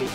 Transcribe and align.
ready. 0.00 0.10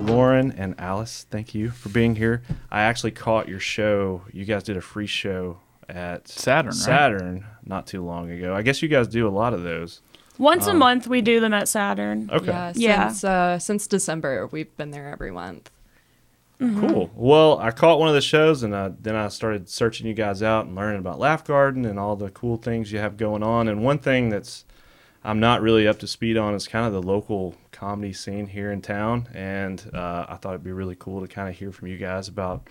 Lauren 0.00 0.52
and 0.52 0.74
Alice, 0.78 1.26
thank 1.30 1.54
you 1.54 1.70
for 1.70 1.88
being 1.90 2.16
here. 2.16 2.42
I 2.70 2.82
actually 2.82 3.10
caught 3.12 3.48
your 3.48 3.60
show. 3.60 4.22
You 4.32 4.44
guys 4.44 4.62
did 4.64 4.76
a 4.76 4.80
free 4.80 5.06
show 5.06 5.60
at 5.88 6.26
Saturn, 6.26 6.70
right? 6.70 6.74
Saturn 6.74 7.44
not 7.64 7.86
too 7.86 8.04
long 8.04 8.30
ago. 8.30 8.54
I 8.54 8.62
guess 8.62 8.82
you 8.82 8.88
guys 8.88 9.06
do 9.08 9.28
a 9.28 9.30
lot 9.30 9.52
of 9.54 9.62
those. 9.62 10.00
Once 10.38 10.66
a 10.66 10.72
month, 10.74 11.06
we 11.06 11.20
do 11.20 11.38
them 11.38 11.52
at 11.52 11.68
Saturn. 11.68 12.30
Okay. 12.32 12.46
Yeah, 12.46 12.72
Yeah. 12.74 13.08
since 13.08 13.24
uh, 13.24 13.58
since 13.58 13.86
December, 13.86 14.46
we've 14.50 14.74
been 14.76 14.90
there 14.90 15.12
every 15.12 15.30
month. 15.30 15.70
Cool. 16.60 17.10
Well, 17.14 17.58
I 17.58 17.70
caught 17.70 17.98
one 17.98 18.08
of 18.08 18.14
the 18.14 18.20
shows, 18.20 18.62
and 18.62 18.76
I, 18.76 18.90
then 19.00 19.16
I 19.16 19.28
started 19.28 19.68
searching 19.70 20.06
you 20.06 20.12
guys 20.12 20.42
out 20.42 20.66
and 20.66 20.76
learning 20.76 20.98
about 21.00 21.18
Laugh 21.18 21.42
Garden 21.42 21.86
and 21.86 21.98
all 21.98 22.16
the 22.16 22.30
cool 22.30 22.58
things 22.58 22.92
you 22.92 22.98
have 22.98 23.16
going 23.16 23.42
on. 23.42 23.66
And 23.66 23.82
one 23.82 23.98
thing 23.98 24.28
that's 24.28 24.66
I'm 25.24 25.40
not 25.40 25.62
really 25.62 25.86
up 25.88 25.98
to 26.00 26.06
speed 26.06 26.36
on 26.36 26.54
is 26.54 26.66
kind 26.68 26.86
of 26.86 26.92
the 26.92 27.02
local 27.02 27.54
comedy 27.72 28.12
scene 28.12 28.46
here 28.46 28.70
in 28.72 28.80
town. 28.82 29.28
And 29.34 29.82
uh, 29.94 30.26
I 30.28 30.36
thought 30.36 30.50
it'd 30.50 30.64
be 30.64 30.72
really 30.72 30.96
cool 30.98 31.20
to 31.20 31.28
kind 31.28 31.48
of 31.48 31.56
hear 31.56 31.72
from 31.72 31.88
you 31.88 31.98
guys 31.98 32.28
about 32.28 32.68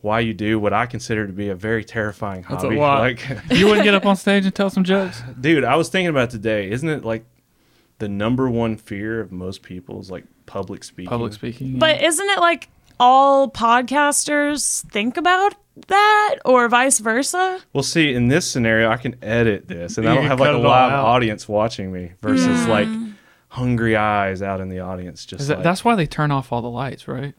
why 0.00 0.20
you 0.20 0.32
do 0.32 0.60
what 0.60 0.72
I 0.72 0.86
consider 0.86 1.26
to 1.26 1.32
be 1.32 1.48
a 1.48 1.56
very 1.56 1.84
terrifying 1.84 2.42
That's 2.48 2.62
a 2.62 2.66
hobby. 2.66 2.76
lot. 2.76 3.00
Like, 3.00 3.20
You 3.50 3.66
wouldn't 3.66 3.84
get 3.84 3.94
up 3.94 4.06
on 4.06 4.16
stage 4.16 4.44
and 4.44 4.54
tell 4.54 4.70
some 4.70 4.84
jokes? 4.84 5.22
dude, 5.40 5.64
I 5.64 5.74
was 5.76 5.88
thinking 5.88 6.10
about 6.10 6.30
today. 6.30 6.70
Isn't 6.70 6.88
it 6.88 7.04
like 7.04 7.24
the 7.98 8.08
number 8.08 8.48
one 8.48 8.76
fear 8.76 9.20
of 9.20 9.32
most 9.32 9.62
people 9.62 10.00
is 10.00 10.08
like 10.10 10.24
public 10.46 10.84
speaking? 10.84 11.08
Public 11.10 11.32
speaking. 11.32 11.80
But 11.80 12.00
isn't 12.00 12.28
it 12.30 12.38
like 12.38 12.68
all 13.00 13.50
podcasters 13.50 14.84
think 14.90 15.16
about 15.16 15.54
that 15.88 16.36
or 16.44 16.68
vice 16.68 16.98
versa? 16.98 17.60
Well, 17.72 17.82
see, 17.84 18.12
in 18.14 18.28
this 18.28 18.50
scenario, 18.50 18.90
I 18.90 18.96
can 18.96 19.16
edit 19.22 19.68
this, 19.68 19.98
and 19.98 20.08
I 20.08 20.12
You 20.12 20.18
don't 20.20 20.26
have 20.28 20.40
like 20.40 20.50
a 20.54 20.58
live 20.58 20.92
out. 20.92 21.04
audience 21.04 21.48
watching 21.48 21.92
me 21.92 22.12
versus 22.22 22.66
like 22.66 22.88
hungry 23.48 23.96
eyes 23.96 24.42
out 24.42 24.60
in 24.60 24.68
the 24.68 24.80
audience. 24.80 25.24
Just 25.24 25.48
that, 25.48 25.56
like, 25.56 25.64
that's 25.64 25.84
why 25.84 25.94
they 25.94 26.06
turn 26.06 26.30
off 26.30 26.52
all 26.52 26.62
the 26.62 26.70
lights, 26.70 27.08
right? 27.08 27.34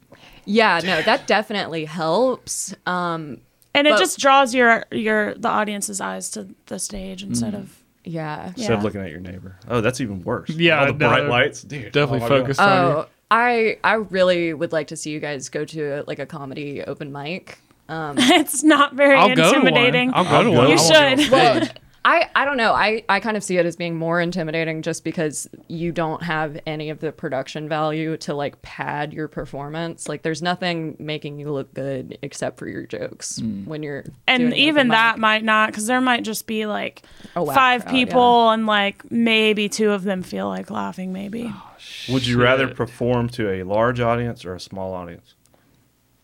Yeah, 0.45 0.79
no, 0.83 1.01
that 1.03 1.27
definitely 1.27 1.85
helps. 1.85 2.73
Um, 2.85 3.41
And 3.75 3.85
it 3.85 3.91
But- 3.91 3.99
just 3.99 4.17
draws 4.19 4.55
your 4.55 4.83
your 4.91 5.35
the 5.35 5.47
audience's 5.49 6.01
eyes 6.01 6.31
to 6.31 6.47
the 6.65 6.79
stage 6.79 7.21
instead 7.21 7.53
of 7.53 7.77
yeah. 8.03 8.47
instead 8.57 8.71
of 8.71 8.83
looking 8.83 9.01
at 9.01 9.11
your 9.11 9.19
neighbor. 9.19 9.57
Oh, 9.69 9.79
that's 9.81 10.01
even 10.01 10.23
worse. 10.23 10.49
Yeah, 10.49 10.79
all 10.79 10.87
the 10.87 10.93
bright 10.93 11.25
lights, 11.27 11.61
dude. 11.61 11.91
Definitely 11.91 12.17
oh 12.17 12.21
my 12.21 12.29
God. 12.29 12.39
focused 12.41 12.59
on 12.59 12.87
you. 12.87 12.93
Oh, 12.97 13.05
I 13.31 13.77
I 13.83 13.93
really 13.95 14.53
would 14.53 14.71
like 14.71 14.87
to 14.87 14.95
see 14.95 15.11
you 15.11 15.19
guys 15.19 15.49
go 15.49 15.65
to 15.65 16.03
like 16.07 16.19
a 16.19 16.25
comedy 16.25 16.81
open 16.83 17.11
mic. 17.11 17.59
Um, 17.87 18.15
it's 18.19 18.63
not 18.63 18.93
very 18.95 19.15
I'll 19.15 19.35
go 19.35 19.51
to 19.51 19.59
one. 19.59 19.67
intimidating. 19.67 20.11
I'll 20.13 20.23
go 20.23 20.43
to 20.43 20.51
one. 20.51 20.69
You 20.69 20.75
I 20.75 20.77
won't 20.77 20.89
be 20.89 20.95
on 20.95 21.17
should. 21.19 21.31
well, 21.31 21.67
I 22.05 22.29
I 22.33 22.45
don't 22.45 22.57
know. 22.57 22.73
I 22.73 23.03
I 23.09 23.19
kind 23.19 23.35
of 23.35 23.43
see 23.43 23.57
it 23.57 23.65
as 23.65 23.75
being 23.75 23.97
more 23.97 24.21
intimidating 24.21 24.81
just 24.81 25.03
because 25.03 25.47
you 25.67 25.91
don't 25.91 26.23
have 26.23 26.59
any 26.65 26.89
of 26.89 27.01
the 27.01 27.11
production 27.11 27.67
value 27.69 28.15
to 28.17 28.33
like 28.33 28.61
pad 28.61 29.11
your 29.13 29.27
performance. 29.27 30.07
Like 30.07 30.21
there's 30.23 30.41
nothing 30.41 30.95
making 30.97 31.39
you 31.39 31.51
look 31.51 31.73
good 31.73 32.17
except 32.21 32.57
for 32.57 32.67
your 32.67 32.85
jokes 32.87 33.41
when 33.65 33.83
you're 33.83 34.05
and 34.27 34.49
doing 34.51 34.53
even 34.53 34.87
that 34.89 35.15
mic. 35.17 35.21
might 35.21 35.43
not 35.43 35.67
because 35.69 35.87
there 35.87 36.01
might 36.01 36.23
just 36.23 36.47
be 36.47 36.65
like 36.65 37.03
A 37.35 37.43
whack 37.43 37.55
five 37.55 37.81
crowd, 37.83 37.91
people 37.93 38.49
and 38.51 38.65
like 38.65 39.11
maybe 39.11 39.67
two 39.69 39.91
of 39.91 40.03
them 40.03 40.23
feel 40.23 40.47
like 40.47 40.71
laughing 40.71 41.11
maybe 41.11 41.53
Would 42.09 42.25
you 42.27 42.41
rather 42.41 42.67
perform 42.67 43.29
to 43.29 43.49
a 43.49 43.63
large 43.63 43.99
audience 43.99 44.45
or 44.45 44.53
a 44.55 44.59
small 44.59 44.93
audience? 44.93 45.35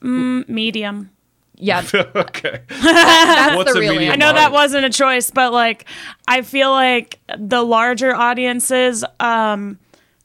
medium 0.02 1.10
Yeah, 1.58 1.84
okay. 1.94 2.62
that's 2.70 3.56
What's 3.56 3.72
the 3.74 3.78
a 3.78 3.82
real 3.82 3.94
medium 3.94 4.12
i 4.12 4.14
answer. 4.14 4.18
know 4.18 4.34
that 4.34 4.38
audience? 4.48 4.54
wasn't 4.54 4.86
a 4.86 4.90
choice 4.90 5.32
but 5.32 5.52
like 5.54 5.86
i 6.28 6.42
feel 6.42 6.70
like 6.72 7.20
the 7.38 7.64
larger 7.64 8.14
audiences 8.16 9.04
um 9.20 9.80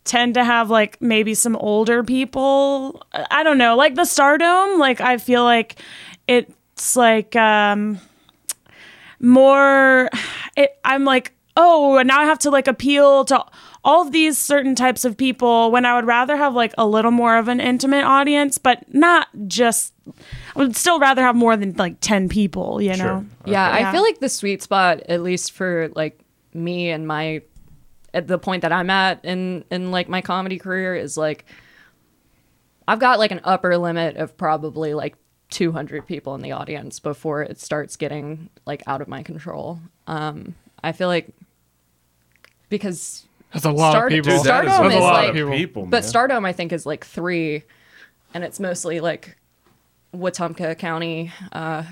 tend 0.05 0.35
to 0.35 0.45
have 0.45 0.69
like 0.71 1.01
maybe 1.01 1.35
some 1.35 1.57
older 1.57 2.03
people 2.03 3.03
i 3.31 3.43
don't 3.43 3.59
know 3.59 3.77
like 3.77 3.95
the 3.95 4.03
stardome 4.03 4.79
like 4.79 5.01
i 5.01 5.17
feel 5.19 5.45
like 5.45 5.81
it's 6.29 6.97
like 6.97 7.35
um 7.37 7.99
more 9.21 10.11
it, 10.57 10.79
i'm 10.85 11.05
like 11.05 11.33
oh 11.57 11.97
and 11.99 12.07
now 12.09 12.21
i 12.21 12.25
have 12.25 12.39
to 12.39 12.51
like 12.51 12.69
appeal 12.69 13.25
to 13.25 13.45
all 13.85 14.03
of 14.07 14.13
these 14.13 14.37
certain 14.39 14.75
types 14.75 15.05
of 15.05 15.17
people 15.17 15.71
when 15.71 15.85
i 15.85 15.95
would 15.95 16.07
rather 16.07 16.37
have 16.37 16.55
like 16.55 16.73
a 16.79 16.87
little 16.87 17.11
more 17.11 17.37
of 17.37 17.49
an 17.49 17.61
intimate 17.61 18.05
audience 18.05 18.57
but 18.59 18.85
not 18.95 19.29
just 19.47 19.93
i 20.55 20.59
would 20.59 20.77
still 20.77 20.99
rather 21.01 21.23
have 21.23 21.35
more 21.35 21.57
than 21.57 21.73
like 21.77 21.97
10 22.01 22.29
people 22.29 22.81
you 22.81 22.91
know 22.91 22.97
Sure. 22.97 23.25
Yeah, 23.47 23.79
Yeah. 23.79 23.89
I 23.89 23.93
feel 23.93 24.03
like 24.03 24.21
the 24.21 24.29
sweet 24.29 24.63
spot, 24.63 25.01
at 25.09 25.23
least 25.23 25.53
for 25.53 25.89
like 25.97 26.21
me 26.55 26.91
and 26.91 27.07
my 27.07 27.43
at 28.13 28.27
the 28.27 28.39
point 28.39 28.63
that 28.63 28.73
I'm 28.73 28.91
at 28.91 29.25
in 29.25 29.65
in 29.71 29.91
like 29.91 30.09
my 30.09 30.21
comedy 30.21 30.59
career, 30.59 30.95
is 30.95 31.17
like 31.17 31.45
I've 32.89 32.99
got 32.99 33.19
like 33.19 33.31
an 33.31 33.41
upper 33.45 33.77
limit 33.79 34.17
of 34.17 34.37
probably 34.37 34.95
like 34.95 35.15
200 35.51 36.07
people 36.07 36.35
in 36.35 36.43
the 36.43 36.53
audience 36.53 36.99
before 37.01 37.43
it 37.43 37.61
starts 37.61 37.97
getting 37.97 38.51
like 38.67 38.83
out 38.87 39.01
of 39.01 39.09
my 39.09 39.23
control. 39.23 39.79
Um, 40.07 40.55
I 40.83 40.93
feel 40.93 41.09
like 41.09 41.29
because 42.71 43.27
That's 43.53 43.67
a 43.67 43.71
lot 43.71 43.91
Start- 43.93 44.13
of 44.13 44.17
people. 44.17 44.37
Dude, 44.39 44.47
that 44.47 44.65
is 44.65 44.71
That's 44.71 44.95
a 44.95 44.99
a 44.99 45.01
lot 45.01 45.13
like- 45.13 45.29
of 45.31 45.35
people. 45.35 45.53
people, 45.53 45.87
but. 45.87 46.03
Stardome 46.05 46.47
I 46.47 46.53
think 46.53 46.73
is 46.73 46.87
like 46.87 47.05
three, 47.05 47.65
and 48.33 48.43
it's 48.43 48.59
mostly 48.59 49.01
like 49.01 49.37
Wetumpka 50.17 50.79
County. 50.79 51.31
Uh, 51.53 51.85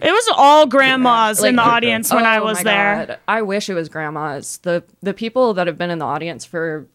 it 0.00 0.10
was 0.10 0.28
all 0.36 0.66
grandmas 0.66 1.40
Like- 1.42 1.50
in 1.50 1.56
the 1.56 1.62
audience 1.62 2.10
when 2.12 2.24
i 2.24 2.38
Oh 2.38 2.44
was 2.44 2.58
my 2.58 2.62
there 2.64 3.06
God. 3.06 3.18
I 3.28 3.42
wish 3.42 3.68
it 3.68 3.74
was 3.74 3.88
grandmas. 3.90 4.56
The 4.62 4.82
the 5.02 5.12
people 5.12 5.52
that 5.54 5.66
have 5.66 5.76
been 5.76 5.90
in 5.90 5.98
the 5.98 6.06
audience 6.06 6.44
for 6.46 6.86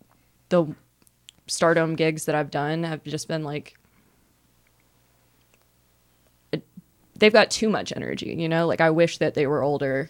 the 0.49 0.65
stardome 1.47 1.95
gigs 1.95 2.25
that 2.25 2.35
I've 2.35 2.49
done 2.51 2.83
have 2.83 3.03
just 3.03 3.27
been 3.27 3.43
like 3.43 3.75
they've 7.19 7.33
got 7.33 7.49
too 7.49 7.69
much 7.69 7.91
energy, 7.95 8.35
you 8.37 8.47
know? 8.49 8.67
Like 8.67 8.81
I 8.81 8.89
wish 8.91 9.17
that 9.17 9.33
they 9.33 9.47
were 9.47 9.63
older 9.63 10.09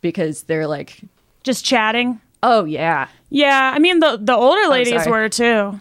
because 0.00 0.44
they're 0.44 0.66
like, 0.66 1.00
just 1.46 1.64
chatting 1.64 2.20
"Oh 2.42 2.64
yeah." 2.64 3.08
yeah 3.30 3.72
i 3.74 3.78
mean 3.78 4.00
the 4.00 4.18
the 4.20 4.36
older 4.36 4.68
ladies 4.68 5.02
sorry. 5.04 5.10
were 5.10 5.28
too 5.28 5.80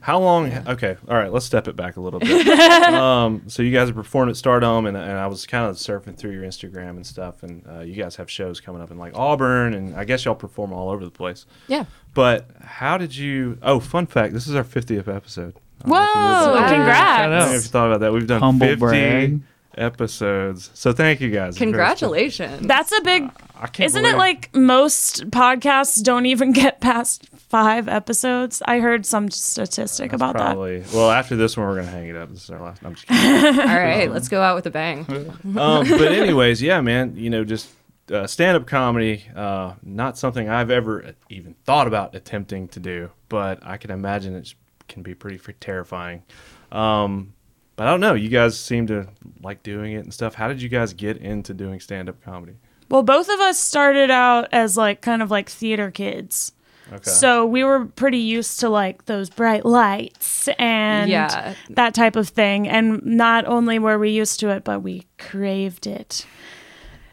How 0.00 0.18
long? 0.18 0.52
Okay, 0.68 0.96
all 1.08 1.16
right. 1.16 1.32
Let's 1.32 1.46
step 1.46 1.68
it 1.68 1.76
back 1.76 1.96
a 1.96 2.00
little 2.00 2.20
bit. 2.20 2.46
um, 2.94 3.42
so 3.48 3.62
you 3.62 3.72
guys 3.72 3.88
have 3.88 3.96
performed 3.96 4.30
at 4.30 4.36
Stardome, 4.36 4.86
and, 4.86 4.96
and 4.96 5.18
I 5.18 5.26
was 5.26 5.46
kind 5.46 5.68
of 5.68 5.76
surfing 5.76 6.16
through 6.16 6.32
your 6.32 6.44
Instagram 6.44 6.90
and 6.90 7.06
stuff, 7.06 7.42
and 7.42 7.64
uh, 7.68 7.80
you 7.80 7.94
guys 7.94 8.16
have 8.16 8.30
shows 8.30 8.60
coming 8.60 8.82
up 8.82 8.90
in 8.90 8.98
like 8.98 9.16
Auburn, 9.16 9.74
and 9.74 9.96
I 9.96 10.04
guess 10.04 10.24
y'all 10.24 10.34
perform 10.34 10.72
all 10.72 10.90
over 10.90 11.04
the 11.04 11.10
place. 11.10 11.46
Yeah. 11.66 11.84
But 12.12 12.48
how 12.62 12.98
did 12.98 13.16
you? 13.16 13.58
Oh, 13.62 13.80
fun 13.80 14.06
fact: 14.06 14.32
this 14.32 14.46
is 14.46 14.54
our 14.54 14.64
50th 14.64 15.08
episode. 15.08 15.54
I 15.84 15.88
don't 15.88 15.90
know 15.90 15.96
whoa 15.96 16.64
if 16.64 16.70
you 16.70 16.78
knew 16.78 16.84
that. 16.84 16.84
Congrats 16.84 17.20
I 17.20 17.22
don't 17.22 17.38
know 17.38 17.46
if 17.56 17.62
you 17.64 17.68
thought 17.68 17.86
about 17.88 18.00
that. 18.00 18.12
We've 18.12 18.26
done 18.26 18.40
Humble 18.40 18.66
50 18.66 18.80
brag. 18.80 19.40
episodes. 19.76 20.70
So 20.74 20.92
thank 20.92 21.20
you 21.20 21.30
guys. 21.30 21.58
Congratulations. 21.58 22.66
that's 22.66 22.92
a 22.92 23.00
big 23.02 23.30
I 23.64 23.68
can't 23.68 23.86
isn't 23.86 24.04
it 24.04 24.16
like 24.16 24.54
most 24.54 25.30
podcasts 25.30 26.02
don't 26.02 26.26
even 26.26 26.52
get 26.62 26.80
past 26.80 27.28
five 27.48 27.88
episodes 27.88 28.62
i 28.66 28.80
heard 28.80 29.06
some 29.06 29.30
statistic 29.30 30.10
That's 30.10 30.20
about 30.20 30.36
that 30.36 30.56
well 30.92 31.10
after 31.10 31.36
this 31.36 31.56
one 31.56 31.66
we're 31.66 31.76
gonna 31.76 31.90
hang 31.90 32.08
it 32.08 32.16
up. 32.16 32.30
This 32.30 32.44
is 32.44 32.50
our 32.50 32.60
last. 32.60 32.82
I'm 32.84 32.94
just 32.94 33.06
kidding. 33.08 33.60
All 33.60 33.66
right, 33.66 34.10
let's 34.10 34.28
go 34.28 34.42
out 34.42 34.54
with 34.54 34.66
a 34.66 34.70
bang. 34.70 35.06
um, 35.08 35.88
but 35.88 36.12
anyways, 36.12 36.62
yeah, 36.62 36.80
man. 36.80 37.16
You 37.16 37.30
know, 37.30 37.44
just 37.44 37.70
uh, 38.12 38.26
stand-up 38.26 38.66
comedy. 38.66 39.24
Uh, 39.34 39.74
not 39.82 40.18
something 40.18 40.48
I've 40.48 40.70
ever 40.70 41.14
even 41.28 41.54
thought 41.64 41.86
about 41.86 42.14
attempting 42.14 42.68
to 42.68 42.80
do, 42.80 43.10
but 43.28 43.64
I 43.64 43.76
can 43.76 43.90
imagine 43.90 44.34
it 44.34 44.54
can 44.88 45.02
be 45.02 45.14
pretty 45.14 45.38
terrifying. 45.60 46.22
Um, 46.70 47.34
but 47.76 47.86
I 47.86 47.90
don't 47.90 48.00
know. 48.00 48.14
You 48.14 48.28
guys 48.28 48.58
seem 48.58 48.86
to 48.88 49.08
like 49.42 49.62
doing 49.62 49.92
it 49.92 49.98
and 49.98 50.14
stuff. 50.14 50.34
How 50.34 50.48
did 50.48 50.62
you 50.62 50.68
guys 50.68 50.92
get 50.92 51.18
into 51.18 51.54
doing 51.54 51.80
stand-up 51.80 52.22
comedy? 52.22 52.54
Well, 52.90 53.02
both 53.02 53.28
of 53.28 53.40
us 53.40 53.58
started 53.58 54.10
out 54.10 54.48
as 54.52 54.76
like 54.76 55.00
kind 55.00 55.22
of 55.22 55.30
like 55.30 55.48
theater 55.48 55.90
kids. 55.90 56.52
Okay. 56.92 57.10
So 57.10 57.46
we 57.46 57.64
were 57.64 57.86
pretty 57.86 58.18
used 58.18 58.60
to 58.60 58.68
like 58.68 59.06
those 59.06 59.30
bright 59.30 59.64
lights 59.64 60.48
and 60.58 61.10
Yeah. 61.10 61.54
that 61.70 61.94
type 61.94 62.14
of 62.14 62.28
thing. 62.28 62.68
And 62.68 63.02
not 63.04 63.46
only 63.46 63.78
were 63.78 63.98
we 63.98 64.10
used 64.10 64.38
to 64.40 64.50
it, 64.50 64.64
but 64.64 64.80
we 64.80 65.06
craved 65.18 65.86
it. 65.86 66.26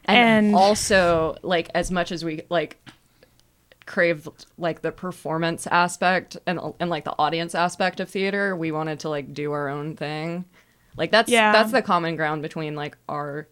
and, 0.05 0.47
And- 0.47 0.55
also 0.55 1.37
like 1.41 1.69
as 1.73 1.89
much 1.89 2.11
as 2.11 2.25
we 2.25 2.41
like 2.49 2.77
craved 3.85 4.45
like 4.57 4.81
the 4.81 4.91
performance 4.91 5.67
aspect 5.67 6.37
and 6.45 6.59
and 6.79 6.89
like 6.89 7.03
the 7.03 7.15
audience 7.19 7.53
aspect 7.55 7.99
of 7.99 8.09
theater 8.09 8.55
we 8.55 8.71
wanted 8.71 8.99
to 8.99 9.09
like 9.09 9.33
do 9.33 9.51
our 9.51 9.67
own 9.69 9.95
thing 9.95 10.45
like 10.97 11.11
that's 11.11 11.29
Yeah. 11.29 11.51
that's 11.51 11.71
the 11.71 11.81
common 11.81 12.15
ground 12.15 12.41
between 12.41 12.75
like 12.75 12.97
our 13.09 13.47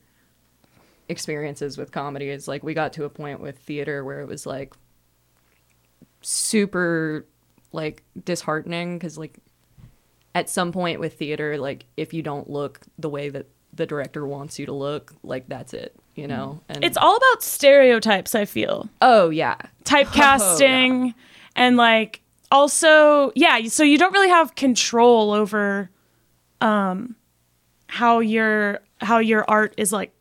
experiences 1.10 1.78
with 1.78 1.92
comedy 1.92 2.30
is 2.30 2.48
like 2.48 2.64
we 2.64 2.74
got 2.74 2.94
to 2.94 3.04
a 3.04 3.10
point 3.10 3.40
with 3.42 3.58
theater 3.58 4.04
where 4.06 4.22
it 4.22 4.28
was 4.28 4.46
like 4.46 4.74
super 6.22 7.26
like 7.72 8.04
disheartening 8.24 8.98
because 8.98 9.18
like 9.18 9.40
at 10.36 10.50
some 10.50 10.72
point 10.72 11.00
with 11.00 11.14
theater 11.14 11.58
like 11.58 11.86
if 11.98 12.14
you 12.14 12.22
don't 12.22 12.50
look 12.50 12.80
the 12.98 13.10
way 13.10 13.30
that 13.30 13.48
the 13.74 13.86
director 13.86 14.26
wants 14.26 14.60
you 14.60 14.66
to 14.66 14.74
look, 14.74 15.14
like 15.24 15.48
that's 15.48 15.74
it, 15.74 15.96
you 16.16 16.28
know. 16.28 16.60
And 16.70 16.84
It's 16.84 16.98
all 16.98 17.16
about 17.16 17.44
stereotypes, 17.44 18.36
I 18.36 18.46
feel. 18.46 18.90
oh 19.02 19.30
yeah, 19.30 19.58
Typecasting 19.86 21.14
and 21.56 21.78
like 21.78 22.22
also, 22.52 23.32
yeah, 23.36 23.64
so 23.68 23.84
you 23.84 23.98
don't 23.98 24.14
really 24.14 24.30
have 24.30 24.56
control 24.56 25.32
over 25.32 25.90
um 26.62 27.16
how 27.88 28.20
your 28.20 28.82
how 29.00 29.20
your 29.20 29.46
art 29.50 29.74
is 29.78 29.94
like 29.94 30.14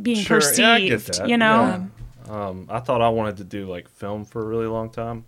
being 0.00 0.16
Sure, 0.22 0.38
perceived, 0.38 0.58
yeah, 0.60 0.72
I 0.72 0.88
get 0.88 1.00
that, 1.06 1.28
you 1.28 1.36
know? 1.36 1.88
yeah. 2.26 2.48
Um, 2.48 2.66
I 2.70 2.80
thought 2.80 3.00
I 3.00 3.08
wanted 3.08 3.38
to 3.38 3.44
do 3.44 3.66
like 3.66 3.88
film 3.88 4.24
for 4.24 4.42
a 4.42 4.44
really 4.46 4.66
long 4.66 4.90
time, 4.90 5.24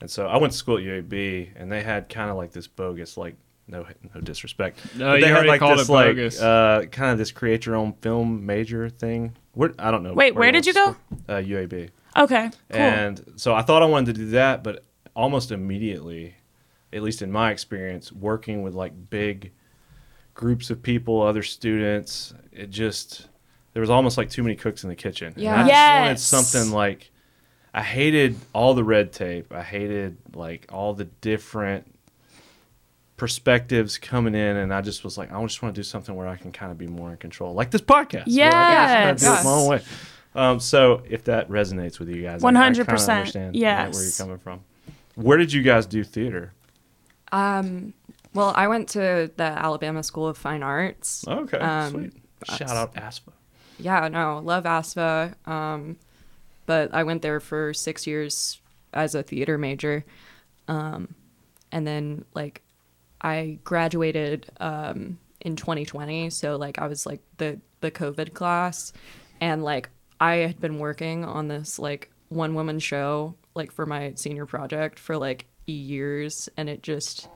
and 0.00 0.10
so 0.10 0.26
I 0.26 0.36
went 0.36 0.52
to 0.52 0.58
school 0.58 0.76
at 0.76 0.82
UAB, 0.84 1.50
and 1.56 1.72
they 1.72 1.82
had 1.82 2.08
kind 2.08 2.30
of 2.30 2.36
like 2.36 2.52
this 2.52 2.66
bogus, 2.66 3.16
like 3.16 3.34
no 3.66 3.86
no 4.14 4.20
disrespect, 4.20 4.78
No, 4.94 5.06
but 5.06 5.14
you 5.14 5.20
they 5.22 5.26
had 5.28 5.34
already 5.36 5.48
like 5.48 5.60
called 5.60 5.78
this 5.78 5.88
it 5.88 5.92
like 5.92 6.06
bogus. 6.08 6.40
uh, 6.42 6.84
kind 6.92 7.12
of 7.12 7.18
this 7.18 7.30
create 7.32 7.64
your 7.64 7.76
own 7.76 7.94
film 8.02 8.44
major 8.44 8.90
thing. 8.90 9.32
Where 9.54 9.72
I 9.78 9.90
don't 9.90 10.02
know. 10.02 10.12
Wait, 10.12 10.34
where 10.34 10.52
did 10.52 10.66
you 10.66 10.74
go? 10.74 10.96
Uh, 11.28 11.34
UAB. 11.36 11.88
Okay. 12.16 12.50
Cool. 12.70 12.80
And 12.80 13.32
so 13.36 13.54
I 13.54 13.62
thought 13.62 13.82
I 13.82 13.86
wanted 13.86 14.14
to 14.14 14.20
do 14.24 14.30
that, 14.32 14.62
but 14.62 14.84
almost 15.16 15.50
immediately, 15.50 16.34
at 16.92 17.02
least 17.02 17.22
in 17.22 17.32
my 17.32 17.50
experience, 17.52 18.12
working 18.12 18.62
with 18.62 18.74
like 18.74 18.92
big 19.08 19.50
groups 20.34 20.68
of 20.68 20.82
people, 20.82 21.22
other 21.22 21.42
students, 21.42 22.34
it 22.52 22.68
just 22.70 23.28
there 23.74 23.80
was 23.80 23.90
almost 23.90 24.16
like 24.16 24.30
too 24.30 24.42
many 24.42 24.56
cooks 24.56 24.82
in 24.84 24.88
the 24.88 24.96
kitchen. 24.96 25.34
And 25.34 25.42
Yeah. 25.42 25.54
I 25.62 26.14
just 26.14 26.32
wanted 26.32 26.42
something 26.52 26.72
like 26.72 27.10
I 27.74 27.82
hated 27.82 28.36
all 28.52 28.72
the 28.74 28.84
red 28.84 29.12
tape. 29.12 29.52
I 29.52 29.62
hated 29.62 30.16
like 30.34 30.66
all 30.72 30.94
the 30.94 31.04
different 31.04 31.90
perspectives 33.16 33.96
coming 33.98 34.34
in 34.34 34.56
and 34.56 34.74
I 34.74 34.80
just 34.80 35.04
was 35.04 35.16
like 35.16 35.32
I 35.32 35.40
just 35.42 35.62
want 35.62 35.74
to 35.74 35.78
do 35.78 35.84
something 35.84 36.14
where 36.16 36.26
I 36.26 36.36
can 36.36 36.50
kind 36.52 36.72
of 36.72 36.78
be 36.78 36.86
more 36.88 37.10
in 37.10 37.16
control. 37.18 37.54
Like 37.54 37.70
this 37.70 37.80
podcast. 37.82 38.26
where 38.26 38.52
I 38.54 39.12
just 39.12 39.26
kinda 39.26 39.34
do 39.34 39.40
it 39.40 39.44
my 39.44 39.50
own 39.60 39.68
way. 39.68 39.82
Um, 40.36 40.58
so 40.60 41.02
if 41.08 41.24
that 41.24 41.48
resonates 41.48 42.00
with 42.00 42.08
you 42.08 42.22
guys, 42.22 42.42
I- 42.42 42.48
I 42.48 42.50
kinda 42.52 42.84
100%, 42.84 43.18
understand, 43.18 43.54
yeah, 43.56 43.84
where 43.84 43.92
you're 43.92 44.02
yes. 44.04 44.18
coming 44.18 44.38
from. 44.38 44.60
Where 45.14 45.38
did 45.38 45.52
you 45.52 45.62
guys 45.62 45.86
do 45.86 46.02
theater? 46.02 46.52
Um, 47.30 47.94
well, 48.34 48.52
I 48.56 48.66
went 48.66 48.88
to 48.90 49.30
the 49.36 49.44
Alabama 49.44 50.02
School 50.02 50.26
of 50.26 50.36
Fine 50.36 50.64
Arts. 50.64 51.24
Okay, 51.28 51.58
Um, 51.58 51.90
sweet. 51.92 52.12
Shout 52.56 52.70
out 52.70 52.94
ASFA. 52.96 53.32
Yeah, 53.78 54.08
no, 54.08 54.40
love 54.44 54.64
ASFA. 54.64 55.34
Um, 55.48 55.96
but 56.66 56.94
I 56.94 57.02
went 57.02 57.22
there 57.22 57.40
for 57.40 57.74
six 57.74 58.06
years 58.06 58.60
as 58.92 59.14
a 59.14 59.22
theater 59.22 59.58
major. 59.58 60.04
Um, 60.68 61.14
and 61.72 61.86
then 61.86 62.24
like 62.34 62.62
I 63.20 63.58
graduated 63.64 64.50
um, 64.60 65.18
in 65.40 65.56
2020, 65.56 66.30
so 66.30 66.56
like 66.56 66.78
I 66.78 66.86
was 66.86 67.04
like 67.06 67.20
the 67.38 67.58
the 67.80 67.90
COVID 67.90 68.32
class, 68.32 68.92
and 69.40 69.62
like 69.62 69.90
I 70.20 70.36
had 70.36 70.60
been 70.60 70.78
working 70.78 71.24
on 71.24 71.48
this 71.48 71.78
like 71.78 72.10
one 72.28 72.54
woman 72.54 72.78
show 72.78 73.34
like 73.54 73.70
for 73.72 73.84
my 73.86 74.12
senior 74.16 74.46
project 74.46 74.98
for 74.98 75.16
like 75.16 75.46
years, 75.66 76.48
and 76.56 76.68
it 76.70 76.82
just 76.82 77.28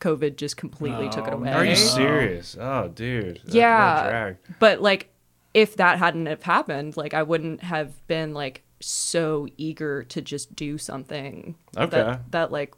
COVID 0.00 0.36
just 0.36 0.56
completely 0.56 1.08
took 1.08 1.26
it 1.26 1.32
Oh, 1.32 1.36
away. 1.38 1.52
Are 1.52 1.64
you 1.64 1.76
serious? 1.76 2.56
Oh, 2.60 2.88
dude. 2.94 3.36
That- 3.36 3.46
that 3.46 3.54
Yeah. 3.54 4.08
drag. 4.10 4.36
but 4.58 4.80
like 4.82 5.08
if 5.54 5.76
that 5.76 5.98
hadn't 5.98 6.26
have 6.26 6.42
happened 6.42 6.96
like 6.96 7.14
i 7.14 7.22
wouldn't 7.22 7.62
have 7.62 8.06
been 8.06 8.34
like 8.34 8.62
so 8.80 9.46
eager 9.56 10.02
to 10.04 10.20
just 10.20 10.54
do 10.54 10.76
something 10.76 11.54
Okay. 11.76 11.90
that, 11.90 12.30
that 12.32 12.52
like 12.52 12.74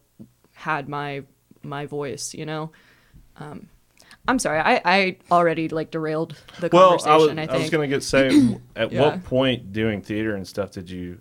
had 0.54 0.88
my 0.88 1.22
my 1.62 1.84
voice 1.86 2.32
you 2.34 2.46
know 2.46 2.70
um 3.38 3.68
i'm 4.28 4.38
sorry 4.38 4.60
i 4.60 4.80
i 4.84 5.16
already 5.32 5.68
like 5.68 5.90
derailed 5.90 6.36
the 6.60 6.68
Well, 6.70 6.90
I 7.04 7.16
was, 7.16 7.28
conversation 7.28 7.38
i, 7.38 7.42
I 7.42 7.46
think 7.46 7.60
was 7.62 7.70
gonna 7.70 7.88
get 7.88 8.02
say, 8.02 8.28
at 8.76 8.92
Yeah. 8.92 9.00
what 9.02 9.24
point 9.24 9.72
doing 9.72 10.00
theater 10.02 10.36
and 10.36 10.46
stuff 10.46 10.70
did 10.70 10.88
you 10.90 11.20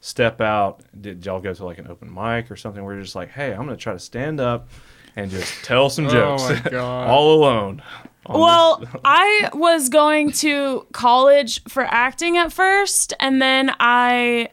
step 0.00 0.40
out? 0.40 0.82
Did 1.00 1.24
y'all 1.24 1.40
go 1.40 1.52
to 1.54 1.64
like 1.64 1.78
an 1.78 1.88
open 1.88 2.12
mic 2.12 2.50
or 2.50 2.56
something 2.56 2.84
where 2.84 2.94
you're 2.94 3.02
just 3.02 3.16
like, 3.16 3.30
hey, 3.30 3.52
I'm 3.52 3.64
gonna 3.64 3.76
try 3.76 3.92
to 3.94 3.98
stand 3.98 4.38
up 4.40 4.68
and 5.16 5.30
just 5.30 5.64
tell 5.64 5.88
some 5.90 6.06
Oh 6.06 6.10
jokes 6.10 6.42
my 6.64 6.70
God. 6.70 7.08
all 7.08 7.34
alone? 7.34 7.82
Well, 8.28 8.82
I 9.04 9.50
was 9.52 9.88
going 9.88 10.32
to 10.32 10.86
college 10.92 11.62
for 11.64 11.82
acting 11.82 12.36
at 12.36 12.52
first, 12.52 13.12
and 13.20 13.40
then 13.40 13.74
I 13.78 14.48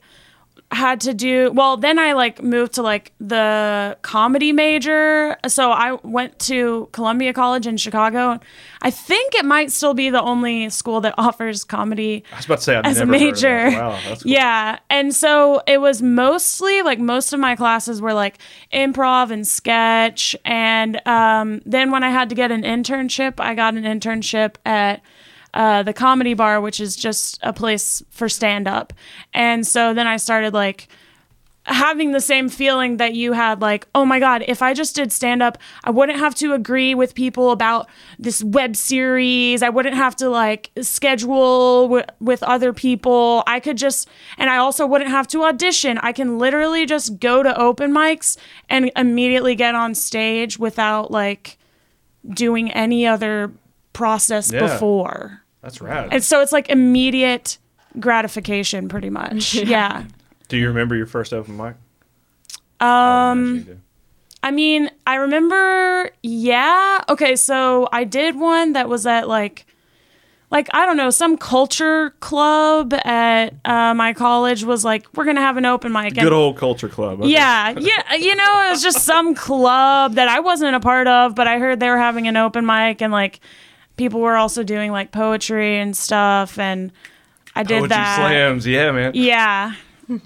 had 0.73 0.99
to 1.01 1.13
do 1.13 1.51
well 1.53 1.77
then 1.77 1.99
i 1.99 2.13
like 2.13 2.41
moved 2.41 2.73
to 2.73 2.81
like 2.81 3.11
the 3.19 3.97
comedy 4.01 4.51
major 4.51 5.37
so 5.47 5.71
i 5.71 5.93
went 6.03 6.37
to 6.39 6.89
columbia 6.91 7.33
college 7.33 7.67
in 7.67 7.77
chicago 7.77 8.39
i 8.81 8.89
think 8.89 9.35
it 9.35 9.45
might 9.45 9.71
still 9.71 9.93
be 9.93 10.09
the 10.09 10.21
only 10.21 10.69
school 10.69 11.01
that 11.01 11.13
offers 11.17 11.63
comedy 11.63 12.23
I 12.31 12.37
was 12.37 12.45
about 12.45 12.57
to 12.57 12.63
say 12.63 12.75
I've 12.75 12.85
as 12.85 12.99
a 12.99 13.05
never 13.05 13.19
heard 13.19 13.27
of 13.27 13.33
major. 13.33 13.69
Wow, 13.77 13.99
that's 14.07 14.23
cool. 14.23 14.31
Yeah. 14.31 14.79
And 14.89 15.13
so 15.13 15.61
it 15.67 15.79
was 15.79 16.01
mostly 16.01 16.81
like 16.81 16.99
most 16.99 17.33
of 17.33 17.39
my 17.39 17.55
classes 17.55 18.01
were 18.01 18.13
like 18.13 18.37
improv 18.73 19.31
and 19.31 19.47
sketch. 19.47 20.35
And 20.45 21.05
um, 21.07 21.61
then 21.65 21.91
when 21.91 22.03
I 22.03 22.09
had 22.09 22.29
to 22.29 22.35
get 22.35 22.51
an 22.51 22.63
internship, 22.63 23.39
I 23.39 23.55
got 23.55 23.75
an 23.75 23.83
internship 23.83 24.55
at 24.65 25.01
uh, 25.53 25.83
the 25.83 25.93
comedy 25.93 26.33
bar, 26.33 26.59
which 26.61 26.79
is 26.79 26.95
just 26.95 27.39
a 27.43 27.53
place 27.53 28.01
for 28.09 28.27
stand 28.29 28.67
up. 28.67 28.93
And 29.33 29.65
so 29.67 29.93
then 29.93 30.07
I 30.07 30.17
started 30.17 30.53
like, 30.53 30.87
having 31.65 32.11
the 32.11 32.19
same 32.19 32.49
feeling 32.49 32.97
that 32.97 33.13
you 33.13 33.31
had 33.31 33.61
like 33.61 33.87
oh 33.95 34.03
my 34.03 34.19
god 34.19 34.43
if 34.49 34.61
i 34.61 34.73
just 34.73 34.95
did 34.97 35.13
stand 35.13 35.41
up 35.41 35.57
i 35.85 35.89
wouldn't 35.89 36.19
have 36.19 36.35
to 36.35 36.51
agree 36.51 36.93
with 36.93 37.15
people 37.15 37.51
about 37.51 37.87
this 38.19 38.43
web 38.43 38.75
series 38.75 39.63
i 39.63 39.69
wouldn't 39.69 39.95
have 39.95 40.13
to 40.13 40.27
like 40.29 40.71
schedule 40.81 41.83
w- 41.87 42.03
with 42.19 42.43
other 42.43 42.73
people 42.73 43.43
i 43.47 43.61
could 43.61 43.77
just 43.77 44.09
and 44.37 44.49
i 44.49 44.57
also 44.57 44.85
wouldn't 44.85 45.09
have 45.09 45.25
to 45.25 45.41
audition 45.45 45.97
i 45.99 46.11
can 46.11 46.37
literally 46.37 46.85
just 46.85 47.17
go 47.21 47.41
to 47.41 47.57
open 47.57 47.93
mics 47.93 48.35
and 48.69 48.91
immediately 48.97 49.55
get 49.55 49.73
on 49.73 49.95
stage 49.95 50.59
without 50.59 51.11
like 51.11 51.57
doing 52.29 52.71
any 52.73 53.07
other 53.07 53.53
process 53.93 54.51
Yeah. 54.51 54.59
before 54.67 55.42
That's 55.63 55.81
rad. 55.81 56.09
and 56.11 56.23
so 56.23 56.41
it's 56.41 56.51
like 56.51 56.69
immediate 56.69 57.57
gratification 57.99 58.87
pretty 58.89 59.09
much 59.09 59.53
yeah. 59.55 60.03
Do 60.49 60.57
you 60.57 60.67
remember 60.67 60.95
your 60.95 61.07
first 61.07 61.33
open 61.33 61.57
mic? 61.57 61.75
Um, 62.79 63.65
I 64.43 64.51
mean, 64.51 64.91
I 65.07 65.15
remember, 65.15 66.11
yeah. 66.21 67.01
Okay, 67.09 67.35
so 67.35 67.87
I 67.93 68.03
did 68.03 68.35
one 68.37 68.73
that 68.73 68.89
was 68.89 69.05
at 69.07 69.27
like, 69.29 69.65
like 70.51 70.67
I 70.73 70.85
don't 70.85 70.97
know, 70.97 71.09
some 71.09 71.37
culture 71.37 72.11
club 72.19 72.93
at 72.93 73.53
uh, 73.63 73.93
my 73.93 74.13
college 74.13 74.63
was 74.65 74.83
like, 74.83 75.07
we're 75.15 75.23
gonna 75.25 75.39
have 75.41 75.55
an 75.57 75.65
open 75.65 75.91
mic. 75.93 76.07
and- 76.07 76.15
good 76.19 76.33
old 76.33 76.57
culture 76.57 76.89
club. 76.89 77.21
okay. 77.21 77.29
yeah, 77.31 77.69
yeah. 77.79 78.13
You 78.15 78.35
know, 78.35 78.67
it 78.67 78.71
was 78.71 78.83
just 78.83 78.99
some 79.05 79.33
club 79.47 80.15
that 80.15 80.27
I 80.27 80.41
wasn't 80.41 80.75
a 80.75 80.79
part 80.81 81.07
of, 81.07 81.35
but 81.35 81.47
I 81.47 81.57
heard 81.57 81.79
they 81.79 81.89
were 81.89 81.97
having 81.97 82.27
an 82.27 82.35
open 82.35 82.65
mic 82.65 83.01
and 83.01 83.13
like 83.13 83.39
people 84.03 84.19
were 84.19 84.35
also 84.35 84.63
doing 84.63 84.91
like 84.91 85.11
poetry 85.11 85.79
and 85.79 85.95
stuff, 85.95 86.59
and 86.59 86.91
I 87.55 87.63
did 87.63 87.79
Poetry 87.79 87.87
that. 87.89 88.17
slams, 88.17 88.67
yeah, 88.67 88.91
man. 88.91 89.11
Yeah. 89.13 89.75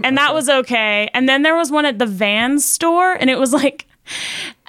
And 0.03 0.17
that 0.17 0.33
was 0.33 0.49
okay. 0.49 1.07
And 1.13 1.29
then 1.29 1.43
there 1.43 1.55
was 1.55 1.71
one 1.71 1.85
at 1.85 1.99
the 1.99 2.07
Vans 2.07 2.65
store, 2.65 3.13
and 3.13 3.29
it 3.29 3.37
was 3.37 3.53
like 3.53 3.85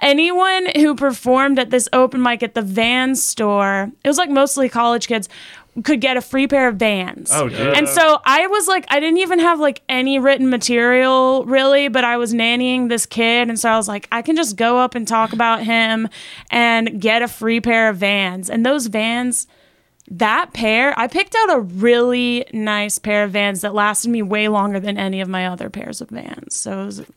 anyone 0.02 0.68
who 0.76 0.94
performed 0.94 1.58
at 1.58 1.70
this 1.70 1.88
open 1.92 2.22
mic 2.22 2.42
at 2.42 2.54
the 2.54 2.62
Vans 2.62 3.22
store, 3.22 3.90
it 4.04 4.08
was 4.08 4.18
like 4.18 4.28
mostly 4.28 4.68
college 4.68 5.08
kids, 5.08 5.28
could 5.84 6.00
get 6.00 6.16
a 6.16 6.20
free 6.20 6.46
pair 6.46 6.68
of 6.68 6.76
Vans. 6.76 7.30
Oh, 7.32 7.48
dude. 7.48 7.76
And 7.76 7.88
so 7.88 8.20
I 8.24 8.46
was 8.46 8.66
like, 8.66 8.86
I 8.88 9.00
didn't 9.00 9.18
even 9.18 9.38
have 9.38 9.60
like 9.60 9.82
any 9.88 10.18
written 10.18 10.50
material 10.50 11.44
really, 11.46 11.88
but 11.88 12.04
I 12.04 12.16
was 12.16 12.32
nannying 12.34 12.88
this 12.88 13.06
kid. 13.06 13.48
And 13.48 13.58
so 13.58 13.70
I 13.70 13.76
was 13.76 13.88
like, 13.88 14.08
I 14.10 14.22
can 14.22 14.36
just 14.36 14.56
go 14.56 14.78
up 14.78 14.94
and 14.94 15.06
talk 15.06 15.32
about 15.32 15.62
him 15.62 16.08
and 16.50 17.00
get 17.00 17.22
a 17.22 17.28
free 17.28 17.60
pair 17.60 17.88
of 17.88 17.98
Vans. 17.98 18.50
And 18.50 18.64
those 18.64 18.86
Vans, 18.86 19.46
that 20.10 20.52
pair, 20.52 20.98
I 20.98 21.06
picked 21.06 21.34
out 21.34 21.56
a 21.56 21.60
really 21.60 22.46
nice 22.52 22.98
pair 22.98 23.24
of 23.24 23.32
Vans 23.32 23.60
that 23.60 23.74
lasted 23.74 24.10
me 24.10 24.22
way 24.22 24.48
longer 24.48 24.80
than 24.80 24.98
any 24.98 25.20
of 25.20 25.28
my 25.28 25.46
other 25.46 25.70
pairs 25.70 26.00
of 26.00 26.10
Vans. 26.10 26.56
So 26.56 26.82
it 26.82 26.86
was, 26.86 26.98
it 27.00 27.08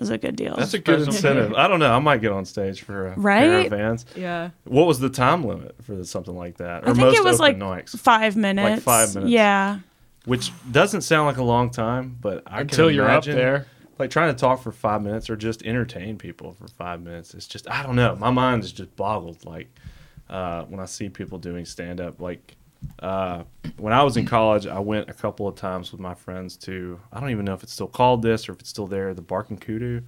was 0.00 0.10
a 0.10 0.18
good 0.18 0.36
deal. 0.36 0.54
That's 0.56 0.74
a 0.74 0.78
good 0.78 1.00
incentive. 1.02 1.54
I 1.54 1.68
don't 1.68 1.78
know. 1.80 1.92
I 1.92 1.98
might 1.98 2.20
get 2.20 2.32
on 2.32 2.44
stage 2.44 2.82
for 2.82 3.08
a 3.08 3.14
pair 3.14 3.22
Right? 3.22 3.66
of 3.66 3.70
Vans. 3.70 4.04
yeah 4.14 4.50
What 4.64 4.86
was 4.86 5.00
the 5.00 5.08
time 5.10 5.44
limit 5.44 5.74
for 5.82 6.02
something 6.04 6.36
like 6.36 6.58
that? 6.58 6.84
Or 6.84 6.90
I 6.90 6.92
think 6.92 6.98
most 6.98 7.16
it 7.18 7.24
was 7.24 7.40
like 7.40 7.56
open 7.56 7.68
mics? 7.68 7.98
five 7.98 8.36
minutes. 8.36 8.70
Like 8.70 8.80
five 8.82 9.14
minutes. 9.14 9.32
Yeah. 9.32 9.78
which 10.26 10.52
doesn't 10.70 11.00
sound 11.02 11.26
like 11.26 11.36
a 11.38 11.42
long 11.44 11.70
time, 11.70 12.16
but 12.20 12.42
I 12.46 12.60
Until 12.62 12.88
can 12.88 12.94
you're 12.96 13.08
up 13.10 13.24
there. 13.24 13.66
like 13.98 14.10
trying 14.10 14.34
to 14.34 14.38
talk 14.38 14.60
for 14.62 14.72
five 14.72 15.02
minutes 15.02 15.30
or 15.30 15.36
just 15.36 15.62
entertain 15.64 16.18
people 16.18 16.52
for 16.52 16.68
five 16.68 17.00
minutes. 17.00 17.32
It's 17.32 17.46
just 17.46 17.70
I 17.70 17.82
don't 17.82 17.96
know. 17.96 18.16
My 18.16 18.30
mind 18.30 18.64
is 18.64 18.72
just 18.72 18.94
boggled. 18.96 19.44
Like 19.46 19.68
uh, 20.28 20.64
when 20.64 20.80
I 20.80 20.84
see 20.86 21.08
people 21.08 21.38
doing 21.38 21.64
stand 21.64 22.00
up. 22.00 22.20
Like 22.20 22.56
uh, 23.00 23.44
when 23.78 23.92
I 23.92 24.02
was 24.02 24.16
in 24.16 24.26
college, 24.26 24.66
I 24.66 24.78
went 24.78 25.08
a 25.10 25.12
couple 25.14 25.46
of 25.48 25.54
times 25.56 25.92
with 25.92 26.00
my 26.00 26.14
friends 26.14 26.56
to 26.58 27.00
I 27.12 27.20
don't 27.20 27.30
even 27.30 27.44
know 27.44 27.54
if 27.54 27.62
it's 27.62 27.72
still 27.72 27.86
called 27.88 28.22
this 28.22 28.48
or 28.48 28.52
if 28.52 28.60
it's 28.60 28.70
still 28.70 28.86
there. 28.86 29.14
The 29.14 29.22
Barking 29.22 29.58
Kudu. 29.58 30.00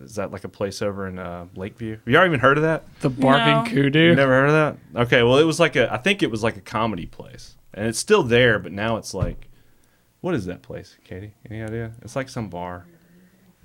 Is 0.00 0.16
that 0.16 0.32
like 0.32 0.42
a 0.42 0.48
place 0.48 0.82
over 0.82 1.06
in 1.06 1.20
uh, 1.20 1.46
Lakeview? 1.54 1.98
Have 1.98 2.08
y'all 2.08 2.24
even 2.26 2.40
heard 2.40 2.56
of 2.56 2.64
that? 2.64 2.82
The 3.00 3.08
barking 3.10 3.72
No. 3.76 3.82
kudu. 3.82 3.98
You 4.08 4.14
never 4.16 4.32
heard 4.32 4.48
of 4.48 4.52
that? 4.92 5.02
Okay, 5.06 5.22
well, 5.22 5.38
it 5.38 5.44
was 5.44 5.60
like 5.60 5.76
a. 5.76 5.92
I 5.92 5.98
think 5.98 6.22
it 6.24 6.30
was 6.32 6.42
like 6.42 6.56
a 6.56 6.60
comedy 6.60 7.06
place, 7.06 7.54
and 7.72 7.86
it's 7.86 7.98
still 8.00 8.24
there, 8.24 8.58
but 8.58 8.72
now 8.72 8.96
it's 8.96 9.14
like, 9.14 9.48
what 10.20 10.34
is 10.34 10.46
that 10.46 10.62
place, 10.62 10.96
Katie? 11.04 11.34
Any 11.48 11.62
idea? 11.62 11.92
It's 12.02 12.16
like 12.16 12.28
some 12.28 12.48
bar. 12.48 12.86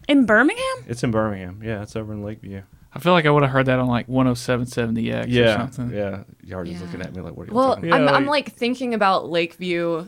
In 0.08 0.28
Birmingham? 0.28 0.86
It's 0.88 1.04
in 1.04 1.10
Birmingham. 1.10 1.62
Yeah, 1.64 1.82
it's 1.82 1.96
over 1.96 2.14
in 2.14 2.22
Lakeview. 2.24 2.62
I 2.94 3.00
feel 3.00 3.14
like 3.14 3.26
I 3.26 3.30
would 3.30 3.44
have 3.44 3.52
heard 3.52 3.68
that 3.68 3.80
on 3.80 3.88
like 3.88 4.08
10770X 4.08 5.46
or 5.46 5.58
something. 5.74 5.92
yeah. 5.96 6.24
Y'all 6.44 6.60
are 6.60 6.66
Yeah. 6.66 6.80
looking 6.80 7.02
at 7.02 7.16
me 7.16 7.22
like, 7.22 7.36
what 7.36 7.44
are 7.44 7.52
you 7.52 7.56
Well, 7.56 7.76
talking 7.76 7.90
Yeah, 7.90 7.96
I'm, 7.96 8.08
I'm 8.08 8.26
like- 8.26 8.48
like 8.48 8.56
thinking 8.56 8.94
about 8.94 9.30
Lakeview. 9.30 10.08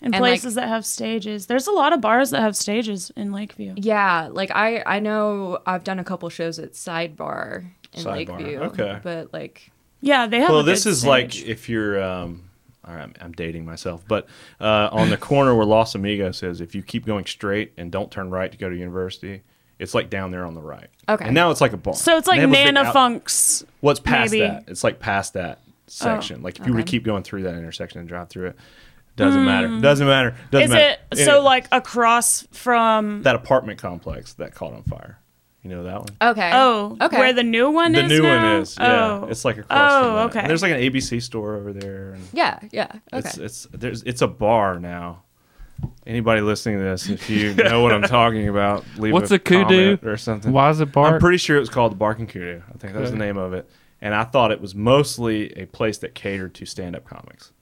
In 0.00 0.14
And, 0.14 0.22
places 0.22 0.54
like- 0.56 0.64
that 0.64 0.68
have 0.68 0.86
stages. 0.86 1.46
There's 1.46 1.66
a 1.66 1.72
lot 1.72 1.92
of 1.92 2.00
bars 2.00 2.30
that 2.30 2.40
have 2.40 2.54
stages 2.56 3.10
in 3.16 3.32
Lakeview. 3.32 3.74
Yeah, 3.76 4.28
like 4.30 4.50
I 4.54 4.80
I 4.86 5.00
know 5.00 5.58
I've 5.66 5.82
done 5.82 5.98
a 5.98 6.04
couple 6.04 6.28
shows 6.28 6.60
at 6.60 6.74
Sidebar 6.74 7.64
in 7.92 8.04
Sidebar, 8.04 8.12
Lakeview. 8.28 8.58
okay. 8.60 9.00
But 9.02 9.32
like 9.32 9.70
Yeah, 10.00 10.28
they 10.28 10.38
have 10.38 10.50
Well, 10.50 10.60
a 10.60 10.62
this 10.62 10.84
good 10.84 10.90
is 10.90 11.04
like 11.04 11.44
if 11.44 11.68
you're. 11.68 12.00
Um, 12.02 12.44
all 12.86 12.94
right, 12.94 13.02
I'm, 13.02 13.12
I'm 13.20 13.32
dating 13.32 13.66
myself, 13.66 14.02
but 14.08 14.28
uh, 14.60 14.88
on 14.92 15.10
the 15.10 15.16
corner 15.18 15.54
where 15.54 15.66
Los 15.66 15.94
Amigos 15.96 16.42
is, 16.44 16.60
if 16.62 16.74
you 16.76 16.82
keep 16.82 17.04
going 17.04 17.26
straight 17.26 17.72
and 17.76 17.90
don't 17.92 18.10
turn 18.10 18.30
right 18.30 18.50
to 18.50 18.56
go 18.56 18.70
to 18.70 18.74
university, 18.76 19.42
it's 19.78 19.94
like 19.94 20.10
down 20.10 20.30
there 20.30 20.44
on 20.44 20.54
the 20.54 20.60
right. 20.62 20.88
Okay. 21.08 21.26
And 21.26 21.34
now 21.34 21.50
it's 21.50 21.60
like 21.60 21.72
a 21.72 21.76
bar. 21.76 21.94
So 21.94 22.16
it's 22.16 22.26
like 22.26 22.36
they 22.38 22.42
have 22.42 22.50
Nana 22.50 22.80
out- 22.80 22.92
Funk's. 22.92 23.64
What's 23.80 24.00
past 24.00 24.32
maybe. 24.32 24.46
that? 24.46 24.64
It's 24.66 24.82
like 24.84 24.98
past 25.00 25.34
that 25.34 25.60
section. 25.86 26.40
Oh, 26.40 26.44
like 26.44 26.58
if 26.60 26.66
you 26.66 26.72
were 26.72 26.80
to 26.80 26.84
keep 26.84 27.04
going 27.04 27.22
through 27.22 27.44
that 27.44 27.54
intersection 27.54 28.00
and 28.00 28.08
drive 28.08 28.28
through 28.28 28.48
it, 28.48 28.56
doesn't 29.16 29.44
matter. 29.44 29.68
Hmm. 29.68 29.80
Doesn't 29.80 30.06
matter. 30.06 30.36
Doesn't 30.50 30.64
Is 30.66 30.70
matter. 30.70 30.90
it 30.92 31.00
And 31.12 31.20
so 31.20 31.42
like 31.42 31.66
across 31.72 32.46
from 32.52 33.22
that 33.22 33.34
apartment 33.34 33.80
complex 33.80 34.34
that 34.34 34.54
caught 34.54 34.74
on 34.74 34.82
fire? 34.84 35.18
You 35.62 35.70
know 35.70 35.82
that 35.84 35.98
one? 35.98 36.08
okay. 36.32 36.50
Oh, 36.54 36.96
okay. 37.00 37.18
where 37.18 37.32
the 37.32 37.42
new 37.42 37.70
one 37.70 37.92
the 37.92 38.04
is 38.04 38.08
new 38.10 38.22
now? 38.22 38.52
one 38.52 38.62
is. 38.62 38.76
Yeah, 38.78 39.06
Oh. 39.22 39.26
it's 39.28 39.44
like 39.44 39.58
across. 39.58 39.92
Oh, 39.92 40.02
from 40.04 40.14
that. 40.14 40.24
okay. 40.30 40.40
And 40.40 40.50
there's 40.50 40.62
like 40.62 40.70
an 40.72 40.78
ABC 40.80 41.20
store 41.20 41.56
over 41.56 41.72
there. 41.72 42.12
And 42.12 42.22
Yeah, 42.32 42.58
yeah. 42.70 42.92
Okay. 43.12 43.28
It's 43.28 43.38
it's 43.38 43.66
there's 43.72 44.02
it's 44.04 44.22
a 44.22 44.28
bar 44.28 44.78
now. 44.78 45.24
Anybody 46.06 46.40
listening 46.40 46.78
to 46.78 46.84
this, 46.84 47.08
if 47.08 47.28
you 47.28 47.54
know 47.54 47.82
what 47.82 47.92
I'm 47.92 48.02
talking 48.08 48.48
about, 48.48 48.84
leave 48.96 49.12
What's 49.12 49.30
a, 49.30 49.34
a 49.34 49.38
kudu? 49.38 49.64
comment 49.96 50.04
or 50.04 50.16
something. 50.16 50.52
Why 50.52 50.70
is 50.70 50.80
it 50.80 50.90
bark? 50.90 51.14
I'm 51.14 51.20
pretty 51.20 51.36
sure 51.36 51.56
it 51.56 51.60
was 51.60 51.68
called 51.68 51.92
the 51.92 51.96
Barking 51.96 52.26
Kudu. 52.26 52.62
I 52.66 52.78
think 52.78 52.94
that 52.94 53.00
was 53.00 53.10
the 53.10 53.18
name 53.18 53.36
of 53.36 53.52
it. 53.52 53.68
And 54.00 54.14
I 54.14 54.24
thought 54.24 54.50
it 54.52 54.60
was 54.60 54.74
mostly 54.74 55.52
a 55.58 55.66
place 55.66 55.98
that 55.98 56.14
catered 56.14 56.54
to 56.54 56.66
stand-up 56.66 57.04
comics. 57.04 57.52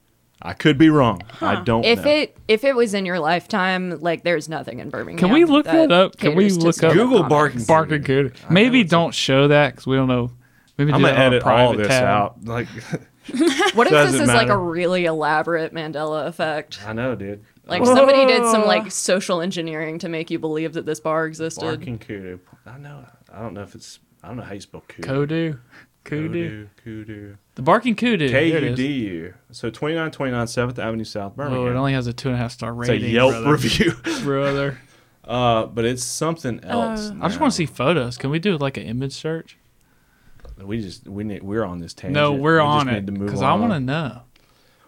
I 0.41 0.53
could 0.53 0.77
be 0.77 0.91
wrong. 0.91 1.23
I 1.41 1.63
don't 1.63 1.85
if 1.85 2.05
know. 2.05 2.11
it 2.11 2.37
if 2.47 2.63
it 2.63 2.77
was 2.77 2.93
in 2.93 3.07
your 3.07 3.19
lifetime, 3.19 3.99
like 4.01 4.23
there's 4.23 4.49
nothing 4.51 4.81
in 4.81 4.91
Birmingham. 4.91 5.19
Can 5.19 5.33
we 5.35 5.47
look 5.47 5.65
that 5.65 5.91
up? 5.91 6.19
Can 6.19 6.35
we 6.37 6.51
look 6.51 6.83
up- 6.85 6.93
Google 6.93 7.23
barking 7.23 7.65
barking 7.65 8.03
kudu. 8.03 8.31
Maybe 8.51 8.85
don't 8.85 9.15
show 9.15 9.49
that 9.49 9.73
because 9.73 9.87
we 9.87 9.97
don't 9.97 10.09
know. 10.09 10.31
Maybe 10.77 10.93
I'm 10.93 11.01
do 11.01 11.07
gonna 11.07 11.15
that 11.17 11.27
on 11.27 11.33
a 11.33 11.37
edit 11.37 11.43
all 11.43 11.49
private 11.73 11.79
this 11.79 11.89
tab. 11.89 12.05
out. 12.05 12.45
Like 12.45 12.69
What 13.29 13.39
if 13.39 13.75
this 13.75 13.91
Doesn't 13.91 14.21
is 14.23 14.29
like 14.29 14.49
a 14.49 14.57
really 14.59 15.07
elaborate 15.07 15.73
Mandela 15.75 16.27
effect? 16.27 16.81
I 16.87 16.93
know, 16.93 17.15
dude. 17.15 17.43
Like 17.67 17.83
Oh, 17.83 17.87
somebody 17.95 18.25
did 18.27 18.45
some 18.47 18.65
like 18.65 18.91
social 18.93 19.41
engineering 19.41 19.99
to 19.99 20.09
make 20.09 20.31
you 20.31 20.39
believe 20.39 20.75
that 20.75 20.87
this 20.87 21.01
bar 21.01 21.27
existed. 21.27 21.65
barking 21.65 21.99
kudu. 21.99 22.39
I 22.65 22.79
know. 22.79 23.05
I 23.33 23.41
don't 23.41 23.55
know 23.55 23.63
if 23.63 23.75
it's. 23.75 23.99
I 24.23 24.29
don't 24.29 24.37
know 24.37 24.45
how 24.45 24.55
you 24.55 24.61
spell 24.61 24.83
kudu. 24.89 25.03
Kudu. 25.03 25.59
Kudu. 26.05 26.29
Kudu. 26.29 26.69
Kudu. 26.85 27.37
The 27.57 27.63
barking 27.63 27.97
kudu. 27.97 28.29
K 28.29 28.53
U 28.53 28.53
D 28.53 28.53
U. 28.53 28.53
There 28.53 28.59
it 28.59 28.63
U 28.65 28.71
is. 28.73 28.77
D 28.77 28.87
U. 28.87 29.35
So 29.51 29.71
2929 29.71 30.47
7th 30.47 30.79
Avenue 30.79 31.05
South 31.05 31.35
Birmingham. 31.35 31.61
Oh, 31.63 31.67
it 31.71 31.75
only 31.75 31.93
has 31.95 32.07
a 32.07 32.13
two 32.13 32.29
and 32.29 32.37
a 32.37 32.39
half 32.39 32.53
star 32.53 32.73
rating. 32.73 32.97
it's 32.97 33.05
a. 33.05 33.09
Yelp 33.09 33.33
brother. 33.33 33.51
review. 33.53 33.93
brother. 34.23 34.79
Uh, 35.25 35.67
but 35.67 35.85
it's 35.85 36.05
something 36.05 36.63
else. 36.63 37.11
I 37.21 37.27
just 37.27 37.41
want 37.41 37.53
to 37.53 37.57
see 37.57 37.67
photos. 37.67 38.17
Can 38.17 38.31
we 38.31 38.39
do 38.39 38.57
like 38.57 38.77
an 38.77 38.85
image 38.85 39.13
search? 39.13 39.59
We 40.63 40.81
just 40.81 41.09
we 41.09 41.25
need 41.25 41.43
we're 41.43 41.65
on 41.65 41.81
this 41.81 41.93
tangent. 41.93 42.15
No, 42.15 42.33
we're 42.33 42.57
We 42.59 42.61
on 42.61 42.87
need 42.87 42.97
it 42.97 43.07
to 43.07 43.13
move 43.13 43.27
because 43.27 43.43
I 43.43 43.53
want 43.55 43.73
to 43.73 43.81
know. 43.81 44.23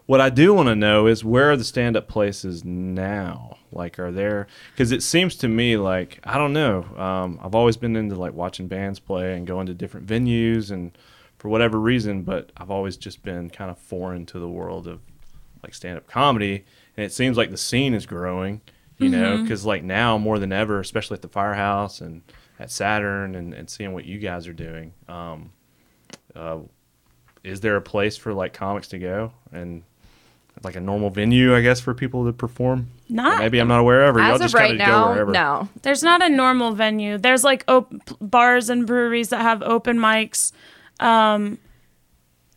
What 0.08 0.22
I 0.22 0.30
do 0.30 0.54
want 0.54 0.70
to 0.70 0.74
know 0.74 1.06
is 1.06 1.22
where 1.22 1.50
are 1.50 1.56
the 1.58 1.64
stand-up 1.64 2.08
places 2.08 2.64
now? 2.64 3.58
Like, 3.70 3.98
are 3.98 4.10
there? 4.10 4.46
Because 4.72 4.90
it 4.90 5.02
seems 5.02 5.36
to 5.36 5.48
me 5.48 5.76
like 5.76 6.18
I 6.24 6.38
don't 6.38 6.54
know. 6.54 6.84
Um, 6.96 7.38
I've 7.42 7.54
always 7.54 7.76
been 7.76 7.94
into 7.94 8.14
like 8.14 8.32
watching 8.32 8.68
bands 8.68 8.98
play 9.00 9.36
and 9.36 9.46
going 9.46 9.66
to 9.66 9.74
different 9.74 10.06
venues, 10.06 10.70
and 10.70 10.96
for 11.36 11.50
whatever 11.50 11.78
reason, 11.78 12.22
but 12.22 12.52
I've 12.56 12.70
always 12.70 12.96
just 12.96 13.22
been 13.22 13.50
kind 13.50 13.70
of 13.70 13.76
foreign 13.76 14.24
to 14.26 14.38
the 14.38 14.48
world 14.48 14.86
of 14.86 15.00
like 15.62 15.74
stand-up 15.74 16.06
comedy, 16.06 16.64
and 16.96 17.04
it 17.04 17.12
seems 17.12 17.36
like 17.36 17.50
the 17.50 17.58
scene 17.58 17.92
is 17.92 18.06
growing. 18.06 18.62
You 18.96 19.10
know, 19.10 19.42
because 19.42 19.66
like 19.66 19.84
now 19.84 20.16
more 20.16 20.38
than 20.38 20.52
ever, 20.52 20.80
especially 20.80 21.16
at 21.16 21.22
the 21.22 21.28
Firehouse 21.28 22.00
and 22.00 22.22
at 22.58 22.70
Saturn, 22.70 23.34
and, 23.34 23.52
and 23.52 23.68
seeing 23.68 23.92
what 23.92 24.06
you 24.06 24.18
guys 24.18 24.48
are 24.48 24.54
doing. 24.54 24.94
Um, 25.06 25.52
uh, 26.34 26.60
is 27.44 27.60
there 27.60 27.76
a 27.76 27.82
place 27.82 28.16
for 28.16 28.32
like 28.32 28.54
comics 28.54 28.88
to 28.88 28.98
go 28.98 29.32
and 29.52 29.82
like 30.64 30.76
a 30.76 30.80
normal 30.80 31.10
venue, 31.10 31.54
I 31.54 31.60
guess, 31.60 31.80
for 31.80 31.94
people 31.94 32.24
to 32.26 32.32
perform? 32.32 32.88
Not 33.08 33.38
That 33.38 33.38
maybe 33.40 33.58
I'm 33.58 33.68
not 33.68 33.80
aware 33.80 34.04
of, 34.06 34.16
or 34.16 34.20
y'all 34.20 34.34
As 34.34 34.40
just 34.40 34.54
of 34.54 34.60
right 34.60 34.72
of 34.72 34.78
go 34.78 34.86
now, 35.32 35.60
no. 35.60 35.68
There's 35.82 36.02
not 36.02 36.22
a 36.22 36.28
normal 36.28 36.72
venue. 36.74 37.16
There's 37.18 37.44
like 37.44 37.64
op- 37.68 37.92
bars 38.20 38.68
and 38.68 38.86
breweries 38.86 39.28
that 39.30 39.40
have 39.42 39.62
open 39.62 39.98
mics. 39.98 40.52
Um, 41.00 41.58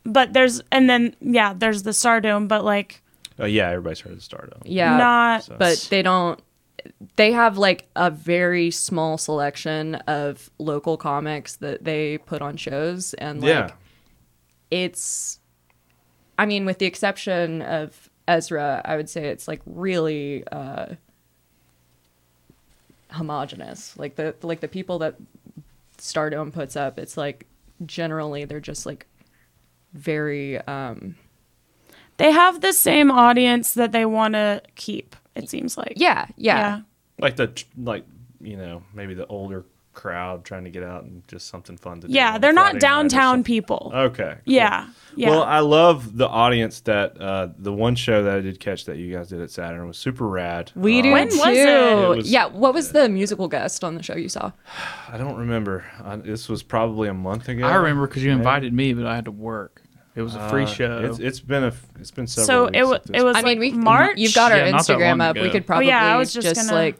but 0.03 0.33
there's, 0.33 0.61
and 0.71 0.89
then, 0.89 1.15
yeah, 1.21 1.53
there's 1.53 1.83
the 1.83 1.91
Stardome, 1.91 2.47
but 2.47 2.63
like, 2.65 3.01
Oh 3.39 3.45
yeah, 3.45 3.69
everybody's 3.69 3.99
heard 4.01 4.13
of 4.13 4.19
the 4.19 4.35
Stardome. 4.35 4.61
Yeah, 4.65 4.97
not. 4.97 5.43
So- 5.45 5.55
but 5.57 5.87
they 5.89 6.01
don't. 6.01 6.39
They 7.15 7.31
have 7.31 7.57
like 7.59 7.87
a 7.95 8.09
very 8.09 8.71
small 8.71 9.17
selection 9.19 9.95
of 10.07 10.49
local 10.57 10.97
comics 10.97 11.55
that 11.57 11.83
they 11.83 12.17
put 12.19 12.41
on 12.41 12.57
shows, 12.57 13.13
and 13.15 13.41
like 13.41 13.49
yeah, 13.49 13.71
it's. 14.71 15.39
I 16.37 16.45
mean, 16.45 16.65
with 16.65 16.79
the 16.79 16.85
exception 16.85 17.61
of 17.61 18.09
Ezra, 18.27 18.81
I 18.85 18.95
would 18.95 19.09
say 19.09 19.25
it's 19.27 19.47
like 19.47 19.61
really 19.65 20.43
uh, 20.51 20.95
homogenous. 23.11 23.97
Like 23.97 24.15
the 24.15 24.35
like 24.41 24.59
the 24.61 24.67
people 24.67 24.99
that 24.99 25.15
Stardome 25.97 26.51
puts 26.51 26.75
up, 26.75 26.97
it's 26.97 27.17
like 27.17 27.45
generally 27.85 28.45
they're 28.45 28.59
just 28.59 28.85
like 28.85 29.05
very 29.93 30.57
um 30.61 31.15
They 32.17 32.31
have 32.31 32.61
the 32.61 32.73
same 32.73 33.11
audience 33.11 33.73
that 33.73 33.91
they 33.91 34.05
want 34.05 34.35
to 34.35 34.61
keep, 34.75 35.15
it 35.35 35.49
seems 35.49 35.77
like. 35.77 35.93
yeah 35.97 36.27
yeah, 36.37 36.57
Yeah. 36.57 36.81
like 37.19 37.35
the 37.35 37.63
like 37.77 38.05
you 38.39 38.57
know 38.57 38.83
maybe 38.93 39.13
the 39.13 39.27
older 39.27 39.65
crowd 39.93 40.45
trying 40.45 40.63
to 40.63 40.69
get 40.69 40.83
out 40.83 41.03
and 41.03 41.21
just 41.27 41.47
something 41.47 41.75
fun 41.77 41.99
to 42.01 42.07
do. 42.07 42.13
Yeah, 42.13 42.37
they're 42.37 42.53
not 42.53 42.71
Friday 42.71 42.75
night 42.75 42.81
downtown 42.81 43.43
people. 43.43 43.91
Okay. 43.93 44.33
cool. 44.35 44.53
Yeah. 44.53 44.87
Yeah. 45.15 45.29
Well, 45.31 45.43
I 45.43 45.59
love 45.59 46.15
the 46.17 46.27
audience 46.27 46.79
that 46.81 47.19
uh, 47.19 47.49
the 47.57 47.73
one 47.73 47.95
show 47.95 48.23
that 48.23 48.37
I 48.37 48.39
did 48.41 48.59
catch 48.59 48.85
that 48.85 48.97
you 48.97 49.13
guys 49.13 49.27
did 49.29 49.41
at 49.41 49.51
Saturn 49.51 49.85
was 49.87 49.97
super 49.97 50.27
rad. 50.27 50.71
We 50.75 50.97
Um, 50.99 51.03
do 51.03 51.11
When 51.11 51.29
too. 51.29 51.37
was 51.37 51.47
it? 51.57 51.67
It 51.67 52.07
was- 52.17 52.31
yeah, 52.31 52.45
what 52.45 52.73
was 52.73 52.91
the 52.93 53.09
musical 53.09 53.47
guest 53.49 53.83
on 53.83 53.95
the 53.95 54.03
show 54.03 54.15
you 54.15 54.29
saw? 54.29 54.51
I 55.09 55.17
don't 55.17 55.35
remember. 55.37 55.83
I, 56.03 56.15
this 56.15 56.47
was 56.47 56.63
probably 56.63 57.09
a 57.09 57.13
month 57.13 57.49
ago. 57.49 57.65
I 57.67 57.75
remember 57.75 58.07
because 58.07 58.23
you 58.23 58.31
invited 58.31 58.73
me, 58.73 58.93
but 58.93 59.05
I 59.05 59.15
had 59.15 59.25
to 59.25 59.31
work. 59.31 59.81
It 60.15 60.21
was 60.21 60.35
a 60.35 60.49
free 60.49 60.63
Uh, 60.63 60.67
show. 60.67 61.05
It's, 61.05 61.19
it's 61.19 61.39
been 61.39 61.63
a 61.63 61.73
it's 61.99 62.11
been 62.11 62.27
several. 62.27 62.45
so 62.45 62.63
weeks 62.65 62.77
it, 62.77 62.83
wa- 62.85 62.93
at 62.95 63.03
this 63.03 63.21
it 63.21 63.23
was 63.23 63.35
I 63.37 63.39
mean, 63.43 63.45
like 63.47 63.59
we 63.59 63.71
March. 63.71 64.17
You've 64.17 64.33
got 64.35 64.51
our 64.51 64.57
Yeah, 64.57 64.71
Instagram 64.73 65.09
long 65.19 65.21
up. 65.21 65.35
We 65.37 65.43
ago. 65.43 65.51
could 65.51 65.63
Oh, 65.63 65.65
probably 65.67 65.87
yeah, 65.87 66.03
I 66.05 66.17
was 66.17 66.33
just 66.33 66.47
just, 66.47 66.67
gonna- 66.69 66.77
like 66.81 66.97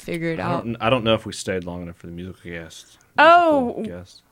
figure 0.00 0.30
it 0.32 0.40
I 0.40 0.42
out. 0.44 0.64
don't, 0.64 0.76
I 0.80 0.90
don't 0.90 1.04
know 1.04 1.14
if 1.14 1.26
we 1.26 1.32
stayed 1.32 1.64
long 1.64 1.82
enough 1.82 1.96
for 1.96 2.06
the 2.06 2.12
musical 2.12 2.50
guest. 2.50 2.98
Oh. 3.18 3.74
Musical 3.78 3.98
guest. 3.98 4.22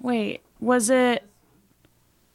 Wait, 0.00 0.40
was 0.60 0.90
it? 0.90 1.24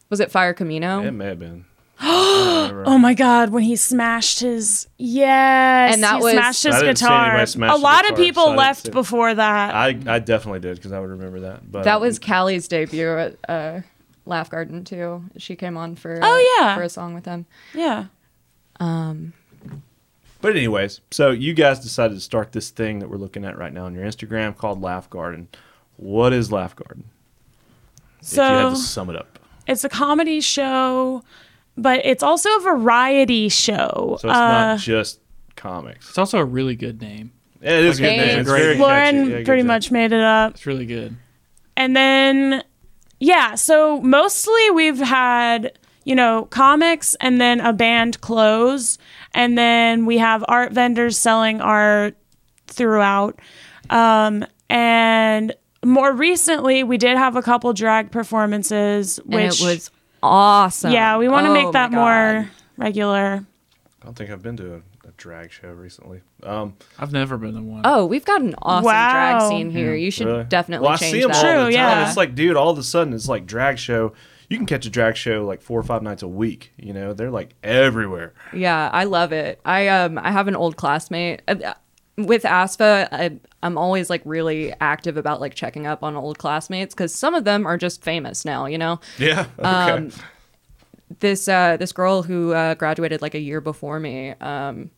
Was 0.09 0.19
it 0.19 0.31
Fire 0.31 0.53
Camino? 0.53 1.01
It 1.03 1.11
may 1.11 1.27
have 1.27 1.39
been. 1.39 1.65
I 1.99 2.05
don't 2.05 2.69
remember. 2.71 2.83
Oh 2.89 2.97
my 2.97 3.13
God! 3.13 3.49
When 3.51 3.63
he 3.63 3.75
smashed 3.75 4.39
his 4.41 4.87
yes, 4.97 5.93
And 5.93 6.03
that 6.03 6.17
he 6.17 6.23
was- 6.23 6.33
smashed 6.33 6.63
his 6.63 6.75
I 6.75 6.81
guitar. 6.83 7.45
smash 7.45 7.71
A 7.73 7.77
lot 7.77 8.01
of 8.09 8.11
guitar, 8.11 8.17
so 8.17 8.21
I 8.21 8.25
people 8.25 8.45
didn't 8.45 8.57
left 8.57 8.91
before 8.91 9.33
that. 9.33 9.73
I, 9.75 9.87
I 10.07 10.19
definitely 10.19 10.59
did 10.59 10.77
because 10.77 10.91
I 10.91 10.99
would 10.99 11.09
remember 11.11 11.41
that. 11.41 11.71
But 11.71 11.83
that 11.83 12.01
was 12.01 12.19
Callie's 12.19 12.67
debut 12.67 13.07
at 13.17 13.37
uh, 13.47 13.81
Laugh 14.25 14.49
Garden 14.49 14.83
too. 14.83 15.23
She 15.37 15.55
came 15.55 15.77
on 15.77 15.95
for 15.95 16.19
Oh, 16.21 16.57
yeah. 16.59 16.75
for 16.75 16.81
a 16.83 16.89
song 16.89 17.13
with 17.13 17.25
him. 17.25 17.45
yeah. 17.73 18.05
But 20.43 20.55
anyways, 20.57 20.99
so 21.09 21.31
you 21.31 21.53
guys 21.53 21.79
decided 21.79 22.13
to 22.15 22.19
start 22.19 22.51
this 22.51 22.69
thing 22.69 22.99
that 22.99 23.09
we're 23.09 23.17
looking 23.17 23.45
at 23.45 23.57
right 23.57 23.73
now 23.73 23.85
on 23.85 23.95
your 23.95 24.03
Instagram 24.05 24.55
called 24.55 24.81
Laugh 24.81 25.09
Garden. 25.09 25.47
What 25.97 26.33
is 26.33 26.51
Laugh 26.51 26.75
Garden? 26.75 27.05
if 28.21 28.33
you 28.35 28.41
had 28.43 28.61
So 28.63 28.69
to 28.71 28.75
sum 28.75 29.09
it 29.09 29.15
up. 29.15 29.39
it's 29.67 29.83
a 29.85 29.89
comedy 29.89 30.41
show, 30.41 31.23
but 31.77 32.05
it's 32.05 32.21
also 32.23 32.49
a 32.57 32.59
variety 32.59 33.47
show. 33.49 34.17
So 34.19 34.27
it's 34.29 34.37
Uh, 34.37 34.51
not 34.75 34.79
just 34.79 35.19
comics. 35.55 36.09
it's 36.09 36.17
also 36.17 36.39
a 36.39 36.45
really 36.45 36.75
good 36.75 37.01
name. 37.01 37.31
It 37.61 37.71
is 37.85 37.99
a 37.99 38.01
good 38.01 38.17
name. 38.17 38.39
It's 38.39 38.49
Great. 38.49 38.77
Lauren. 38.79 39.15
Yeah, 39.15 39.23
good 39.37 39.45
pretty 39.45 39.61
job. 39.61 39.67
much 39.67 39.91
made 39.91 40.11
it 40.11 40.19
up. 40.21 40.55
It's 40.55 40.65
really 40.65 40.85
good. 40.85 41.15
And 41.77 41.95
then, 41.95 42.63
yeah, 43.21 43.55
so 43.55 44.01
mostly 44.01 44.69
we've 44.71 44.99
had, 44.99 45.77
you 46.03 46.15
know, 46.15 46.45
comics 46.51 47.15
and 47.21 47.39
then 47.39 47.61
a 47.61 47.71
band 47.71 48.19
close. 48.19 48.97
And 49.33 49.57
then 49.57 50.05
we 50.05 50.17
have 50.19 50.43
art 50.47 50.71
vendors 50.73 51.17
selling 51.17 51.61
art 51.61 52.15
throughout. 52.67 53.39
Um, 53.89 54.45
And 54.69 55.53
more 55.85 56.11
recently, 56.13 56.83
we 56.83 56.97
did 56.97 57.17
have 57.17 57.35
a 57.35 57.41
couple 57.41 57.71
drag 57.73 58.09
performances, 58.11 59.19
and 59.19 59.33
which 59.33 59.61
it 59.61 59.65
was 59.65 59.91
awesome. 60.23 60.91
yeah, 60.91 61.17
we 61.17 61.27
want 61.27 61.45
to 61.45 61.51
Oh 61.51 61.53
make 61.53 61.71
that 61.73 61.91
more 61.91 62.49
regular. 62.77 63.45
I 64.01 64.05
don't 64.05 64.15
think 64.15 64.29
I've 64.31 64.41
been 64.41 64.57
to 64.57 64.75
a, 64.75 64.77
a 65.07 65.11
drag 65.17 65.51
show 65.51 65.69
recently. 65.71 66.21
Um, 66.41 66.75
I've 66.97 67.11
never 67.11 67.37
been 67.37 67.55
in 67.55 67.67
one. 67.67 67.81
Oh, 67.85 68.05
we've 68.05 68.25
got 68.25 68.41
an 68.41 68.55
awesome 68.61 68.83
drag 68.83 69.41
scene 69.49 69.69
here. 69.71 69.93
You 69.93 70.09
should 70.11 70.27
really? 70.27 70.43
definitely 70.45 70.85
well, 70.85 70.93
I 70.93 70.97
see 70.97 71.21
them 71.21 71.29
that. 71.31 71.37
all 71.37 71.41
True, 71.43 71.51
the 71.51 71.63
time. 71.65 71.71
yeah. 71.73 72.07
It's 72.07 72.17
like, 72.17 72.33
dude, 72.35 72.55
all 72.55 72.69
of 72.71 72.77
a 72.77 72.83
sudden 72.83 73.13
it's 73.13 73.27
like 73.29 73.45
drag 73.45 73.77
show. 73.77 74.13
You 74.53 74.59
can 74.59 74.67
catch 74.67 74.85
a 74.85 74.89
drag 74.91 75.15
show 75.15 75.47
like 75.47 75.63
four 75.63 75.79
or 75.79 75.83
five 75.83 76.03
nights 76.03 76.21
a 76.21 76.27
week. 76.27 76.73
You 76.77 76.93
know, 76.93 77.13
they're 77.13 77.31
like 77.31 77.55
everywhere. 77.63 78.35
Yeah, 78.53 78.87
I 78.93 79.05
love 79.05 79.31
it. 79.31 79.59
I 79.65 79.87
um 79.87 80.19
I 80.19 80.31
have 80.31 80.47
an 80.47 80.55
old 80.55 80.77
classmate 80.77 81.41
uh, 81.47 81.73
with 82.17 82.43
ASFA. 82.43 83.07
I, 83.11 83.39
I'm 83.63 83.79
always 83.79 84.11
like 84.11 84.21
really 84.25 84.71
active 84.79 85.17
about 85.17 85.41
like 85.41 85.55
checking 85.55 85.87
up 85.87 86.03
on 86.03 86.15
old 86.15 86.37
classmates 86.37 86.93
because 86.93 87.11
some 87.11 87.33
of 87.33 87.45
them 87.45 87.65
are 87.65 87.79
just 87.79 88.03
famous 88.03 88.45
now. 88.45 88.67
You 88.67 88.77
know, 88.77 88.99
Yeah. 89.17 89.47
Okay. 89.57 89.65
Um, 89.65 90.11
this 91.19 91.47
uh 91.47 91.77
this 91.77 91.91
girl 91.91 92.21
who 92.21 92.53
uh, 92.53 92.75
graduated 92.75 93.23
like 93.23 93.33
a 93.33 93.39
year 93.39 93.59
before 93.59 93.99
me, 93.99 94.35
um, 94.39 94.91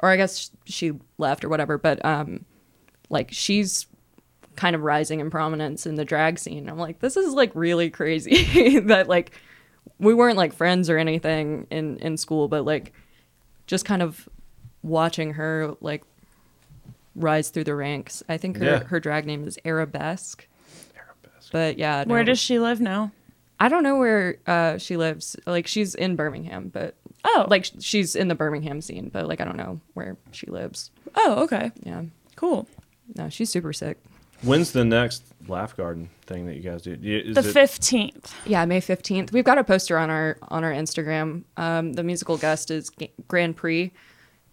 or 0.00 0.10
I 0.10 0.18
guess 0.18 0.50
she 0.66 0.92
left 1.16 1.42
or 1.42 1.48
whatever, 1.48 1.78
but 1.78 2.04
um, 2.04 2.44
like 3.08 3.32
she's 3.32 3.86
kind 4.60 4.76
of 4.76 4.82
rising 4.82 5.20
in 5.20 5.30
prominence 5.30 5.86
in 5.86 5.94
the 5.94 6.04
drag 6.04 6.38
scene. 6.38 6.68
I'm 6.68 6.76
like, 6.78 6.98
this 7.00 7.16
is 7.16 7.32
like 7.32 7.50
really 7.54 7.88
crazy 7.88 8.78
that 8.92 9.08
like 9.08 9.32
we 9.98 10.12
weren't 10.12 10.36
like 10.36 10.52
friends 10.52 10.90
or 10.90 10.98
anything 10.98 11.66
in 11.70 11.96
in 11.98 12.16
school, 12.18 12.46
but 12.46 12.64
like 12.66 12.92
just 13.66 13.84
kind 13.86 14.02
of 14.02 14.28
watching 14.82 15.32
her 15.34 15.74
like 15.80 16.02
rise 17.16 17.48
through 17.50 17.64
the 17.64 17.74
ranks. 17.74 18.22
I 18.28 18.36
think 18.36 18.58
her 18.58 18.64
Yeah. 18.64 18.84
her 18.84 19.00
drag 19.00 19.24
name 19.26 19.46
is 19.46 19.58
Arabesque. 19.64 20.46
Arabesque. 20.94 21.52
But 21.52 21.78
yeah, 21.78 22.04
Where 22.04 22.24
does 22.24 22.38
she 22.38 22.58
live 22.58 22.80
now? 22.80 23.12
I 23.58 23.68
don't 23.68 23.82
know 23.82 23.96
where 23.98 24.36
uh, 24.46 24.78
she 24.78 24.96
lives. 24.96 25.36
Like 25.46 25.66
she's 25.66 25.94
in 25.94 26.16
Birmingham, 26.16 26.68
but 26.68 26.94
Oh, 27.24 27.46
like 27.50 27.66
she's 27.80 28.16
in 28.16 28.28
the 28.28 28.34
Birmingham 28.34 28.80
scene, 28.80 29.10
but 29.12 29.26
like 29.26 29.40
I 29.40 29.44
don't 29.44 29.56
know 29.56 29.80
where 29.94 30.16
she 30.32 30.46
lives. 30.46 30.90
oh, 31.14 31.42
okay, 31.44 31.70
Yeah, 31.82 32.02
cool. 32.36 32.66
no, 33.16 33.28
she's 33.28 33.50
super 33.50 33.72
sick. 33.72 33.98
When's 34.42 34.72
the 34.72 34.84
next 34.84 35.24
Laugh 35.48 35.76
Garden 35.76 36.08
thing 36.26 36.46
that 36.46 36.56
you 36.56 36.62
guys 36.62 36.82
do? 36.82 36.96
Do 36.96 37.22
Is 37.26 37.34
The 37.34 37.48
it, 37.48 37.52
fifteenth. 37.52 38.34
Yeah, 38.46 38.64
May 38.64 38.80
fifteenth. 38.80 39.32
We've 39.32 39.44
got 39.44 39.58
a 39.58 39.64
poster 39.64 39.98
on 39.98 40.08
our 40.10 40.38
on 40.48 40.64
our 40.64 40.72
Instagram. 40.72 41.44
Um, 41.56 41.92
the 41.92 42.02
musical 42.02 42.36
guest 42.38 42.70
is 42.70 42.90
G- 42.98 43.10
Grand 43.28 43.56
Prix, 43.56 43.92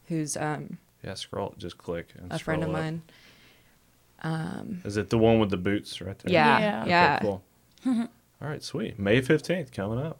who's 0.07 0.35
um, 0.37 0.77
Yeah, 1.03 1.13
scroll. 1.13 1.53
Just 1.57 1.77
click. 1.77 2.07
And 2.17 2.31
a 2.31 2.39
friend 2.39 2.63
of 2.63 2.69
scroll 2.69 2.83
up. 2.83 2.93
mine. 4.23 4.81
Is 4.83 4.97
it 4.97 5.09
the 5.09 5.17
one 5.17 5.39
with 5.39 5.49
the 5.51 5.57
boots 5.57 6.01
right 6.01 6.17
there? 6.19 6.33
Yeah, 6.33 6.59
Yeah. 6.59 6.81
Okay, 6.81 6.89
yeah. 6.89 7.19
cool. 7.19 7.43
All 8.41 8.47
right, 8.49 8.61
sweet. 8.63 8.99
May 8.99 9.21
fifteenth 9.21 9.71
coming 9.71 9.99
up. 9.99 10.17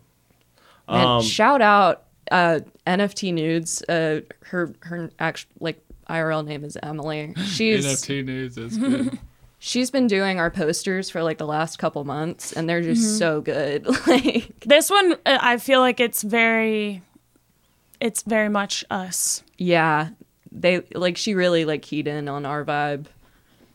Man, 0.90 1.06
Um, 1.06 1.22
shout 1.24 1.62
out 1.62 2.04
uh, 2.32 2.62
NFT 2.86 3.34
nudes. 3.34 3.82
Uh, 3.84 4.22
her 4.46 4.74
her 4.82 5.10
actual 5.20 5.50
like 5.60 5.82
IRL 6.10 6.46
name 6.46 6.64
is 6.64 6.78
Emily. 6.82 7.34
She's 7.48 7.86
NFT 7.86 8.24
news. 8.26 8.56
That's 8.56 8.78
good. 8.78 9.20
she's 9.60 9.90
been 9.92 10.08
doing 10.08 10.40
our 10.40 10.52
posters 10.52 11.10
for 11.10 11.24
like 11.24 11.38
the 11.38 11.48
last 11.48 11.78
couple 11.80 12.04
months, 12.04 12.54
and 12.54 12.70
they're 12.70 12.82
just 12.82 13.18
so 13.18 13.42
good. 13.42 13.86
like 14.08 14.54
This 14.66 14.90
one, 14.90 15.14
uh, 15.26 15.38
I 15.42 15.58
feel 15.58 15.80
like 15.80 16.00
it's 16.00 16.22
very, 16.24 17.02
it's 18.00 18.22
very 18.24 18.50
much 18.50 18.84
us. 18.90 19.44
yeah, 19.58 20.10
they 20.52 20.82
like 20.94 21.18
she 21.18 21.34
really 21.36 21.66
like 21.66 21.82
keyed 21.82 22.08
in 22.08 22.28
on 22.28 22.46
our 22.46 22.64
vibe. 22.64 23.08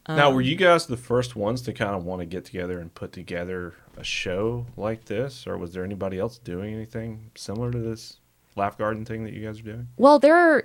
now, 0.09 0.29
Um, 0.29 0.35
were 0.35 0.41
you 0.41 0.57
guys 0.57 0.87
the 0.87 0.97
first 0.97 1.37
ones 1.37 1.63
to 1.63 1.73
kind 1.73 1.95
of 1.95 2.05
want 2.05 2.21
to 2.21 2.27
get 2.27 2.45
together 2.45 2.79
and 2.81 2.93
put 2.95 3.13
together 3.13 3.75
a 3.97 4.03
show 4.05 4.67
like 4.77 5.05
this, 5.05 5.47
or 5.47 5.59
was 5.59 5.73
there 5.75 5.85
anybody 5.85 6.19
else 6.19 6.39
doing 6.39 6.75
anything 6.75 7.31
similar 7.37 7.71
to 7.71 7.79
this 7.79 8.19
Laugh 8.57 8.79
Garden 8.79 9.05
thing 9.05 9.25
that 9.25 9.33
you 9.33 9.45
guys 9.47 9.61
are 9.61 9.65
doing? 9.65 9.89
Well, 9.97 10.19
there 10.19 10.35
are 10.35 10.65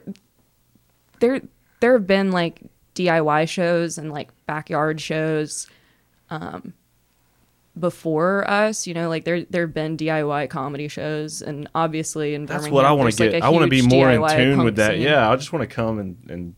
there 1.19 1.41
there 1.81 1.93
have 1.93 2.07
been 2.07 2.31
like 2.31 2.61
DIY 2.97 3.47
shows 3.47 3.97
and 3.97 4.11
like 4.11 4.29
backyard 4.45 4.99
shows 4.99 5.67
um 6.29 6.73
before 7.79 8.49
us, 8.49 8.87
you 8.87 8.93
know, 8.95 9.07
like 9.07 9.23
there 9.23 9.43
there've 9.43 9.73
been 9.73 9.97
DIY 9.97 10.49
comedy 10.49 10.87
shows 10.87 11.41
and 11.43 11.69
obviously 11.75 12.33
in 12.33 12.45
That's 12.47 12.63
Birmingham, 12.65 12.73
what 12.73 12.85
I 12.85 12.91
want 12.91 13.03
there's, 13.05 13.15
to 13.17 13.23
like, 13.23 13.31
get. 13.33 13.43
a 13.43 13.45
I 13.45 13.49
want 13.49 13.63
to 13.65 13.69
be 13.69 13.81
huge 13.81 13.91
more 13.91 14.09
in 14.09 14.27
tune 14.35 14.63
with 14.63 14.77
that. 14.77 14.93
scene. 14.93 15.01
Yeah, 15.01 15.29
I 15.29 15.35
just 15.35 15.53
want 15.53 15.69
to 15.69 15.73
come 15.75 15.99
and, 15.99 16.17
and 16.27 16.55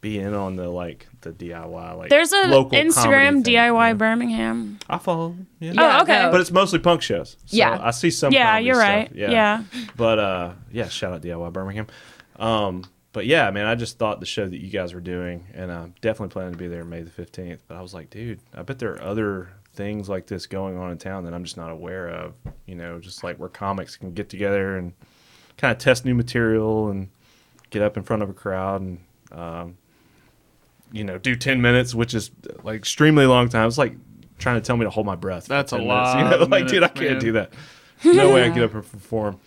be 0.00 0.18
in 0.18 0.32
on 0.32 0.56
the 0.56 0.68
like 0.70 1.06
the 1.20 1.30
DIY. 1.32 1.98
Like 1.98 2.08
There's 2.10 2.32
a 2.32 2.46
local 2.48 2.78
Instagram 2.78 3.44
thing, 3.44 3.54
DIY 3.54 3.88
yeah. 3.88 3.92
Birmingham. 3.92 4.78
I 4.88 4.96
follow. 4.98 5.36
Yeah. 5.60 5.72
Yeah, 5.72 5.98
Oh, 5.98 6.02
okay. 6.02 6.22
no. 6.22 6.30
But 6.30 6.40
it's 6.40 6.50
mostly 6.50 6.78
punk 6.78 7.02
shows. 7.02 7.36
So 7.44 7.56
Yeah. 7.56 7.78
I 7.82 7.90
see 7.90 8.10
some. 8.10 8.32
Yeah, 8.32 8.56
you're 8.58 8.74
stuff. 8.76 8.88
right. 8.88 9.12
Yeah. 9.14 9.64
But 9.96 10.18
uh, 10.18 10.52
yeah, 10.72 10.88
shout 10.88 11.12
out 11.12 11.20
DIY 11.22 11.52
Birmingham. 11.52 11.86
Um, 12.38 12.84
but 13.14 13.26
yeah, 13.26 13.48
man, 13.52 13.66
I 13.66 13.76
just 13.76 13.96
thought 13.96 14.18
the 14.18 14.26
show 14.26 14.46
that 14.46 14.60
you 14.60 14.68
guys 14.68 14.92
were 14.92 15.00
doing, 15.00 15.46
and 15.54 15.70
I'm 15.70 15.94
definitely 16.00 16.32
planning 16.32 16.52
to 16.52 16.58
be 16.58 16.66
there 16.66 16.84
May 16.84 17.02
the 17.02 17.10
15th. 17.10 17.60
But 17.68 17.76
I 17.76 17.80
was 17.80 17.94
like, 17.94 18.10
dude, 18.10 18.40
I 18.52 18.62
bet 18.62 18.80
there 18.80 18.92
are 18.94 19.02
other 19.02 19.50
things 19.72 20.08
like 20.08 20.26
this 20.26 20.46
going 20.48 20.76
on 20.76 20.90
in 20.90 20.98
town 20.98 21.24
that 21.24 21.32
I'm 21.32 21.44
just 21.44 21.56
not 21.56 21.70
aware 21.70 22.08
of. 22.08 22.34
You 22.66 22.74
know, 22.74 22.98
just 22.98 23.22
like 23.22 23.36
where 23.38 23.48
comics 23.48 23.96
can 23.96 24.14
get 24.14 24.28
together 24.28 24.76
and 24.76 24.92
kind 25.56 25.70
of 25.70 25.78
test 25.78 26.04
new 26.04 26.12
material 26.12 26.88
and 26.90 27.08
get 27.70 27.82
up 27.82 27.96
in 27.96 28.02
front 28.02 28.24
of 28.24 28.30
a 28.30 28.34
crowd 28.34 28.80
and, 28.80 28.98
um, 29.30 29.78
you 30.90 31.04
know, 31.04 31.16
do 31.16 31.36
10 31.36 31.62
minutes, 31.62 31.94
which 31.94 32.14
is 32.14 32.32
like 32.64 32.74
extremely 32.76 33.26
long 33.26 33.48
time. 33.48 33.68
It's 33.68 33.78
like 33.78 33.94
trying 34.38 34.56
to 34.56 34.60
tell 34.60 34.76
me 34.76 34.86
to 34.86 34.90
hold 34.90 35.06
my 35.06 35.14
breath. 35.14 35.46
That's 35.46 35.72
a 35.72 35.76
10 35.76 35.86
minutes, 35.86 36.14
lot 36.14 36.18
You 36.18 36.38
know, 36.38 36.44
like, 36.50 36.66
dude, 36.66 36.82
I 36.82 36.88
minutes, 36.88 37.00
can't 37.00 37.12
man. 37.12 37.20
do 37.20 37.32
that. 37.32 37.52
No 38.04 38.34
way 38.34 38.42
I 38.42 38.48
get 38.48 38.64
up 38.64 38.74
and 38.74 38.90
perform. 38.90 39.38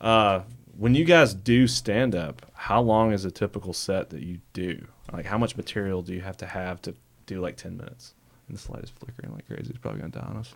Uh, 0.00 0.42
when 0.78 0.94
you 0.94 1.04
guys 1.04 1.34
do 1.34 1.66
stand 1.66 2.14
up, 2.14 2.46
how 2.54 2.80
long 2.80 3.12
is 3.12 3.24
a 3.24 3.30
typical 3.30 3.72
set 3.72 4.10
that 4.10 4.22
you 4.22 4.38
do? 4.52 4.86
Like, 5.12 5.26
how 5.26 5.36
much 5.36 5.56
material 5.56 6.02
do 6.02 6.14
you 6.14 6.20
have 6.20 6.36
to 6.38 6.46
have 6.46 6.80
to 6.82 6.94
do 7.26 7.40
like 7.40 7.56
10 7.56 7.76
minutes? 7.76 8.14
And 8.46 8.56
this 8.56 8.70
light 8.70 8.84
is 8.84 8.90
flickering 8.90 9.34
like 9.34 9.46
crazy. 9.46 9.70
It's 9.70 9.78
probably 9.78 10.00
going 10.00 10.12
to 10.12 10.18
die 10.20 10.26
on 10.26 10.36
us. 10.36 10.54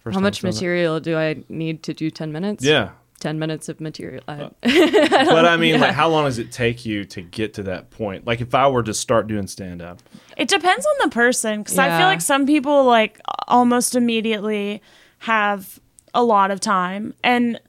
First 0.00 0.14
How 0.14 0.20
much 0.20 0.38
I've 0.38 0.42
done 0.42 0.50
that. 0.50 0.56
material 0.56 1.00
do 1.00 1.16
I 1.16 1.42
need 1.48 1.82
to 1.84 1.94
do 1.94 2.10
10 2.10 2.30
minutes? 2.32 2.62
Yeah. 2.64 2.90
10 3.20 3.38
minutes 3.38 3.68
of 3.68 3.80
material. 3.80 4.22
I, 4.28 4.42
uh, 4.42 4.50
But 4.62 5.46
I 5.46 5.56
mean, 5.56 5.76
Yeah. 5.76 5.80
like, 5.80 5.94
how 5.94 6.08
long 6.08 6.24
does 6.24 6.38
it 6.38 6.50
take 6.52 6.84
you 6.84 7.04
to 7.06 7.22
get 7.22 7.54
to 7.54 7.62
that 7.62 7.90
point? 7.90 8.26
Like, 8.26 8.40
if 8.40 8.54
I 8.54 8.68
were 8.68 8.82
to 8.82 8.92
start 8.92 9.26
doing 9.28 9.46
stand 9.46 9.80
up, 9.80 10.02
It 10.36 10.48
depends 10.48 10.84
on 10.84 10.94
the 11.02 11.08
person 11.14 11.62
because 11.62 11.78
I 11.78 11.96
feel 11.98 12.08
like 12.08 12.20
some 12.20 12.46
people 12.46 12.84
like 12.84 13.20
almost 13.48 13.94
immediately 13.94 14.82
have 15.18 15.78
a 16.12 16.22
lot 16.24 16.50
of 16.50 16.58
time 16.60 17.14
and 17.22 17.60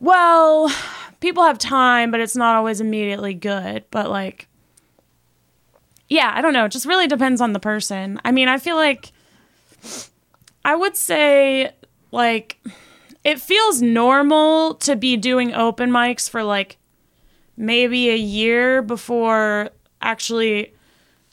well, 0.00 0.72
people 1.20 1.42
have 1.44 1.58
time, 1.58 2.10
but 2.10 2.20
it's 2.20 2.36
not 2.36 2.56
always 2.56 2.80
immediately 2.80 3.34
good. 3.34 3.84
But 3.90 4.10
like, 4.10 4.48
yeah, 6.08 6.32
I 6.34 6.40
don't 6.40 6.52
know. 6.52 6.64
It 6.64 6.72
just 6.72 6.86
really 6.86 7.06
depends 7.06 7.40
on 7.40 7.52
the 7.52 7.60
person. 7.60 8.20
I 8.24 8.32
mean, 8.32 8.48
I 8.48 8.58
feel 8.58 8.76
like 8.76 9.12
I 10.64 10.74
would 10.74 10.96
say 10.96 11.72
like 12.10 12.58
it 13.24 13.40
feels 13.40 13.82
normal 13.82 14.74
to 14.74 14.96
be 14.96 15.16
doing 15.16 15.54
open 15.54 15.90
mics 15.90 16.28
for 16.28 16.42
like 16.42 16.78
maybe 17.56 18.10
a 18.10 18.16
year 18.16 18.82
before 18.82 19.70
actually 20.00 20.72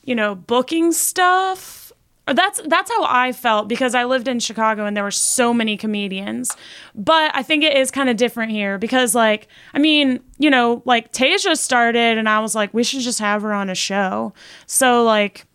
you 0.03 0.15
know 0.15 0.35
booking 0.35 0.91
stuff 0.91 1.84
or 2.27 2.33
that's 2.33 2.59
that's 2.65 2.89
how 2.89 3.05
I 3.05 3.31
felt 3.31 3.67
because 3.67 3.93
I 3.93 4.05
lived 4.05 4.27
in 4.27 4.39
Chicago 4.39 4.85
and 4.85 4.97
there 4.97 5.03
were 5.03 5.11
so 5.11 5.53
many 5.53 5.77
comedians. 5.77 6.55
But 6.95 7.31
I 7.35 7.43
think 7.43 7.63
it 7.63 7.77
is 7.77 7.91
kind 7.91 8.09
of 8.09 8.17
different 8.17 8.51
here 8.51 8.77
because 8.77 9.13
like 9.13 9.47
I 9.73 9.79
mean, 9.79 10.19
you 10.39 10.49
know, 10.49 10.81
like 10.85 11.11
Tasia 11.13 11.55
started 11.57 12.17
and 12.17 12.27
I 12.27 12.39
was 12.39 12.55
like 12.55 12.73
we 12.73 12.83
should 12.83 13.01
just 13.01 13.19
have 13.19 13.43
her 13.43 13.53
on 13.53 13.69
a 13.69 13.75
show. 13.75 14.33
So 14.65 15.03
like 15.03 15.45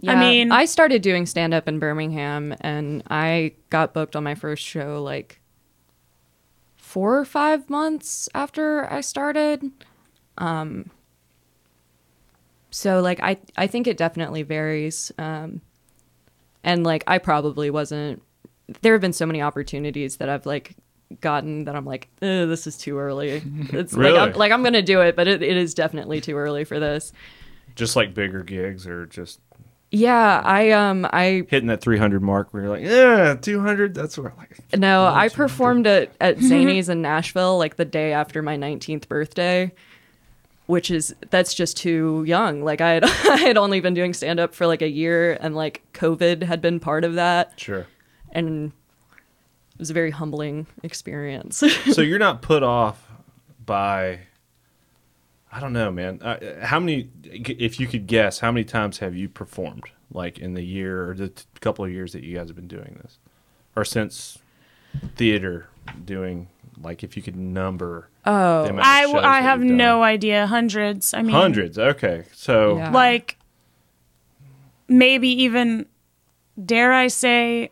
Yeah, 0.00 0.12
I 0.12 0.20
mean- 0.20 0.52
I 0.52 0.66
started 0.66 1.00
doing 1.00 1.24
stand 1.24 1.54
up 1.54 1.66
in 1.66 1.78
Birmingham 1.78 2.54
and 2.60 3.02
I 3.08 3.52
got 3.70 3.94
booked 3.94 4.14
on 4.16 4.22
my 4.24 4.34
first 4.34 4.62
show 4.62 5.02
like 5.02 5.40
four 6.76 7.18
or 7.18 7.24
five 7.24 7.70
months 7.70 8.28
after 8.34 8.92
I 8.92 9.00
started. 9.00 9.64
Um, 10.36 10.90
so 12.74 13.00
like 13.00 13.20
I 13.22 13.38
I 13.56 13.68
think 13.68 13.86
it 13.86 13.96
definitely 13.96 14.42
varies. 14.42 15.12
Um, 15.16 15.60
and 16.64 16.82
like 16.82 17.04
I 17.06 17.18
probably 17.18 17.70
wasn't. 17.70 18.20
There 18.82 18.94
have 18.94 19.00
been 19.00 19.12
so 19.12 19.26
many 19.26 19.40
opportunities 19.40 20.16
that 20.16 20.28
I've 20.28 20.44
like 20.44 20.74
gotten 21.20 21.66
that 21.66 21.76
I'm 21.76 21.84
like, 21.84 22.08
this 22.18 22.66
is 22.66 22.76
too 22.76 22.98
early. 22.98 23.42
It's 23.72 23.94
like 23.94 24.16
I'm, 24.16 24.32
like 24.32 24.50
I'm 24.50 24.64
gonna 24.64 24.82
do 24.82 25.02
it, 25.02 25.14
but 25.14 25.28
it, 25.28 25.40
it 25.40 25.56
is 25.56 25.72
definitely 25.72 26.20
too 26.20 26.36
early 26.36 26.64
for 26.64 26.80
this. 26.80 27.12
just 27.76 27.94
like 27.94 28.12
bigger 28.12 28.42
gigs 28.42 28.88
or 28.88 29.06
just 29.06 29.38
Yeah, 29.92 30.42
I 30.44 30.72
um 30.72 31.06
I 31.12 31.46
hitting 31.48 31.68
that 31.68 31.80
300 31.80 32.22
mark 32.22 32.52
where 32.52 32.64
you're 32.64 32.72
like, 32.72 32.82
yeah, 32.84 33.36
200, 33.40 33.94
that's 33.94 34.18
where 34.18 34.32
like, 34.36 34.58
no, 34.76 35.06
I 35.06 35.28
performed 35.28 35.86
at 35.86 36.10
at 36.20 36.38
Zanies 36.38 36.88
in 36.88 37.02
Nashville 37.02 37.56
like 37.56 37.76
the 37.76 37.84
day 37.84 38.12
after 38.12 38.42
my 38.42 38.56
19th 38.56 39.06
birthday. 39.06 39.72
Which 40.66 40.90
is 40.90 41.14
that's 41.30 41.52
just 41.54 41.76
too 41.76 42.24
young. 42.26 42.62
Like 42.62 42.80
I 42.80 42.90
had 42.92 43.04
I 43.28 43.36
had 43.36 43.56
only 43.58 43.80
been 43.80 43.94
doing 43.94 44.14
stand 44.14 44.40
up 44.40 44.54
for 44.54 44.66
like 44.66 44.82
a 44.82 44.88
year 44.88 45.36
and 45.40 45.54
like 45.54 45.82
COVID 45.92 46.42
had 46.42 46.60
been 46.60 46.80
part 46.80 47.04
of 47.04 47.14
that 47.14 47.52
Sure. 47.58 47.86
and 48.32 48.72
it 49.74 49.78
was 49.78 49.90
a 49.90 49.94
very 49.94 50.10
humbling 50.12 50.66
experience. 50.82 51.56
so 51.92 52.00
you're 52.00 52.18
not 52.18 52.42
put 52.42 52.62
off 52.62 53.10
by 53.64 54.20
I 55.52 55.60
don't 55.60 55.72
know, 55.72 55.90
man. 55.92 56.20
Uh, 56.20 56.64
how 56.66 56.80
many 56.80 57.10
if 57.24 57.78
you 57.78 57.86
could 57.86 58.06
guess, 58.06 58.40
how 58.40 58.50
many 58.50 58.64
times 58.64 58.98
have 58.98 59.14
you 59.14 59.28
performed 59.28 59.84
like 60.12 60.38
in 60.38 60.54
the 60.54 60.62
year 60.64 61.08
or 61.10 61.14
the 61.14 61.28
t- 61.28 61.44
couple 61.60 61.84
of 61.84 61.92
years 61.92 62.12
that 62.12 62.22
you 62.24 62.36
guys 62.36 62.48
have 62.48 62.56
been 62.56 62.66
doing 62.68 62.98
this? 63.02 63.18
Or 63.76 63.84
since 63.84 64.38
theater 65.16 65.68
doing 66.04 66.48
like 66.82 67.02
if 67.04 67.16
you 67.16 67.22
could 67.22 67.36
number 67.36 68.08
oh. 68.24 68.64
the 68.64 68.70
amount 68.70 68.78
of 68.80 68.84
I, 68.86 69.02
shows 69.02 69.12
w- 69.12 69.26
I 69.28 69.40
that 69.40 69.42
have 69.42 69.60
done. 69.60 69.76
no 69.76 70.02
idea. 70.02 70.46
Hundreds. 70.46 71.14
I 71.14 71.22
mean, 71.22 71.34
hundreds. 71.34 71.78
Okay. 71.78 72.24
So 72.32 72.76
Yeah. 72.78 72.90
Like, 72.90 73.36
maybe 74.88 75.28
even, 75.44 75.86
dare 76.62 76.92
I 76.92 77.08
say, 77.08 77.70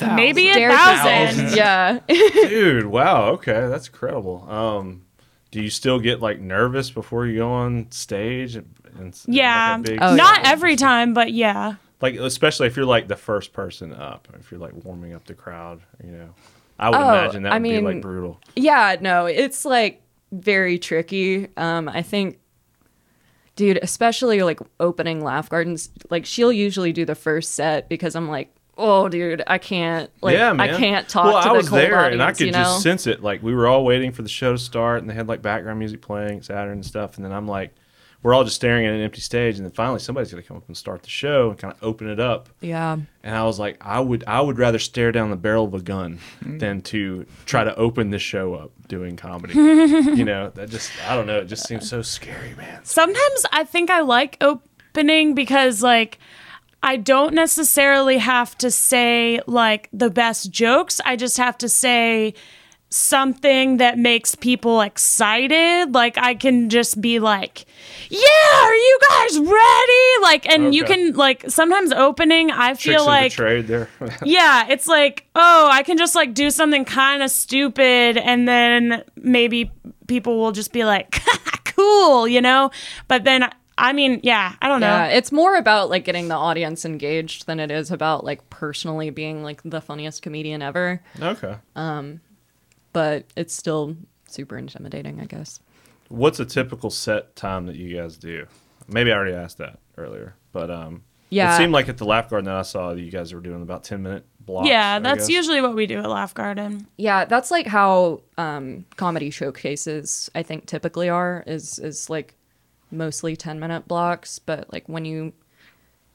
maybe 0.00 0.48
a 0.50 0.54
Dare 0.54 0.70
thousand. 0.70 1.50
to- 1.50 1.56
Yeah. 1.56 1.98
dude, 2.08 2.86
wow, 2.86 3.30
okay, 3.32 3.66
that's 3.68 3.88
incredible. 3.88 4.46
Um 4.50 5.02
do 5.50 5.60
you 5.60 5.68
still 5.70 5.98
get 5.98 6.20
like 6.20 6.38
nervous 6.40 6.90
before 6.90 7.26
you 7.26 7.38
go 7.38 7.50
on 7.50 7.90
stage 7.90 8.54
and, 8.56 8.72
and 8.98 9.20
Yeah. 9.26 9.72
like, 9.72 9.80
a 9.80 9.90
big 9.90 9.98
Oh, 10.00 10.14
Not 10.14 10.42
yeah. 10.42 10.50
every 10.52 10.76
time, 10.76 11.12
but 11.12 11.32
yeah. 11.32 11.74
Like 12.00 12.14
especially 12.16 12.66
if 12.66 12.76
you're 12.76 12.86
like 12.86 13.08
the 13.08 13.16
first 13.16 13.52
person 13.52 13.92
up 13.92 14.28
if 14.38 14.50
you're 14.50 14.60
like 14.60 14.72
warming 14.84 15.12
up 15.14 15.24
the 15.26 15.34
crowd 15.34 15.80
you 16.04 16.10
know 16.10 16.28
i 16.78 16.88
would 16.90 16.96
Oh, 16.98 17.08
imagine 17.08 17.42
that 17.44 17.52
I 17.52 17.56
would 17.58 17.62
be 17.62 17.80
like 17.80 18.00
brutal 18.02 18.40
Yeah, 18.56 18.96
no, 19.00 19.26
it's 19.26 19.64
like 19.64 20.02
very 20.32 20.78
tricky. 20.78 21.48
Um, 21.56 21.88
I 21.88 22.02
think, 22.02 22.38
dude, 23.56 23.78
especially 23.82 24.42
like 24.42 24.60
opening 24.78 25.22
Laugh 25.22 25.48
Gardens, 25.50 25.90
like 26.08 26.24
she'll 26.24 26.52
usually 26.52 26.92
do 26.92 27.04
the 27.04 27.14
first 27.14 27.54
set 27.54 27.88
because 27.88 28.14
I'm 28.14 28.28
like, 28.28 28.54
oh, 28.78 29.08
dude, 29.08 29.42
I 29.46 29.58
can't, 29.58 30.08
like, 30.22 30.34
yeah 30.38 30.52
man 30.54 30.70
I 30.70 30.78
can't 30.78 31.06
talk 31.08 31.24
well 31.26 31.42
to 31.42 31.48
i 31.48 31.52
the 31.52 31.56
was 31.58 31.70
there 31.70 31.98
audience, 31.98 32.12
and 32.14 32.22
i 32.22 32.32
could 32.32 32.46
you 32.46 32.52
know? 32.52 32.58
just 32.62 32.82
sense 32.82 33.06
it 33.06 33.22
like 33.22 33.42
we 33.42 33.54
were 33.54 33.66
all 33.66 33.84
waiting 33.84 34.10
for 34.12 34.22
the 34.22 34.28
show 34.30 34.52
to 34.52 34.58
start 34.58 35.00
and 35.02 35.10
they 35.10 35.14
had 35.14 35.28
like 35.28 35.42
background 35.42 35.78
music 35.78 36.00
playing 36.00 36.40
saturn 36.42 36.72
and 36.74 36.86
stuff 36.86 37.16
and 37.16 37.24
then 37.24 37.32
i'm 37.32 37.46
like 37.46 37.74
we're 38.22 38.34
all 38.34 38.44
just 38.44 38.56
staring 38.56 38.86
at 38.86 38.92
an 38.92 39.00
empty 39.00 39.20
stage 39.20 39.56
and 39.56 39.64
then 39.64 39.72
finally 39.72 39.98
somebody's 39.98 40.30
going 40.30 40.42
to 40.42 40.46
come 40.46 40.56
up 40.56 40.66
and 40.66 40.76
start 40.76 41.02
the 41.02 41.08
show 41.08 41.50
and 41.50 41.58
kind 41.58 41.72
of 41.72 41.82
open 41.82 42.08
it 42.08 42.20
up. 42.20 42.48
Yeah, 42.60 42.98
and 43.22 43.36
i 43.36 43.44
was 43.44 43.58
like 43.58 43.76
i 43.80 44.00
would 44.00 44.24
i 44.26 44.40
would 44.40 44.58
rather 44.58 44.78
stare 44.78 45.12
down 45.12 45.30
the 45.30 45.36
barrel 45.36 45.64
of 45.64 45.74
a 45.74 45.80
gun 45.80 46.18
mm-hmm. 46.40 46.58
than 46.58 46.82
to 46.82 47.26
try 47.46 47.64
to 47.64 47.74
open 47.76 48.10
this 48.10 48.22
show 48.22 48.54
up 48.54 48.70
doing 48.88 49.16
comedy. 49.16 49.54
You 50.10 50.24
know 50.24 50.50
that 50.50 50.70
just 50.70 50.90
i 51.08 51.14
don't 51.14 51.26
know 51.26 51.38
it 51.38 51.46
just 51.46 51.66
seems 51.66 51.88
so 51.88 52.02
scary 52.02 52.54
man. 52.54 52.84
Sometimes 52.84 53.46
I 53.52 53.64
think 53.64 53.90
I 53.90 54.00
like 54.00 54.36
opening 54.40 55.34
because, 55.34 55.82
like, 55.82 56.18
I 56.82 56.96
don't 56.96 57.34
necessarily 57.34 58.18
have 58.18 58.56
to 58.58 58.70
say, 58.70 59.40
like, 59.46 59.88
the 59.92 60.10
best 60.10 60.50
jokes. 60.50 61.00
I 61.04 61.16
just 61.16 61.36
have 61.36 61.58
to 61.58 61.68
say 61.68 62.34
something 62.90 63.76
that 63.78 63.98
makes 63.98 64.34
people 64.34 64.80
excited. 64.80 65.94
Like, 65.94 66.18
I 66.18 66.34
can 66.34 66.68
just 66.68 67.00
be 67.00 67.18
like, 67.20 67.64
yeah, 68.08 68.62
are 68.62 68.74
you 68.74 68.98
guys 69.08 69.38
ready? 69.38 70.22
Like, 70.22 70.46
and 70.48 70.74
you 70.74 70.84
can, 70.84 71.12
like, 71.14 71.48
sometimes 71.48 71.92
opening, 71.92 72.50
I 72.50 72.70
Tricks 72.70 72.82
feel 72.82 73.00
of 73.02 73.06
like. 73.06 73.32
the 73.32 73.36
trade 73.36 73.66
there 73.68 73.88
Yeah, 74.24 74.66
it's 74.68 74.86
like, 74.86 75.26
oh, 75.34 75.68
I 75.70 75.82
can 75.84 75.96
just 75.96 76.14
like 76.14 76.34
do 76.34 76.50
something 76.50 76.84
kind 76.84 77.22
of 77.22 77.30
stupid 77.30 78.16
and 78.16 78.46
then 78.48 79.04
maybe 79.16 79.70
people 80.08 80.38
will 80.38 80.52
just 80.52 80.72
be 80.72 80.84
like, 80.84 81.22
cool, 81.64 82.26
you 82.26 82.40
know? 82.40 82.70
But 83.06 83.22
then, 83.24 83.48
I 83.78 83.92
mean, 83.92 84.20
yeah, 84.22 84.54
I 84.60 84.68
don't 84.68 84.80
know. 84.80 84.88
yeah. 84.88 85.06
It's 85.06 85.30
more 85.32 85.56
about 85.56 85.88
like 85.88 86.04
getting 86.04 86.28
the 86.28 86.34
audience 86.34 86.84
engaged 86.84 87.46
than 87.46 87.60
it 87.60 87.70
is 87.70 87.90
about 87.90 88.24
like 88.24 88.50
personally 88.50 89.10
being 89.10 89.42
like 89.42 89.62
the 89.64 89.80
funniest 89.80 90.20
comedian 90.22 90.60
ever. 90.60 91.00
okay 91.22 91.54
um, 91.76 92.20
But 92.92 93.26
it's 93.36 93.54
still 93.54 93.96
super 94.28 94.56
intimidating, 94.58 95.20
I 95.20 95.24
guess. 95.26 95.60
What's 96.08 96.40
a 96.40 96.44
typical 96.44 96.90
set 96.90 97.36
time 97.36 97.66
that 97.66 97.76
you 97.76 97.96
guys 97.96 98.16
do? 98.16 98.46
Maybe 98.88 99.12
I 99.12 99.16
already 99.16 99.34
asked 99.34 99.58
that 99.58 99.78
earlier, 99.96 100.34
but 100.52 100.70
um, 100.70 101.04
Yeah. 101.28 101.54
it 101.54 101.56
seemed 101.56 101.72
like 101.72 101.88
at 101.88 101.98
the 101.98 102.04
Laugh 102.04 102.28
Garden 102.30 102.46
that 102.46 102.56
I 102.56 102.62
saw 102.62 102.92
that 102.94 103.00
you 103.00 103.10
guys 103.12 103.32
were 103.32 103.40
doing 103.40 103.62
about 103.62 103.84
ten 103.84 104.02
minute 104.02 104.24
blocks. 104.40 104.68
yeah, 104.68 104.98
that's 104.98 105.28
usually 105.28 105.60
what 105.60 105.76
we 105.76 105.86
do 105.86 105.98
at 105.98 106.08
Laugh 106.08 106.34
Garden. 106.34 106.88
Yeah, 106.96 107.24
that's 107.26 107.52
like 107.52 107.66
how 107.68 108.22
um, 108.38 108.84
comedy 108.96 109.30
showcases 109.30 110.28
I 110.34 110.42
think 110.42 110.66
typically 110.66 111.08
are 111.08 111.44
is 111.46 111.78
is 111.78 112.10
like 112.10 112.34
mostly 112.90 113.36
10 113.36 113.60
minute 113.60 113.86
blocks, 113.86 114.40
but 114.40 114.72
like 114.72 114.88
when 114.88 115.04
you 115.04 115.32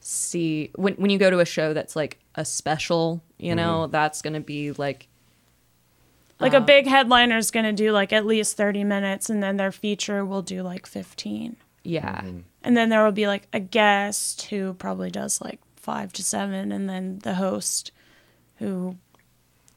see 0.00 0.70
when 0.74 0.94
when 0.96 1.10
you 1.10 1.18
go 1.18 1.30
to 1.30 1.40
a 1.40 1.44
show 1.46 1.72
that's 1.72 1.96
like 1.96 2.18
a 2.34 2.44
special, 2.44 3.22
you 3.38 3.54
know, 3.54 3.86
that's 3.86 4.20
going 4.20 4.34
to 4.34 4.40
be 4.40 4.72
like 4.72 5.08
Like 6.38 6.52
a 6.54 6.60
big 6.60 6.86
headliner 6.86 7.38
is 7.38 7.50
going 7.50 7.64
to 7.64 7.72
do 7.72 7.92
like 7.92 8.12
at 8.12 8.26
least 8.26 8.56
30 8.56 8.84
minutes 8.84 9.30
and 9.30 9.42
then 9.42 9.56
their 9.56 9.72
feature 9.72 10.24
will 10.24 10.42
do 10.42 10.62
like 10.62 10.86
15. 10.86 11.56
yeah. 11.82 12.20
Mm-hmm. 12.20 12.40
And 12.62 12.76
then 12.76 12.88
there 12.88 13.04
will 13.04 13.12
be 13.12 13.26
like 13.28 13.46
a 13.52 13.60
guest 13.60 14.42
who 14.46 14.74
probably 14.74 15.10
does 15.10 15.40
like 15.40 15.60
five 15.76 16.12
to 16.14 16.24
seven, 16.24 16.72
and 16.72 16.88
then 16.88 17.20
the 17.20 17.34
host 17.34 17.92
who 18.56 18.96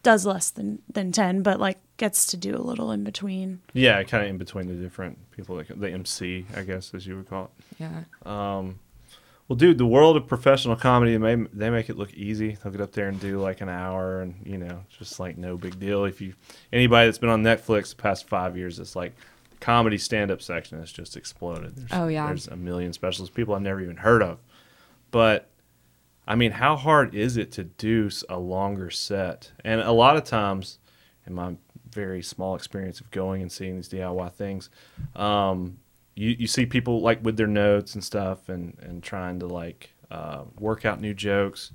does 0.01 0.25
less 0.25 0.49
than, 0.49 0.81
than 0.91 1.11
10, 1.11 1.43
but 1.43 1.59
like 1.59 1.77
gets 1.97 2.25
to 2.27 2.37
do 2.37 2.55
a 2.55 2.57
little 2.57 2.91
in 2.91 3.03
between. 3.03 3.61
yeah, 3.73 4.01
kind 4.03 4.23
of 4.23 4.29
in 4.31 4.37
between 4.39 4.67
the 4.67 4.73
different 4.73 5.19
people, 5.29 5.55
like 5.55 5.67
the 5.67 5.91
MC, 5.91 6.45
I 6.55 6.63
guess, 6.63 6.93
as 6.95 7.05
you 7.05 7.15
would 7.17 7.29
call 7.29 7.51
it. 7.59 7.77
Yeah. 7.79 8.03
Um, 8.25 8.79
Well, 9.49 9.55
dude, 9.57 9.79
the 9.79 9.85
world 9.85 10.15
of 10.15 10.27
professional 10.27 10.75
comedy, 10.75 11.17
they 11.17 11.35
they 11.51 11.69
make 11.71 11.89
it 11.89 11.97
look 11.97 12.13
easy. 12.13 12.55
They'll 12.61 12.71
get 12.71 12.81
up 12.81 12.91
there 12.91 13.07
and 13.09 13.19
do 13.19 13.39
like 13.41 13.61
an 13.61 13.67
hour, 13.69 14.21
and 14.21 14.35
you 14.45 14.57
know, 14.59 14.83
just 14.97 15.19
like 15.19 15.37
no 15.37 15.57
big 15.57 15.79
deal. 15.79 16.05
If 16.05 16.21
you 16.21 16.35
anybody 16.71 17.07
that's 17.07 17.17
been 17.17 17.29
on 17.31 17.41
Netflix 17.43 17.89
the 17.89 18.01
past 18.01 18.27
five 18.27 18.55
years, 18.55 18.77
it's 18.79 18.95
like 18.95 19.13
the 19.49 19.57
comedy 19.57 19.97
stand 19.97 20.29
up 20.29 20.41
section 20.43 20.79
has 20.79 20.91
just 20.91 21.17
exploded. 21.17 21.75
There's, 21.75 21.89
Oh, 21.91 22.07
yeah. 22.07 22.27
there's 22.27 22.47
a 22.47 22.55
million 22.55 22.93
specials 22.93 23.31
people 23.31 23.55
I've 23.55 23.63
never 23.63 23.81
even 23.81 23.97
heard 23.97 24.21
of. 24.21 24.37
But 25.09 25.49
I 26.27 26.35
mean, 26.35 26.51
how 26.51 26.75
hard 26.75 27.15
is 27.15 27.35
it 27.35 27.51
to 27.53 27.63
do 27.63 28.11
a 28.29 28.37
longer 28.37 28.91
set? 28.91 29.51
And 29.65 29.81
a 29.81 29.91
lot 29.91 30.15
of 30.15 30.25
times, 30.25 30.77
in 31.25 31.33
my 31.33 31.55
very 31.89 32.21
small 32.21 32.53
experience 32.55 33.01
of 33.01 33.09
going 33.09 33.41
and 33.41 33.51
seeing 33.51 33.77
these 33.77 33.89
DIY 33.89 34.31
things, 34.33 34.69
um, 35.15 35.79
you, 36.19 36.35
you 36.39 36.47
see 36.47 36.65
people 36.65 37.01
like 37.01 37.23
with 37.23 37.37
their 37.37 37.47
notes 37.47 37.95
and 37.95 38.03
stuff 38.03 38.49
and, 38.49 38.77
and 38.81 39.01
trying 39.01 39.39
to 39.39 39.47
like 39.47 39.91
uh, 40.11 40.43
work 40.59 40.85
out 40.85 40.99
new 40.99 41.13
jokes. 41.13 41.71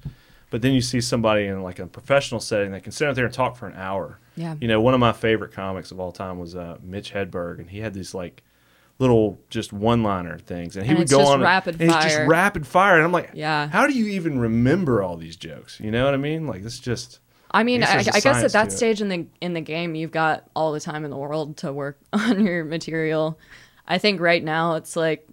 But 0.50 0.62
then 0.62 0.72
you 0.72 0.80
see 0.82 1.00
somebody 1.00 1.46
in 1.46 1.62
like 1.62 1.78
a 1.78 1.86
professional 1.86 2.40
setting 2.40 2.72
that 2.72 2.82
can 2.84 2.92
sit 2.92 3.08
out 3.08 3.14
there 3.16 3.24
and 3.24 3.34
talk 3.34 3.56
for 3.56 3.66
an 3.66 3.74
hour. 3.76 4.18
Yeah. 4.36 4.54
You 4.60 4.68
know, 4.68 4.80
one 4.80 4.94
of 4.94 5.00
my 5.00 5.12
favorite 5.12 5.52
comics 5.52 5.90
of 5.90 5.98
all 5.98 6.12
time 6.12 6.38
was 6.38 6.54
uh, 6.54 6.78
Mitch 6.82 7.12
Hedberg, 7.12 7.58
and 7.58 7.70
he 7.70 7.78
had 7.80 7.94
these 7.94 8.14
like 8.14 8.42
little 9.00 9.40
just 9.50 9.72
one-liner 9.72 10.38
things, 10.38 10.76
and 10.76 10.84
he 10.84 10.90
And 10.90 10.98
would 11.00 11.08
go 11.10 11.26
on 11.26 11.34
and- 11.34 11.42
rapid 11.42 11.80
and 11.80 11.90
it's 11.90 12.04
just 12.04 12.16
fire. 12.16 12.28
rapid 12.28 12.66
fire, 12.66 12.96
and 12.96 13.04
I'm 13.04 13.12
like, 13.12 13.30
Yeah. 13.34 13.68
how 13.68 13.86
do 13.88 13.92
you 13.94 14.06
even 14.08 14.38
remember 14.38 15.02
all 15.02 15.16
these 15.16 15.36
jokes? 15.36 15.80
You 15.80 15.90
know 15.90 16.04
what 16.04 16.14
I 16.14 16.18
mean? 16.18 16.46
Like 16.46 16.62
it's 16.64 16.78
just 16.78 17.18
I 17.50 17.62
mean, 17.64 17.82
I 17.82 17.86
I, 17.86 17.88
guess 17.88 17.98
I, 17.98 18.02
there's 18.02 18.06
a 18.08 18.12
guess 18.12 18.22
science 18.22 18.44
at 18.44 18.52
that 18.52 18.68
it. 18.72 18.76
stage 18.76 19.00
in 19.00 19.08
the 19.08 19.26
in 19.40 19.54
the 19.54 19.60
game, 19.60 19.94
you've 19.94 20.12
got 20.12 20.44
all 20.54 20.72
the 20.72 20.80
time 20.80 21.04
in 21.04 21.10
the 21.10 21.16
world 21.16 21.56
to 21.58 21.72
work 21.72 21.98
on 22.12 22.44
your 22.44 22.64
material. 22.64 23.38
I 23.86 23.98
think 23.98 24.20
right 24.20 24.42
now 24.42 24.74
it's 24.76 24.96
like 24.96 25.28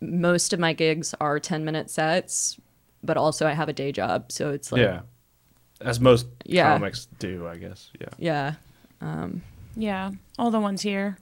most 0.00 0.52
of 0.52 0.60
my 0.60 0.72
gigs 0.72 1.14
are 1.20 1.40
ten 1.40 1.64
minute 1.64 1.90
sets, 1.90 2.58
but 3.02 3.16
also 3.16 3.46
I 3.46 3.52
have 3.52 3.68
a 3.68 3.72
day 3.72 3.90
job, 3.92 4.30
so 4.30 4.50
it's 4.50 4.70
like 4.72 4.80
yeah, 4.82 5.00
as 5.80 5.98
most 6.00 6.26
Yeah. 6.44 6.72
comics 6.74 7.06
do, 7.18 7.46
I 7.48 7.56
guess. 7.56 7.90
Yeah. 8.00 8.54
yeah, 9.00 9.28
Yeah, 9.76 10.10
all 10.38 10.50
the 10.50 10.60
ones 10.60 10.82
here, 10.82 11.18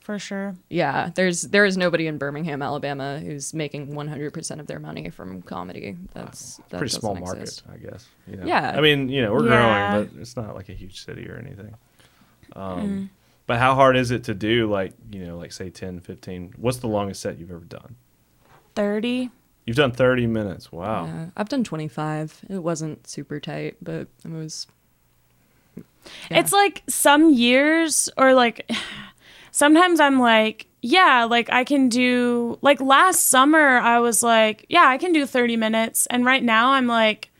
for 0.00 0.18
sure. 0.18 0.54
yeah. 0.68 1.10
There's 1.14 1.42
there 1.42 1.64
is 1.64 1.76
nobody 1.76 2.06
in 2.08 2.18
Birmingham, 2.18 2.62
Alabama, 2.62 3.18
who's 3.20 3.54
making 3.54 3.94
one 3.94 4.08
hundred 4.08 4.32
percent 4.32 4.60
of 4.60 4.66
their 4.66 4.78
money 4.80 5.10
from 5.10 5.42
comedy. 5.42 5.96
That's 6.14 6.56
that 6.70 6.78
Pretty 6.78 6.94
small 6.94 7.14
market, 7.14 7.42
exist. 7.42 7.62
I 7.72 7.76
guess. 7.76 8.08
You 8.26 8.36
know? 8.38 8.46
Yeah. 8.46 8.74
I 8.76 8.80
mean, 8.80 9.08
you 9.08 9.22
know, 9.22 9.32
we're 9.32 9.48
Yeah. 9.48 9.88
growing, 9.90 10.06
but 10.12 10.20
it's 10.20 10.36
not 10.36 10.54
like 10.56 10.68
a 10.68 10.72
huge 10.74 11.04
city 11.04 11.28
or 11.28 11.36
anything. 11.36 11.74
Um, 12.54 13.10
But 13.46 13.58
how 13.58 13.74
hard 13.76 13.96
is 13.96 14.10
it 14.10 14.24
to 14.24 14.34
do, 14.34 14.68
like, 14.70 14.92
you 15.12 15.24
know, 15.24 15.38
like 15.38 15.52
say 15.52 15.70
10, 15.70 16.00
15? 16.00 16.54
What's 16.56 16.78
the 16.78 16.88
longest 16.88 17.22
set 17.22 17.38
you've 17.38 17.50
ever 17.52 17.60
done? 17.64 17.94
30. 18.74 19.30
You've 19.64 19.76
done 19.76 19.92
30 19.92 20.26
minutes. 20.26 20.70
Wow. 20.70 21.06
Yeah, 21.06 21.26
I've 21.36 21.48
done 21.48 21.64
twenty 21.64 21.88
five. 21.88 22.40
It 22.48 22.58
wasn't 22.62 23.06
super 23.08 23.40
tight, 23.40 23.76
but 23.82 24.06
it 24.24 24.30
was. 24.30 24.66
Yeah. 25.76 26.38
It's 26.38 26.52
like 26.52 26.82
some 26.88 27.32
years 27.32 28.08
or 28.16 28.32
like 28.34 28.70
sometimes 29.50 29.98
I'm 29.98 30.20
like, 30.20 30.66
yeah, 30.82 31.24
like 31.28 31.50
I 31.50 31.64
can 31.64 31.88
do 31.88 32.58
like 32.62 32.80
last 32.80 33.26
summer 33.26 33.78
I 33.78 33.98
was 33.98 34.22
like, 34.22 34.66
yeah, 34.68 34.84
I 34.86 34.98
can 34.98 35.12
do 35.12 35.26
30 35.26 35.56
minutes 35.56 36.06
and 36.06 36.24
right 36.24 36.44
now 36.44 36.70
I'm 36.72 36.86
like 36.86 37.30
s- 37.34 37.35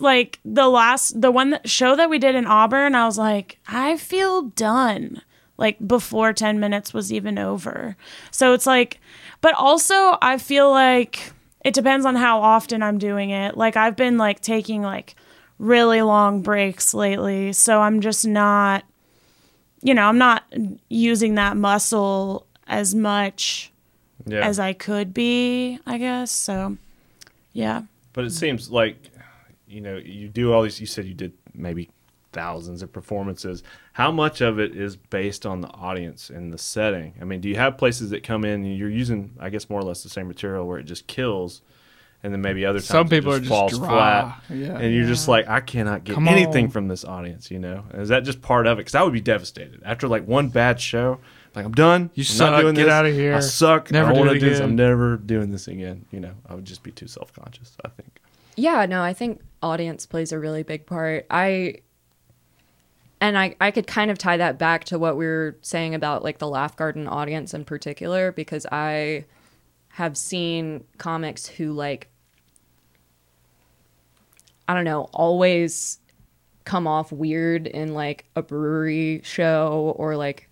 like 0.00 0.38
the 0.44 0.68
last 0.68 1.20
the 1.20 1.30
one 1.30 1.50
that, 1.50 1.68
show 1.68 1.96
that 1.96 2.08
we 2.10 2.18
did 2.18 2.34
in 2.34 2.46
Auburn, 2.46 2.94
I 2.94 3.04
was 3.06 3.18
like, 3.18 3.58
I 3.68 3.96
feel 3.96 4.42
done. 4.42 5.22
like 5.58 5.76
before 5.86 6.32
10 6.34 6.60
minutes 6.60 6.92
was 6.92 7.12
even 7.12 7.38
over. 7.38 7.96
So 8.30 8.52
it's 8.52 8.66
like, 8.66 9.00
but 9.40 9.54
also 9.54 10.18
I 10.22 10.36
feel 10.38 10.70
like 10.70 11.32
it 11.64 11.72
depends 11.74 12.04
on 12.06 12.14
how 12.14 12.40
often 12.42 12.82
I'm 12.82 12.98
doing 12.98 13.30
it. 13.30 13.56
Like 13.56 13.76
I've 13.76 13.96
been 13.96 14.18
like 14.18 14.40
taking 14.40 14.82
like 14.82 15.14
really 15.58 16.02
long 16.02 16.42
breaks 16.42 16.92
lately. 16.94 17.52
So 17.54 17.80
I'm 17.80 18.00
just 18.02 18.26
not, 18.26 18.84
you 19.82 19.94
know, 19.94 20.02
I'm 20.04 20.18
not 20.18 20.44
using 20.90 21.36
that 21.36 21.56
muscle 21.56 22.46
as 22.68 22.94
much 22.94 23.72
Yeah. 24.26 24.46
as 24.46 24.58
I 24.58 24.74
could 24.74 25.14
be, 25.14 25.78
I 25.86 25.96
guess. 25.98 26.30
So 26.30 26.76
yeah. 27.52 27.82
But 28.12 28.24
it 28.26 28.30
seems 28.32 28.70
like, 28.70 28.96
you 29.76 29.82
know, 29.82 29.96
you 29.96 30.28
do 30.28 30.52
all 30.52 30.62
these. 30.62 30.80
You 30.80 30.86
said 30.86 31.04
you 31.04 31.14
did 31.14 31.32
maybe 31.54 31.90
thousands 32.32 32.82
of 32.82 32.92
performances. 32.92 33.62
How 33.92 34.10
much 34.10 34.40
of 34.40 34.58
it 34.58 34.74
is 34.76 34.96
based 34.96 35.46
on 35.46 35.60
the 35.60 35.68
audience 35.68 36.30
and 36.30 36.52
the 36.52 36.58
setting? 36.58 37.14
I 37.20 37.24
mean, 37.24 37.40
do 37.40 37.48
you 37.48 37.56
have 37.56 37.78
places 37.78 38.10
that 38.10 38.22
come 38.22 38.44
in 38.44 38.64
and 38.64 38.76
you're 38.76 38.90
using, 38.90 39.32
I 39.38 39.48
guess, 39.50 39.68
more 39.70 39.80
or 39.80 39.84
less 39.84 40.02
the 40.02 40.08
same 40.08 40.28
material 40.28 40.66
where 40.66 40.78
it 40.78 40.84
just 40.84 41.06
kills, 41.06 41.62
and 42.22 42.32
then 42.32 42.40
maybe 42.42 42.64
other 42.66 42.78
times 42.78 42.86
Some 42.88 43.06
it 43.06 43.10
people 43.10 43.32
just 43.32 43.40
are 43.40 43.40
just 43.40 43.50
falls 43.50 43.78
dry. 43.78 43.88
flat, 43.88 44.42
Yeah. 44.58 44.78
and 44.78 44.94
you're 44.94 45.06
just 45.06 45.28
like, 45.28 45.46
I 45.48 45.60
cannot 45.60 46.04
get 46.04 46.14
Come 46.14 46.28
anything 46.28 46.66
on. 46.66 46.70
from 46.70 46.88
this 46.88 47.04
audience. 47.04 47.50
You 47.50 47.58
know, 47.58 47.84
is 47.94 48.08
that 48.08 48.24
just 48.24 48.40
part 48.42 48.66
of 48.66 48.78
it? 48.78 48.80
Because 48.82 48.94
I 48.94 49.02
would 49.02 49.12
be 49.12 49.20
devastated 49.20 49.80
after 49.84 50.08
like 50.08 50.26
one 50.26 50.48
bad 50.48 50.80
show. 50.80 51.20
Like 51.54 51.64
I'm 51.64 51.72
done. 51.72 52.10
You 52.14 52.20
I'm 52.22 52.24
suck. 52.24 52.50
Not 52.52 52.60
doing 52.60 52.74
Get 52.74 52.84
this. 52.84 52.92
outta 52.92 53.10
here. 53.12 53.34
I 53.34 53.40
suck. 53.40 53.90
Never 53.90 54.10
I 54.10 54.12
do 54.12 54.16
it 54.18 54.26
wanna 54.26 54.38
do 54.38 54.40
this. 54.50 54.58
again. 54.58 54.68
I'm 54.70 54.76
never 54.76 55.16
doing 55.16 55.50
this 55.52 55.68
again. 55.68 56.04
You 56.10 56.20
know, 56.20 56.32
I 56.46 56.54
would 56.54 56.66
just 56.66 56.82
be 56.82 56.90
too 56.92 57.06
self 57.06 57.32
conscious. 57.32 57.76
I 57.84 57.88
think. 57.88 58.20
Yeah, 58.56 58.84
no, 58.86 59.02
I 59.02 59.12
think 59.14 59.40
audience 59.62 60.06
plays 60.06 60.32
a 60.32 60.38
really 60.38 60.62
big 60.62 60.86
part. 60.86 61.26
I 61.30 61.76
and 63.20 63.38
I 63.38 63.56
I 63.60 63.70
could 63.70 63.86
kind 63.86 64.10
of 64.10 64.18
tie 64.18 64.36
that 64.36 64.58
back 64.58 64.84
to 64.84 64.98
what 64.98 65.16
we 65.16 65.26
were 65.26 65.56
saying 65.62 65.94
about 65.94 66.22
like 66.22 66.38
the 66.38 66.48
Laugh 66.48 66.76
Garden 66.76 67.06
audience 67.06 67.54
in 67.54 67.64
particular 67.64 68.32
because 68.32 68.66
I 68.70 69.24
have 69.90 70.16
seen 70.16 70.84
comics 70.98 71.46
who 71.46 71.72
like 71.72 72.08
I 74.68 74.74
don't 74.74 74.84
know, 74.84 75.08
always 75.12 75.98
come 76.64 76.86
off 76.86 77.12
weird 77.12 77.66
in 77.68 77.94
like 77.94 78.26
a 78.34 78.42
brewery 78.42 79.20
show 79.22 79.94
or 79.96 80.16
like 80.16 80.48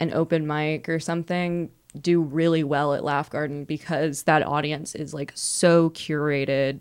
an 0.00 0.14
open 0.14 0.46
mic 0.46 0.88
or 0.88 1.00
something 1.00 1.70
do 2.00 2.20
really 2.20 2.62
well 2.62 2.94
at 2.94 3.02
Laugh 3.02 3.30
Garden 3.30 3.64
because 3.64 4.22
that 4.24 4.46
audience 4.46 4.94
is 4.94 5.12
like 5.12 5.32
so 5.34 5.90
curated. 5.90 6.80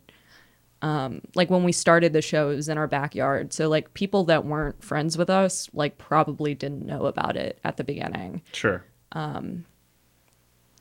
Um, 0.82 1.22
like 1.34 1.50
when 1.50 1.64
we 1.64 1.72
started 1.72 2.14
the 2.14 2.22
show, 2.22 2.50
it 2.52 2.56
was 2.56 2.70
in 2.70 2.78
our 2.78 2.88
backyard. 2.88 3.52
So 3.54 3.68
like 3.68 3.94
people 3.96 4.26
that 4.26 4.46
weren't 4.46 4.84
friends 4.84 5.18
with 5.18 5.30
us, 5.30 5.70
like 5.74 5.98
probably 5.98 6.54
didn't 6.54 6.86
know 6.86 7.06
about 7.08 7.36
it 7.36 7.60
at 7.64 7.78
the 7.78 7.84
beginning. 7.84 8.44
Sure. 8.52 8.84
Um, 9.14 9.66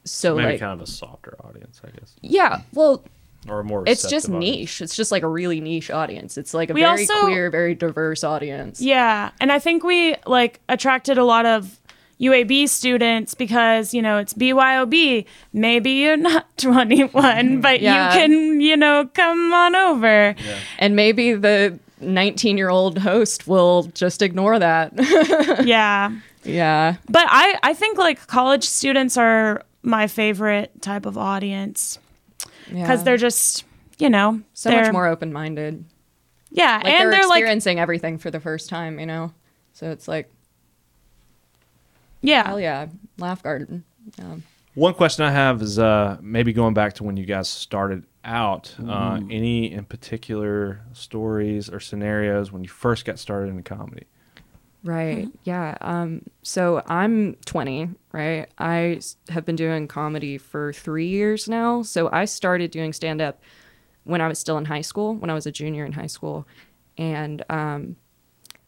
So 0.05 0.37
Maybe 0.37 0.51
like, 0.53 0.61
kind 0.61 0.73
of 0.81 0.87
a 0.87 0.91
softer 0.91 1.37
audience, 1.45 1.81
I 1.85 1.91
guess, 1.99 2.15
yeah, 2.21 2.61
well, 2.75 3.05
or 3.49 3.63
more. 3.65 3.85
it's 3.87 4.09
just 4.09 4.29
audience. 4.29 4.41
niche. 4.59 4.81
It's 4.83 4.95
just 4.95 5.11
like 5.11 5.23
a 5.23 5.29
really 5.29 5.61
niche 5.61 5.91
audience. 5.91 6.37
It's 6.39 6.53
like 6.55 6.71
a 6.71 6.75
We 6.75 6.83
very 6.83 7.01
also- 7.03 7.21
queer, 7.23 7.51
very 7.51 7.75
diverse 7.75 8.23
audience. 8.23 8.81
Yeah, 8.81 9.31
and 9.41 9.51
I 9.51 9.59
think 9.59 9.83
we 9.83 10.15
like 10.27 10.61
attracted 10.69 11.19
a 11.19 11.25
lot 11.25 11.47
of 11.47 11.81
UAB 12.21 12.69
students 12.69 13.35
because 13.35 13.93
you 13.93 14.01
know 14.03 14.19
it's 14.19 14.33
BYOB. 14.35 15.25
Maybe 15.53 15.91
you're 15.93 16.17
not 16.17 16.47
21, 16.59 17.11
mm-hmm. 17.13 17.61
but 17.61 17.81
Yeah. 17.81 18.13
you 18.15 18.21
can 18.21 18.61
you 18.61 18.77
know 18.77 19.09
come 19.15 19.53
on 19.53 19.75
over. 19.75 20.35
And 20.79 20.97
maybe 20.97 21.33
the 21.35 21.79
19 22.01 22.57
year 22.59 22.69
old 22.71 22.99
host 22.99 23.47
will 23.47 23.85
just 23.95 24.23
ignore 24.23 24.59
that. 24.59 24.93
yeah, 25.67 26.11
yeah. 26.45 26.97
but 27.09 27.27
I 27.29 27.59
I 27.63 27.75
think 27.75 27.99
like 27.99 28.27
college 28.27 28.65
students 28.65 29.17
are 29.17 29.63
my 29.83 30.07
favorite 30.07 30.83
type 30.83 31.07
of 31.07 31.17
audience 31.17 31.99
because 32.69 33.01
Yeah. 33.01 33.03
they're 33.05 33.17
just 33.17 33.65
you 33.99 34.11
know 34.11 34.41
so 34.53 34.71
much 34.71 34.93
more 34.93 35.07
open 35.07 35.33
minded. 35.33 35.85
yeah, 36.51 36.81
Like 36.83 36.87
and 36.87 37.01
they're, 37.01 37.11
they're, 37.21 37.29
like 37.29 37.41
experiencing 37.41 37.79
everything 37.79 38.19
for 38.19 38.31
the 38.31 38.41
first 38.41 38.69
time, 38.69 38.99
you 39.01 39.07
know? 39.07 39.33
So 39.73 39.91
it's 39.91 40.07
like, 40.09 40.31
yeah 42.27 42.47
hell 42.47 42.61
yeah, 42.61 42.87
Laugh 43.19 43.43
Garden. 43.43 43.85
Um, 44.21 44.43
One 44.75 44.95
question 44.95 45.25
I 45.25 45.31
have 45.31 45.63
is 45.63 45.79
uh, 45.79 46.19
maybe 46.21 46.53
going 46.53 46.75
back 46.75 46.93
to 46.95 47.05
when 47.05 47.17
you 47.17 47.25
guys 47.25 47.49
started 47.49 48.05
out. 48.25 48.75
Uh, 48.87 49.21
any 49.31 49.73
in 49.73 49.85
particular 49.85 50.81
stories 50.93 51.71
or 51.71 51.81
scenarios 51.81 52.53
when 52.53 52.63
you 52.63 52.69
first 52.69 53.05
got 53.05 53.19
started 53.19 53.51
in 53.51 53.63
comedy? 53.63 54.07
Right. 54.85 55.29
Yeah. 55.45 55.77
Um, 55.81 56.23
so 56.43 56.83
I'm 56.87 57.35
20, 57.47 57.91
right? 58.13 58.49
I 58.59 58.97
s- 58.99 59.17
have 59.31 59.45
been 59.45 59.57
doing 59.57 59.89
comedy 59.89 60.39
for 60.39 60.73
three 60.73 61.09
years 61.09 61.49
now. 61.49 61.83
So 61.83 62.09
I 62.13 62.25
started 62.25 62.71
doing 62.71 62.93
stand 62.93 63.21
up 63.21 63.41
when 64.05 64.21
I 64.21 64.29
was 64.29 64.39
still 64.39 64.59
in 64.59 64.65
high 64.67 64.83
school, 64.83 65.15
when 65.17 65.29
I 65.31 65.35
was 65.35 65.47
a 65.47 65.51
junior 65.53 65.85
in 65.85 65.93
high 65.93 66.07
school. 66.07 66.47
And 66.99 67.45
um, 67.51 67.97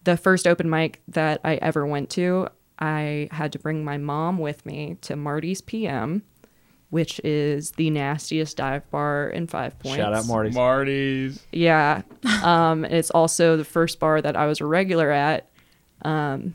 the 0.05 0.17
first 0.17 0.47
open 0.49 0.69
mic 0.69 1.01
that 1.09 1.41
I 1.45 1.55
ever 1.57 1.87
went 1.87 2.11
to, 2.11 2.49
I 2.79 3.29
had 3.33 3.53
to 3.53 3.59
bring 3.59 3.85
my 3.85 3.97
mom 3.97 4.39
with 4.39 4.65
me 4.65 4.97
to 5.03 5.17
Marty's 5.17 5.61
PM, 5.61 6.23
which 6.91 7.21
is 7.25 7.73
the 7.73 7.91
nastiest 7.91 8.57
dive 8.57 8.89
bar 8.91 9.29
in 9.29 9.47
Five 9.47 9.79
Points. 9.79 9.97
Shout 9.97 10.15
out 10.15 10.27
Marty. 10.27 10.51
Marty's. 10.51 11.45
Yeah. 11.53 12.03
Um, 12.43 12.85
it's 12.85 13.11
also 13.11 13.57
the 13.57 13.65
first 13.65 13.99
bar 13.99 14.23
that 14.23 14.37
I 14.37 14.47
was 14.47 14.61
a 14.61 14.65
regular 14.65 15.11
at. 15.11 15.49
Um, 16.03 16.55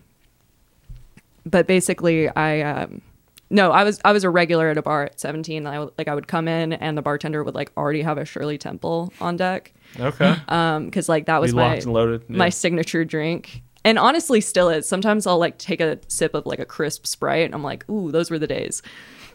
but 1.46 1.68
basically, 1.68 2.30
I 2.30 2.62
um, 2.62 3.02
no, 3.50 3.72
I 3.72 3.84
was 3.84 4.00
I 4.06 4.14
was 4.14 4.24
a 4.24 4.30
regular 4.30 4.70
at 4.70 4.78
a 4.78 4.82
bar 4.82 5.04
at 5.04 5.20
17. 5.20 5.68
I 5.68 5.80
like 5.98 6.08
I 6.08 6.16
would 6.16 6.28
come 6.28 6.48
in 6.48 6.74
and 6.74 6.98
the 6.98 7.02
bartender 7.02 7.44
would 7.44 7.54
like 7.54 7.72
already 7.76 8.02
have 8.02 8.18
a 8.18 8.24
Shirley 8.26 8.58
Temple 8.58 9.12
on 9.20 9.36
deck 9.38 9.74
okay. 10.00 10.36
um 10.48 10.86
because 10.86 11.08
like 11.10 11.26
that 11.26 11.38
Be 11.38 11.42
was 11.42 11.54
my 11.54 11.74
locked 11.74 11.84
and 11.84 11.94
loaded. 11.94 12.30
my 12.30 12.50
signature 12.50 13.04
drink. 13.06 13.62
And 13.86 14.00
honestly, 14.00 14.39
still 14.41 14.69
is. 14.69 14.88
Sometimes 14.88 15.28
I'll 15.28 15.38
like 15.39 15.58
take 15.58 15.82
a 15.82 16.00
sip 16.08 16.34
of 16.34 16.46
like 16.46 16.60
a 16.60 16.65
crisp 16.65 17.06
Sprite, 17.06 17.46
and 17.46 17.54
I'm 17.54 17.63
like, 17.63 17.89
"Ooh, 17.89 18.12
those 18.12 18.32
were 18.32 18.39
the 18.39 18.48
days." 18.48 18.82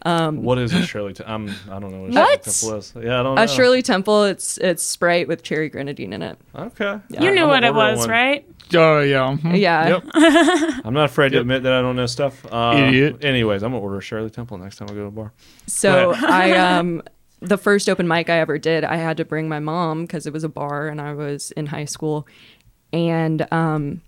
what 0.05 0.57
is 0.57 0.73
a 0.73 0.81
Shirley? 0.85 1.13
T- 1.13 1.23
I'm. 1.25 1.49
I 1.69 1.79
don't 1.79 1.91
know 1.91 2.01
what, 2.01 2.11
a 2.11 2.13
What? 2.13 2.43
Shirley 2.43 2.71
Temple 2.71 2.77
is. 2.77 2.93
Yeah, 2.95 3.19
I 3.19 3.23
don't 3.23 3.35
know. 3.35 3.43
A 3.43 3.47
Shirley 3.47 3.81
Temple, 3.81 4.23
it's 4.23 4.57
it's 4.57 4.83
Sprite 4.83 5.27
with 5.27 5.43
cherry 5.43 5.69
grenadine 5.69 6.13
in 6.13 6.21
it. 6.21 6.37
Okay. 6.55 6.99
you 7.09 7.31
knew 7.31 7.43
I'm 7.43 7.47
what 7.49 7.63
it 7.63 7.73
was, 7.73 7.99
one. 7.99 8.09
right? 8.09 8.45
Oh 8.73 9.01
yeah. 9.01 9.35
mhm. 9.35 9.59
Yeah. 9.59 9.87
Yep. 9.87 10.03
I'm 10.85 10.93
not 10.93 11.05
afraid 11.05 11.31
to 11.33 11.39
admit 11.39 11.63
that 11.63 11.73
I 11.73 11.81
don't 11.81 11.95
know 11.95 12.05
stuff. 12.05 12.45
Uh, 12.51 12.85
Idiot. 12.87 13.23
Anyways, 13.23 13.63
I'm 13.63 13.71
gonna 13.71 13.83
order 13.83 13.97
a 13.97 14.01
Shirley 14.01 14.29
Temple 14.29 14.57
next 14.57 14.77
time 14.77 14.87
I 14.89 14.93
go 14.93 15.01
to 15.01 15.05
a 15.05 15.11
bar. 15.11 15.33
So 15.67 16.13
I 16.15 16.51
um 16.77 17.01
the 17.41 17.57
first 17.57 17.89
open 17.89 18.07
mic 18.07 18.29
I 18.29 18.39
ever 18.39 18.57
did, 18.57 18.83
I 18.83 18.97
had 18.97 19.17
to 19.17 19.25
bring 19.25 19.49
my 19.49 19.59
mom 19.59 20.01
because 20.03 20.27
it 20.27 20.33
was 20.33 20.43
a 20.43 20.49
bar 20.49 20.87
and 20.87 21.01
I 21.01 21.13
was 21.13 21.51
in 21.51 21.65
high 21.67 21.85
school, 21.85 22.27
and 22.93 23.51
um 23.51 24.01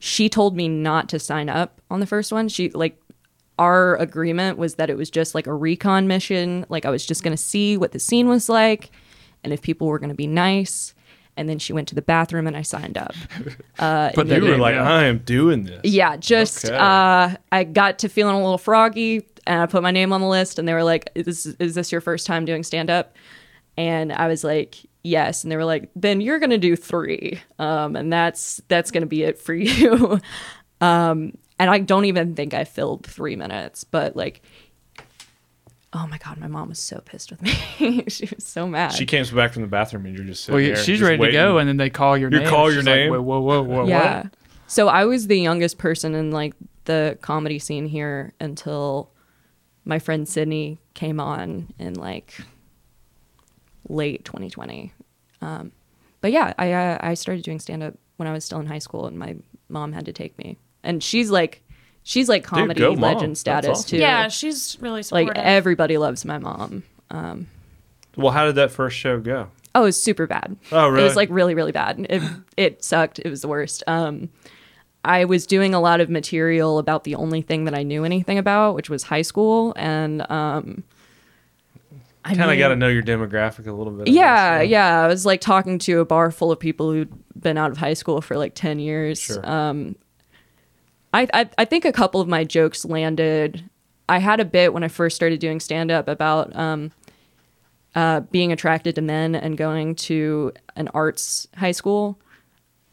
she 0.00 0.28
told 0.28 0.56
me 0.56 0.66
not 0.68 1.08
to 1.10 1.18
sign 1.20 1.48
up 1.48 1.80
on 1.90 2.00
the 2.00 2.06
first 2.06 2.32
one. 2.32 2.48
She 2.48 2.70
like 2.70 3.00
our 3.58 3.94
agreement 3.96 4.56
was 4.58 4.76
that 4.76 4.88
it 4.90 4.96
was 4.96 5.10
just 5.10 5.34
like 5.34 5.46
a 5.46 5.54
recon 5.54 6.08
mission. 6.08 6.66
Like 6.68 6.84
I 6.86 6.90
was 6.90 7.06
just 7.06 7.22
gonna 7.22 7.36
see 7.36 7.76
what 7.76 7.92
the 7.92 7.98
scene 8.00 8.26
was 8.28 8.48
like, 8.48 8.90
and 9.44 9.52
if 9.52 9.62
people 9.62 9.86
were 9.86 9.98
gonna 10.00 10.14
be 10.14 10.26
nice. 10.26 10.94
And 11.36 11.48
then 11.48 11.58
she 11.58 11.72
went 11.72 11.88
to 11.88 11.94
the 11.94 12.02
bathroom 12.02 12.46
and 12.46 12.56
I 12.56 12.62
signed 12.62 12.98
up. 12.98 13.14
Uh, 13.78 14.10
Put 14.12 14.26
You 14.26 14.42
were 14.44 14.58
like, 14.58 14.74
yeah. 14.74 14.82
I 14.92 15.04
am 15.04 15.18
doing 15.18 15.62
this. 15.64 15.80
yeah, 15.84 16.16
just 16.18 16.66
Okay. 16.66 16.76
uh, 16.76 17.30
I 17.50 17.64
got 17.64 17.98
to 18.00 18.10
feeling 18.10 18.34
a 18.34 18.40
little 18.42 18.58
froggy, 18.58 19.24
and 19.46 19.62
I 19.62 19.66
put 19.66 19.82
my 19.82 19.90
name 19.90 20.12
on 20.12 20.20
the 20.20 20.26
list, 20.26 20.58
and 20.58 20.68
they 20.68 20.74
were 20.74 20.84
like, 20.84 21.08
"Is 21.14 21.24
this, 21.24 21.46
is 21.58 21.74
this 21.74 21.92
your 21.92 22.02
first 22.02 22.26
time 22.26 22.44
doing 22.44 22.62
stand 22.62 22.90
up?" 22.90 23.16
And 23.78 24.12
I 24.12 24.26
was 24.28 24.44
like, 24.44 24.76
"Yes," 25.02 25.42
and 25.44 25.50
they 25.50 25.56
were 25.56 25.64
like, 25.64 25.90
"Then 25.96 26.20
you're 26.20 26.38
gonna 26.38 26.58
do 26.58 26.76
three, 26.76 27.40
um, 27.58 27.96
and 27.96 28.12
that's 28.12 28.60
that's 28.68 28.90
gonna 28.90 29.06
be 29.06 29.22
it 29.22 29.38
for 29.38 29.54
you." 29.54 30.20
um, 30.80 31.36
and 31.58 31.70
I 31.70 31.78
don't 31.78 32.06
even 32.06 32.34
think 32.34 32.54
I 32.54 32.64
filled 32.64 33.06
three 33.06 33.36
minutes, 33.36 33.84
but 33.84 34.16
like. 34.16 34.42
Oh 35.92 36.06
my 36.06 36.18
god, 36.18 36.38
my 36.38 36.46
mom 36.46 36.68
was 36.68 36.78
so 36.78 37.00
pissed 37.04 37.32
with 37.32 37.42
me. 37.42 38.04
she 38.08 38.28
was 38.32 38.44
so 38.44 38.64
mad. 38.68 38.92
She 38.92 39.06
came 39.06 39.24
back 39.34 39.52
from 39.52 39.62
the 39.62 39.68
bathroom 39.68 40.06
and 40.06 40.16
you're 40.16 40.24
just 40.24 40.44
sitting 40.44 40.54
Well, 40.54 40.64
there, 40.64 40.76
she's 40.76 41.00
just 41.00 41.10
ready 41.10 41.20
to 41.20 41.32
go, 41.32 41.58
and 41.58 41.68
then 41.68 41.78
they 41.78 41.90
call 41.90 42.16
your 42.16 42.30
name. 42.30 42.38
You 42.38 42.44
name. 42.44 42.48
call 42.54 42.66
She's 42.68 42.74
your 42.76 42.84
like, 42.84 42.94
name? 42.94 43.10
Whoa, 43.10 43.20
whoa, 43.20 43.40
whoa, 43.40 43.62
whoa, 43.62 43.86
yeah. 43.88 44.22
what? 44.22 44.36
So 44.68 44.86
I 44.86 45.04
was 45.04 45.26
the 45.26 45.40
youngest 45.40 45.78
person 45.78 46.14
in 46.14 46.30
like 46.30 46.54
the 46.84 47.18
comedy 47.22 47.58
scene 47.58 47.86
here 47.86 48.34
until 48.38 49.10
my 49.84 49.98
friend 49.98 50.28
Sydney 50.28 50.80
came 50.94 51.18
on 51.18 51.74
in 51.80 51.94
like 51.94 52.40
late 53.88 54.24
2020. 54.24 54.92
Um, 55.42 55.72
but 56.20 56.32
yeah, 56.32 56.52
I 56.58 56.72
uh, 56.72 56.98
I 57.00 57.14
started 57.14 57.44
doing 57.44 57.58
stand 57.60 57.82
up 57.82 57.94
when 58.16 58.28
I 58.28 58.32
was 58.32 58.44
still 58.44 58.60
in 58.60 58.66
high 58.66 58.78
school, 58.78 59.06
and 59.06 59.18
my 59.18 59.36
mom 59.68 59.92
had 59.92 60.04
to 60.06 60.12
take 60.12 60.36
me. 60.38 60.58
And 60.82 61.02
she's 61.02 61.30
like, 61.30 61.62
she's 62.02 62.28
like 62.28 62.44
comedy 62.44 62.80
go, 62.80 62.90
Mom. 62.92 63.00
legend 63.00 63.32
That's 63.32 63.40
status 63.40 63.70
awesome. 63.70 63.88
too. 63.90 63.96
Yeah, 63.98 64.28
she's 64.28 64.76
really 64.80 65.02
like 65.10 65.28
everybody 65.36 65.98
loves 65.98 66.24
my 66.24 66.38
mom. 66.38 66.82
Um, 67.10 67.46
Well, 68.16 68.32
how 68.32 68.44
did 68.46 68.56
that 68.56 68.70
first 68.70 68.96
show 68.96 69.18
go? 69.20 69.48
oh, 69.74 69.82
it 69.82 69.84
was 69.84 70.02
super 70.02 70.26
bad. 70.26 70.56
Oh, 70.72 70.88
really? 70.88 71.02
It 71.02 71.04
was 71.04 71.16
like 71.16 71.28
really, 71.30 71.54
really 71.54 71.72
bad. 71.72 72.06
It 72.10 72.22
it 72.56 72.84
sucked. 72.84 73.18
It 73.20 73.30
was 73.30 73.40
the 73.40 73.48
worst. 73.48 73.82
Um, 73.86 74.28
I 75.04 75.24
was 75.24 75.46
doing 75.46 75.72
a 75.74 75.80
lot 75.80 76.00
of 76.02 76.10
material 76.10 76.78
about 76.78 77.04
the 77.04 77.14
only 77.14 77.40
thing 77.40 77.64
that 77.64 77.74
I 77.74 77.82
knew 77.84 78.04
anything 78.04 78.36
about, 78.36 78.74
which 78.74 78.90
was 78.90 79.04
high 79.04 79.22
school, 79.22 79.72
and 79.76 80.28
um, 80.30 80.82
I 82.24 82.34
Kind 82.34 82.50
of 82.50 82.58
got 82.58 82.68
to 82.68 82.76
know 82.76 82.88
your 82.88 83.02
demographic 83.02 83.66
a 83.66 83.72
little 83.72 83.92
bit. 83.92 84.08
Yeah, 84.08 84.60
yeah. 84.60 85.00
I 85.00 85.06
was 85.06 85.24
like 85.24 85.40
talking 85.40 85.78
to 85.80 86.00
a 86.00 86.04
bar 86.04 86.30
full 86.30 86.52
of 86.52 86.60
people 86.60 86.92
who'd 86.92 87.10
been 87.40 87.56
out 87.56 87.70
of 87.70 87.78
high 87.78 87.94
school 87.94 88.20
for 88.20 88.36
like 88.36 88.54
ten 88.54 88.78
years. 88.78 89.20
Sure. 89.20 89.48
Um, 89.48 89.96
I, 91.14 91.26
I 91.32 91.50
I 91.56 91.64
think 91.64 91.84
a 91.84 91.92
couple 91.92 92.20
of 92.20 92.28
my 92.28 92.44
jokes 92.44 92.84
landed. 92.84 93.64
I 94.08 94.18
had 94.18 94.38
a 94.40 94.44
bit 94.44 94.74
when 94.74 94.82
I 94.82 94.88
first 94.88 95.16
started 95.16 95.40
doing 95.40 95.60
stand 95.60 95.90
up 95.90 96.08
about 96.08 96.54
um, 96.54 96.92
uh, 97.94 98.20
being 98.20 98.52
attracted 98.52 98.96
to 98.96 99.02
men 99.02 99.34
and 99.34 99.56
going 99.56 99.94
to 99.94 100.52
an 100.76 100.88
arts 100.92 101.48
high 101.56 101.72
school, 101.72 102.20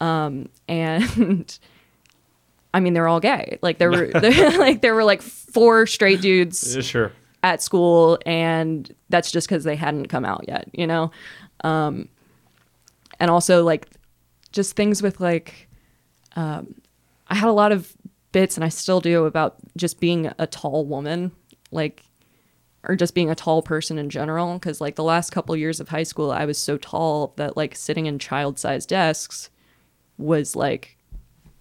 um, 0.00 0.48
and 0.68 1.58
I 2.74 2.80
mean 2.80 2.94
they're 2.94 3.08
all 3.08 3.20
gay. 3.20 3.58
Like 3.60 3.78
there 3.78 3.90
were 3.90 4.10
like 4.14 4.80
there 4.80 4.94
were 4.94 5.04
like 5.04 5.20
four 5.20 5.86
straight 5.86 6.22
dudes 6.22 6.74
Yeah, 6.74 6.82
sure. 6.82 7.12
At 7.42 7.62
school 7.62 8.18
and 8.26 8.94
that's 9.08 9.30
just 9.30 9.48
because 9.48 9.64
they 9.64 9.76
hadn't 9.76 10.06
come 10.06 10.24
out 10.24 10.44
yet 10.48 10.68
you 10.72 10.86
know? 10.86 11.10
Um 11.64 12.08
and 13.20 13.30
also 13.30 13.64
like 13.64 13.88
just 14.52 14.76
things 14.76 15.02
with 15.02 15.20
like 15.20 15.68
um 16.36 16.74
i 17.28 17.34
had 17.34 17.48
a 17.48 17.52
lot 17.52 17.72
of 17.72 17.96
bits 18.32 18.56
and 18.56 18.64
i 18.64 18.68
still 18.68 19.00
do 19.00 19.24
about 19.24 19.56
just 19.76 20.00
being 20.00 20.30
a 20.38 20.46
tall 20.46 20.84
woman 20.84 21.32
like 21.70 22.04
or 22.84 22.94
just 22.94 23.14
being 23.14 23.30
a 23.30 23.34
tall 23.34 23.62
person 23.62 23.98
in 23.98 24.08
general 24.08 24.54
because 24.54 24.80
like 24.80 24.94
the 24.94 25.04
last 25.04 25.30
couple 25.30 25.56
years 25.56 25.80
of 25.80 25.88
high 25.88 26.02
school 26.02 26.30
i 26.30 26.44
was 26.44 26.58
so 26.58 26.76
tall 26.76 27.32
that 27.36 27.56
like 27.56 27.74
sitting 27.74 28.06
in 28.06 28.18
child-sized 28.18 28.88
desks 28.88 29.50
was 30.16 30.54
like 30.54 30.97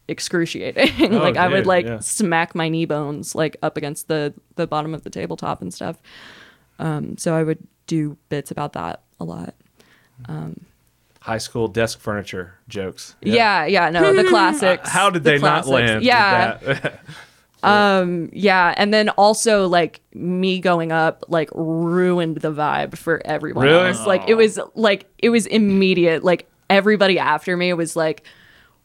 excruciating 0.08 1.14
Oh, 1.14 1.18
like 1.20 1.38
i 1.38 1.48
would 1.48 1.66
like 1.66 1.86
yeah. 1.86 2.00
smack 2.00 2.56
my 2.56 2.70
knee 2.70 2.86
bones 2.86 3.36
like 3.36 3.58
up 3.62 3.76
against 3.78 4.08
the 4.08 4.34
the 4.56 4.66
bottom 4.68 4.94
of 4.94 5.04
the 5.04 5.10
tabletop 5.10 5.62
and 5.62 5.74
stuff 5.74 5.98
um 6.80 7.18
so 7.18 7.34
i 7.36 7.44
would 7.44 7.60
do 7.88 8.18
bits 8.30 8.50
about 8.52 8.74
that 8.74 9.02
a 9.20 9.24
lot 9.26 9.54
Um, 10.28 10.62
High 11.22 11.40
school 11.40 11.68
desk 11.68 12.00
furniture 12.00 12.54
jokes. 12.70 13.16
yeah 13.22 13.66
yeah, 13.66 13.90
no 13.90 14.14
the 14.14 14.24
classics 14.30 14.88
How 14.90 15.10
did 15.10 15.24
the 15.26 15.32
they 15.32 15.38
not 15.40 15.66
classics. 15.66 15.70
land? 15.70 16.04
yeah 16.04 16.58
that? 16.58 17.00
um 17.64 18.30
yeah 18.34 18.74
and 18.78 18.94
then 18.94 19.10
also 19.10 19.68
like 19.68 20.00
me 20.14 20.60
going 20.60 20.92
up 20.92 21.26
like 21.28 21.50
ruined 21.54 22.38
the 22.38 22.52
vibe 22.52 22.96
for 22.98 23.22
everyone 23.26 23.66
Really? 23.66 23.88
else 23.90 24.06
like 24.06 24.24
it 24.30 24.36
was 24.36 24.60
like 24.76 25.06
it 25.18 25.30
was 25.32 25.48
immediate 25.48 26.24
like 26.24 26.48
everybody 26.70 27.18
after 27.20 27.58
me 27.58 27.74
was 27.74 27.96
like 27.96 28.24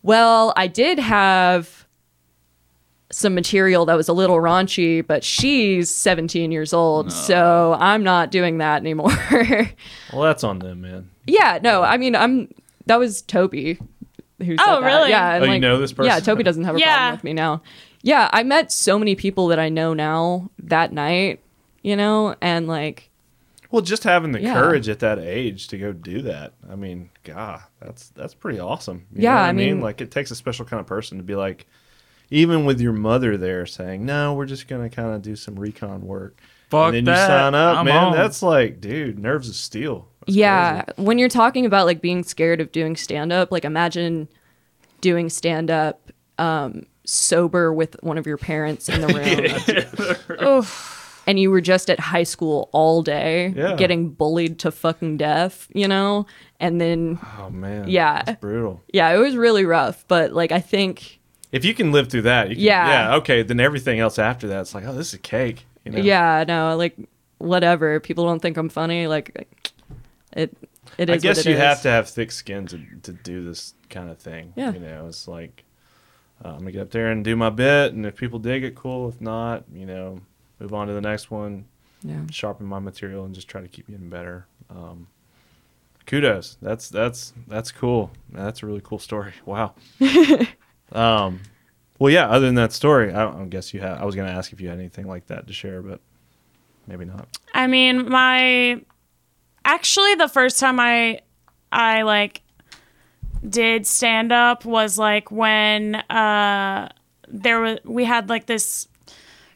well 0.03 0.53
i 0.57 0.67
did 0.67 0.99
have 0.99 1.87
some 3.11 3.35
material 3.35 3.85
that 3.87 3.95
was 3.95 4.09
a 4.09 4.13
little 4.13 4.37
raunchy 4.37 5.07
but 5.07 5.23
she's 5.23 5.91
17 5.95 6.51
years 6.51 6.73
old 6.73 7.13
so 7.13 7.77
i'm 7.79 8.03
not 8.03 8.31
doing 8.31 8.59
that 8.59 8.81
anymore 8.81 9.11
well, 10.13 10.23
that's 10.23 10.43
on 10.45 10.59
them, 10.61 10.81
man. 10.81 11.11
yeah 11.27 11.59
no 11.63 11.83
i 11.83 11.97
mean 11.99 12.17
i'm 12.17 12.49
that 12.87 12.99
was 12.99 13.21
toby 13.23 13.79
who 14.39 14.57
said 14.57 14.65
Oh, 14.67 14.81
that. 14.81 14.87
really? 14.87 15.11
yeah 15.11 15.35
and, 15.35 15.45
Oh, 15.45 15.53
you 15.53 15.61
know 15.61 15.79
this 15.79 15.93
person? 15.93 16.07
yeah 16.11 16.21
toby 16.21 16.43
doesn't 16.43 16.65
have 16.65 16.75
a 16.77 16.79
Yeah. 16.81 16.97
problem 16.97 17.13
with 17.17 17.25
me 17.25 17.33
now 17.35 17.63
yeah 18.03 18.29
i 18.33 18.43
met 18.43 18.73
so 18.73 18.99
many 18.99 19.15
people 19.15 19.47
that 19.49 19.59
i 19.59 19.69
know 19.69 19.93
now 19.95 20.51
that 20.59 20.93
night 20.93 21.41
you 21.83 21.95
know 21.97 22.35
and 22.41 22.67
like 22.67 23.11
Well, 23.71 23.83
just 23.83 24.05
having 24.05 24.33
the 24.33 24.41
Yeah. 24.41 24.55
courage 24.55 24.89
at 24.89 25.01
that 25.01 25.19
age 25.19 25.69
to 25.69 25.79
go 25.79 25.93
do 25.93 26.23
that. 26.23 26.53
I 26.71 26.77
mean, 26.77 27.11
God, 27.25 27.63
that's 27.85 28.09
that's 28.11 28.35
pretty 28.35 28.59
awesome. 28.61 29.07
You 29.15 29.23
Yeah, 29.25 29.31
know 29.33 29.37
what 29.41 29.45
I 29.49 29.53
mean- 29.53 29.81
like 29.81 30.01
it 30.01 30.11
takes 30.11 30.31
a 30.31 30.37
special 30.37 30.65
kind 30.65 30.81
of 30.81 30.87
person 30.87 31.19
to 31.19 31.25
be 31.25 31.35
like, 31.35 31.67
even 32.31 32.65
with 32.65 32.81
your 32.81 32.93
mother 32.93 33.37
there 33.37 33.67
saying, 33.67 34.05
"No, 34.07 34.35
we're 34.35 34.47
just 34.47 34.69
gonna 34.69 34.89
kind 34.91 35.15
of 35.15 35.23
do 35.23 35.37
some 35.37 35.57
recon 35.57 36.03
work." 36.03 36.39
Fuck 36.71 36.89
and 36.95 36.95
then 36.95 37.05
that. 37.07 37.21
you 37.23 37.27
sign 37.27 37.55
up, 37.55 37.79
I'm 37.79 37.85
man. 37.87 38.05
on. 38.05 38.13
That's 38.13 38.43
like, 38.43 38.81
dude, 38.81 39.19
nerves 39.19 39.49
of 39.49 39.55
steel. 39.55 40.09
That's 40.21 40.37
yeah 40.37 40.83
crazy. 40.85 41.03
when 41.07 41.19
you're 41.19 41.29
talking 41.29 41.67
about 41.67 41.85
like 41.87 42.01
being 42.01 42.23
scared 42.23 42.61
of 42.61 42.71
doing 42.73 42.95
stand 42.97 43.33
up 43.33 43.51
like 43.51 43.65
imagine 43.65 44.29
doing 45.01 45.29
stand 45.29 45.69
up 45.71 46.13
um 46.39 46.87
sober 47.05 47.73
with 47.73 47.97
one 48.05 48.17
of 48.17 48.25
your 48.27 48.37
parents 48.39 48.89
in 48.89 49.01
the 49.01 49.09
room 50.29 50.65
and 51.27 51.39
you 51.39 51.51
were 51.51 51.61
just 51.61 51.89
at 51.91 52.01
high 52.01 52.23
school 52.25 52.69
all 52.73 53.03
day 53.03 53.53
Yeah. 53.57 53.77
getting 53.77 54.11
bullied 54.11 54.59
to 54.61 54.71
fucking 54.71 55.17
death 55.19 55.69
you 55.75 55.87
know 55.89 56.27
and 56.61 56.81
then 56.81 57.19
Oh 57.39 57.51
man. 57.51 57.89
Yeah. 57.89 58.23
It's 58.27 58.41
brutal. 58.41 58.83
yeah 58.93 59.11
it 59.15 59.19
was 59.19 59.37
really 59.37 59.65
rough 59.65 60.05
but 60.09 60.33
like 60.33 60.53
i 60.53 60.61
think 60.61 61.21
If 61.53 61.65
you 61.65 61.75
can 61.75 61.93
live 61.93 62.09
through 62.09 62.23
that, 62.23 62.49
you 62.51 62.57
can, 62.57 62.65
Yeah. 62.65 62.89
yeah, 63.11 63.17
okay. 63.17 63.43
Then 63.43 63.61
everything 63.61 64.01
else 64.01 64.19
after 64.19 64.49
that, 64.49 64.61
it's 64.63 64.75
like, 64.75 64.85
oh, 64.87 64.95
this 64.95 65.13
is 65.13 65.21
cake. 65.21 65.67
You 65.85 65.93
know? 65.93 65.99
yeah 65.99 66.45
no 66.47 66.77
like 66.77 66.97
whatever 67.39 67.99
people 68.01 68.25
don't 68.25 68.41
think 68.41 68.57
i'm 68.57 68.69
funny 68.69 69.07
like 69.09 69.47
it 70.33 70.57
it 70.99 71.11
is 71.11 71.15
I 71.15 71.19
guess 71.19 71.45
you 71.45 71.57
have 71.57 71.83
to 71.83 71.89
have 71.91 72.09
thick 72.09 72.31
skin 72.33 72.67
to 72.69 72.79
to 73.03 73.13
do 73.13 73.45
this 73.45 73.75
kind 73.91 74.11
of 74.11 74.19
thing. 74.19 74.53
Yeah. 74.57 74.73
You 74.73 74.81
know, 74.81 75.07
it's 75.09 75.27
like 75.27 75.65
uh, 76.45 76.49
I'm 76.49 76.59
gonna 76.59 76.73
get 76.73 76.83
up 76.83 76.91
there 76.91 77.09
and 77.11 77.25
do 77.25 77.35
my 77.37 77.49
bit, 77.51 77.93
and 77.95 78.05
if 78.05 78.17
people 78.17 78.39
dig 78.39 78.63
it, 78.65 78.75
cool. 78.75 79.09
If 79.09 79.21
not, 79.21 79.65
you 79.73 79.87
know, 79.87 80.21
move 80.63 80.73
on 80.75 80.87
to 80.87 80.95
the 80.95 81.01
next 81.01 81.31
one. 81.31 81.67
yeah 82.03 82.21
Sharpen 82.31 82.67
my 82.67 82.79
material 82.79 83.25
and 83.25 83.35
just 83.35 83.49
try 83.49 83.61
to 83.61 83.69
keep 83.69 83.89
getting 83.89 84.09
better. 84.09 84.47
Um, 84.71 85.09
kudos. 86.07 86.57
That's 86.63 86.89
that's 86.89 87.33
that's 87.49 87.73
cool. 87.73 88.11
That's 88.31 88.63
a 88.63 88.67
really 88.67 88.81
cool 88.83 88.99
story. 88.99 89.33
Wow. 89.45 89.75
um, 90.93 91.41
well, 91.99 92.13
yeah. 92.13 92.29
Other 92.29 92.47
than 92.47 92.57
that 92.57 92.73
story, 92.73 93.13
I, 93.13 93.29
I 93.29 93.45
guess 93.45 93.73
you 93.75 93.81
have. 93.81 94.01
I 94.01 94.05
was 94.05 94.15
gonna 94.15 94.31
ask 94.31 94.53
if 94.53 94.61
you 94.61 94.69
had 94.69 94.79
anything 94.79 95.07
like 95.07 95.27
that 95.27 95.47
to 95.47 95.53
share, 95.53 95.83
but 95.83 96.01
maybe 96.87 97.05
not. 97.05 97.29
I 97.55 97.67
mean, 97.67 98.09
my 98.09 98.81
actually 99.65 100.15
the 100.17 100.29
first 100.29 100.59
time 100.59 100.81
I 100.81 101.21
I 101.71 102.03
like 102.03 102.43
did 103.49 103.87
stand 103.87 104.33
up 104.33 104.65
was 104.65 104.99
like 104.99 105.31
when 105.31 105.97
uh 105.97 106.89
there 107.29 107.61
was 107.61 107.79
we 107.85 108.05
had 108.05 108.29
like 108.29 108.47
this 108.47 108.89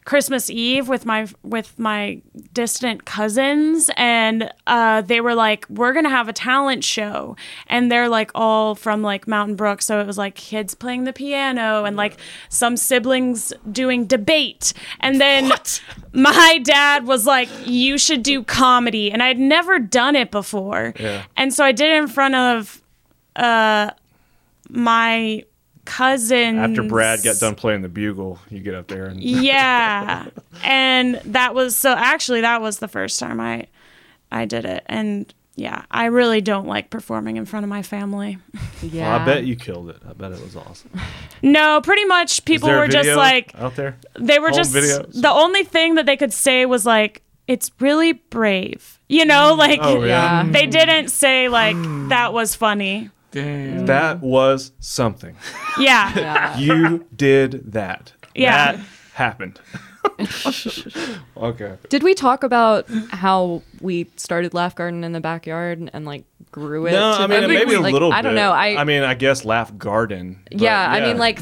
Christmas 0.07 0.49
Eve 0.49 0.87
with 0.87 1.05
my 1.05 1.27
with 1.43 1.77
my 1.77 2.21
distant 2.53 3.03
cousins 3.03 3.89
and 3.97 4.49
uh 4.65 5.01
they 5.01 5.19
were 5.19 5.35
like 5.35 5.65
we're 5.69 5.91
going 5.91 6.05
to 6.05 6.09
have 6.09 6.29
a 6.29 6.33
talent 6.33 6.85
show. 6.85 7.35
And 7.67 7.91
they're 7.91 8.07
like 8.07 8.31
all 8.33 8.73
from 8.73 9.01
like 9.01 9.27
Mountain 9.27 9.57
Brook 9.57 9.81
so 9.81 9.99
it 9.99 10.07
was 10.07 10.17
like 10.17 10.35
kids 10.35 10.73
playing 10.73 11.03
the 11.03 11.11
piano 11.11 11.83
and 11.83 11.97
like 11.97 12.15
some 12.47 12.77
siblings 12.77 13.51
doing 13.69 14.05
debate. 14.05 14.71
And 15.01 15.19
then 15.19 15.51
my 16.13 16.61
dad 16.63 17.05
was 17.05 17.25
like 17.25 17.49
you 17.65 17.97
should 17.97 18.23
do 18.23 18.45
comedy. 18.45 19.11
And 19.11 19.21
I'd 19.21 19.37
never 19.37 19.77
done 19.77 20.15
it 20.15 20.31
before. 20.31 20.93
Yeah. 20.97 21.25
and 21.35 21.53
so 21.53 21.65
I 21.65 21.73
did 21.73 21.89
it 21.89 21.97
in 21.97 22.07
front 22.07 22.33
of 22.33 22.81
uh 23.35 23.91
my 24.69 25.43
cousins. 25.87 26.57
After 26.57 26.83
Brad 26.83 27.23
got 27.23 27.37
done 27.39 27.55
playing 27.55 27.81
the 27.81 27.89
bugle, 27.89 28.39
you 28.49 28.59
get 28.59 28.75
up 28.75 28.87
there 28.87 29.05
and 29.05 29.23
yeah. 29.23 30.27
And 30.63 31.15
that 31.25 31.55
was 31.55 31.75
so 31.75 31.93
actually 31.93 32.41
that 32.41 32.61
was 32.61 32.79
the 32.79 32.87
first 32.87 33.19
time 33.19 33.39
i 33.39 33.67
i 34.31 34.45
did 34.45 34.65
it. 34.65 34.83
And 34.87 35.33
yeah 35.55 35.85
i 35.89 36.05
really 36.05 36.39
don't 36.39 36.67
like 36.67 36.91
performing 36.91 37.35
in 37.37 37.45
front 37.45 37.63
of 37.63 37.69
my 37.69 37.81
family. 37.81 38.37
Yeah 38.83 39.13
Well, 39.13 39.21
I 39.21 39.25
bet 39.25 39.45
you 39.45 39.55
killed 39.55 39.89
it. 39.89 39.97
I 40.07 40.13
bet 40.13 40.33
it 40.33 40.41
was 40.43 40.55
awesome. 40.55 40.91
no 41.41 41.81
pretty 41.81 42.05
much 42.05 42.43
people 42.45 42.69
were 42.69 42.87
just 42.87 43.09
like 43.09 43.53
out 43.55 43.75
there. 43.75 43.97
they 44.19 44.39
were 44.39 44.49
home 44.49 44.57
just 44.57 44.75
videos? 44.75 45.21
the 45.21 45.31
only 45.31 45.63
thing 45.63 45.95
that 45.95 46.05
they 46.05 46.17
could 46.17 46.33
say 46.33 46.65
was 46.65 46.85
like 46.85 47.23
it's 47.47 47.71
really 47.79 48.11
brave. 48.11 48.99
You 49.07 49.23
know 49.23 49.55
mm. 49.55 49.57
like 49.57 49.79
Oh 49.81 50.03
yeah, 50.03 50.43
yeah. 50.43 50.51
they 50.51 50.67
mm. 50.67 50.71
didn't 50.71 51.07
say 51.07 51.47
like 51.47 51.77
mm. 51.77 52.09
that 52.09 52.33
was 52.33 52.55
funny 52.55 53.09
Damn. 53.43 53.85
that 53.85 54.21
was 54.21 54.71
something. 54.79 55.35
yeah 55.79 56.11
yeah 56.17 56.57
You 56.67 57.05
did 57.15 57.71
that. 57.73 58.13
Yeah. 58.35 58.73
that 58.73 58.85
happened. 59.13 59.59
okay. 61.37 61.77
Did 61.89 62.03
we 62.03 62.13
talk 62.13 62.43
about 62.43 62.87
how 63.09 63.61
we 63.81 64.07
started 64.15 64.53
Laugh 64.53 64.75
Garden 64.75 65.03
in 65.03 65.11
the 65.11 65.19
backyard 65.19 65.89
and 65.93 66.05
like 66.05 66.23
grew 66.51 66.85
it? 66.85 66.91
No, 66.91 67.17
to 67.17 67.23
I 67.23 67.27
mean 67.27 67.41
the- 67.41 67.47
maybe 67.47 67.73
a 67.73 67.79
like, 67.81 67.93
little. 67.93 68.11
I 68.13 68.21
don't 68.21 68.33
bit. 68.33 68.41
know. 68.41 68.51
I, 68.51 68.79
I 68.79 68.83
mean, 68.83 69.03
I 69.03 69.13
guess 69.13 69.45
laugh 69.45 69.75
garden. 69.77 70.39
but 70.51 70.61
yeah, 70.61 70.89
I 70.89 71.01
mean 71.01 71.17
like 71.17 71.39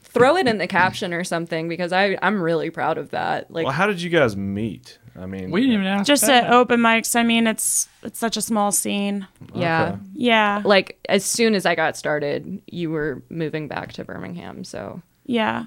throw 0.00 0.36
it 0.36 0.46
in 0.48 0.58
the 0.58 0.66
caption 0.66 1.12
or 1.12 1.22
something 1.24 1.68
because 1.68 1.92
I 1.92 2.16
I'm 2.22 2.40
really 2.40 2.70
proud 2.70 2.98
of 2.98 3.10
that. 3.10 3.50
Like 3.50 3.64
Well, 3.64 3.74
how 3.74 3.86
did 3.86 4.00
you 4.02 4.10
guys 4.10 4.36
meet? 4.36 4.98
I 5.20 5.26
mean, 5.26 5.50
We 5.50 5.60
didn't 5.62 5.74
even 5.74 5.86
ask. 5.86 6.06
just 6.06 6.26
that. 6.26 6.44
at 6.44 6.52
open 6.52 6.80
mics 6.80 7.16
i 7.16 7.22
mean 7.22 7.46
it's 7.46 7.88
it's 8.02 8.18
such 8.18 8.36
a 8.36 8.42
small 8.42 8.70
scene 8.72 9.26
yeah. 9.54 9.88
Okay. 9.88 9.98
yeah 10.14 10.62
Like 10.64 10.98
as 11.08 11.24
soon 11.24 11.54
as 11.54 11.66
I 11.66 11.74
got 11.74 11.96
started, 11.96 12.62
you 12.66 12.90
were 12.90 13.22
moving 13.28 13.66
back 13.68 13.92
to 13.94 14.04
Birmingham, 14.04 14.62
so 14.64 15.02
yeah 15.26 15.64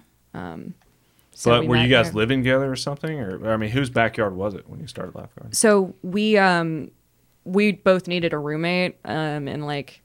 so 1.34 1.52
But 1.52 1.62
we 1.62 1.68
were 1.70 1.76
you 1.78 1.88
guys 1.88 2.08
there. 2.08 2.14
living 2.18 2.40
together 2.44 2.72
or 2.72 2.76
something? 2.76 3.20
Or, 3.20 3.38
or, 3.40 3.54
I 3.54 3.58
mean, 3.58 3.70
whose 3.72 3.90
backyard 3.90 4.36
was 4.36 4.54
it 4.54 4.70
when 4.70 4.80
you 4.80 4.88
started 4.88 5.16
Laugh 5.16 5.34
Garden? 5.36 5.54
So 5.54 5.96
we 6.04 6.38
um 6.38 6.92
we 7.46 7.72
both 7.72 8.08
needed 8.08 8.34
a 8.34 8.38
roommate 8.38 8.98
um 9.06 9.48
in 9.48 9.62
like 9.66 10.02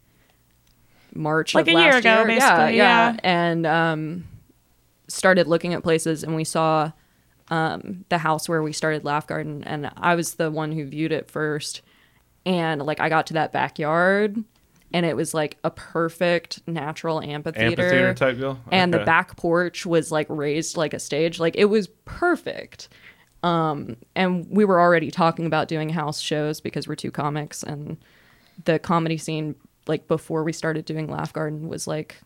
March 1.15 1.55
Like 1.55 1.69
of 1.69 1.75
a 1.75 1.81
year 1.81 1.97
ago, 1.97 2.15
year. 2.25 2.31
yeah, 2.31 2.69
yeah, 2.69 2.73
yeah. 3.13 3.17
and 3.23 3.67
um, 3.67 4.25
started 5.09 5.47
looking 5.47 5.73
at 5.75 5.83
places, 5.83 6.23
and 6.23 6.37
we 6.37 6.45
saw 6.45 6.93
um, 7.51 8.05
the 8.09 8.19
house 8.19 8.49
where 8.49 8.63
we 8.63 8.73
started 8.73 9.05
Laugh 9.05 9.27
Garden, 9.27 9.63
and 9.65 9.91
I 9.97 10.15
was 10.15 10.35
the 10.35 10.51
one 10.51 10.73
who 10.73 10.85
viewed 10.87 11.13
it 11.13 11.31
first, 11.31 11.83
and 12.45 12.83
like 12.83 13.01
I 13.01 13.09
got 13.09 13.27
to 13.29 13.35
that 13.35 13.53
backyard, 13.53 14.43
and 14.93 15.07
it 15.07 15.17
was 15.17 15.35
like 15.35 15.59
a 15.65 15.71
perfect 15.71 16.61
natural 16.67 17.21
amphitheater, 17.21 17.83
Amphitheater 17.83 18.15
type 18.15 18.37
deal. 18.39 18.59
and 18.71 18.93
the 18.93 18.99
back 19.05 19.37
porch 19.37 19.85
was 19.87 20.11
like 20.11 20.27
raised 20.29 20.77
like 20.77 20.95
a 20.95 20.99
stage, 20.99 21.39
like 21.39 21.57
it 21.57 21.67
was 21.67 21.89
perfect. 22.05 22.89
Um, 23.43 23.97
and 24.17 24.47
we 24.51 24.65
were 24.65 24.81
already 24.81 25.11
talking 25.11 25.47
about 25.47 25.69
doing 25.69 25.91
house 25.91 26.21
shows 26.21 26.61
because 26.61 26.89
we're 26.89 26.95
two 26.97 27.11
comics, 27.13 27.63
and 27.63 27.97
the 28.65 28.79
comedy 28.79 29.19
scene 29.19 29.55
like 29.87 30.09
before 30.09 30.43
we 30.43 30.53
started 30.53 30.85
doing 30.85 31.07
Laugh 31.09 31.33
Garden 31.33 31.69
was 31.69 31.87
like 31.87 32.17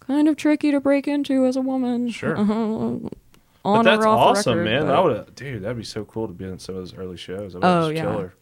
kind 0.00 0.28
of 0.28 0.36
tricky 0.36 0.70
to 0.70 0.80
break 0.80 1.06
into 1.08 1.44
as 1.44 1.56
a 1.56 1.60
woman. 1.60 2.08
Sure. 2.08 2.36
On 3.64 3.84
But 3.84 3.90
that's 3.96 4.04
or 4.04 4.08
off 4.08 4.34
the 4.34 4.40
awesome, 4.40 4.58
record, 4.58 4.70
man. 4.70 4.86
but- 4.86 4.94
I 4.94 5.00
would, 5.00 5.34
dude. 5.34 5.62
That'd 5.62 5.76
be 5.78 5.84
so 5.84 6.04
cool 6.04 6.26
to 6.28 6.34
be 6.34 6.44
in 6.44 6.58
some 6.58 6.74
of 6.76 6.82
those 6.82 6.94
early 6.94 7.16
shows. 7.16 7.54
That 7.54 7.60
Oh, 7.64 7.88
yeah. 7.88 8.02
killer. 8.02 8.34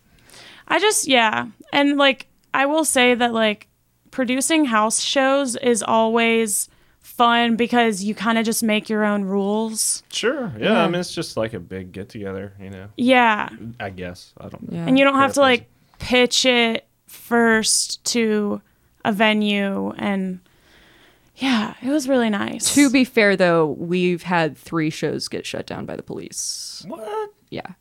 I 0.69 0.79
just 0.79 1.07
yeah, 1.07 1.47
and 1.73 1.97
like 1.99 2.27
I 2.55 2.67
will 2.67 2.85
say 2.85 3.15
that 3.15 3.33
like 3.33 3.69
producing 4.11 4.65
house 4.67 5.01
shows 5.01 5.57
is 5.57 5.83
always 5.83 6.69
fun 7.01 7.57
because 7.57 8.03
you 8.05 8.15
kind 8.15 8.39
of 8.39 8.45
just 8.45 8.63
make 8.63 8.89
your 8.89 9.05
own 9.05 9.25
rules. 9.25 10.03
Sure. 10.11 10.53
Yeah, 10.59 10.73
Yeah. 10.73 10.83
I 10.85 10.87
mean, 10.87 11.01
it's 11.01 11.15
just 11.15 11.37
like 11.37 11.53
a 11.53 11.61
big 11.61 11.93
get 11.93 12.09
together. 12.09 12.53
You 12.61 12.71
know. 12.71 12.89
Yeah, 12.97 13.49
I 13.81 13.91
guess 13.91 14.33
I 14.39 14.49
don't 14.49 14.71
know. 14.71 14.79
Yeah. 14.79 14.87
and 14.87 14.99
you 14.99 15.05
don't 15.05 15.17
have 15.17 15.35
to 15.35 15.41
like 15.41 15.69
pitch 15.99 16.47
it 16.47 16.87
first 17.07 18.03
to 18.05 18.61
a 19.05 19.13
venue 19.13 19.91
and 19.99 20.41
yeah, 21.43 21.75
it 21.83 21.89
was 21.91 22.09
really 22.09 22.31
nice. 22.31 22.75
To 22.75 22.89
be 22.91 23.05
fair, 23.05 23.37
though, 23.37 23.67
we've 23.79 24.23
had 24.23 24.57
three 24.57 24.91
shows 24.91 25.29
get 25.29 25.45
shut 25.45 25.67
down 25.67 25.87
by 25.87 25.97
the 25.97 26.03
police. 26.03 26.85
What? 26.87 27.31
Yeah. 27.51 27.73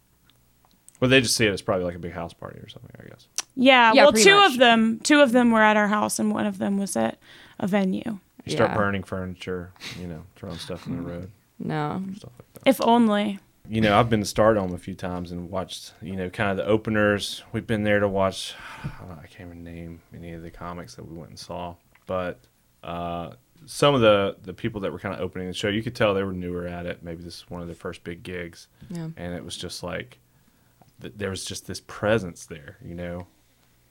Well, 0.99 1.09
they 1.09 1.21
just 1.21 1.35
see 1.35 1.45
it 1.45 1.51
as 1.53 1.61
probably 1.61 1.85
like 1.85 1.95
a 1.95 1.99
big 1.99 2.13
house 2.13 2.33
party 2.33 2.59
or 2.59 2.67
something. 2.69 2.91
I 2.99 3.07
guess. 3.09 3.27
yeah, 3.55 3.91
Yeah, 3.93 4.03
well, 4.03 4.11
pretty 4.11 4.25
two 4.29 4.35
much. 4.35 4.51
of 4.53 4.57
them, 4.59 4.99
two 5.03 5.21
of 5.21 5.31
them 5.31 5.51
were 5.51 5.61
at 5.61 5.77
our 5.77 5.87
house, 5.87 6.19
and 6.19 6.31
one 6.33 6.45
of 6.45 6.57
them 6.57 6.77
was 6.77 6.95
at 6.95 7.17
a 7.59 7.67
venue. 7.67 8.19
You 8.45 8.51
start 8.53 8.71
Yeah. 8.71 8.77
burning 8.77 9.03
furniture. 9.03 9.71
You 9.99 10.07
know, 10.07 10.23
throwing 10.35 10.57
stuff 10.57 10.85
in 10.87 10.97
the 10.97 11.01
road, 11.03 11.31
No. 11.59 12.03
stuff 12.17 12.31
like 12.39 12.53
that. 12.53 12.67
If 12.69 12.81
only. 12.81 13.39
you 13.69 13.79
know, 13.81 13.97
I've 13.97 14.09
been 14.09 14.21
to 14.21 14.25
Stardome 14.25 14.73
a 14.73 14.77
few 14.79 14.95
times 14.95 15.31
and 15.31 15.49
watched, 15.49 15.93
you 16.01 16.15
know, 16.15 16.29
kind 16.29 16.51
of 16.51 16.57
the 16.57 16.65
openers. 16.65 17.43
We've 17.53 17.65
been 17.67 17.83
there 17.83 17.99
to 17.99 18.07
watch. 18.07 18.53
I 18.83 19.27
can't 19.27 19.49
even 19.49 19.63
name 19.63 20.01
any 20.15 20.33
of 20.33 20.41
the 20.41 20.49
comics 20.51 20.95
that 20.95 21.07
we 21.07 21.15
went 21.15 21.29
and 21.29 21.39
saw, 21.39 21.75
but 22.07 22.39
uh, 22.83 23.33
some 23.65 23.93
of 23.95 24.01
the 24.01 24.37
the 24.43 24.53
people 24.53 24.81
that 24.81 24.91
were 24.91 24.99
kind 24.99 25.13
of 25.15 25.21
opening 25.21 25.47
the 25.47 25.53
show, 25.53 25.67
you 25.69 25.83
could 25.83 25.95
tell 25.95 26.13
they 26.13 26.23
were 26.23 26.33
newer 26.33 26.67
at 26.67 26.85
it. 26.85 27.03
Maybe 27.03 27.23
this 27.23 27.35
is 27.37 27.45
one 27.49 27.61
of 27.61 27.67
their 27.67 27.75
first 27.75 28.03
big 28.03 28.23
gigs, 28.23 28.67
Yeah. 28.89 29.09
and 29.17 29.33
it 29.33 29.43
was 29.45 29.55
just 29.57 29.83
like 29.83 30.19
th- 31.01 31.13
there 31.17 31.29
was 31.29 31.45
just 31.45 31.67
this 31.67 31.81
presence 31.87 32.45
there, 32.45 32.77
you 32.83 32.95
know, 32.95 33.27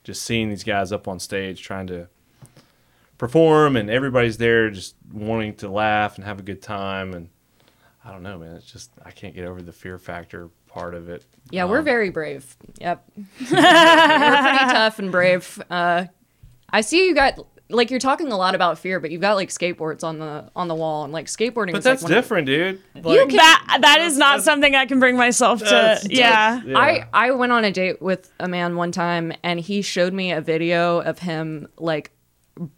just 0.03 0.23
seeing 0.23 0.49
these 0.49 0.63
guys 0.63 0.91
up 0.91 1.07
on 1.07 1.19
stage 1.19 1.61
trying 1.61 1.87
to 1.87 2.07
perform, 3.17 3.75
and 3.75 3.89
everybody's 3.89 4.37
there 4.37 4.69
just 4.69 4.95
wanting 5.13 5.55
to 5.55 5.69
laugh 5.69 6.15
and 6.15 6.25
have 6.25 6.39
a 6.39 6.43
good 6.43 6.61
time, 6.61 7.13
and 7.13 7.29
I 8.03 8.11
don't 8.11 8.23
know, 8.23 8.39
man. 8.39 8.55
It's 8.55 8.71
just 8.71 8.91
I 9.05 9.11
can't 9.11 9.35
get 9.35 9.45
over 9.45 9.61
the 9.61 9.71
fear 9.73 9.97
factor 9.97 10.49
part 10.67 10.95
of 10.95 11.09
it. 11.09 11.25
Yeah, 11.51 11.65
we're 11.65 11.79
Um, 11.79 11.85
very 11.85 12.09
brave. 12.09 12.55
Yep. 12.79 13.05
we're 13.17 13.45
pretty 13.47 13.57
tough 14.71 14.99
and 14.99 15.11
brave. 15.11 15.61
Uh, 15.69 16.05
I 16.69 16.81
see 16.81 17.05
you 17.07 17.13
got 17.13 17.37
like 17.71 17.89
you're 17.91 17.99
talking 17.99 18.31
a 18.31 18.37
lot 18.37 18.55
about 18.55 18.77
fear, 18.79 18.99
but 18.99 19.11
you've 19.11 19.21
got 19.21 19.35
like 19.35 19.49
skateboards 19.49 20.03
on 20.03 20.19
the 20.19 20.49
on 20.55 20.67
the 20.67 20.75
wall, 20.75 21.03
and 21.03 21.11
like 21.13 21.25
skateboarding. 21.27 21.71
But 21.71 21.79
is, 21.79 21.83
that's 21.83 22.03
like, 22.03 22.09
one 22.09 22.17
of- 22.17 22.23
different, 22.23 22.45
dude. 22.47 22.81
You 22.95 23.01
Like, 23.01 23.29
can- 23.29 23.37
That 23.37 23.77
that 23.81 24.01
is 24.01 24.17
not 24.17 24.43
something 24.43 24.75
I 24.75 24.85
can 24.85 24.99
bring 24.99 25.17
myself 25.17 25.59
to. 25.59 25.65
that's- 25.65 26.07
yeah. 26.09 26.61
yeah. 26.65 26.77
I 26.77 27.05
I 27.13 27.31
went 27.31 27.51
on 27.51 27.63
a 27.65 27.71
date 27.71 28.01
with 28.01 28.31
a 28.39 28.47
man 28.47 28.75
one 28.75 28.91
time, 28.91 29.33
and 29.43 29.59
he 29.59 29.81
showed 29.81 30.13
me 30.13 30.31
a 30.31 30.41
video 30.41 30.99
of 31.01 31.19
him 31.19 31.67
like 31.77 32.11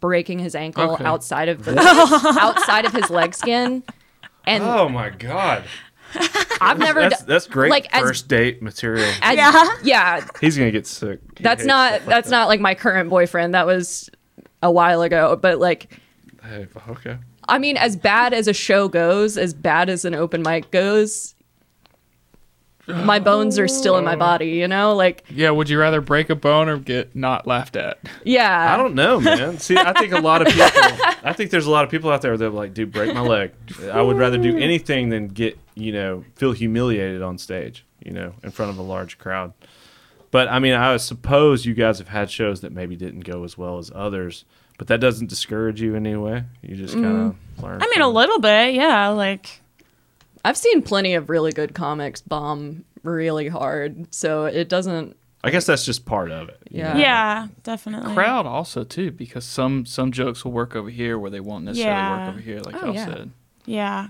breaking 0.00 0.38
his 0.38 0.54
ankle 0.54 0.92
Okay. 0.92 1.04
outside 1.04 1.48
of 1.48 1.64
the 1.64 1.78
outside 2.40 2.84
of 2.86 2.92
his 2.92 3.10
leg 3.10 3.34
skin, 3.34 3.82
and 4.46 4.62
oh 4.62 4.88
my 4.88 5.10
god, 5.10 5.64
I've 6.60 6.78
never 6.78 7.00
that's 7.00 7.20
d- 7.22 7.24
that's 7.26 7.46
great 7.48 7.70
like, 7.70 7.92
as- 7.94 8.02
first 8.02 8.28
date 8.28 8.62
material. 8.62 9.10
as- 9.20 9.36
Yeah. 9.36 9.66
yeah. 9.82 10.26
He's 10.40 10.56
gonna 10.56 10.70
get 10.70 10.86
sick. 10.86 11.18
He 11.36 11.42
That's 11.42 11.64
not 11.64 11.88
stuff 11.94 12.00
like 12.06 12.08
that's 12.14 12.28
that. 12.30 12.36
not 12.36 12.48
like 12.48 12.60
my 12.60 12.74
current 12.76 13.10
boyfriend. 13.10 13.54
That 13.54 13.66
was 13.66 14.08
a 14.64 14.70
while 14.70 15.02
ago, 15.02 15.36
but 15.36 15.60
like. 15.60 15.98
Hey, 16.42 16.66
okay. 16.88 17.18
I 17.46 17.58
mean, 17.58 17.76
as 17.76 17.96
bad 17.96 18.32
as 18.32 18.48
a 18.48 18.52
show 18.52 18.88
goes, 18.88 19.36
as 19.36 19.54
bad 19.54 19.88
as 19.88 20.04
an 20.04 20.14
open 20.14 20.42
mic 20.42 20.70
goes, 20.70 21.34
my 22.86 23.18
bones 23.18 23.58
are 23.58 23.68
still 23.68 23.96
in 23.96 24.04
my 24.04 24.14
oh. 24.14 24.18
body, 24.18 24.50
you 24.50 24.68
know? 24.68 24.94
Like, 24.94 25.24
Yeah, 25.30 25.50
would 25.50 25.68
you 25.68 25.78
rather 25.78 26.00
break 26.00 26.30
a 26.30 26.34
bone 26.34 26.68
or 26.68 26.78
get 26.78 27.14
not 27.14 27.46
laughed 27.46 27.76
at? 27.76 27.98
yeah. 28.24 28.74
I 28.74 28.76
don't 28.76 28.94
know, 28.94 29.20
man. 29.20 29.58
See, 29.60 29.76
I 29.76 29.92
think 29.92 30.12
a 30.12 30.20
lot 30.20 30.42
of 30.42 30.48
people. 30.48 30.66
I 31.22 31.32
think 31.32 31.50
there's 31.50 31.66
a 31.66 31.70
lot 31.70 31.84
of 31.84 31.90
people 31.90 32.10
out 32.10 32.22
there 32.22 32.36
that 32.36 32.44
are 32.44 32.50
like, 32.50 32.74
dude, 32.74 32.92
break 32.92 33.14
my 33.14 33.20
leg. 33.20 33.52
I 33.90 34.02
would 34.02 34.16
rather 34.16 34.38
do 34.38 34.56
anything 34.56 35.08
than 35.08 35.28
get 35.28 35.58
you 35.74 35.92
know 35.92 36.24
feel 36.36 36.52
humiliated 36.52 37.22
on 37.22 37.38
stage, 37.38 37.84
you 38.04 38.12
know, 38.12 38.34
in 38.42 38.50
front 38.50 38.70
of 38.70 38.78
a 38.78 38.82
large 38.82 39.18
crowd. 39.18 39.52
But 40.34 40.48
I 40.48 40.58
mean, 40.58 40.72
I 40.72 40.96
suppose 40.96 41.64
you 41.64 41.74
guys 41.74 41.98
have 41.98 42.08
had 42.08 42.28
shows 42.28 42.62
that 42.62 42.72
maybe 42.72 42.96
didn't 42.96 43.20
go 43.20 43.44
as 43.44 43.56
well 43.56 43.78
as 43.78 43.92
others, 43.94 44.44
but 44.78 44.88
that 44.88 44.98
doesn't 44.98 45.28
discourage 45.28 45.80
you 45.80 45.94
in 45.94 46.04
any 46.08 46.16
way. 46.16 46.42
You 46.60 46.74
just 46.74 46.94
kind 46.94 47.06
of 47.06 47.36
mm. 47.36 47.62
learn. 47.62 47.80
I 47.80 47.86
mean, 47.94 48.00
a 48.00 48.08
little 48.08 48.40
bit. 48.40 48.74
Yeah. 48.74 49.10
Like, 49.10 49.60
I've 50.44 50.56
seen 50.56 50.82
plenty 50.82 51.14
of 51.14 51.30
really 51.30 51.52
good 51.52 51.72
comics 51.72 52.20
bomb 52.20 52.84
really 53.04 53.46
hard, 53.46 54.12
so 54.12 54.46
it 54.46 54.68
doesn't. 54.68 55.16
I 55.44 55.50
guess 55.50 55.66
that's 55.66 55.84
just 55.84 56.04
part 56.04 56.32
of 56.32 56.48
it. 56.48 56.58
you 56.68 56.80
Yeah. 56.80 56.94
know? 56.94 56.98
yeah, 56.98 57.46
definitely. 57.62 58.12
Crowd 58.12 58.44
also 58.44 58.82
too, 58.82 59.12
because 59.12 59.44
some 59.44 59.86
some 59.86 60.10
jokes 60.10 60.44
will 60.44 60.50
work 60.50 60.74
over 60.74 60.90
here 60.90 61.16
where 61.16 61.30
they 61.30 61.38
won't 61.38 61.64
necessarily 61.64 61.94
Yeah. 61.94 62.26
work 62.26 62.34
over 62.34 62.40
here, 62.42 62.58
like 62.58 62.74
Oh, 62.82 62.86
y'all 62.86 62.94
yeah. 62.96 63.04
said. 63.06 63.30
Yeah. 63.66 64.06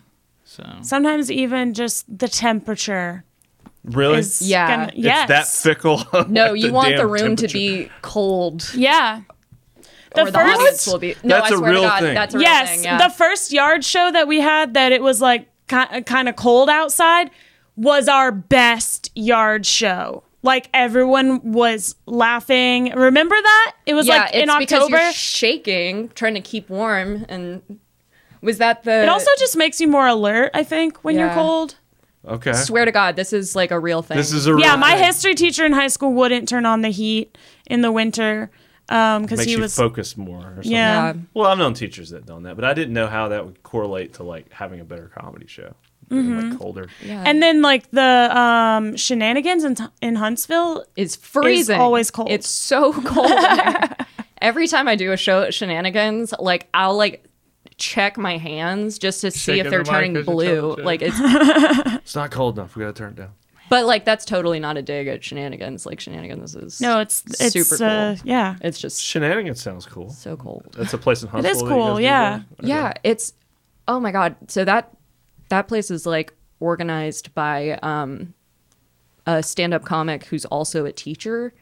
So 0.46 0.64
Sometimes 0.80 1.30
even 1.30 1.74
just 1.74 2.06
the 2.18 2.28
temperature 2.28 3.24
Really, 3.84 4.18
is 4.18 4.40
Yeah. 4.42 4.68
gonna, 4.68 4.82
It's 4.88 4.94
it's 4.96 5.04
yes. 5.04 5.28
that 5.28 5.46
fickle. 5.46 6.02
No, 6.28 6.52
like 6.52 6.60
you 6.62 6.72
want 6.72 6.96
the 6.96 7.06
room 7.06 7.36
to 7.36 7.48
be 7.48 7.90
cold, 8.02 8.70
Yeah. 8.74 9.22
The 10.14 10.22
or 10.22 10.24
the 10.26 10.32
first- 10.32 10.60
audience 10.60 10.86
will 10.86 10.98
be. 10.98 11.16
No, 11.24 11.36
That's 11.36 11.50
I 11.50 11.54
a 11.54 11.58
swear 11.58 11.70
real 11.72 11.82
to 11.82 11.88
God, 11.88 12.00
thing. 12.02 12.14
that's 12.14 12.34
a 12.34 12.38
real 12.38 12.46
yes, 12.48 12.70
thing. 12.70 12.84
Yeah. 12.84 13.08
the 13.08 13.12
first 13.14 13.52
yard 13.52 13.84
show 13.84 14.10
that 14.12 14.28
we 14.28 14.40
had 14.40 14.74
that 14.74 14.92
it 14.92 15.02
was 15.02 15.20
like 15.20 15.48
kind 15.66 16.28
of 16.28 16.36
cold 16.36 16.68
outside 16.70 17.30
was 17.76 18.06
our 18.08 18.30
best 18.30 19.10
yard 19.16 19.66
show. 19.66 20.22
Like 20.42 20.68
everyone 20.74 21.52
was 21.52 21.96
laughing. 22.06 22.92
Remember 22.94 23.34
that? 23.34 23.72
It 23.86 23.94
was 23.94 24.06
yeah, 24.06 24.18
like 24.18 24.34
in 24.34 24.48
it's 24.48 24.56
because 24.58 24.82
October. 24.84 25.02
you're 25.02 25.12
shaking, 25.12 26.10
trying 26.10 26.34
to 26.34 26.40
keep 26.42 26.68
warm, 26.68 27.24
and 27.28 27.62
was 28.42 28.58
that 28.58 28.84
the? 28.84 29.02
it 29.02 29.08
also 29.08 29.30
just 29.38 29.56
makes 29.56 29.80
you 29.80 29.88
more 29.88 30.06
alert, 30.06 30.50
I 30.54 30.62
think, 30.62 30.98
when 30.98 31.16
you're 31.18 31.32
cold. 31.32 31.76
Okay. 32.26 32.52
swear 32.54 32.84
to 32.84 32.92
God, 32.92 33.16
this 33.16 33.32
is 33.32 33.54
like 33.54 33.70
a 33.70 33.78
real 33.78 34.02
thing. 34.02 34.16
This 34.16 34.32
is 34.32 34.46
a 34.46 34.52
real 34.54 34.62
thing. 34.62 34.70
Yeah, 34.70 34.76
my 34.76 34.94
thing. 34.94 35.04
history 35.04 35.34
teacher 35.34 35.64
in 35.64 35.72
high 35.72 35.88
school 35.88 36.12
wouldn't 36.12 36.48
turn 36.48 36.64
on 36.66 36.80
the 36.82 36.88
heat 36.90 37.36
in 37.66 37.80
the 37.82 37.92
winter 37.92 38.50
um 38.90 39.22
because 39.22 39.38
makes 39.38 39.46
he 39.46 39.52
you 39.56 39.60
was 39.62 39.74
focus 39.74 40.16
more. 40.16 40.38
Or 40.40 40.54
something. 40.56 40.72
Yeah. 40.72 41.06
yeah. 41.06 41.20
Well, 41.32 41.50
I've 41.50 41.56
known 41.58 41.72
teachers 41.74 42.10
that 42.10 42.26
done 42.26 42.42
that, 42.42 42.54
but 42.56 42.64
I 42.64 42.74
didn't 42.74 42.92
know 42.94 43.06
how 43.06 43.28
that 43.28 43.44
would 43.46 43.62
correlate 43.62 44.14
to 44.14 44.22
like 44.22 44.52
having 44.52 44.80
a 44.80 44.84
better 44.84 45.10
comedy 45.14 45.46
show, 45.46 45.74
Mm-hmm. 46.10 46.50
like 46.50 46.58
colder. 46.58 46.88
yeah. 47.02 47.22
And 47.26 47.42
then 47.42 47.62
like 47.62 47.90
the 47.92 48.30
um 48.38 48.94
shenanigans 48.96 49.64
in, 49.64 49.76
in 50.02 50.16
Huntsville 50.16 50.84
is 50.96 51.16
freezing. 51.16 51.76
It's 51.76 51.80
always 51.80 52.10
cold. 52.10 52.30
It's 52.30 52.48
so 52.48 52.92
cold. 52.92 53.32
Every 54.42 54.68
time 54.68 54.86
I 54.88 54.96
do 54.96 55.12
a 55.12 55.16
show 55.16 55.40
at 55.40 55.54
Shenanigans, 55.54 56.34
like 56.38 56.68
I'll 56.74 56.94
like 56.96 57.24
check 57.76 58.16
my 58.16 58.36
hands 58.38 58.98
just 58.98 59.20
to 59.22 59.30
see 59.30 59.38
Shaking 59.52 59.64
if 59.66 59.70
they're 59.70 59.82
the 59.84 59.90
turning 59.90 60.16
as 60.16 60.26
blue. 60.26 60.74
Like 60.76 61.00
it's, 61.02 61.16
It's 62.02 62.14
not 62.14 62.30
cold 62.30 62.58
enough. 62.58 62.76
We 62.76 62.80
gotta 62.82 62.92
turn 62.92 63.10
it 63.12 63.16
down. 63.16 63.30
but 63.70 63.84
like 63.86 64.04
that's 64.04 64.24
totally 64.24 64.60
not 64.60 64.76
a 64.76 64.82
dig 64.82 65.08
at 65.08 65.24
Shenanigans. 65.24 65.86
Like 65.86 65.98
Shenanigans 66.00 66.54
is 66.54 66.80
No, 66.80 67.00
it's 67.00 67.24
it's 67.40 67.52
super 67.52 67.76
cool. 67.78 67.86
uh, 67.86 68.16
yeah. 68.24 68.56
It's 68.60 68.78
just 68.78 69.02
Shenanigans 69.02 69.60
sounds 69.62 69.86
cool. 69.86 70.10
so 70.10 70.36
cold. 70.36 70.74
That's 70.76 70.92
a 70.94 70.98
place 70.98 71.22
in 71.22 71.28
Huntsville. 71.28 71.52
is 71.52 71.62
that 71.62 71.68
cool, 71.68 72.00
yeah. 72.00 72.42
that? 72.58 72.66
Yeah, 72.66 72.92
it's 73.02 73.32
oh 73.88 73.98
my 74.00 74.12
god. 74.12 74.36
So 74.48 74.64
that 74.64 74.90
that 75.48 75.66
place 75.68 75.90
is 75.90 76.06
like 76.06 76.32
organized 76.60 77.34
by 77.34 77.72
um 77.82 78.34
a 79.26 79.42
stand-up 79.42 79.84
comic 79.84 80.24
who's 80.26 80.44
also 80.44 80.84
a 80.84 80.92
teacher. 80.92 81.54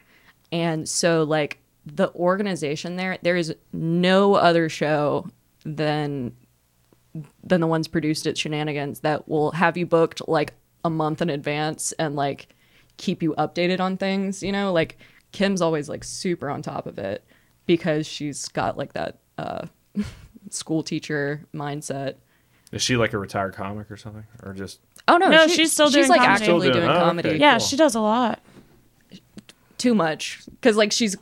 And 0.51 0.89
so 0.89 1.23
like 1.23 1.59
the 1.87 2.13
organization 2.15 2.97
there 2.97 3.19
there 3.23 3.37
is 3.37 3.55
no 3.73 4.35
other 4.35 4.69
show 4.69 5.29
than 5.65 6.35
than 7.45 7.61
the 7.61 7.67
ones 7.67 7.89
produced 7.89 8.27
at 8.27 8.39
Shenanigans 8.39 9.01
that 9.01 9.29
will 9.29 9.51
have 9.53 9.77
you 9.77 9.85
booked 9.87 10.27
like 10.29 10.55
a 10.85 10.89
month 10.91 11.21
in 11.21 11.29
advance 11.29 11.93
and 11.99 12.17
like 12.17 12.49
keep 12.97 13.23
you 13.23 13.35
updated 13.37 13.81
on 13.81 13.97
things, 13.99 14.43
you 14.43 14.51
know? 14.53 14.73
Like 14.73 14.99
Kim's 15.33 15.61
always 15.61 15.89
like 15.89 16.05
super 16.05 16.49
on 16.49 16.63
top 16.63 16.87
of 16.87 16.99
it 16.99 17.25
because 17.67 18.07
she's 18.07 18.49
got 18.49 18.79
like 18.79 18.95
that 18.95 19.19
uh, 19.39 19.67
school 20.51 20.83
teacher 20.83 21.45
mindset. 21.55 22.15
Is 22.73 22.81
she 22.83 22.97
like 22.97 23.13
a 23.13 23.19
retired 23.19 23.55
comic 23.55 23.91
or 23.91 23.97
something, 23.99 24.25
or 24.43 24.55
just 24.55 24.81
Oh 25.09 25.19
no, 25.19 25.29
No, 25.29 25.47
she- 25.47 25.57
she's 25.57 25.73
still 25.73 25.87
she's 25.89 25.95
doing 26.07 26.09
like 26.09 26.21
comedy. 26.21 26.43
actively 26.45 26.61
Still 26.69 26.73
doing- 26.73 26.85
doing, 26.87 26.91
oh, 26.91 26.95
okay. 27.01 27.05
comedy. 27.05 27.39
Yeah, 27.39 27.59
cool. 27.59 27.67
she 27.67 27.77
does 27.77 27.95
a 27.95 28.01
lot. 28.01 28.41
too 29.79 29.95
much 29.95 30.41
because 30.53 30.77
like 30.77 30.93
she's 30.93 31.17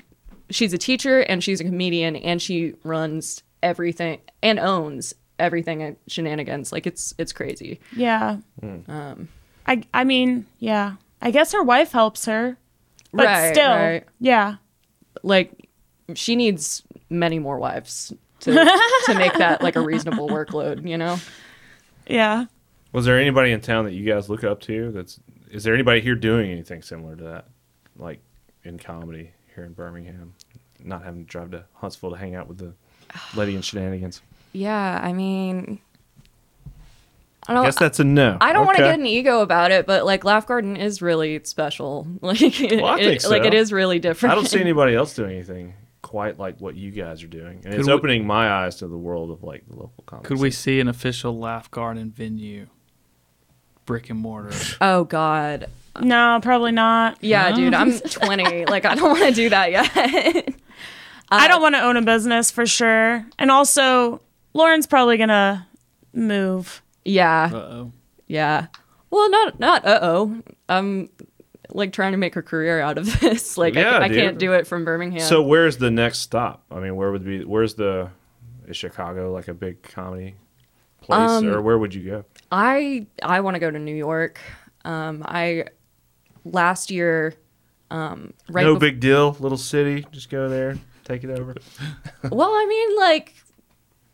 she's 0.51 0.73
a 0.73 0.79
teacher 0.79 1.21
and 1.21 1.43
she's 1.43 1.61
a 1.61 1.65
comedian 1.65 2.15
and 2.17 2.41
she 2.43 2.75
runs 2.85 3.43
everything 3.63 4.21
and 4.43 4.59
owns 4.59 5.15
everything 5.39 5.83
at 5.83 5.97
shenanigans 6.07 6.71
like 6.73 6.87
it's 6.87 7.15
it's 7.19 7.33
crazy 7.33 7.81
Yeah. 7.97 8.39
Hmm. 8.61 8.79
um 8.91 9.29
I 9.67 9.83
I 9.95 10.05
mean, 10.05 10.47
yeah. 10.59 10.95
I 11.23 11.31
guess 11.31 11.53
her 11.53 11.63
wife 11.63 11.93
helps 11.93 12.25
her. 12.27 12.57
But 13.13 13.27
Right, 13.27 13.55
still. 13.55 13.71
right. 13.71 14.05
Yeah. 14.21 14.57
like 15.23 15.69
she 16.15 16.35
needs 16.37 16.83
many 17.09 17.39
more 17.39 17.59
wives 17.59 18.13
to 18.41 18.53
to 19.07 19.15
make 19.15 19.35
that 19.35 19.63
like 19.63 19.77
a 19.77 19.81
reasonable 19.81 20.29
workload 20.29 20.89
you 20.89 20.97
know 20.99 21.19
Yeah. 22.07 22.47
Was 22.93 23.05
there 23.05 23.19
anybody 23.21 23.53
in 23.53 23.61
town 23.61 23.85
that 23.85 23.93
you 23.93 24.05
guys 24.05 24.29
look 24.29 24.43
up 24.45 24.61
to? 24.63 24.91
That's 24.93 25.21
is 25.51 25.63
there 25.65 25.75
anybody 25.75 26.01
here 26.01 26.15
doing 26.15 26.51
anything 26.51 26.83
similar 26.83 27.15
to 27.17 27.25
that, 27.25 27.45
like 27.97 28.21
in 28.65 28.79
comedy 28.79 29.31
here 29.55 29.65
in 29.65 29.73
Birmingham? 29.75 30.35
Not 30.83 31.05
having 31.05 31.25
to 31.25 31.31
drive 31.31 31.51
to 31.53 31.65
Huntsville 31.75 32.11
to 32.11 32.17
hang 32.17 32.35
out 32.35 32.49
with 32.49 32.59
the 32.59 32.73
lady 33.35 33.55
in 33.57 33.63
shenanigans. 33.63 34.21
yeah 34.53 35.01
i 35.03 35.13
mean 35.13 35.79
i 37.49 37.53
I 37.53 37.55
don't 37.55 37.65
guess 37.65 37.79
that's 37.79 37.99
a 37.99 38.05
no. 38.05 38.37
I 38.41 38.53
don't 38.53 38.65
want 38.67 38.77
to 38.79 38.85
Okay. 38.85 38.93
get 38.93 39.01
an 39.01 39.07
ego 39.07 39.41
about 39.41 39.71
it, 39.73 39.85
but 39.87 40.05
like 40.05 40.25
Laugh 40.25 40.47
Garden 40.47 40.77
is 40.77 41.01
really 41.03 41.41
special. 41.45 42.07
Like, 42.23 42.39
Well, 42.41 42.85
I 42.85 42.99
it- 43.01 43.23
think 43.23 43.31
like 43.31 43.43
so. 43.43 43.47
it 43.49 43.55
is 43.55 43.73
really 43.73 43.99
different. 43.99 44.33
I 44.33 44.35
don't 44.37 44.47
see 44.47 44.61
anybody 44.69 44.95
else 44.95 45.15
doing 45.15 45.33
anything 45.33 45.73
quite 46.03 46.39
like 46.39 46.61
what 46.61 46.77
you 46.77 46.91
guys 46.93 47.23
are 47.25 47.29
doing, 47.29 47.63
and 47.65 47.75
it's 47.75 47.87
we- 47.89 47.93
opening 47.93 48.27
my 48.27 48.49
eyes 48.53 48.77
to 48.77 48.87
the 48.89 48.97
world 48.99 49.31
of 49.31 49.43
like 49.43 49.65
the 49.69 49.75
local 49.75 50.05
comedy. 50.07 50.29
Could 50.29 50.39
we 50.39 50.51
scene. 50.51 50.75
see 50.75 50.81
an 50.81 50.89
official 50.89 51.37
Laugh 51.39 51.71
Garden 51.71 52.11
venue? 52.11 52.67
Brick 53.87 54.11
and 54.11 54.21
mortar. 54.21 54.55
Oh 54.81 55.05
God, 55.05 55.67
No, 56.01 56.39
probably 56.43 56.73
not. 56.73 57.17
yeah, 57.21 57.49
No? 57.49 57.57
dude, 57.57 57.75
I'm 57.75 57.99
20. 57.99 58.67
like, 58.67 58.85
I 58.85 58.95
don't 58.95 59.19
want 59.19 59.25
to 59.25 59.33
do 59.35 59.49
that 59.49 59.71
yet. 59.73 60.55
I 61.31 61.49
don't 61.49 61.63
want 61.63 61.75
to 61.77 61.81
own 61.83 61.97
a 61.97 62.03
business 62.03 62.51
for 62.51 62.67
sure. 62.67 63.25
And 63.39 63.51
also, 63.51 64.21
Lauren's 64.55 64.87
probably 64.87 65.17
going 65.17 65.29
to 65.29 65.67
move. 66.13 66.83
yeah, 67.05 67.51
Uh 67.53 67.57
oh. 67.57 67.93
yeah. 68.27 68.67
Well, 69.11 69.31
not 69.31 69.59
not. 69.61 69.85
Uh 69.85 69.99
oh. 70.03 70.43
I'm 70.69 71.09
like 71.73 71.93
trying 71.93 72.13
to 72.13 72.19
make 72.19 72.37
a 72.37 72.43
career 72.43 72.81
out 72.81 72.99
of 72.99 73.21
this. 73.21 73.57
Like, 73.59 73.75
Yeah, 73.75 73.99
I, 73.99 74.05
I 74.05 74.09
can't 74.09 74.39
do 74.39 74.53
it 74.55 74.67
from 74.67 74.85
Birmingham. 74.85 75.21
So 75.21 75.43
where's 75.43 75.77
the 75.79 75.91
next 75.91 76.19
stop? 76.19 76.65
I 76.71 76.81
mean, 76.81 76.97
where 76.97 77.11
would 77.13 77.25
be? 77.25 77.45
Where's 77.45 77.75
the? 77.75 78.11
Is 78.69 78.77
Chicago 78.77 79.33
like 79.33 79.49
a 79.49 79.55
big 79.55 79.83
comedy 79.83 80.37
place, 81.01 81.19
Um, 81.31 81.49
or 81.49 81.61
where 81.61 81.77
would 81.79 81.93
you 81.95 82.09
go? 82.09 82.25
I 82.53 83.07
I 83.23 83.41
want 83.41 83.55
to 83.57 83.59
go 83.59 83.69
to 83.71 83.79
New 83.81 83.95
York. 83.97 84.39
Um, 84.85 85.23
I 85.27 85.65
last 86.45 86.91
year, 86.91 87.35
um, 87.91 88.33
right. 88.49 88.65
no 88.65 88.77
bef- 88.77 88.81
big 88.81 89.01
deal, 89.01 89.37
little 89.41 89.59
city. 89.59 90.07
Just 90.13 90.31
go 90.31 90.49
there, 90.49 90.77
take 91.05 91.25
it 91.25 91.31
over. 91.31 91.55
Well, 92.31 92.51
I 92.51 92.67
mean, 92.67 92.99
like, 92.99 93.35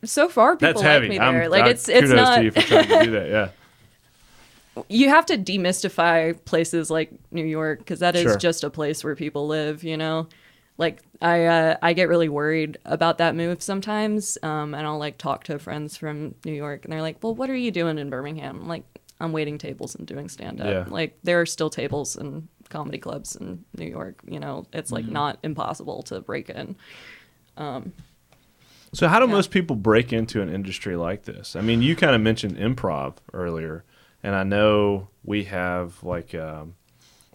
so 0.05 0.29
far 0.29 0.57
people 0.57 0.69
That's 0.69 0.77
like 0.83 0.87
heavy. 0.87 1.09
me 1.09 1.19
I'm, 1.19 1.35
there. 1.35 1.49
like, 1.49 1.65
I- 1.65 1.71
it's 1.71 1.89
it's 1.89 2.09
kudos 2.09 2.17
not. 2.17 2.37
to 2.37 2.45
you 2.45 2.51
for 2.53 2.61
trying 2.63 2.89
to 2.89 3.05
do 3.05 3.11
that. 3.13 3.29
Yeah. 3.29 3.49
you 4.89 5.09
have 5.09 5.27
to 5.27 5.39
demystify 5.39 6.37
places 6.45 6.91
like 6.91 7.11
New 7.31 7.45
York 7.45 7.79
because 7.81 8.01
that 8.01 8.15
is 8.15 8.23
Sure. 8.23 8.37
just 8.37 8.63
a 8.65 8.71
place 8.71 9.03
where 9.03 9.17
people 9.17 9.47
live. 9.47 9.83
You 9.85 9.97
know, 9.97 10.29
like 10.79 11.03
I 11.23 11.45
uh, 11.47 11.77
I 11.83 11.93
get 11.95 12.09
really 12.09 12.29
worried 12.29 12.77
about 12.85 13.19
that 13.19 13.35
move 13.35 13.63
sometimes, 13.63 14.37
um, 14.43 14.75
and 14.75 14.87
I'll 14.87 14.99
like 14.99 15.17
talk 15.19 15.45
to 15.45 15.59
friends 15.59 15.97
from 15.97 16.35
New 16.45 16.53
York, 16.53 16.85
and 16.85 16.93
they're 16.93 17.03
like, 17.03 17.23
"Well, 17.23 17.35
what 17.35 17.49
are 17.51 17.57
you 17.57 17.71
doing 17.71 17.99
in 17.99 18.11
Birmingham?" 18.11 18.61
I'm 18.63 18.69
like, 18.69 18.85
"I'm 19.19 19.33
waiting 19.33 19.57
tables 19.59 19.95
and 19.95 20.07
doing 20.07 20.29
stand 20.29 20.61
up." 20.61 20.67
Yeah. 20.69 20.85
Like 20.89 21.19
there 21.23 21.41
are 21.41 21.47
still 21.47 21.71
tables 21.71 22.15
and 22.17 22.47
comedy 22.71 22.99
clubs 22.99 23.37
in 23.37 23.65
New 23.77 23.87
York. 23.87 24.21
You 24.27 24.41
know, 24.41 24.67
it's 24.73 24.91
like 24.93 25.07
not 25.07 25.39
impossible 25.43 26.03
to 26.05 26.21
break 26.21 26.51
in. 26.51 26.77
So 28.93 29.09
how 29.09 29.19
do 29.19 29.27
Yeah. 29.27 29.33
most 29.33 29.51
people 29.51 29.77
break 29.77 30.13
into 30.13 30.41
an 30.41 30.49
industry 30.53 30.97
like 30.97 31.25
this? 31.25 31.55
I 31.57 31.61
mean, 31.61 31.83
you 31.83 31.97
kind 31.97 32.15
of 32.15 32.21
mentioned 32.21 32.57
improv 32.57 33.15
earlier, 33.33 33.85
and 34.23 34.35
I 34.35 34.43
know 34.43 35.09
we 35.25 35.45
have 35.45 36.03
like, 36.03 36.35
um, 36.35 36.75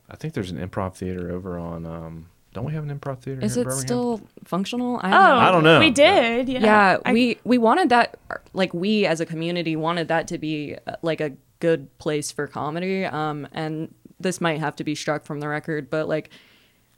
I 0.09 0.15
think 0.15 0.33
there's 0.33 0.51
an 0.51 0.57
improv 0.57 0.95
theater 0.95 1.31
over 1.31 1.57
on. 1.59 1.85
Um, 1.85 2.27
don't 2.53 2.65
we 2.65 2.73
have 2.73 2.83
an 2.89 2.97
improv 2.97 3.19
theater? 3.19 3.41
Is 3.45 3.55
here 3.55 3.61
in 3.63 3.67
it 3.67 3.69
Birmingham? 3.69 3.87
still 3.87 4.21
functional? 4.43 4.99
I 5.03 5.09
Oh, 5.09 5.11
have 5.11 5.29
no 5.29 5.37
I 5.47 5.51
don't 5.51 5.63
know. 5.63 5.79
We 5.79 5.91
did. 5.91 6.49
Yeah. 6.49 6.59
yeah 6.59 6.97
I- 7.05 7.13
we 7.13 7.37
we 7.43 7.57
wanted 7.57 7.89
that 7.89 8.17
like 8.53 8.73
we 8.73 9.05
as 9.05 9.21
a 9.21 9.25
community 9.25 9.75
wanted 9.75 10.07
that 10.07 10.27
to 10.29 10.37
be 10.37 10.75
uh, 10.87 10.95
like 11.01 11.21
a 11.21 11.33
good 11.59 11.95
place 11.99 12.31
for 12.31 12.47
comedy 12.47 13.05
um 13.05 13.47
and 13.51 13.93
this 14.21 14.39
might 14.41 14.59
have 14.59 14.75
to 14.75 14.83
be 14.83 14.95
struck 14.95 15.25
from 15.25 15.39
the 15.39 15.47
record 15.47 15.89
but 15.89 16.07
like 16.07 16.29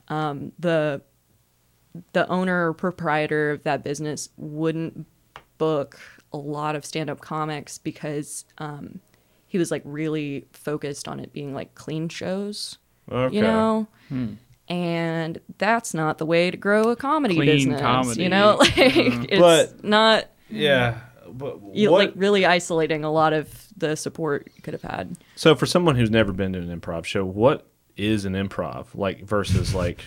um 0.10 0.52
the 0.60 1.02
the 2.14 2.28
owner 2.28 2.70
or 2.70 2.74
proprietor 2.74 3.52
of 3.52 3.64
that 3.64 3.84
business 3.84 4.30
wouldn't 4.38 5.06
book 5.58 6.00
a 6.32 6.38
lot 6.38 6.76
of 6.76 6.84
stand-up 6.86 7.20
comics 7.22 7.78
because 7.78 8.46
um 8.58 9.00
he 9.48 9.58
was 9.60 9.70
like 9.70 9.82
really 9.86 10.46
focused 10.52 11.08
on 11.08 11.20
it 11.20 11.32
being 11.32 11.54
like 11.54 11.74
clean 11.76 12.10
shows 12.10 12.78
Okay. 13.12 13.36
you 13.36 13.42
know 13.42 13.88
and 14.70 15.40
that's 15.58 15.94
not 15.94 16.18
the 16.20 16.26
way 16.26 16.50
to 16.50 16.58
grow 16.58 16.84
a 16.90 16.96
comedy 16.96 17.36
Clean 17.36 17.46
business 17.48 17.82
comedy. 17.82 18.24
you 18.24 18.30
know? 18.30 18.56
like 18.60 18.76
it's 18.78 19.40
But- 19.40 19.84
not 19.84 20.26
Yeah, 20.50 21.00
but 21.34 21.60
you 21.74 21.92
what? 21.92 21.98
like 22.00 22.14
really 22.16 22.46
isolating 22.46 23.04
a 23.04 23.12
lot 23.12 23.34
of 23.34 23.50
the 23.78 23.96
support 23.96 24.50
you 24.56 24.62
could 24.62 24.74
have 24.74 24.84
had 24.84 25.18
so 25.36 25.56
for 25.56 25.66
someone 25.66 25.96
who's 25.96 26.12
never 26.12 26.32
been 26.32 26.54
to 26.54 26.60
an 26.60 26.80
improv 26.80 27.06
show, 27.06 27.26
what 27.26 27.68
is 27.98 28.26
an 28.26 28.34
improv 28.34 28.88
like 28.96 29.24
versus 29.26 29.74
like? 29.84 30.02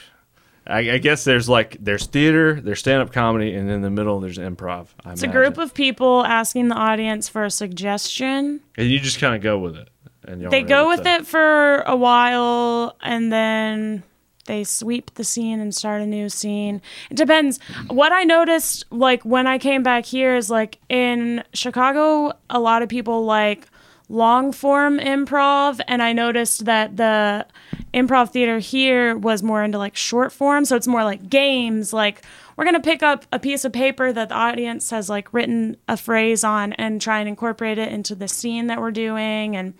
I, 0.69 0.91
I 0.95 0.99
guess 0.99 1.23
there's 1.23 1.49
like 1.49 1.77
there's 1.81 2.07
theater, 2.07 2.61
there's 2.61 2.81
stand 2.81 3.01
up 3.01 3.13
comedy, 3.13 3.55
and 3.55 3.71
in 3.71 3.83
the 3.83 3.91
middle 3.91 4.19
there's 4.19 4.39
improv. 4.39 4.89
I 5.05 5.13
It's 5.13 5.23
a 5.23 5.29
group 5.29 5.59
of 5.59 5.73
people 5.75 6.25
asking 6.25 6.67
the 6.69 6.75
audience 6.75 7.29
for 7.29 7.45
a 7.45 7.51
suggestion. 7.53 8.61
and 8.77 8.89
you 8.91 8.99
just 8.99 9.21
kind 9.21 9.35
of 9.37 9.43
go 9.43 9.59
with 9.61 9.77
it. 9.77 9.89
And 10.27 10.43
They 10.51 10.63
go 10.65 10.89
with 10.89 11.05
to- 11.05 11.09
it 11.09 11.27
for 11.27 11.83
a 11.83 11.95
while 11.95 12.97
and 13.01 13.31
then 13.33 14.03
they 14.47 14.65
sweep 14.65 15.15
the 15.15 15.25
scene 15.25 15.61
and 15.61 15.75
start 15.75 16.03
a 16.03 16.07
new 16.07 16.29
scene. 16.29 16.81
It 17.11 17.17
depends. 17.17 17.59
What 17.89 18.13
I 18.13 18.25
noticed 18.25 18.85
like 18.91 19.23
when 19.25 19.47
I 19.47 19.59
came 19.59 19.83
back 19.83 20.07
here 20.07 20.37
is 20.37 20.51
like 20.51 20.79
in 20.89 21.45
Chicago 21.53 22.33
a 22.51 22.61
lot 22.61 22.83
of 22.83 22.89
people 22.89 23.25
like 23.25 23.69
long 24.09 24.53
form 24.53 24.99
improv 24.99 25.81
and 25.89 26.01
I 26.01 26.13
noticed 26.13 26.65
that 26.65 26.97
the 26.97 27.47
improv 27.93 28.31
theater 28.31 28.61
here 28.61 29.17
was 29.17 29.43
more 29.43 29.65
into 29.65 29.79
like 29.79 29.97
short 29.97 30.33
form 30.33 30.65
so 30.65 30.77
it's 30.77 30.87
more 30.87 31.03
like 31.03 31.29
games 31.29 31.93
like 31.93 32.23
we're 32.57 32.65
going 32.65 32.75
to 32.75 32.81
pick 32.81 33.03
up 33.03 33.27
a 33.33 33.39
piece 33.39 33.65
of 33.65 33.73
paper 33.73 34.13
that 34.13 34.31
the 34.31 34.35
audience 34.35 34.91
has 34.91 35.09
like 35.09 35.33
written 35.33 35.77
a 35.89 35.97
phrase 35.97 36.43
on 36.43 36.73
and 36.75 37.01
try 37.01 37.21
and 37.21 37.29
incorporate 37.29 37.79
it 37.79 37.93
into 37.93 38.15
the 38.15 38.29
scene 38.29 38.67
that 38.69 38.81
we're 38.81 38.91
doing 38.91 39.57
and 39.57 39.75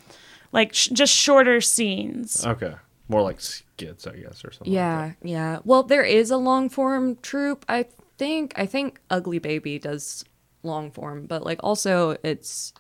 like 0.53 0.75
sh- 0.75 0.89
just 0.93 1.15
shorter 1.15 1.61
scenes. 1.61 2.47
Okay, 2.47 2.75
more 3.09 3.23
like 3.23 3.41
skits, 3.77 4.07
I 4.07 4.17
guess, 4.17 4.45
or 4.45 4.53
something. 4.53 4.73
yeah 4.73 5.13
yeah 5.23 5.59
well 5.65 5.83
there 5.83 6.03
is 6.03 6.31
a 6.31 6.37
long 6.39 6.69
form 6.71 7.17
troupe 7.17 7.65
i 7.69 7.85
think 8.17 8.55
i 8.57 8.65
think 8.65 9.01
ugly 9.11 9.39
baby 9.39 9.79
does 9.79 10.25
long 10.63 10.91
form 10.91 11.27
but 11.27 11.45
like 11.45 11.61
also 11.63 12.17
it's 12.23 12.73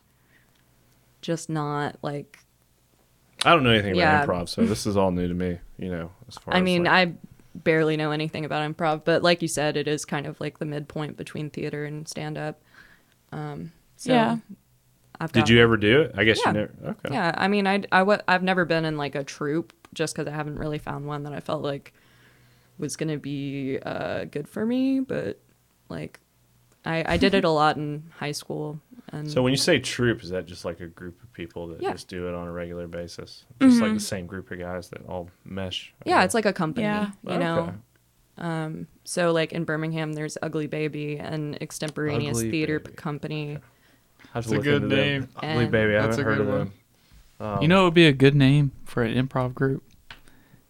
just 1.20 1.48
not 1.50 1.96
like 2.02 2.38
I 3.44 3.50
don't 3.50 3.62
know 3.64 3.70
anything 3.70 3.96
Yeah. 3.96 4.22
about 4.22 4.46
improv, 4.46 4.48
so 4.48 4.64
this 4.64 4.86
is 4.86 4.96
all 4.96 5.10
new 5.10 5.28
to 5.28 5.34
me. 5.34 5.58
You 5.78 5.90
know, 5.90 6.10
as 6.26 6.36
far 6.38 6.54
I 6.54 6.58
as, 6.58 6.62
mean, 6.64 6.84
like- 6.84 7.08
I 7.08 7.12
barely 7.54 7.96
know 7.96 8.10
anything 8.10 8.44
about 8.46 8.68
improv, 8.68 9.02
but 9.04 9.22
like 9.22 9.42
you 9.42 9.46
said, 9.48 9.76
it 9.76 9.86
is 9.86 10.04
kind 10.06 10.26
of 10.26 10.40
like 10.40 10.58
the 10.58 10.64
midpoint 10.64 11.16
between 11.18 11.50
theater 11.50 11.84
and 11.84 12.08
stand 12.08 12.38
up. 12.38 12.60
Um, 13.32 13.72
so 13.96 14.12
Yeah. 14.12 14.36
I've 15.20 15.32
did 15.32 15.48
you 15.50 15.60
ever 15.60 15.76
do 15.76 16.00
it? 16.02 16.12
I 16.16 16.24
guess 16.24 16.40
Yeah. 16.44 16.52
you 16.52 16.58
never. 16.60 16.72
Okay. 16.86 17.14
Yeah, 17.14 17.34
I 17.36 17.46
mean, 17.48 17.66
I, 17.66 17.82
I 17.92 17.98
w- 18.00 18.20
I've 18.26 18.42
never 18.42 18.64
been 18.64 18.84
in 18.86 18.96
like 18.96 19.14
a 19.14 19.22
troupe 19.22 19.72
just 19.96 20.14
because 20.14 20.28
I 20.30 20.34
haven't 20.36 20.58
really 20.60 20.78
found 20.78 21.06
one 21.06 21.24
that 21.24 21.32
I 21.32 21.40
felt 21.40 21.62
like 21.62 21.92
was 22.78 22.94
gonna 22.96 23.16
be 23.18 23.78
uh, 23.84 24.24
good 24.26 24.46
for 24.48 24.64
me. 24.64 25.00
But 25.00 25.40
like, 25.88 26.20
I, 26.84 27.14
I 27.14 27.16
did 27.16 27.34
it 27.34 27.44
a 27.44 27.50
lot 27.62 27.76
in 27.76 28.04
high 28.18 28.32
school, 28.32 28.78
and 29.12 29.28
So 29.30 29.42
when 29.42 29.52
you 29.52 29.56
say 29.56 29.80
troupe, 29.80 30.22
is 30.22 30.30
that 30.30 30.46
just 30.46 30.64
like 30.64 30.80
a 30.80 30.86
group 30.86 31.20
of 31.22 31.32
people 31.32 31.66
that 31.68 31.82
Yeah. 31.82 31.92
just 31.92 32.06
do 32.08 32.28
it 32.28 32.34
on 32.34 32.46
a 32.46 32.52
regular 32.52 32.86
basis? 32.86 33.44
Just 33.60 33.80
like 33.80 33.94
the 33.94 33.98
same 34.00 34.26
group 34.26 34.50
of 34.52 34.58
guys 34.60 34.88
that 34.90 35.04
all 35.08 35.30
mesh. 35.44 35.92
Yeah, 36.04 36.16
guess? 36.18 36.26
it's 36.26 36.34
like 36.34 36.46
a 36.46 36.52
company, 36.52 36.86
Yeah. 36.86 37.10
you 37.26 37.38
know. 37.38 37.74
Okay. 38.38 38.84
So 39.04 39.32
like 39.32 39.52
in 39.52 39.64
Birmingham, 39.64 40.12
there's 40.12 40.36
Ugly 40.42 40.66
Baby 40.66 41.16
and 41.18 41.56
Extemporaneous 41.62 42.38
Ugly 42.38 42.50
Theater 42.50 42.80
Baby. 42.80 42.94
Company. 42.96 43.58
I 44.34 44.38
have 44.38 44.44
to 44.44 44.50
That's 44.50 44.60
a 44.60 44.64
good 44.64 44.82
into 44.82 44.88
them. 44.96 45.04
name. 45.04 45.28
Ugly 45.36 45.48
And- 45.64 45.72
baby, 45.72 45.96
I 45.96 46.02
haven't 46.02 46.20
heard 46.24 46.36
good 46.38 46.40
of 46.46 46.48
one. 46.48 46.58
them. 46.58 46.72
Um, 47.40 47.60
You 47.62 47.68
know, 47.68 47.82
it 47.82 47.84
would 47.84 47.94
be 47.94 48.06
a 48.06 48.12
good 48.12 48.34
name 48.34 48.72
for 48.84 49.02
an 49.02 49.14
improv 49.14 49.54
group. 49.54 49.82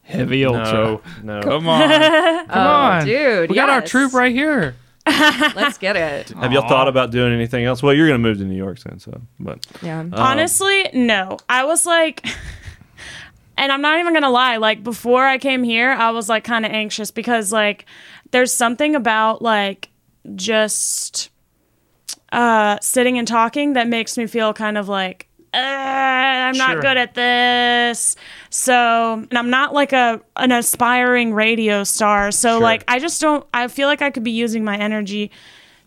Heavy 0.02 0.44
Ultra. 0.44 0.64
no, 0.72 1.00
no. 1.22 1.40
Come 1.42 1.68
on, 1.68 1.88
come 1.88 2.46
Oh, 2.50 2.60
on, 2.60 3.04
dude, 3.04 3.50
We 3.50 3.56
got 3.56 3.68
our 3.70 3.82
troop 3.82 4.12
right 4.12 4.32
here. 4.32 4.76
Let's 5.06 5.78
get 5.78 5.96
it. 5.96 6.30
Have 6.30 6.52
y'all 6.52 6.68
thought 6.68 6.86
about 6.88 7.10
doing 7.12 7.32
anything 7.32 7.64
else? 7.64 7.82
Well, 7.82 7.92
you're 7.94 8.06
gonna 8.08 8.18
move 8.18 8.38
to 8.38 8.44
New 8.44 8.56
York 8.56 8.78
soon, 8.78 8.98
so 9.00 9.20
but 9.40 9.64
Yeah. 9.82 10.00
Um, 10.00 10.12
Honestly, 10.14 10.88
no. 10.92 11.38
I 11.48 11.64
was 11.64 11.86
like, 11.86 12.26
and 13.56 13.70
I'm 13.72 13.80
not 13.82 13.98
even 14.00 14.12
gonna 14.14 14.30
lie. 14.30 14.56
Like 14.56 14.82
before 14.84 15.24
I 15.26 15.38
came 15.38 15.62
here, 15.62 15.90
I 15.92 16.10
was 16.10 16.28
like 16.28 16.44
kind 16.44 16.64
of 16.66 16.72
anxious 16.72 17.10
because 17.12 17.52
like 17.52 17.84
there's 18.32 18.52
something 18.52 18.94
about 18.96 19.42
like 19.42 19.90
just 20.34 21.30
uh 22.32 22.78
sitting 22.80 23.16
and 23.18 23.28
talking 23.28 23.74
that 23.74 23.86
makes 23.88 24.18
me 24.18 24.26
feel 24.26 24.52
kind 24.52 24.76
of 24.76 24.88
like 24.88 25.25
uh, 25.56 26.48
I'm 26.48 26.54
Sure. 26.54 26.68
not 26.74 26.82
good 26.82 26.96
at 26.96 27.14
this. 27.14 28.16
So, 28.50 29.14
and 29.30 29.38
I'm 29.38 29.50
not 29.50 29.72
like 29.74 29.92
a 29.92 30.20
an 30.36 30.52
aspiring 30.52 31.32
radio 31.34 31.82
star. 31.84 32.30
So 32.30 32.54
Sure. 32.54 32.60
like 32.60 32.84
I 32.88 32.98
just 32.98 33.20
don't 33.20 33.44
I 33.54 33.68
feel 33.68 33.88
like 33.88 34.02
I 34.02 34.10
could 34.10 34.24
be 34.24 34.30
using 34.32 34.64
my 34.64 34.76
energy 34.76 35.30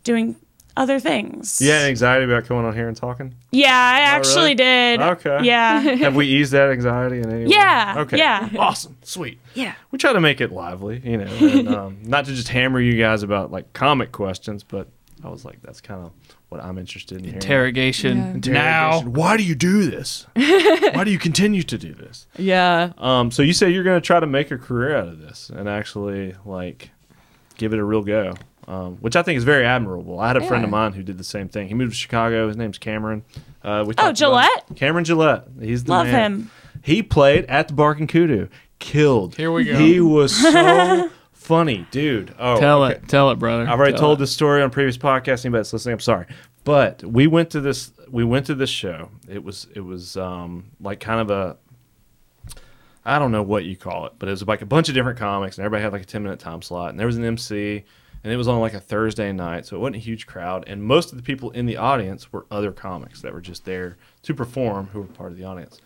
doing 0.03 0.36
other 0.78 0.99
things. 0.99 1.59
Yeah, 1.61 1.80
anxiety 1.88 2.24
about 2.24 2.45
coming 2.45 2.63
on 2.63 2.74
here 2.74 2.88
and 2.88 2.95
talking. 2.95 3.34
Yeah, 3.51 3.67
I 3.74 3.99
Oh, 4.01 4.03
actually 4.17 4.36
really? 4.41 4.55
did. 4.55 5.01
Okay. 5.01 5.39
Yeah. 5.43 5.80
Have 6.05 6.15
we 6.15 6.26
eased 6.28 6.53
that 6.53 6.70
anxiety 6.72 7.20
in 7.20 7.30
any 7.30 7.43
way? 7.45 7.51
Yeah, 7.51 7.95
Okay. 7.97 8.17
yeah. 8.17 8.47
Awesome. 8.57 8.95
Sweet. 9.03 9.39
Yeah. 9.55 9.74
We 9.91 9.97
try 9.99 10.13
to 10.13 10.22
make 10.22 10.39
it 10.39 10.51
lively, 10.53 11.01
you 11.03 11.17
know, 11.17 11.26
and, 11.26 11.67
um, 11.67 11.97
not 12.03 12.26
to 12.26 12.34
just 12.34 12.47
hammer 12.47 12.80
you 12.80 12.97
guys 12.97 13.24
about 13.24 13.51
like 13.51 13.74
comic 13.74 14.11
questions, 14.13 14.63
but 14.63 14.88
I 15.24 15.30
was 15.30 15.43
like, 15.43 15.61
that's 15.61 15.82
kind 15.82 16.05
of 16.05 16.11
what 16.50 16.64
I'm 16.64 16.78
interested 16.78 17.26
in. 17.26 17.34
Interrogation. 17.34 18.41
Yeah. 18.43 18.52
Now. 18.54 19.02
Why 19.06 19.38
do 19.38 19.43
you 19.43 19.56
do 19.56 19.89
this? 19.89 20.26
Why 20.36 21.04
do 21.04 21.12
you 21.12 21.20
continue 21.20 21.64
to 21.64 21.78
do 21.78 21.93
this? 21.93 22.28
Yeah. 22.38 22.93
Um, 22.97 23.32
so 23.32 23.41
you 23.43 23.54
say 23.54 23.70
you're 23.70 23.84
going 23.84 24.00
to 24.02 24.06
try 24.06 24.20
to 24.20 24.28
make 24.28 24.52
a 24.52 24.58
career 24.58 24.95
out 24.97 25.08
of 25.08 25.20
this 25.20 25.50
and 25.50 25.70
actually 25.70 26.36
like 26.45 26.89
give 27.58 27.74
it 27.74 27.80
a 27.80 27.84
real 27.84 28.02
go, 28.02 28.34
um, 28.68 28.97
which 28.97 29.16
I 29.16 29.22
think 29.22 29.38
is 29.38 29.43
very 29.43 29.66
admirable. 29.66 30.20
I 30.20 30.28
had 30.28 30.38
a 30.38 30.47
friend 30.47 30.64
of 30.64 30.70
mine 30.70 30.93
who 30.93 31.04
did 31.04 31.18
the 31.18 31.24
same 31.24 31.50
thing. 31.50 31.68
He 31.68 31.74
moved 31.74 31.91
to 31.91 31.97
Chicago. 31.97 32.47
His 32.47 32.58
name's 32.58 32.78
Cameron. 32.78 33.24
Uh, 33.64 33.84
we 33.88 33.93
Oh, 33.97 34.12
Gillette? 34.12 34.66
Cameron 34.76 35.06
Gillette. 35.06 35.45
He's 35.60 35.84
the 35.84 35.91
Love 35.91 36.08
man. 36.08 36.32
him. 36.34 36.52
He 36.82 37.04
played 37.04 37.45
at 37.45 37.68
the 37.68 37.74
Bark 37.74 38.00
and 38.00 38.08
Kudu. 38.08 38.47
Killed. 38.80 39.36
Here 39.36 39.52
we 39.52 39.66
go. 39.66 39.78
He 39.78 40.00
was 40.00 40.34
so 40.36 41.12
funny, 41.50 41.88
dude. 41.89 42.36
Oh, 42.38 42.60
Tell 42.60 42.84
okay. 42.84 42.97
it. 42.97 43.10
Tell 43.10 43.32
it, 43.32 43.39
brother. 43.39 43.64
I've 43.64 43.80
already 43.80 43.93
Tell 43.93 44.02
told 44.02 44.20
it. 44.20 44.22
this 44.22 44.32
story 44.32 44.62
on 44.62 44.70
previous 44.70 45.00
podcasts. 45.00 45.43
Anybody 45.43 45.62
that's 45.62 45.74
listening, 45.74 45.93
I'm 45.93 46.00
sorry, 46.00 46.28
but 46.64 47.04
we 47.04 47.26
went 47.26 47.50
to 47.50 47.60
this. 47.60 47.91
We 48.08 48.24
went 48.24 48.45
to 48.45 48.56
this 48.56 48.70
show. 48.70 49.10
It 49.28 49.43
was 49.43 49.68
it 49.76 49.80
was 49.80 50.16
um, 50.16 50.66
like 50.80 51.00
kind 51.00 51.20
of 51.20 51.32
a. 51.32 51.58
I 53.04 53.18
don't 53.18 53.32
know 53.32 53.41
what 53.41 53.66
you 53.66 53.76
call 53.76 54.06
it, 54.06 54.14
but 54.20 54.30
it 54.30 54.32
was 54.32 54.47
like 54.47 54.62
a 54.62 54.68
bunch 54.68 54.89
of 54.89 54.93
different 54.93 55.18
comics, 55.18 55.58
and 55.58 55.66
everybody 55.66 55.82
had 55.82 55.91
like 55.91 56.04
a 56.04 56.06
10 56.06 56.22
minute 56.22 56.38
time 56.39 56.62
slot, 56.62 56.91
and 56.91 57.00
there 57.00 57.08
was 57.08 57.18
an 57.18 57.26
MC, 57.26 57.84
and 58.24 58.32
it 58.32 58.38
was 58.38 58.47
on 58.47 58.60
like 58.60 58.76
a 58.76 58.80
Thursday 58.80 59.32
night, 59.32 59.66
so 59.66 59.76
it 59.76 59.80
wasn't 59.80 59.95
a 59.95 60.00
huge 60.00 60.28
crowd, 60.28 60.66
and 60.68 60.84
most 60.84 61.12
of 61.12 61.18
the 61.18 61.24
people 61.24 61.50
in 61.52 61.66
the 61.66 61.78
audience 61.78 62.32
were 62.32 62.45
other 62.52 62.72
comics 62.72 63.24
that 63.24 63.34
were 63.34 63.41
just 63.41 63.66
there 63.66 63.97
to 64.22 64.36
perform, 64.36 64.89
who 64.93 65.02
were 65.02 65.08
part 65.08 65.32
of 65.32 65.38
the 65.39 65.45
audience. 65.45 65.82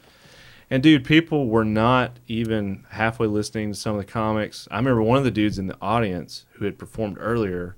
And 0.74 0.82
dude, 0.82 1.06
people 1.06 1.50
were 1.50 1.64
not 1.64 2.18
even 2.28 2.84
halfway 2.90 3.28
listening 3.28 3.74
to 3.74 3.78
some 3.78 3.96
of 3.96 4.04
the 4.04 4.12
comics. 4.12 4.68
I 4.72 4.78
remember 4.78 5.04
one 5.04 5.20
of 5.20 5.24
the 5.24 5.30
dudes 5.30 5.60
in 5.60 5.68
the 5.68 5.78
audience 5.80 6.48
who 6.54 6.66
had 6.66 6.80
performed 6.80 7.18
earlier 7.20 7.76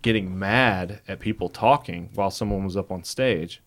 getting 0.00 0.38
mad 0.38 1.02
at 1.06 1.20
people 1.20 1.50
talking 1.50 2.08
while 2.14 2.30
someone 2.30 2.64
was 2.64 2.74
up 2.74 2.90
on 2.90 3.04
stage. 3.04 3.60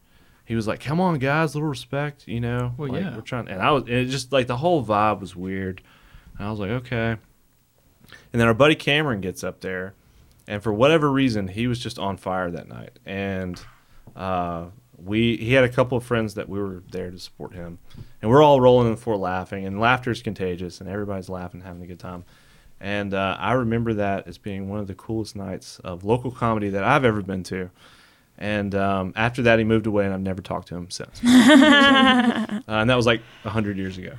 He 0.46 0.56
was 0.56 0.68
like, 0.68 0.80
"Come 0.80 1.00
on, 1.00 1.20
guys, 1.20 1.54
a 1.54 1.58
little 1.60 1.70
respect, 1.70 2.28
you 2.28 2.40
know." 2.40 2.74
Well, 2.76 2.92
like, 2.92 3.04
yeah. 3.04 3.16
we're 3.16 3.22
trying. 3.22 3.50
And 3.50 3.62
I 3.62 3.70
was, 3.70 3.84
and 3.84 3.94
it 3.94 4.06
just 4.06 4.32
like 4.32 4.48
the 4.48 4.58
whole 4.58 4.84
vibe 4.84 5.20
was 5.20 5.36
weird. 5.36 5.84
And 6.40 6.48
I 6.48 6.50
was 6.50 6.60
like, 6.60 6.72
okay. 6.72 7.18
And 8.34 8.42
then 8.42 8.48
our 8.48 8.56
buddy 8.56 8.74
Cameron 8.74 9.22
gets 9.22 9.44
up 9.44 9.62
there, 9.62 9.94
and 10.48 10.64
for 10.64 10.74
whatever 10.74 11.12
reason, 11.12 11.50
he 11.50 11.68
was 11.68 11.78
just 11.78 12.00
on 12.00 12.18
fire 12.18 12.50
that 12.50 12.68
night. 12.68 12.98
And 13.06 13.62
uh, 14.16 14.70
we 15.04 15.38
he 15.38 15.54
had 15.54 15.64
a 15.64 15.70
couple 15.70 15.98
of 15.98 16.04
friends 16.04 16.36
that 16.36 16.50
we 16.50 16.60
were 16.60 16.84
there 16.92 17.12
to 17.12 17.20
support 17.20 17.54
him, 17.54 17.80
and 18.22 18.30
we're 18.30 18.44
all 18.44 18.62
rolling 18.62 18.88
on 18.88 18.94
the 18.96 19.02
floor 19.02 19.18
laughing, 19.18 19.66
and 19.66 19.80
laughter 19.80 20.12
is 20.12 20.22
contagious, 20.22 20.80
and 20.80 20.90
everybody's 20.90 21.30
laughing, 21.30 21.62
having 21.62 21.84
a 21.84 21.88
good 21.88 22.00
time. 22.00 22.24
And 22.80 23.14
uh, 23.14 23.38
I 23.40 23.54
remember 23.54 23.94
that 23.96 24.28
as 24.28 24.38
being 24.38 24.70
one 24.70 24.80
of 24.80 24.88
the 24.88 24.96
coolest 24.96 25.36
nights 25.36 25.80
of 25.80 26.04
local 26.04 26.32
comedy 26.32 26.70
that 26.70 26.84
I've 26.84 27.06
ever 27.06 27.22
been 27.22 27.44
to. 27.44 27.70
And 28.38 28.76
um, 28.76 29.14
after 29.16 29.44
that, 29.44 29.60
he 29.60 29.66
moved 29.66 29.88
away, 29.88 30.04
and 30.04 30.14
I've 30.14 30.20
never 30.20 30.42
talked 30.42 30.68
to 30.68 30.76
him 30.76 30.92
since. 30.92 31.22
uh, 31.26 32.62
and 32.68 32.90
that 32.90 32.96
was 32.96 33.06
like 33.06 33.22
hundred 33.46 33.78
years 33.78 33.98
ago. 33.98 34.14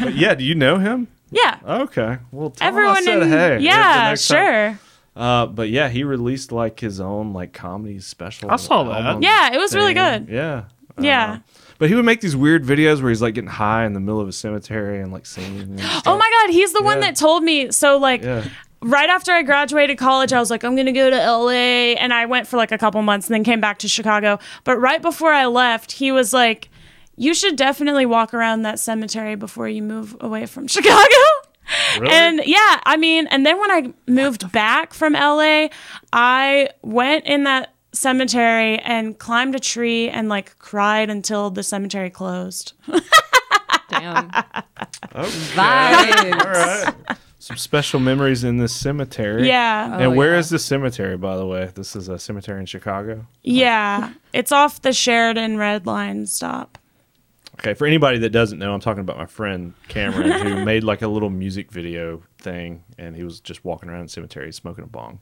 But 0.00 0.16
yeah, 0.16 0.34
do 0.34 0.42
you 0.42 0.56
know 0.56 0.78
him? 0.78 1.06
Yeah. 1.30 1.58
Okay, 1.64 2.18
well, 2.32 2.50
tell 2.50 2.68
Everyone 2.68 2.96
him 2.96 3.02
I 3.02 3.04
said 3.04 3.22
in 3.22 3.28
hey. 3.28 3.58
Yeah, 3.60 4.14
sure. 4.16 4.36
time. 4.36 4.78
Sure. 5.16 5.22
Uh, 5.22 5.46
but 5.46 5.68
yeah, 5.68 5.88
he 5.88 6.04
released 6.04 6.52
like 6.52 6.80
his 6.80 7.00
own 7.00 7.32
like 7.32 7.52
comedy 7.52 7.98
special. 8.00 8.50
I 8.50 8.56
saw 8.56 8.84
that. 8.84 9.02
album 9.02 9.22
Yeah, 9.22 9.52
it 9.54 9.58
was 9.58 9.74
really 9.74 9.94
thing. 9.94 10.24
good. 10.26 10.32
Yeah. 10.34 10.64
Yeah. 10.98 11.32
Uh, 11.32 11.38
but 11.78 11.88
he 11.88 11.94
would 11.94 12.04
make 12.04 12.20
these 12.20 12.36
weird 12.36 12.64
videos 12.64 13.00
where 13.00 13.08
he's 13.10 13.22
like 13.22 13.34
getting 13.34 13.50
high 13.50 13.84
in 13.86 13.92
the 13.92 14.00
middle 14.00 14.20
of 14.20 14.28
a 14.28 14.32
cemetery 14.32 15.00
and 15.00 15.12
like 15.12 15.26
singing. 15.26 15.60
And 15.62 15.80
stuff. 15.80 16.02
Oh 16.06 16.16
my 16.16 16.30
god, 16.46 16.52
he's 16.52 16.72
the 16.72 16.82
one 16.82 17.00
that 17.00 17.16
told 17.16 17.42
me 17.42 17.70
so 17.72 17.96
like 17.98 18.22
Yeah. 18.22 18.44
right 18.82 19.08
after 19.10 19.32
I 19.32 19.42
graduated 19.42 19.98
college, 19.98 20.32
I 20.32 20.38
was 20.38 20.50
like, 20.50 20.64
I'm 20.64 20.76
gonna 20.76 20.92
go 20.92 21.10
to 21.10 21.16
LA, 21.16 21.94
and 21.98 22.12
I 22.14 22.26
went 22.26 22.46
for 22.46 22.56
like 22.56 22.72
a 22.72 22.78
couple 22.78 23.00
months, 23.02 23.26
and 23.26 23.34
then 23.34 23.42
came 23.42 23.60
back 23.60 23.78
to 23.80 23.88
Chicago. 23.88 24.38
But 24.64 24.78
right 24.78 25.00
before 25.02 25.32
I 25.32 25.46
left, 25.46 25.92
he 25.92 26.12
was 26.12 26.32
like, 26.32 26.68
"You 27.16 27.34
should 27.34 27.56
definitely 27.56 28.06
walk 28.06 28.32
around 28.34 28.62
that 28.62 28.78
cemetery 28.78 29.34
before 29.34 29.68
you 29.68 29.82
move 29.82 30.16
away 30.20 30.46
from 30.46 30.66
Chicago." 30.68 31.16
Really? 31.98 32.12
And 32.12 32.42
yeah, 32.46 32.80
I 32.84 32.96
mean, 32.96 33.26
and 33.28 33.44
then 33.46 33.58
when 33.60 33.70
I 33.70 33.92
moved 34.06 34.50
back 34.52 34.94
from 34.94 35.12
LA, 35.14 35.68
I 36.12 36.70
went 36.82 37.24
in 37.26 37.44
that 37.44 37.74
cemetery 37.92 38.78
and 38.78 39.18
climbed 39.18 39.54
a 39.54 39.58
tree 39.60 40.08
and 40.08 40.28
like 40.28 40.58
cried 40.58 41.10
until 41.10 41.50
the 41.50 41.62
cemetery 41.62 42.10
closed. 42.10 42.72
Damn. 43.88 44.30
Okay. 45.14 45.28
Vibes. 45.54 46.44
All 46.44 46.50
right. 46.52 46.94
Some 47.38 47.56
special 47.56 47.98
memories 48.00 48.44
in 48.44 48.56
this 48.58 48.72
cemetery. 48.74 49.46
Yeah. 49.48 49.94
And 49.94 50.02
Oh, 50.04 50.10
where 50.10 50.32
yeah. 50.34 50.38
is 50.38 50.48
this 50.50 50.64
cemetery, 50.64 51.16
by 51.16 51.36
the 51.36 51.44
way? 51.44 51.70
This 51.74 51.94
is 51.96 52.08
a 52.08 52.18
cemetery 52.18 52.60
in 52.60 52.66
Chicago. 52.66 53.26
Yeah. 53.42 54.12
It's 54.32 54.52
off 54.52 54.80
the 54.82 54.92
Sheridan 54.92 55.58
Red 55.58 55.84
Line 55.84 56.26
stop. 56.26 56.78
Okay, 57.58 57.74
for 57.74 57.86
anybody 57.86 58.18
that 58.18 58.30
doesn't 58.30 58.58
know, 58.58 58.72
I'm 58.72 58.80
talking 58.80 59.00
about 59.02 59.18
my 59.18 59.26
friend 59.26 59.74
Cameron, 59.88 60.32
who 60.32 60.64
made 60.64 60.84
like 60.84 61.02
a 61.02 61.08
little 61.08 61.30
music 61.30 61.70
video 61.70 62.22
thing, 62.38 62.82
and 62.98 63.14
he 63.14 63.24
was 63.24 63.40
just 63.40 63.64
walking 63.64 63.88
around 63.88 64.04
the 64.04 64.08
cemetery 64.08 64.52
smoking 64.52 64.84
a 64.84 64.86
bong. 64.86 65.20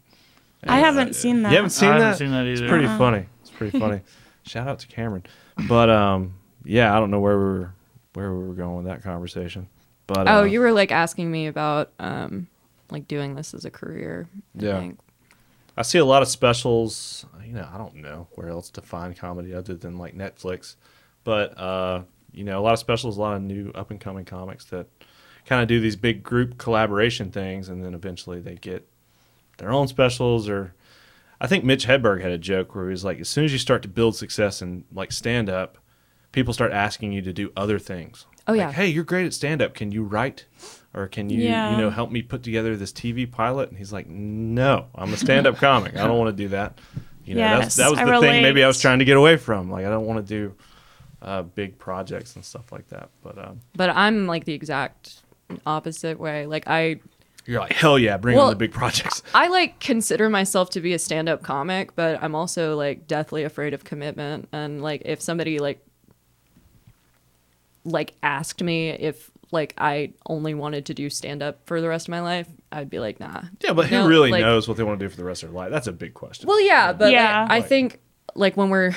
I 0.66 0.78
haven't 0.78 1.14
seen 1.16 1.42
that. 1.42 1.50
You 1.50 1.56
haven't 1.56 1.70
seen 1.70 1.88
I 1.88 1.98
that? 1.98 2.04
haven't 2.04 2.18
seen 2.18 2.30
that 2.32 2.46
either. 2.46 2.64
It's 2.64 2.70
pretty 2.70 2.86
funny. 2.86 3.26
It's 3.40 3.50
pretty 3.50 3.78
funny. 3.78 4.00
Shout 4.46 4.68
out 4.68 4.78
to 4.80 4.86
Cameron. 4.86 5.24
But 5.68 5.90
um, 5.90 6.34
yeah, 6.64 6.94
I 6.94 7.00
don't 7.00 7.10
know 7.10 7.20
where 7.20 7.36
we 7.38 7.44
were 7.44 7.74
where 8.14 8.32
we 8.34 8.46
were 8.48 8.54
going 8.54 8.76
with 8.76 8.86
that 8.86 9.02
conversation. 9.02 9.68
But 10.06 10.28
Oh, 10.28 10.40
uh, 10.40 10.44
you 10.44 10.60
were 10.60 10.72
like 10.72 10.92
asking 10.92 11.30
me 11.30 11.46
about 11.46 11.92
um 11.98 12.46
like 12.90 13.06
doing 13.08 13.34
this 13.34 13.54
as 13.54 13.64
a 13.64 13.70
career. 13.70 14.28
I 14.60 14.64
Yeah. 14.64 14.78
think. 14.80 14.98
I 15.76 15.82
see 15.82 15.98
a 15.98 16.04
lot 16.04 16.20
of 16.22 16.28
specials. 16.28 17.24
You 17.44 17.54
know, 17.54 17.68
I 17.72 17.78
don't 17.78 17.96
know 17.96 18.26
where 18.34 18.48
else 18.48 18.70
to 18.70 18.82
find 18.82 19.16
comedy 19.16 19.54
other 19.54 19.74
than 19.74 19.96
like 19.98 20.14
Netflix, 20.16 20.76
but 21.24 21.56
uh, 21.58 22.02
you 22.32 22.44
know, 22.44 22.58
a 22.58 22.62
lot 22.62 22.72
of 22.72 22.78
specials, 22.78 23.16
a 23.16 23.20
lot 23.20 23.36
of 23.36 23.42
new 23.42 23.70
up 23.74 23.90
and 23.90 24.00
coming 24.00 24.24
comics 24.24 24.64
that 24.66 24.86
kind 25.46 25.62
of 25.62 25.68
do 25.68 25.80
these 25.80 25.96
big 25.96 26.22
group 26.22 26.58
collaboration 26.58 27.30
things, 27.30 27.68
and 27.68 27.84
then 27.84 27.94
eventually 27.94 28.40
they 28.40 28.54
get 28.56 28.86
their 29.58 29.72
own 29.72 29.88
specials. 29.88 30.48
Or 30.48 30.74
I 31.40 31.46
think 31.46 31.64
Mitch 31.64 31.86
Hedberg 31.86 32.20
had 32.22 32.30
a 32.30 32.38
joke 32.38 32.74
where 32.74 32.84
he 32.86 32.90
was 32.90 33.04
like, 33.04 33.20
as 33.20 33.28
soon 33.28 33.44
as 33.44 33.52
you 33.52 33.58
start 33.58 33.82
to 33.82 33.88
build 33.88 34.16
success 34.16 34.62
in 34.62 34.84
like 34.92 35.12
stand 35.12 35.48
up, 35.48 35.78
people 36.32 36.52
start 36.54 36.72
asking 36.72 37.12
you 37.12 37.22
to 37.22 37.32
do 37.32 37.52
other 37.56 37.78
things. 37.78 38.26
Oh, 38.46 38.52
Like, 38.52 38.58
yeah. 38.60 38.72
hey, 38.72 38.86
you're 38.88 39.04
great 39.04 39.26
at 39.26 39.34
stand 39.34 39.60
up. 39.62 39.74
Can 39.74 39.92
you 39.92 40.02
write? 40.02 40.46
Or 40.94 41.06
can 41.06 41.30
you, 41.30 41.40
Yeah. 41.42 41.70
you 41.72 41.76
know, 41.76 41.90
help 41.90 42.10
me 42.10 42.20
put 42.22 42.42
together 42.42 42.76
this 42.76 42.92
TV 42.92 43.30
pilot? 43.30 43.68
And 43.68 43.78
he's 43.78 43.92
like, 43.92 44.08
no, 44.08 44.86
I'm 44.94 45.12
a 45.12 45.16
stand 45.16 45.46
up 45.46 45.56
comic. 45.56 45.96
I 45.96 46.06
don't 46.06 46.18
want 46.18 46.36
to 46.36 46.42
do 46.42 46.48
that. 46.48 46.78
You 47.24 47.34
know, 47.36 47.40
that's, 47.42 47.64
Yes, 47.64 47.76
that 47.76 47.90
was 47.90 47.98
the 48.00 48.20
thing 48.20 48.42
maybe 48.42 48.64
I 48.64 48.66
was 48.66 48.80
trying 48.80 48.98
to 48.98 49.04
get 49.04 49.16
away 49.16 49.36
from. 49.36 49.70
Like, 49.70 49.84
I 49.86 49.88
don't 49.90 50.06
want 50.06 50.26
to 50.26 50.28
do 50.34 50.54
uh, 51.22 51.42
big 51.42 51.78
projects 51.78 52.34
and 52.36 52.44
stuff 52.44 52.72
like 52.72 52.88
that. 52.88 53.10
But 53.22 53.38
um, 53.38 53.60
But 53.76 53.90
I'm 53.90 54.26
like 54.26 54.44
the 54.44 54.54
exact 54.54 55.22
opposite 55.66 56.18
way. 56.18 56.46
Like 56.46 56.64
I 56.66 57.00
you're 57.46 57.60
like, 57.60 57.72
hell 57.72 57.98
yeah, 57.98 58.16
bring 58.18 58.36
Well- 58.36 58.46
on 58.46 58.50
the 58.50 58.56
big 58.56 58.72
projects. 58.72 59.22
I 59.34 59.48
like 59.48 59.80
consider 59.80 60.28
myself 60.30 60.70
to 60.70 60.80
be 60.80 60.92
a 60.92 60.98
stand-up 60.98 61.42
comic, 61.42 61.96
but 61.96 62.22
I'm 62.22 62.34
also 62.34 62.76
like 62.76 63.06
deathly 63.06 63.44
afraid 63.44 63.74
of 63.74 63.82
commitment 63.84 64.48
and 64.52 64.82
like 64.82 65.02
if 65.04 65.20
somebody 65.20 65.58
like 65.58 65.84
like 67.84 68.14
asked 68.22 68.62
me 68.62 68.90
if 68.90 69.30
like 69.52 69.74
I 69.78 70.12
only 70.26 70.54
wanted 70.54 70.86
to 70.86 70.94
do 70.94 71.10
stand-up 71.10 71.60
for 71.66 71.80
the 71.80 71.88
rest 71.88 72.06
of 72.06 72.10
my 72.10 72.20
life, 72.20 72.46
I'd 72.70 72.88
be 72.90 73.00
like, 73.00 73.18
nah. 73.18 73.42
Yeah, 73.64 73.72
but 73.72 73.86
who 73.86 73.96
No, 73.96 74.06
really 74.06 74.30
like- 74.30 74.42
knows 74.42 74.68
what 74.68 74.76
they 74.76 74.84
want 74.84 75.00
to 75.00 75.04
do 75.06 75.10
for 75.10 75.16
the 75.16 75.24
rest 75.24 75.42
of 75.42 75.48
their 75.50 75.56
life? 75.58 75.70
That's 75.72 75.88
a 75.88 75.92
big 75.92 76.14
question. 76.14 76.46
Well, 76.46 76.60
yeah, 76.60 76.92
but 76.92 77.10
Yeah. 77.10 77.42
like, 77.42 77.50
I 77.50 77.60
think 77.62 77.98
like 78.36 78.56
when 78.56 78.70
we're 78.70 78.94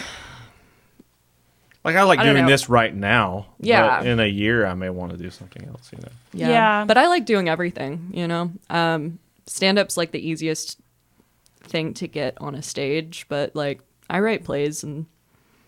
like, 1.84 1.95
I 1.95 2.03
like 2.03 2.19
I 2.19 2.23
doing 2.23 2.43
know. 2.45 2.49
this 2.49 2.69
right 2.69 2.93
now. 2.95 3.47
Yeah. 3.59 3.99
But 3.99 4.07
in 4.07 4.19
a 4.19 4.25
year, 4.27 4.65
I 4.65 4.73
may 4.73 4.89
want 4.89 5.11
to 5.11 5.17
do 5.17 5.29
something 5.29 5.67
else, 5.67 5.89
you 5.91 5.99
know? 5.99 6.11
yeah. 6.34 6.49
Yeah. 6.49 6.86
But 6.86 6.97
I 6.97 7.07
like 7.07 7.25
doing 7.25 7.49
everything, 7.49 8.09
you 8.13 8.27
know. 8.27 8.51
Um 8.69 9.19
stand-up's 9.45 9.97
like 9.97 10.11
the 10.11 10.25
easiest 10.25 10.79
thing 11.63 11.93
to 11.95 12.07
get 12.07 12.38
on 12.41 12.55
a 12.55 12.61
stage, 12.61 13.25
but 13.29 13.55
like 13.55 13.81
I 14.09 14.19
write 14.19 14.43
plays 14.43 14.84
and 14.84 15.05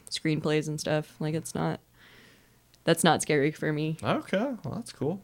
screenplays 0.09 0.67
and 0.67 0.79
stuff. 0.79 1.13
Like 1.19 1.33
it's 1.35 1.53
not 1.55 1.79
that's 2.83 3.03
not 3.03 3.21
scary 3.21 3.51
for 3.51 3.71
me. 3.73 3.97
Okay, 4.03 4.37
well 4.63 4.75
that's 4.75 4.91
cool. 4.93 5.21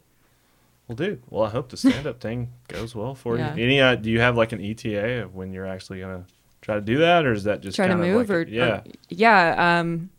Well, 0.88 0.96
dude. 0.98 1.22
Well, 1.30 1.44
I 1.46 1.50
hope 1.50 1.70
the 1.70 1.78
stand-up 1.78 2.20
thing 2.28 2.50
goes 2.68 2.94
well 2.96 3.16
for 3.16 3.38
Yeah. 3.38 3.56
you. 3.56 3.64
Any? 3.64 3.80
Uh, 3.82 3.96
do 3.96 4.10
you 4.12 4.20
have 4.20 4.36
like 4.36 4.52
an 4.52 4.60
ETA 4.60 5.24
of 5.24 5.36
when 5.36 5.54
you're 5.54 5.68
actually 5.68 6.02
gonna 6.02 6.26
try 6.62 6.76
to 6.76 6.82
do 6.82 6.98
that, 6.98 7.26
or 7.26 7.32
is 7.32 7.46
that 7.46 7.62
just 7.62 7.76
Try 7.78 7.88
to 7.88 7.94
kind 7.94 8.04
of 8.04 8.10
move 8.10 8.30
like 8.30 8.36
or 8.38 8.42
a- 8.42 8.50
yeah? 8.50 8.68
or- 8.80 8.84
yeah. 9.10 9.80
Um, 9.80 10.10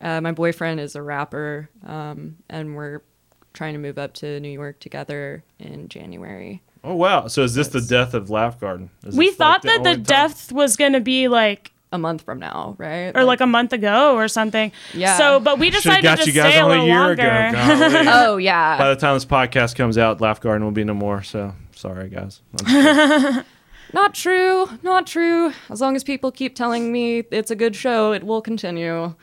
uh, 0.00 0.20
my 0.20 0.32
boyfriend 0.32 0.80
is 0.80 0.94
a 0.96 1.02
rapper, 1.02 1.68
um, 1.84 2.36
and 2.48 2.76
we're 2.76 3.00
trying 3.52 3.72
to 3.74 3.78
move 3.80 3.98
up 3.98 4.12
to 4.14 4.38
New 4.40 4.50
York 4.50 4.78
together 4.80 5.42
in 5.58 5.88
January. 5.88 6.62
oh 6.84 6.94
wow. 6.94 7.26
So 7.28 7.42
is 7.42 7.54
this 7.54 7.68
the 7.68 7.80
death 7.80 8.12
of 8.14 8.28
Laugh 8.30 8.60
Garden? 8.60 8.90
Is 9.04 9.16
we 9.16 9.30
this, 9.30 9.38
like, 9.38 9.38
thought 9.38 9.62
that 9.62 9.82
the 9.82 9.90
only 9.90 9.94
time- 9.94 10.02
death 10.02 10.52
was 10.52 10.76
going 10.76 10.92
to 10.92 11.00
be 11.00 11.28
like 11.28 11.72
A 11.92 11.98
month 11.98 12.22
from 12.22 12.38
now, 12.38 12.74
right? 12.78 13.16
or 13.16 13.24
like 13.24 13.40
a 13.40 13.46
month 13.46 13.72
ago 13.72 14.14
or 14.14 14.28
something. 14.28 14.72
Yeah. 14.92 15.16
So, 15.16 15.40
but 15.40 15.58
we 15.58 15.68
Should've 15.70 15.82
decided 15.84 16.02
got 16.02 16.18
to 16.18 16.26
you 16.26 16.32
guys 16.32 16.52
stay 16.52 16.58
a 16.60 16.64
on 16.64 16.70
a 16.70 16.72
little 16.74 16.86
year 16.86 16.98
longer. 16.98 17.22
ago. 17.22 18.02
oh 18.14 18.36
yeah. 18.36 18.76
By 18.76 18.90
the 18.90 18.96
time 18.96 19.14
this 19.16 19.24
podcast 19.24 19.74
comes 19.76 19.96
out, 19.96 20.20
Laugh 20.20 20.40
Garden 20.40 20.64
will 20.64 20.72
be 20.72 20.84
no 20.84 20.94
more. 20.94 21.22
So 21.22 21.54
sorry, 21.74 22.10
guys. 22.10 22.42
I'm 22.60 22.66
just 22.66 23.24
kidding. 23.26 23.44
Not 23.94 24.14
true. 24.14 24.66
Not 24.82 25.06
true. 25.06 25.52
As 25.70 25.80
long 25.80 25.94
as 25.96 26.02
people 26.04 26.30
keep 26.32 26.54
telling 26.56 26.92
me 26.92 27.20
it's 27.30 27.50
a 27.52 27.56
good 27.56 27.74
show, 27.76 28.12
it 28.12 28.24
will 28.24 28.42
continue. 28.42 29.14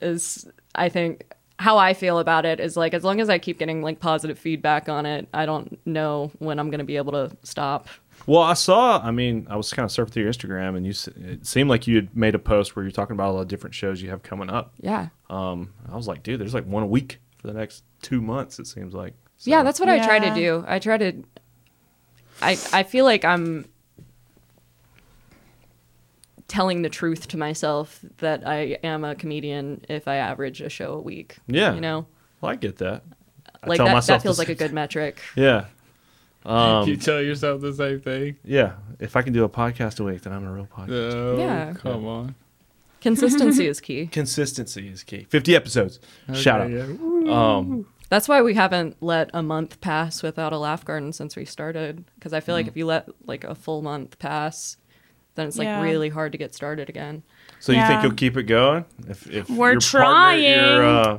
Is 0.00 0.48
I 0.74 0.88
think 0.88 1.24
how 1.58 1.76
I 1.76 1.92
feel 1.92 2.18
about 2.18 2.46
it 2.46 2.58
is 2.58 2.76
like 2.76 2.94
as 2.94 3.04
long 3.04 3.20
as 3.20 3.28
I 3.28 3.38
keep 3.38 3.58
getting 3.58 3.82
like 3.82 4.00
positive 4.00 4.38
feedback 4.38 4.88
on 4.88 5.04
it, 5.06 5.28
I 5.34 5.44
don't 5.46 5.78
know 5.86 6.30
when 6.38 6.58
I'm 6.58 6.70
gonna 6.70 6.84
be 6.84 6.96
able 6.96 7.12
to 7.12 7.36
stop. 7.42 7.88
well, 8.26 8.42
I 8.42 8.54
saw. 8.54 8.98
I 9.02 9.10
mean, 9.10 9.46
I 9.50 9.56
was 9.56 9.72
kind 9.72 9.84
of 9.84 9.90
surfing 9.90 10.10
through 10.12 10.22
your 10.24 10.32
Instagram, 10.32 10.76
and 10.76 10.84
you. 10.86 10.90
s- 10.90 11.08
It 11.08 11.46
seemed 11.46 11.68
like 11.70 11.86
you 11.86 11.96
had 11.96 12.16
made 12.16 12.34
a 12.34 12.38
post 12.38 12.76
where 12.76 12.82
you're 12.84 12.92
talking 12.92 13.14
about 13.14 13.30
all 13.32 13.38
the 13.38 13.44
different 13.46 13.74
shows 13.74 14.00
you 14.02 14.10
have 14.10 14.22
coming 14.22 14.48
up. 14.50 14.72
Yeah. 14.80 15.08
Um, 15.28 15.72
I 15.90 15.96
was 15.96 16.06
like, 16.08 16.22
dude, 16.22 16.40
there's 16.40 16.54
like 16.54 16.64
one 16.66 16.82
a 16.82 16.86
week 16.86 17.20
for 17.38 17.46
the 17.46 17.54
next 17.54 17.82
two 18.02 18.20
months. 18.20 18.58
It 18.58 18.66
seems 18.66 18.94
like. 18.94 19.14
So- 19.36 19.50
Yeah, 19.50 19.62
that's 19.62 19.80
what 19.80 19.88
I 19.88 19.98
try 20.04 20.18
to 20.18 20.34
do. 20.34 20.64
I 20.68 20.78
try 20.78 20.96
to 20.98 21.12
I 22.42 22.52
I 22.72 22.82
feel 22.84 23.04
like 23.04 23.24
I'm 23.24 23.66
telling 26.50 26.82
the 26.82 26.88
truth 26.90 27.28
to 27.28 27.36
myself 27.38 28.00
that 28.18 28.46
I 28.46 28.76
am 28.82 29.04
a 29.04 29.14
comedian 29.14 29.84
if 29.88 30.06
I 30.08 30.16
average 30.16 30.60
a 30.60 30.68
show 30.68 30.94
a 30.94 31.00
week. 31.00 31.36
Yeah. 31.46 31.74
You 31.74 31.80
know? 31.80 32.06
Well, 32.40 32.52
I 32.52 32.56
get 32.56 32.78
that. 32.78 33.02
I 33.62 33.68
Like 33.68 33.76
tell 33.78 33.86
that, 33.86 33.94
myself 33.94 34.18
that 34.18 34.22
feels 34.22 34.38
like 34.38 34.48
a 34.50 34.54
good 34.54 34.72
metric. 34.72 35.20
Yeah. 35.36 35.66
Um, 36.42 36.88
you 36.88 36.96
tell 36.96 37.20
yourself 37.20 37.60
the 37.60 37.74
same 37.74 38.00
thing. 38.00 38.36
yeah. 38.44 38.72
If 38.98 39.14
I 39.14 39.20
can 39.20 39.34
do 39.34 39.44
a 39.44 39.48
podcast 39.50 40.00
a 40.00 40.04
week, 40.04 40.22
then 40.22 40.32
I'm 40.32 40.46
a 40.46 40.50
real 40.50 40.66
podcast. 40.74 40.88
No, 40.88 41.36
Yeah. 41.36 41.74
come 41.74 42.06
on. 42.06 42.34
Consistency 43.02 43.66
is 43.72 43.78
key. 43.80 44.06
Consistency 44.06 44.88
is 44.88 45.02
key. 45.02 45.24
50 45.28 45.54
episodes. 45.54 46.00
Shout 46.32 46.62
out. 46.62 46.70
Yeah. 46.70 46.86
Um, 47.28 47.86
That's 48.08 48.26
why 48.26 48.40
we 48.40 48.54
haven't 48.54 48.96
let 49.02 49.28
a 49.34 49.42
month 49.42 49.82
pass 49.82 50.22
without 50.22 50.54
a 50.54 50.58
laugh 50.58 50.82
garden 50.82 51.12
since 51.12 51.36
we 51.36 51.44
started. 51.44 52.04
Because 52.14 52.32
I 52.32 52.40
feel 52.40 52.54
Mm. 52.54 52.58
like 52.58 52.68
if 52.68 52.76
you 52.76 52.86
let 52.86 53.08
like 53.26 53.44
a 53.44 53.54
full 53.54 53.82
month 53.82 54.18
pass, 54.18 54.78
then 55.34 55.46
it's 55.48 55.58
like 55.58 55.66
Yeah. 55.66 55.82
really 55.82 56.08
hard 56.08 56.32
to 56.32 56.38
get 56.38 56.54
started 56.54 56.88
again. 56.88 57.22
so 57.60 57.72
you 57.72 57.84
think 57.86 58.02
you'll 58.02 58.12
keep 58.12 58.36
it 58.36 58.44
going? 58.44 58.84
If, 59.08 59.26
if 59.30 59.48
We're 59.50 59.72
your 59.72 59.80
Partner, 59.80 60.36
your, 60.42 60.76
trying. 60.82 61.06
uh, 61.06 61.18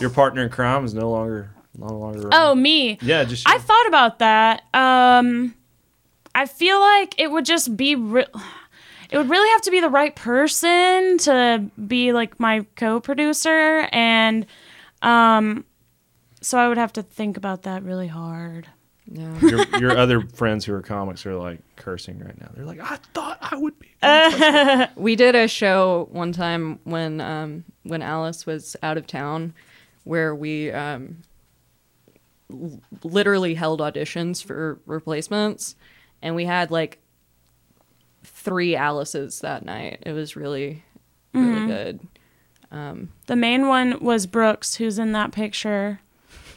your 0.00 0.10
partner 0.10 0.42
in 0.42 0.48
crime 0.50 0.84
is 0.84 0.94
no 0.94 1.10
longer 1.10 1.50
no 1.78 1.86
longer. 1.86 2.28
Oh, 2.32 2.48
around? 2.48 2.62
me. 2.62 2.98
yeah. 3.00 3.24
Just 3.24 3.48
I 3.48 3.58
thought 3.58 3.86
about 3.88 4.18
that. 4.18 4.62
Um, 4.74 5.54
I 6.34 6.46
feel 6.46 6.78
like 6.80 7.14
it 7.18 7.30
would 7.30 7.44
just 7.46 7.76
be 7.76 7.94
re- 7.94 8.26
it 9.10 9.16
would 9.18 9.28
really 9.30 9.48
have 9.50 9.62
to 9.62 9.70
be 9.70 9.80
the 9.80 9.88
right 9.90 10.14
person 10.14 11.18
to 11.18 11.64
be 11.86 12.12
like 12.12 12.38
my 12.40 12.64
co-producer 12.76 13.88
and 13.92 14.46
um 15.02 15.64
so 16.40 16.58
I 16.58 16.68
would 16.68 16.78
have 16.78 16.92
to 16.94 17.02
think 17.02 17.36
about 17.36 17.62
that 17.62 17.82
really 17.84 18.08
hard. 18.08 18.66
Yeah. 19.14 19.38
your, 19.40 19.78
your 19.78 19.98
other 19.98 20.22
friends 20.22 20.64
who 20.64 20.72
are 20.74 20.80
comics 20.80 21.26
are 21.26 21.34
like 21.36 21.60
cursing 21.76 22.18
right 22.18 22.38
now. 22.40 22.50
They're 22.54 22.64
like, 22.64 22.80
I 22.80 22.96
thought 23.12 23.36
I 23.42 23.56
would 23.56 23.74
be. 23.78 23.88
we 25.00 25.16
did 25.16 25.34
a 25.34 25.46
show 25.48 26.08
one 26.10 26.32
time 26.32 26.78
when 26.84 27.20
um 27.20 27.64
when 27.82 28.00
Alice 28.00 28.46
was 28.46 28.74
out 28.82 28.96
of 28.96 29.06
town 29.06 29.52
where 30.04 30.34
we 30.34 30.70
um 30.72 31.18
l- 32.50 32.80
literally 33.04 33.54
held 33.54 33.80
auditions 33.80 34.42
for 34.42 34.80
replacements 34.86 35.76
and 36.22 36.34
we 36.34 36.46
had 36.46 36.70
like 36.70 36.98
three 38.24 38.74
Alices 38.74 39.40
that 39.40 39.64
night. 39.64 40.02
It 40.06 40.12
was 40.12 40.36
really 40.36 40.84
really 41.34 41.66
good. 41.66 42.00
The 42.70 43.36
main 43.36 43.68
one 43.68 44.00
was 44.00 44.26
Brooks 44.26 44.76
who's 44.76 44.98
in 44.98 45.12
that 45.12 45.32
picture 45.32 46.00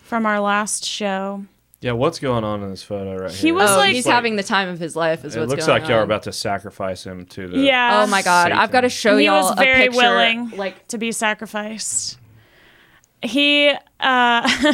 from 0.04 0.26
our 0.26 0.40
last 0.40 0.86
show. 0.86 1.46
Yeah. 1.82 1.92
What's 1.92 2.20
going 2.20 2.44
on 2.44 2.64
in 2.64 2.70
this 2.70 2.84
photo 2.84 3.16
right 3.18 3.32
He 3.32 3.48
here? 3.48 3.54
was 3.56 3.70
oh, 3.72 3.78
like- 3.78 3.94
he's 3.94 4.06
having 4.06 4.36
the 4.36 4.44
time 4.44 4.70
of 4.70 4.80
his 4.80 4.96
life 4.96 5.24
is 5.26 5.36
It 5.36 5.40
what's 5.40 5.52
looks 5.52 5.66
going 5.68 5.82
like 5.82 5.90
y'all 5.90 5.98
are 6.00 6.02
on. 6.02 6.06
about 6.06 6.24
to 6.24 6.32
sacrifice 6.32 7.06
him 7.06 7.26
to 7.28 7.48
the. 7.48 7.60
Yeah. 7.60 8.04
Oh 8.04 8.08
my 8.08 8.22
god, 8.22 8.52
I've 8.52 8.72
got 8.72 8.82
to 8.82 8.90
show 8.90 9.18
he 9.18 9.26
y'all 9.26 9.44
was 9.44 9.52
a 9.52 9.56
very 9.56 9.84
picture, 9.86 9.98
willing 9.98 10.50
like 10.52 10.88
to 10.90 10.98
be 10.98 11.12
sacrificed. 11.12 12.18
He 13.22 13.74
uh 14.00 14.74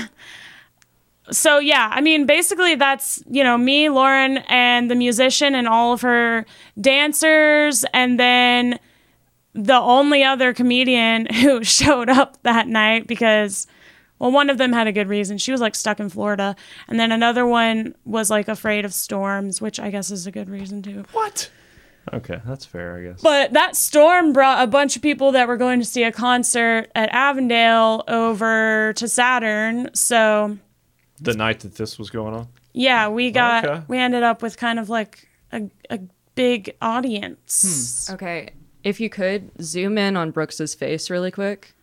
so 1.32 1.60
yeah, 1.60 1.90
I 1.94 2.02
mean 2.02 2.26
basically 2.26 2.76
that's, 2.76 3.24
you 3.30 3.44
know, 3.44 3.58
me, 3.58 3.90
Lauren 3.90 4.38
and 4.50 4.90
the 4.92 4.96
musician 4.96 5.56
and 5.56 5.68
all 5.68 5.94
of 5.94 6.02
her 6.02 6.46
dancers 6.80 7.86
and 7.94 8.20
then 8.20 8.80
the 9.54 9.76
only 9.80 10.24
other 10.24 10.54
comedian 10.54 11.26
who 11.34 11.64
showed 11.64 12.10
up 12.10 12.42
that 12.44 12.68
night 12.68 13.08
because 13.08 13.68
well 14.22 14.32
one 14.32 14.50
of 14.50 14.58
them 14.58 14.72
had 14.72 14.88
a 14.88 14.92
good 14.92 15.10
reason. 15.10 15.38
She 15.38 15.52
was 15.52 15.60
like 15.60 15.76
stuck 15.76 16.00
in 16.00 16.10
Florida 16.10 16.56
and 16.88 17.00
then 17.00 17.12
another 17.12 17.46
one 17.46 17.96
was 18.06 18.30
like 18.30 18.48
afraid 18.48 18.86
of 18.86 18.94
storms, 18.94 19.60
which 19.62 19.80
I 19.80 19.90
guess 19.90 20.12
is 20.12 20.28
a 20.28 20.32
good 20.32 20.50
reason 20.50 20.82
too. 20.82 21.04
What? 21.12 21.50
Okay, 22.14 22.40
that's 22.46 22.66
fair, 22.66 22.98
I 22.98 23.04
guess. 23.04 23.22
But 23.22 23.54
that 23.54 23.76
storm 23.76 24.34
brought 24.34 24.64
a 24.64 24.68
bunch 24.68 24.96
of 24.96 25.02
people 25.04 25.32
that 25.34 25.48
were 25.48 25.58
going 25.58 25.80
to 25.80 25.86
see 25.86 26.04
a 26.04 26.12
concert 26.12 26.90
at 26.96 27.10
Avondale 27.12 28.04
over 28.08 28.94
to 28.96 29.08
Saturn. 29.08 29.90
So 29.94 30.58
the 31.20 31.34
night 31.36 31.60
that 31.60 31.76
this 31.76 32.00
was 32.00 32.10
going 32.10 32.34
on. 32.34 32.48
yeah, 32.74 33.08
we 33.10 33.30
got 33.32 33.66
Okay. 33.66 33.84
we 33.88 33.98
ended 34.00 34.24
up 34.24 34.42
with 34.42 34.58
kind 34.58 34.80
of 34.80 34.90
like 34.90 35.28
a, 35.52 35.70
a 35.92 36.00
big 36.36 36.76
audience. 36.82 38.08
Hmm. 38.08 38.14
Okay, 38.16 38.50
if 38.84 39.00
you 39.00 39.10
could 39.10 39.52
zoom 39.62 39.98
in 40.00 40.18
on 40.18 40.32
Brooks's 40.32 40.74
face 40.74 41.10
really 41.10 41.30
quick. 41.32 41.76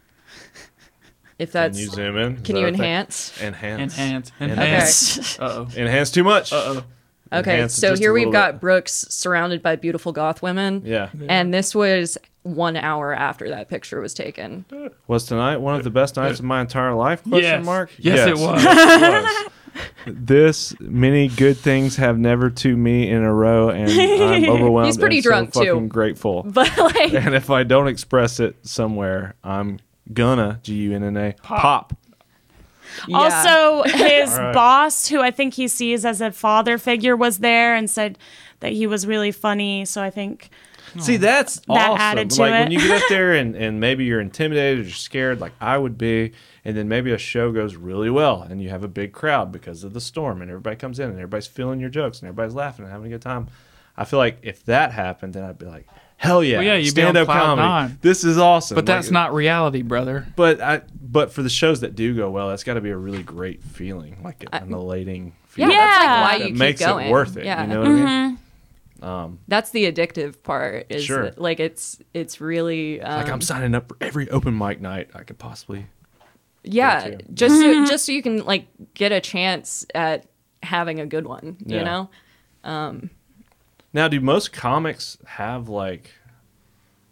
If 1.38 1.52
Can 1.52 1.60
that's 1.62 1.78
you 1.80 1.88
zoom 1.90 2.16
in? 2.16 2.36
Is 2.36 2.42
can 2.42 2.56
you 2.56 2.62
a 2.66 2.70
thing? 2.70 2.74
enhance? 2.80 3.40
Enhance. 3.40 3.96
Enhance. 3.98 4.32
Enhance. 4.40 5.16
Enhance. 5.18 5.38
Uh 5.38 5.66
oh. 5.68 5.68
Enhance 5.80 6.10
too 6.10 6.24
much. 6.24 6.52
Uh 6.52 6.56
oh. 6.66 6.84
Okay, 7.30 7.54
Enhance 7.56 7.74
so 7.74 7.94
here 7.94 8.12
we've 8.12 8.22
little 8.22 8.32
got 8.32 8.52
bit. 8.54 8.60
Brooks 8.62 9.04
surrounded 9.10 9.62
by 9.62 9.76
beautiful 9.76 10.12
goth 10.12 10.40
women. 10.42 10.82
Yeah. 10.84 11.10
And 11.28 11.52
this 11.52 11.74
was 11.74 12.16
one 12.42 12.76
hour 12.76 13.12
after 13.14 13.50
that 13.50 13.68
picture 13.68 14.00
was 14.00 14.14
taken. 14.14 14.64
Was 15.06 15.26
tonight 15.26 15.58
one 15.58 15.74
of 15.76 15.84
the 15.84 15.90
best 15.90 16.16
nights 16.16 16.38
of 16.38 16.44
my 16.46 16.60
entire 16.62 16.94
life? 16.94 17.22
Question 17.22 17.42
Yes. 17.42 17.64
mark. 17.64 17.90
Yes, 17.98 18.26
it 18.28 18.36
was. 18.38 18.64
Yes, 18.64 19.32
it 19.36 19.44
was. 19.44 19.52
this 20.06 20.74
many 20.80 21.28
good 21.28 21.56
things 21.56 21.96
have 21.96 22.18
never 22.18 22.50
to 22.50 22.76
me 22.76 23.08
in 23.10 23.22
a 23.22 23.32
row, 23.32 23.68
and 23.68 23.90
I'm 23.90 24.44
overwhelmed. 24.50 24.86
He's 24.86 24.96
pretty 24.98 25.18
and 25.18 25.24
so 25.24 25.30
drunk, 25.30 25.52
too. 25.52 25.58
fucking 25.60 25.88
Grateful. 25.88 26.42
But 26.44 26.76
like, 26.78 27.12
and 27.14 27.34
if 27.34 27.50
I 27.50 27.62
don't 27.62 27.86
express 27.88 28.40
it 28.40 28.56
somewhere, 28.66 29.34
I'm 29.44 29.78
gonna 30.12 30.60
G 30.62 30.74
U 30.74 30.94
N 30.94 31.02
N 31.04 31.16
A 31.16 31.32
pop. 31.42 31.92
yeah. 33.06 33.16
Also, 33.18 33.82
his 33.96 34.30
All 34.32 34.44
right. 34.44 34.54
boss, 34.54 35.08
who 35.08 35.20
I 35.20 35.30
think 35.30 35.54
he 35.54 35.68
sees 35.68 36.04
as 36.04 36.20
a 36.20 36.32
father 36.32 36.78
figure, 36.78 37.16
was 37.16 37.38
there 37.38 37.74
and 37.74 37.88
said 37.88 38.18
that 38.60 38.72
he 38.72 38.86
was 38.86 39.06
really 39.06 39.30
funny. 39.32 39.84
So 39.84 40.02
I 40.02 40.10
think 40.10 40.50
See, 40.98 41.18
that's 41.18 41.60
That 41.66 41.90
awesome. 41.90 42.00
added 42.00 42.30
to 42.30 42.40
like 42.40 42.50
when 42.52 42.70
you 42.72 42.78
get 42.80 43.02
up 43.02 43.08
there 43.10 43.32
and, 43.34 43.54
and 43.54 43.78
maybe 43.78 44.04
you're 44.04 44.20
intimidated 44.22 44.86
or 44.86 44.90
scared, 44.90 45.38
like 45.40 45.52
I 45.60 45.76
would 45.76 45.98
be, 45.98 46.32
and 46.64 46.76
then 46.76 46.88
maybe 46.88 47.12
a 47.12 47.18
show 47.18 47.52
goes 47.52 47.76
really 47.76 48.08
well 48.10 48.42
and 48.42 48.60
you 48.62 48.70
have 48.70 48.82
a 48.82 48.88
big 48.88 49.12
crowd 49.12 49.52
because 49.52 49.84
of 49.84 49.92
the 49.92 50.00
storm 50.00 50.40
and 50.40 50.50
everybody 50.50 50.76
comes 50.76 50.98
in 50.98 51.10
and 51.10 51.18
everybody's 51.18 51.46
feeling 51.46 51.78
your 51.78 51.90
jokes 51.90 52.20
and 52.20 52.28
everybody's 52.28 52.54
laughing 52.54 52.84
and 52.86 52.92
having 52.92 53.06
a 53.08 53.10
good 53.16 53.22
time. 53.22 53.48
I 53.98 54.04
feel 54.06 54.18
like 54.18 54.38
if 54.42 54.64
that 54.64 54.92
happened, 54.92 55.34
then 55.34 55.44
I'd 55.44 55.58
be 55.58 55.66
like, 55.66 55.86
hell 56.18 56.44
yeah, 56.44 56.58
Well, 56.58 56.66
yeah, 56.66 56.74
you'd 56.74 56.94
be 56.94 57.00
on 57.02 57.14
stand 57.14 57.16
up 57.16 57.24
cloud 57.26 57.56
comedy. 57.56 57.66
nine. 57.68 57.98
This 58.02 58.22
is 58.24 58.36
awesome. 58.36 58.74
But 58.74 58.84
that's 58.84 59.06
Like, 59.08 59.12
not 59.12 59.32
reality, 59.34 59.80
brother. 59.82 60.26
But 60.36 60.60
I 60.60 60.82
but 61.00 61.32
for 61.32 61.42
the 61.42 61.48
shows 61.48 61.80
that 61.80 61.94
do 61.94 62.14
go 62.14 62.30
well, 62.30 62.50
that's 62.50 62.64
got 62.64 62.74
to 62.74 62.82
be 62.82 62.90
a 62.90 62.96
really 62.96 63.22
great 63.22 63.62
feeling, 63.62 64.18
like 64.22 64.44
an 64.52 64.72
elating 64.74 65.32
yeah, 65.56 65.66
feeling. 65.68 65.70
that's 65.70 65.98
like 65.98 66.04
Yeah. 66.04 66.20
why 66.22 66.38
that 66.38 66.44
you 66.44 66.50
keep 66.52 66.56
makes 66.58 66.80
going. 66.80 67.06
it 67.06 67.10
worth 67.10 67.36
it. 67.38 67.44
Yeah. 67.46 67.62
You 67.62 67.68
know 67.68 67.78
what 67.80 67.88
I 67.88 67.90
mean? 67.92 68.06
Mm-hmm. 68.06 69.04
Um, 69.04 69.38
that's 69.48 69.70
the 69.70 69.90
addictive 69.90 70.42
part. 70.42 70.86
Is 70.90 71.04
Sure. 71.04 71.22
that, 71.24 71.40
like 71.40 71.60
it's 71.60 71.98
it's 72.12 72.40
really 72.40 73.00
um, 73.00 73.22
Like 73.22 73.30
I'm 73.32 73.40
signing 73.40 73.74
up 73.74 73.88
for 73.88 73.96
every 74.00 74.28
open 74.28 74.58
mic 74.58 74.80
night 74.80 75.10
I 75.14 75.22
could 75.22 75.38
possibly. 75.38 75.86
yeah, 76.64 77.10
too. 77.10 77.18
just 77.32 77.54
so, 77.54 77.62
mm-hmm. 77.64 77.84
just 77.86 78.04
so 78.06 78.12
you 78.12 78.22
can 78.22 78.44
like 78.44 78.66
get 78.94 79.12
a 79.12 79.20
chance 79.20 79.86
at 79.94 80.26
having 80.64 80.98
a 81.00 81.06
good 81.06 81.26
one. 81.26 81.56
Yeah. 81.64 81.78
You 81.78 81.84
know. 81.84 82.10
Now, 82.64 83.08
Now, 83.98 84.06
do 84.06 84.20
most 84.20 84.52
comics 84.52 85.18
have 85.26 85.68
like, 85.68 86.12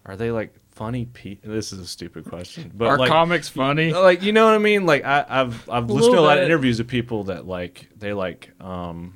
are 0.04 0.14
they 0.14 0.30
like 0.30 0.54
funny 0.70 1.06
people? 1.06 1.50
This 1.50 1.72
is 1.72 1.80
a 1.80 1.86
stupid 1.86 2.26
question, 2.26 2.70
but 2.72 2.86
Are 2.86 2.96
like, 2.96 3.10
comics 3.10 3.48
funny? 3.48 3.92
like 3.92 4.22
you 4.22 4.30
know 4.30 4.44
what 4.44 4.54
I 4.54 4.58
mean? 4.58 4.86
Like 4.86 5.04
I, 5.04 5.24
I've 5.28 5.68
I've 5.68 5.90
listened 5.90 6.12
to 6.12 6.20
a 6.20 6.20
little 6.20 6.24
lot 6.26 6.38
of 6.38 6.44
interviews 6.44 6.78
of 6.78 6.86
people 6.86 7.24
that 7.24 7.44
like 7.44 7.88
they 7.98 8.12
like 8.12 8.52
um, 8.60 9.14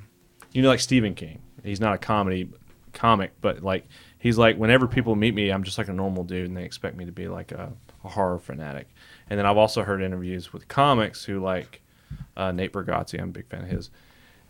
you 0.51 0.61
know 0.61 0.67
like 0.67 0.81
Stephen 0.81 1.15
King. 1.15 1.41
He's 1.63 1.79
not 1.79 1.93
a 1.93 1.97
comedy 1.97 2.49
comic, 2.91 3.31
but 3.39 3.63
like 3.63 3.87
he's 4.19 4.37
like 4.37 4.57
whenever 4.57 4.85
people 4.85 5.15
meet 5.15 5.33
me, 5.33 5.49
I'm 5.49 5.63
just 5.63 5.77
like 5.77 5.87
a 5.87 5.93
normal 5.93 6.25
dude, 6.25 6.47
and 6.47 6.57
they 6.57 6.65
expect 6.65 6.97
me 6.97 7.05
to 7.05 7.13
be 7.13 7.29
like 7.29 7.53
a, 7.53 7.71
a 8.03 8.09
horror 8.09 8.37
fanatic. 8.37 8.89
And 9.29 9.39
then 9.39 9.45
I've 9.45 9.55
also 9.55 9.83
heard 9.83 10.01
interviews 10.01 10.51
with 10.51 10.67
comics 10.67 11.23
who 11.23 11.39
like 11.39 11.81
uh, 12.35 12.51
Nate 12.51 12.73
Bargatze. 12.73 13.17
I'm 13.17 13.29
a 13.29 13.31
big 13.31 13.47
fan 13.47 13.63
of 13.63 13.69
his. 13.69 13.91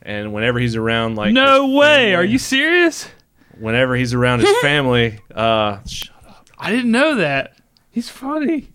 And 0.04 0.34
whenever 0.34 0.60
he's 0.60 0.76
around, 0.76 1.16
like 1.16 1.34
no 1.34 1.68
way. 1.70 2.12
family- 2.12 2.16
Are 2.16 2.24
you 2.24 2.38
serious? 2.40 3.08
Whenever 3.60 3.96
he's 3.96 4.14
around 4.14 4.40
his 4.40 4.58
family, 4.62 5.20
uh, 5.34 5.80
shut 5.86 6.16
up. 6.28 6.50
I 6.58 6.72
didn't 6.72 6.92
know 6.92 7.16
that. 7.16 7.56
He's 7.92 8.10
funny. 8.10 8.70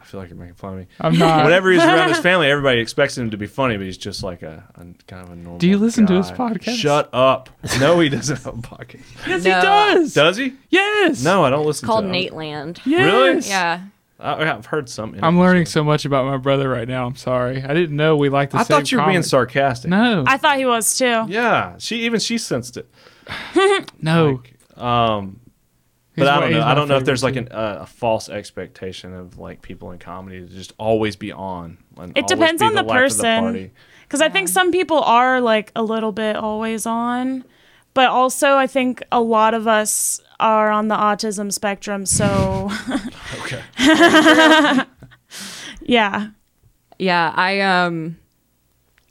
I 0.00 0.04
feel 0.10 0.20
like 0.20 0.30
you're 0.30 0.38
making 0.38 0.54
fun 0.54 0.72
of 0.72 0.78
me. 0.78 0.86
I'm 1.00 1.18
not. 1.18 1.44
Whenever 1.44 1.70
he's 1.70 1.82
around 1.82 2.08
his 2.08 2.18
family, 2.20 2.50
everybody 2.50 2.80
expects 2.80 3.18
him 3.18 3.30
to 3.30 3.36
be 3.36 3.46
funny, 3.46 3.76
but 3.76 3.84
he's 3.84 3.98
just 3.98 4.22
like 4.22 4.40
a, 4.42 4.64
a 4.76 4.84
kind 5.06 5.22
of 5.26 5.30
a 5.32 5.36
normal. 5.36 5.58
Do 5.58 5.68
you 5.68 5.76
listen 5.76 6.06
to 6.06 6.14
his 6.14 6.30
podcast? 6.30 6.76
Shut 6.78 7.10
up! 7.12 7.50
No, 7.78 8.00
he 8.00 8.08
doesn't 8.08 8.36
have 8.42 8.46
a 8.46 8.52
podcast. 8.52 9.02
yes, 9.26 9.44
No. 9.44 9.54
he 9.56 9.60
does. 9.60 10.14
Does 10.14 10.36
he? 10.38 10.54
Yes. 10.70 11.22
No, 11.22 11.44
I 11.44 11.50
don't 11.50 11.66
listen. 11.66 11.86
called 11.86 12.04
to 12.06 12.10
Nateland. 12.10 12.80
Yes. 12.86 13.46
Yeah. 13.50 13.82
I, 14.20 14.50
I've 14.50 14.66
heard 14.66 14.88
some. 14.88 15.14
I'm 15.22 15.38
learning 15.38 15.58
interviews. 15.62 15.70
so 15.70 15.84
much 15.84 16.04
about 16.04 16.26
my 16.26 16.36
brother 16.36 16.68
right 16.68 16.88
now. 16.88 17.06
I'm 17.06 17.16
sorry. 17.16 17.62
I 17.62 17.72
didn't 17.74 17.96
know 17.96 18.16
we 18.16 18.28
liked 18.28 18.52
the 18.52 18.58
I 18.58 18.62
same 18.64 18.74
I 18.74 18.78
thought 18.80 18.92
you 18.92 18.98
were 18.98 19.06
being 19.06 19.22
sarcastic. 19.22 19.90
No. 19.90 20.24
I 20.26 20.36
thought 20.36 20.58
he 20.58 20.66
was 20.66 20.96
too. 20.96 21.24
Yeah, 21.28 21.76
she 21.78 22.00
even 22.00 22.18
she 22.20 22.36
sensed 22.38 22.76
it. 22.76 22.88
no. 24.02 24.42
Like, 24.76 24.82
um, 24.82 25.40
He's 26.14 26.24
but 26.24 26.28
I 26.34 26.40
don't 26.40 26.48
he's 26.48 26.58
know. 26.58 26.66
I 26.66 26.74
don't 26.74 26.88
know 26.88 26.96
if 26.96 27.04
there's 27.04 27.22
like 27.22 27.36
an, 27.36 27.48
uh, 27.52 27.78
a 27.82 27.86
false 27.86 28.28
expectation 28.28 29.14
of 29.14 29.38
like 29.38 29.62
people 29.62 29.92
in 29.92 29.98
comedy 30.00 30.40
to 30.40 30.46
just 30.46 30.72
always 30.78 31.14
be 31.14 31.30
on. 31.30 31.78
and 31.96 32.16
It 32.18 32.26
depends 32.26 32.60
be 32.60 32.66
on 32.66 32.74
the 32.74 32.82
life 32.82 32.96
of 32.96 33.02
person. 33.04 33.40
party. 33.40 33.70
Because 34.02 34.20
I 34.20 34.28
think 34.28 34.48
some 34.48 34.72
people 34.72 34.98
are 35.00 35.40
like 35.40 35.70
a 35.76 35.82
little 35.82 36.10
bit 36.10 36.34
always 36.34 36.86
on, 36.86 37.44
but 37.98 38.10
also 38.10 38.54
I 38.54 38.68
think 38.68 39.02
a 39.10 39.20
lot 39.20 39.54
of 39.54 39.66
us 39.66 40.20
are 40.38 40.70
on 40.70 40.86
the 40.86 40.94
autism 40.94 41.52
spectrum. 41.52 42.06
So 42.06 42.70
Okay. 43.40 43.60
yeah, 45.82 46.28
Yeah, 47.00 47.32
I 47.34 47.60
um 47.60 48.16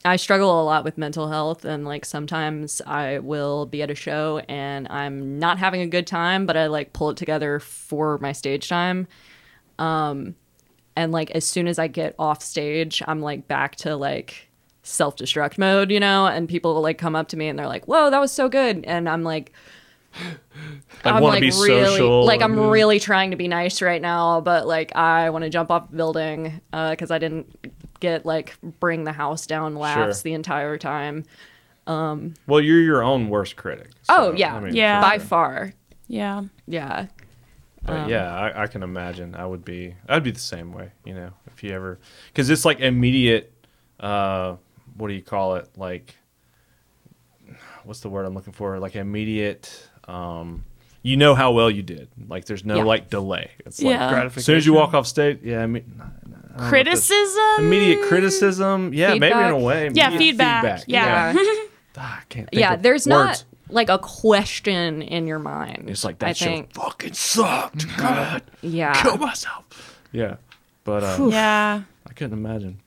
I 0.05 0.15
struggle 0.15 0.61
a 0.61 0.63
lot 0.63 0.85
with 0.85 0.97
mental 0.97 1.27
health 1.27 1.65
and 1.65 1.83
like 1.83 2.05
sometimes 2.05 2.81
I 2.87 3.19
will 3.19 3.65
be 3.65 3.81
at 3.81 3.91
a 3.91 3.95
show 3.95 4.41
and 4.47 4.87
I'm 4.87 5.37
not 5.37 5.57
having 5.57 5.81
a 5.81 5.87
good 5.87 6.07
time, 6.07 6.45
but 6.45 6.55
I 6.55 6.67
like 6.67 6.93
pull 6.93 7.09
it 7.09 7.17
together 7.17 7.59
for 7.59 8.17
my 8.19 8.31
stage 8.31 8.69
time. 8.69 9.05
Um 9.79 10.35
and 10.95 11.11
like 11.11 11.29
as 11.31 11.43
soon 11.43 11.67
as 11.67 11.77
I 11.77 11.87
get 11.87 12.15
off 12.17 12.41
stage, 12.41 13.03
I'm 13.05 13.19
like 13.19 13.49
back 13.49 13.75
to 13.83 13.97
like 13.97 14.46
self-destruct 14.87 15.57
mode, 15.57 15.91
you 15.91 15.99
know, 15.99 16.25
and 16.27 16.47
people 16.47 16.73
will 16.73 16.81
like 16.81 16.97
come 16.97 17.15
up 17.15 17.27
to 17.29 17.37
me 17.37 17.47
and 17.47 17.57
they're 17.59 17.67
like, 17.67 17.85
"Whoa, 17.87 18.09
that 18.09 18.19
was 18.19 18.31
so 18.31 18.47
good." 18.49 18.83
And 18.85 19.07
I'm 19.09 19.23
like 19.23 19.51
Like 21.05 21.13
I'm 21.13 21.21
want 21.21 21.41
like 21.41 21.51
to 21.51 21.57
be 21.57 21.63
really 21.63 21.85
social. 21.85 22.25
like 22.25 22.41
I'm 22.41 22.57
and- 22.57 22.71
really 22.71 22.99
trying 22.99 23.31
to 23.31 23.37
be 23.37 23.47
nice 23.47 23.81
right 23.81 24.01
now, 24.01 24.41
but 24.41 24.65
like 24.67 24.95
I 24.95 25.29
want 25.29 25.43
to 25.43 25.49
jump 25.49 25.69
off 25.71 25.89
the 25.91 25.97
building 25.97 26.61
because 26.71 27.11
I 27.11 27.17
didn't 27.19 27.69
get 27.99 28.25
like 28.25 28.55
bring 28.79 29.03
the 29.03 29.11
house 29.11 29.45
down 29.45 29.75
laughs 29.75 30.17
Sure. 30.19 30.23
the 30.23 30.33
entire 30.33 30.77
time. 30.77 31.23
Um, 31.85 32.33
Well, 32.47 32.59
you're 32.59 32.81
your 32.81 33.01
own 33.03 33.29
worst 33.29 33.55
critic. 33.55 33.89
Oh, 34.09 34.33
yeah. 34.33 34.55
I 34.55 34.59
mean, 34.59 34.75
Yeah. 34.75 34.99
for 35.01 35.07
By 35.09 35.17
sure. 35.17 35.25
far, 35.27 35.73
yeah. 36.07 36.41
yeah, 36.67 37.05
But 37.85 37.93
Um, 37.95 38.09
yeah, 38.09 38.35
I, 38.35 38.63
I 38.63 38.67
can 38.67 38.83
imagine. 38.83 39.35
I 39.35 39.45
would 39.45 39.63
be. 39.63 39.95
I'd 40.09 40.23
be 40.23 40.31
the 40.31 40.39
same 40.39 40.73
way. 40.73 40.91
You 41.05 41.13
know, 41.13 41.29
if 41.53 41.63
you 41.63 41.71
ever, 41.71 41.99
because 42.27 42.49
it's 42.49 42.65
like 42.65 42.79
immediate. 42.81 43.53
Uh, 43.99 44.57
what 44.97 45.07
do 45.09 45.13
you 45.13 45.21
call 45.21 45.55
it? 45.55 45.69
Like, 45.77 46.15
what's 47.83 48.01
the 48.01 48.09
word 48.09 48.25
I'm 48.25 48.33
looking 48.33 48.53
for? 48.53 48.79
Like 48.79 48.95
immediate. 48.95 49.87
Um, 50.07 50.63
you 51.03 51.15
know 51.17 51.35
how 51.35 51.51
well 51.51 51.69
you 51.71 51.83
did. 51.83 52.09
Like, 52.27 52.45
there's 52.45 52.65
no 52.65 52.77
Yeah. 52.77 52.83
like 52.83 53.09
delay. 53.09 53.51
It's 53.65 53.79
Yeah. 53.81 54.11
like 54.23 54.37
as 54.37 54.45
soon 54.45 54.57
as 54.57 54.65
you 54.65 54.73
walk 54.73 54.93
off 54.93 55.07
stage, 55.07 55.39
yeah. 55.43 55.63
I 55.63 55.67
mean, 55.67 55.83
I 55.99 56.03
don't 56.03 56.29
know 56.31 56.37
if 56.43 56.49
that's- 56.49 56.69
Criticism. 56.69 57.43
Immediate 57.59 58.07
criticism. 58.07 58.93
Yeah, 58.93 59.13
maybe 59.15 59.27
in 59.37 59.51
a 59.51 59.57
way. 59.59 59.89
Yeah, 59.93 60.07
immediate 60.09 60.17
feedback. 60.19 60.83
Yeah. 60.87 61.33
Ah, 61.99 62.19
I 62.21 62.23
can't. 62.29 62.47
Think 62.51 62.59
yeah. 62.61 62.75
of 62.75 62.83
There's 62.83 63.07
words. 63.07 63.43
not 63.69 63.73
like 63.73 63.89
a 63.89 63.97
question 63.97 65.01
in 65.01 65.25
your 65.25 65.39
mind. 65.39 65.89
It's 65.89 66.03
like 66.03 66.19
that 66.19 66.29
I 66.29 66.33
show 66.33 66.45
think, 66.45 66.71
fucking 66.75 67.13
sucked. 67.13 67.87
God, 67.97 68.43
yeah, 68.61 69.01
kill 69.01 69.17
myself. 69.17 69.97
Yeah, 70.11 70.35
but 70.83 71.03
uh, 71.03 71.27
Yeah. 71.31 71.81
I 72.07 72.13
couldn't 72.13 72.37
imagine 72.37 72.81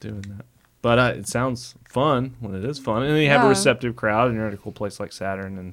doing 0.00 0.22
that. 0.22 0.46
But 0.84 0.98
uh, 0.98 1.12
it 1.16 1.26
sounds 1.26 1.74
fun 1.88 2.36
when 2.40 2.54
it 2.54 2.62
is 2.62 2.78
fun, 2.78 3.02
and 3.04 3.12
then 3.12 3.22
you 3.22 3.30
have 3.30 3.42
a 3.46 3.48
receptive 3.48 3.96
crowd, 3.96 4.28
and 4.28 4.36
you're 4.36 4.46
at 4.48 4.52
a 4.52 4.58
cool 4.58 4.70
place 4.70 5.00
like 5.00 5.14
Saturn, 5.14 5.56
and 5.56 5.72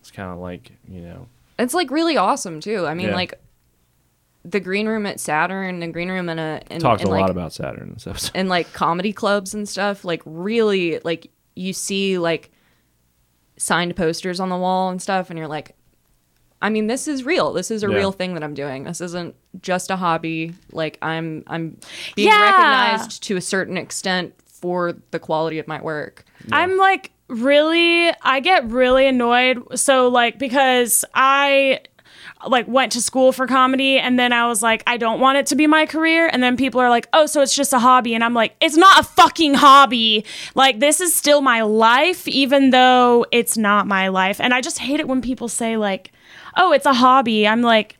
it's 0.00 0.12
kind 0.12 0.30
of 0.32 0.38
like 0.38 0.70
you 0.88 1.00
know, 1.00 1.26
it's 1.58 1.74
like 1.74 1.90
really 1.90 2.16
awesome 2.16 2.60
too. 2.60 2.86
I 2.86 2.94
mean, 2.94 3.08
Yeah. 3.08 3.16
like 3.16 3.34
the 4.44 4.60
green 4.60 4.86
room 4.86 5.04
at 5.04 5.18
Saturn, 5.18 5.80
the 5.80 5.88
green 5.88 6.10
room 6.12 6.28
in 6.28 6.38
a 6.38 6.62
in, 6.70 6.78
talked 6.80 7.02
in, 7.02 7.08
a 7.08 7.10
like, 7.10 7.22
lot 7.22 7.30
about 7.30 7.52
Saturn 7.52 7.88
and 7.90 8.00
stuff. 8.00 8.30
and 8.36 8.48
like 8.48 8.72
comedy 8.72 9.12
clubs 9.12 9.52
and 9.52 9.68
stuff 9.68 10.04
like 10.04 10.22
really 10.24 11.00
like 11.00 11.28
you 11.56 11.72
see 11.72 12.16
like 12.18 12.52
signed 13.56 13.96
posters 13.96 14.38
on 14.38 14.48
the 14.48 14.56
wall 14.56 14.90
and 14.90 15.02
stuff 15.02 15.28
and 15.30 15.38
you're 15.38 15.46
like 15.48 15.76
i 16.62 16.68
mean 16.70 16.86
this 16.86 17.06
is 17.06 17.22
real 17.24 17.52
this 17.52 17.70
is 17.70 17.84
a 17.84 17.88
Yeah. 17.88 17.96
real 17.96 18.10
thing 18.12 18.34
that 18.34 18.42
i'm 18.42 18.54
doing 18.54 18.84
this 18.84 19.00
isn't 19.00 19.34
just 19.60 19.90
a 19.90 19.96
hobby 19.96 20.54
like 20.72 20.98
i'm 21.02 21.44
i'm 21.46 21.78
being 22.16 22.28
Yeah. 22.28 22.40
recognized 22.40 23.22
to 23.24 23.36
a 23.36 23.40
certain 23.40 23.76
extent 23.76 24.34
for 24.62 24.94
the 25.10 25.18
quality 25.18 25.58
of 25.58 25.68
my 25.68 25.82
work. 25.82 26.24
I'm 26.52 26.78
like 26.78 27.10
really 27.28 28.10
I 28.22 28.40
get 28.40 28.64
really 28.70 29.06
annoyed. 29.06 29.78
So 29.78 30.08
like 30.08 30.38
because 30.38 31.04
I 31.14 31.80
like 32.46 32.66
went 32.68 32.92
to 32.92 33.00
school 33.00 33.32
for 33.32 33.46
comedy 33.46 33.98
and 33.98 34.18
then 34.18 34.32
I 34.32 34.46
was 34.46 34.62
like 34.62 34.82
I 34.86 34.96
don't 34.96 35.20
want 35.20 35.38
it 35.38 35.46
to 35.46 35.56
be 35.56 35.66
my 35.66 35.84
career. 35.84 36.30
And 36.32 36.42
then 36.42 36.56
people 36.56 36.80
are 36.80 36.88
like 36.88 37.08
oh 37.12 37.26
so 37.26 37.42
it's 37.42 37.54
just 37.54 37.72
a 37.72 37.80
hobby. 37.80 38.14
And 38.14 38.22
I'm 38.22 38.34
like 38.34 38.54
it's 38.60 38.76
not 38.76 39.00
a 39.00 39.02
fucking 39.02 39.54
hobby. 39.54 40.24
Like 40.54 40.78
this 40.78 41.00
is 41.00 41.12
still 41.12 41.40
my 41.42 41.62
life 41.62 42.28
even 42.28 42.70
though 42.70 43.26
it's 43.32 43.58
not 43.58 43.88
my 43.88 44.08
life. 44.08 44.40
And 44.40 44.54
I 44.54 44.60
just 44.60 44.78
hate 44.78 45.00
it 45.00 45.08
when 45.08 45.20
people 45.20 45.48
say 45.48 45.76
like 45.76 46.12
oh 46.56 46.72
it's 46.72 46.86
a 46.86 46.94
hobby. 46.94 47.48
I'm 47.48 47.62
like 47.62 47.98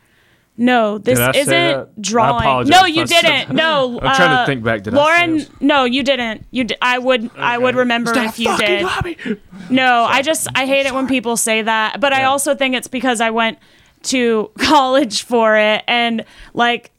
no, 0.57 0.99
this 0.99 1.19
Did 1.19 1.29
I 1.29 1.33
say 1.33 1.41
isn't? 1.41 1.55
I 1.57 1.87
drawing. 2.01 2.43
apologize 2.43 2.71
No, 2.71 2.87
if 2.87 2.95
you 2.97 3.07
said 3.07 3.23
didn't. 3.23 3.49
that. 3.49 3.53
No, 3.55 3.99
I'm 4.03 4.15
trying 4.17 4.31
to 4.31 4.43
uh, 4.43 4.47
think 4.47 4.63
back. 4.63 4.83
Did 4.83 4.95
I 4.95 4.97
say 4.97 5.03
Lauren, 5.03 5.41
it? 5.41 5.51
no, 5.61 5.85
you 5.85 6.03
didn't. 6.03 6.47
You, 6.51 6.65
di- 6.65 6.77
I 6.83 6.99
would, 6.99 7.31
I 7.37 7.57
would 7.59 7.75
remember 7.75 8.13
if 8.17 8.39
you 8.39 8.55
did. 8.59 8.87
No, 9.71 10.05
I 10.05 10.23
just 10.23 10.49
I 10.55 10.67
hate 10.67 10.87
it 10.87 10.93
when 10.95 11.07
people 11.07 11.37
say 11.37 11.63
that. 11.63 12.01
But 12.01 12.13
I 12.13 12.25
also 12.25 12.55
think 12.55 12.75
it's 12.75 12.89
because 12.89 13.21
I 13.21 13.31
went 13.31 13.59
to 14.05 14.51
college 14.59 15.23
for 15.25 15.57
it 15.57 15.85
and 15.89 16.25
like 16.55 16.91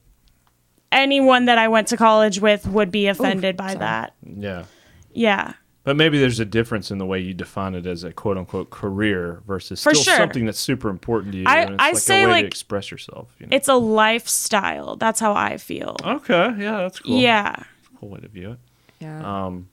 anyone 0.91 1.45
that 1.45 1.58
I 1.58 1.68
went 1.68 1.88
to 1.89 1.97
college 1.97 2.39
with 2.39 2.68
would 2.68 2.91
be 2.91 3.08
offended 3.08 3.58
by 3.58 3.76
that. 3.76 4.14
Yeah, 4.26 4.66
Yeah. 5.12 5.54
But 5.84 5.95
maybe 5.95 6.19
there's 6.19 6.39
a 6.39 6.45
difference 6.45 6.91
in 6.91 6.97
the 6.97 7.05
way 7.05 7.19
you 7.19 7.34
define 7.34 7.75
it 7.75 7.86
as 7.86 8.03
a 8.03 8.11
quote 8.13 8.38
unquote 8.38 8.69
career 8.69 9.41
versus 9.45 9.84
For 9.84 9.93
still 9.93 10.03
sure. 10.03 10.17
something 10.17 10.45
that's 10.45 10.59
super 10.59 10.89
important 10.89 11.34
to 11.34 11.39
you. 11.39 11.45
I- 11.47 11.59
and 11.59 11.73
it's 11.75 11.84
I 11.84 11.88
like 11.91 11.97
say, 11.97 12.23
a 12.23 12.25
way 12.27 12.31
like, 12.31 12.41
to 12.43 12.47
express 12.47 12.91
yourself. 12.91 13.34
You 13.39 13.47
know? 13.47 13.55
It's 13.55 13.67
a 13.67 13.75
lifestyle. 13.75 14.95
That's 14.95 15.19
how 15.19 15.34
I 15.34 15.57
feel. 15.57 15.95
okay, 16.03 16.53
yeah, 16.57 16.77
that's 16.77 16.99
cool. 16.99 17.19
Yeah. 17.19 17.55
cool 17.99 18.09
way 18.09 18.19
to 18.21 18.27
view 18.27 18.51
it. 18.51 18.59
yeah 18.99 19.45
Um, 19.45 19.67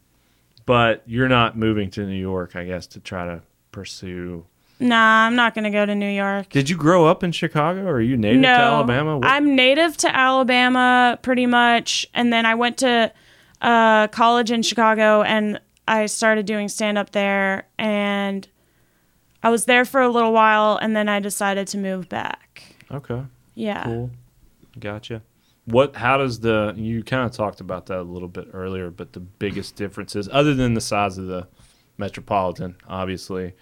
but 0.66 1.02
you're 1.06 1.28
not 1.28 1.56
moving 1.56 1.90
to 1.92 2.06
New 2.06 2.14
York, 2.20 2.54
I 2.56 2.64
guess, 2.64 2.86
to 2.88 3.00
try 3.00 3.24
to 3.26 3.42
pursue. 3.72 4.44
Nah, 4.78 5.26
I'm 5.26 5.36
not 5.36 5.54
going 5.54 5.64
to 5.64 5.70
go 5.70 5.84
to 5.84 5.94
New 5.94 6.08
York. 6.08 6.48
Did 6.50 6.70
you 6.70 6.76
grow 6.76 7.06
up 7.06 7.22
in 7.22 7.32
Chicago, 7.32 7.82
or 7.82 7.94
are 7.94 8.00
you 8.00 8.16
native 8.16 8.40
no, 8.40 8.48
to 8.48 8.62
Alabama? 8.62 9.18
What- 9.18 9.26
I'm 9.26 9.54
native 9.54 9.96
to 9.98 10.16
Alabama 10.16 11.18
pretty 11.22 11.46
much, 11.46 12.06
and 12.14 12.32
then 12.32 12.46
I 12.46 12.54
went 12.54 12.78
to 12.78 13.12
uh, 13.61 14.06
college 14.08 14.50
in 14.50 14.62
Chicago, 14.62 15.22
and 15.22 15.61
I 15.91 16.07
started 16.07 16.47
doing 16.47 16.68
stand 16.68 16.99
up 16.99 17.11
there, 17.11 17.66
and 17.78 18.47
I 19.43 19.51
was 19.51 19.64
there 19.64 19.84
for 19.84 20.01
a 20.01 20.09
little 20.09 20.32
while, 20.32 20.78
and 20.80 20.95
then 20.95 21.09
I 21.09 21.18
decided 21.20 21.66
to 21.68 21.78
move 21.78 22.09
back. 22.09 22.62
okay, 22.91 23.22
Yeah. 23.55 23.84
cool, 23.84 24.11
gotcha. 24.78 25.22
What? 25.64 25.97
How 25.97 26.16
does 26.16 26.41
the? 26.41 26.74
You 26.76 27.03
kind 27.03 27.24
of 27.26 27.32
talked 27.32 27.61
about 27.61 27.86
that 27.86 27.99
a 28.01 28.03
little 28.03 28.28
bit 28.28 28.49
earlier, 28.53 28.91
but 28.91 29.12
the 29.12 29.20
biggest 29.20 29.76
differences, 29.76 30.28
other 30.32 30.55
than 30.55 30.74
the 30.74 30.80
size 30.80 31.18
of 31.18 31.26
the 31.26 31.47
metropolitan, 31.99 32.76
obviously, 32.88 33.55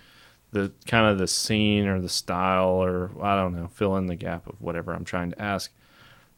the 0.52 0.72
kind 0.86 1.06
of 1.06 1.18
the 1.18 1.26
scene 1.26 1.86
or 1.86 2.00
the 2.00 2.08
style, 2.08 2.68
or 2.82 3.10
I 3.22 3.36
don't 3.36 3.54
know, 3.54 3.68
fill 3.68 3.96
in 3.96 4.06
the 4.06 4.16
gap 4.16 4.46
of 4.46 4.60
whatever 4.60 4.92
I'm 4.94 5.04
trying 5.04 5.30
to 5.32 5.42
ask. 5.42 5.70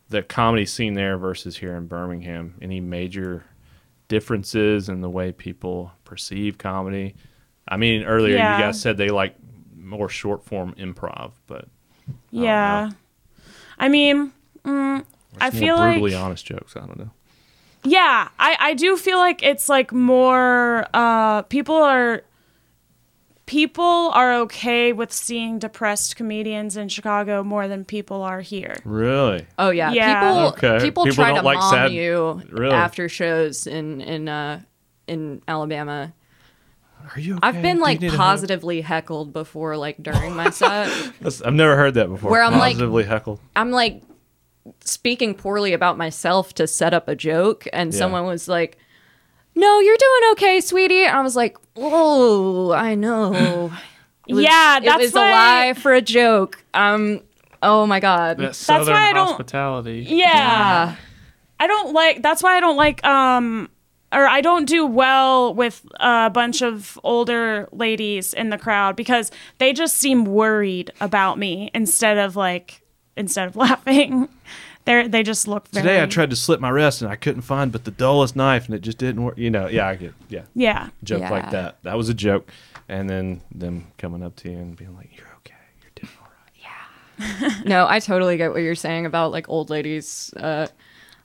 The 0.08 0.22
comedy 0.22 0.66
scene 0.66 0.94
there 0.94 1.16
versus 1.18 1.58
here 1.58 1.76
in 1.76 1.86
Birmingham. 1.86 2.54
Any 2.60 2.80
major 2.80 3.44
differences 4.10 4.90
in 4.90 5.00
the 5.00 5.08
way 5.08 5.32
people 5.32 5.92
perceive 6.04 6.58
comedy? 6.58 7.14
I 7.66 7.78
mean, 7.78 8.02
earlier 8.04 8.36
Yeah. 8.36 8.56
you 8.58 8.62
guys 8.64 8.78
said 8.78 8.98
they 8.98 9.08
like 9.08 9.34
more 9.74 10.10
short 10.10 10.44
form 10.44 10.74
improv, 10.74 11.32
but 11.46 11.66
Yeah. 12.30 12.90
I 13.78 13.88
mean, 13.88 14.32
mm, 14.64 15.04
I 15.40 15.50
feel 15.50 15.76
more 15.78 15.86
like 15.86 15.94
brutally 16.00 16.14
honest 16.14 16.44
jokes. 16.44 16.76
I 16.76 16.80
don't 16.80 16.98
know. 16.98 17.10
Yeah, 17.84 18.28
I, 18.38 18.56
I 18.60 18.74
do 18.74 18.98
feel 18.98 19.16
like 19.16 19.42
it's 19.42 19.68
like 19.70 19.90
more 19.92 20.86
uh 20.92 21.42
people 21.42 21.76
are 21.76 22.22
people 23.50 24.12
are 24.14 24.32
okay 24.42 24.92
with 24.92 25.12
seeing 25.12 25.58
depressed 25.58 26.14
comedians 26.14 26.76
in 26.76 26.88
Chicago 26.88 27.42
more 27.42 27.66
than 27.66 27.84
people 27.84 28.22
are 28.22 28.40
here. 28.40 28.76
Really? 28.84 29.44
Oh 29.58 29.70
yeah, 29.70 29.90
Yeah. 29.90 30.20
people 30.20 30.46
Okay. 30.50 30.84
people, 30.84 31.04
People 31.04 31.14
try 31.16 31.30
don't 31.30 31.38
to 31.38 31.42
like 31.42 31.58
mom 31.58 31.74
sad- 31.74 31.90
you 31.92 32.40
Really? 32.52 32.72
after 32.72 33.08
shows 33.08 33.66
in 33.66 34.00
in 34.02 34.28
uh 34.28 34.60
in 35.08 35.42
Alabama. 35.48 36.12
Are 37.12 37.18
you? 37.18 37.40
I've 37.42 37.60
been 37.60 37.80
like 37.80 38.00
need 38.00 38.06
a 38.06 38.10
hug? 38.10 38.18
positively 38.18 38.82
heckled 38.82 39.32
before, 39.32 39.76
like 39.76 40.00
during 40.00 40.36
my 40.36 40.50
set. 40.50 40.86
I've 41.44 41.52
never 41.52 41.74
heard 41.74 41.94
that 41.94 42.08
before. 42.08 42.30
Where 42.30 42.44
I'm 42.44 42.52
like- 42.56 42.74
positively 42.74 43.02
heckled. 43.02 43.40
I'm 43.56 43.72
like 43.72 44.00
speaking 44.84 45.34
poorly 45.34 45.72
about 45.72 45.98
myself 45.98 46.54
to 46.54 46.68
set 46.68 46.94
up 46.94 47.08
a 47.08 47.16
joke, 47.16 47.66
and 47.72 47.92
Yeah. 47.92 47.98
someone 47.98 48.26
was 48.26 48.46
like, 48.46 48.78
"No, 49.60 49.78
you're 49.80 49.96
doing 49.96 50.32
okay, 50.32 50.60
sweetie." 50.60 51.04
And 51.04 51.16
I 51.16 51.20
was 51.22 51.36
like, 51.36 51.56
"Oh, 51.76 52.72
I 52.72 52.94
know." 52.94 53.70
Was- 54.28 54.44
Yeah, 54.44 54.78
it 54.78 54.84
that's 54.84 55.02
was 55.02 55.12
why- 55.14 55.28
a 55.28 55.32
lie 55.68 55.74
for 55.74 55.92
a 55.92 56.00
joke. 56.00 56.62
Um, 56.72 57.20
oh 57.62 57.84
my 57.86 57.98
god. 58.00 58.38
That 58.38 58.54
southern 58.54 58.94
why 58.94 59.10
I 59.10 59.12
don't- 59.12 59.26
hospitality. 59.28 60.06
Yeah. 60.08 60.94
I 61.58 61.66
don't 61.66 61.92
like 61.92 62.22
that's 62.22 62.42
why 62.42 62.56
I 62.56 62.60
don't 62.60 62.76
like 62.76 63.04
um 63.04 63.68
or 64.12 64.26
I 64.26 64.40
don't 64.40 64.64
do 64.66 64.86
well 64.86 65.52
with 65.54 65.84
a 66.00 66.30
bunch 66.30 66.62
of 66.62 66.98
older 67.04 67.68
ladies 67.72 68.32
in 68.32 68.50
the 68.50 68.56
crowd 68.58 68.94
because 68.96 69.30
they 69.58 69.72
just 69.72 69.96
seem 69.98 70.24
worried 70.24 70.90
about 71.00 71.36
me 71.38 71.70
instead 71.74 72.16
of 72.16 72.34
like 72.36 72.82
instead 73.16 73.46
of 73.48 73.56
laughing. 73.66 74.28
They 74.86 75.06
they 75.08 75.22
just 75.22 75.46
look 75.46 75.68
very 75.68 75.84
Today 75.86 76.02
I 76.02 76.06
tried 76.06 76.30
to 76.30 76.36
slit 76.36 76.60
my 76.60 76.70
wrist 76.70 77.02
and 77.02 77.10
I 77.10 77.16
couldn't 77.16 77.42
find 77.42 77.70
but 77.70 77.84
the 77.84 77.90
dullest 77.90 78.34
knife 78.34 78.66
and 78.66 78.74
it 78.74 78.80
just 78.80 78.98
didn't 78.98 79.22
work. 79.22 79.36
You 79.38 79.50
know, 79.50 79.68
yeah, 79.68 79.86
I 79.88 79.94
get 79.96 80.14
yeah. 80.28 80.42
Yeah. 80.54 80.88
Joke 81.04 81.20
Yeah. 81.20 81.30
like 81.30 81.50
that. 81.50 81.76
That 81.82 81.96
was 81.96 82.08
a 82.08 82.14
joke. 82.14 82.50
And 82.88 83.08
then 83.08 83.42
them 83.54 83.86
coming 83.98 84.22
up 84.22 84.34
to 84.36 84.50
you 84.50 84.56
and 84.58 84.76
being 84.76 84.96
like, 84.96 85.10
You're 85.16 85.28
okay. 85.38 85.54
You're 85.82 85.92
doing 85.94 86.12
all 86.20 86.28
right. 86.28 87.38
Yeah. 87.44 87.62
no, 87.66 87.86
I 87.88 88.00
totally 88.00 88.36
get 88.36 88.52
what 88.52 88.62
you're 88.62 88.74
saying 88.74 89.06
about 89.06 89.32
like 89.32 89.48
old 89.48 89.70
ladies. 89.70 90.32
Uh, 90.36 90.66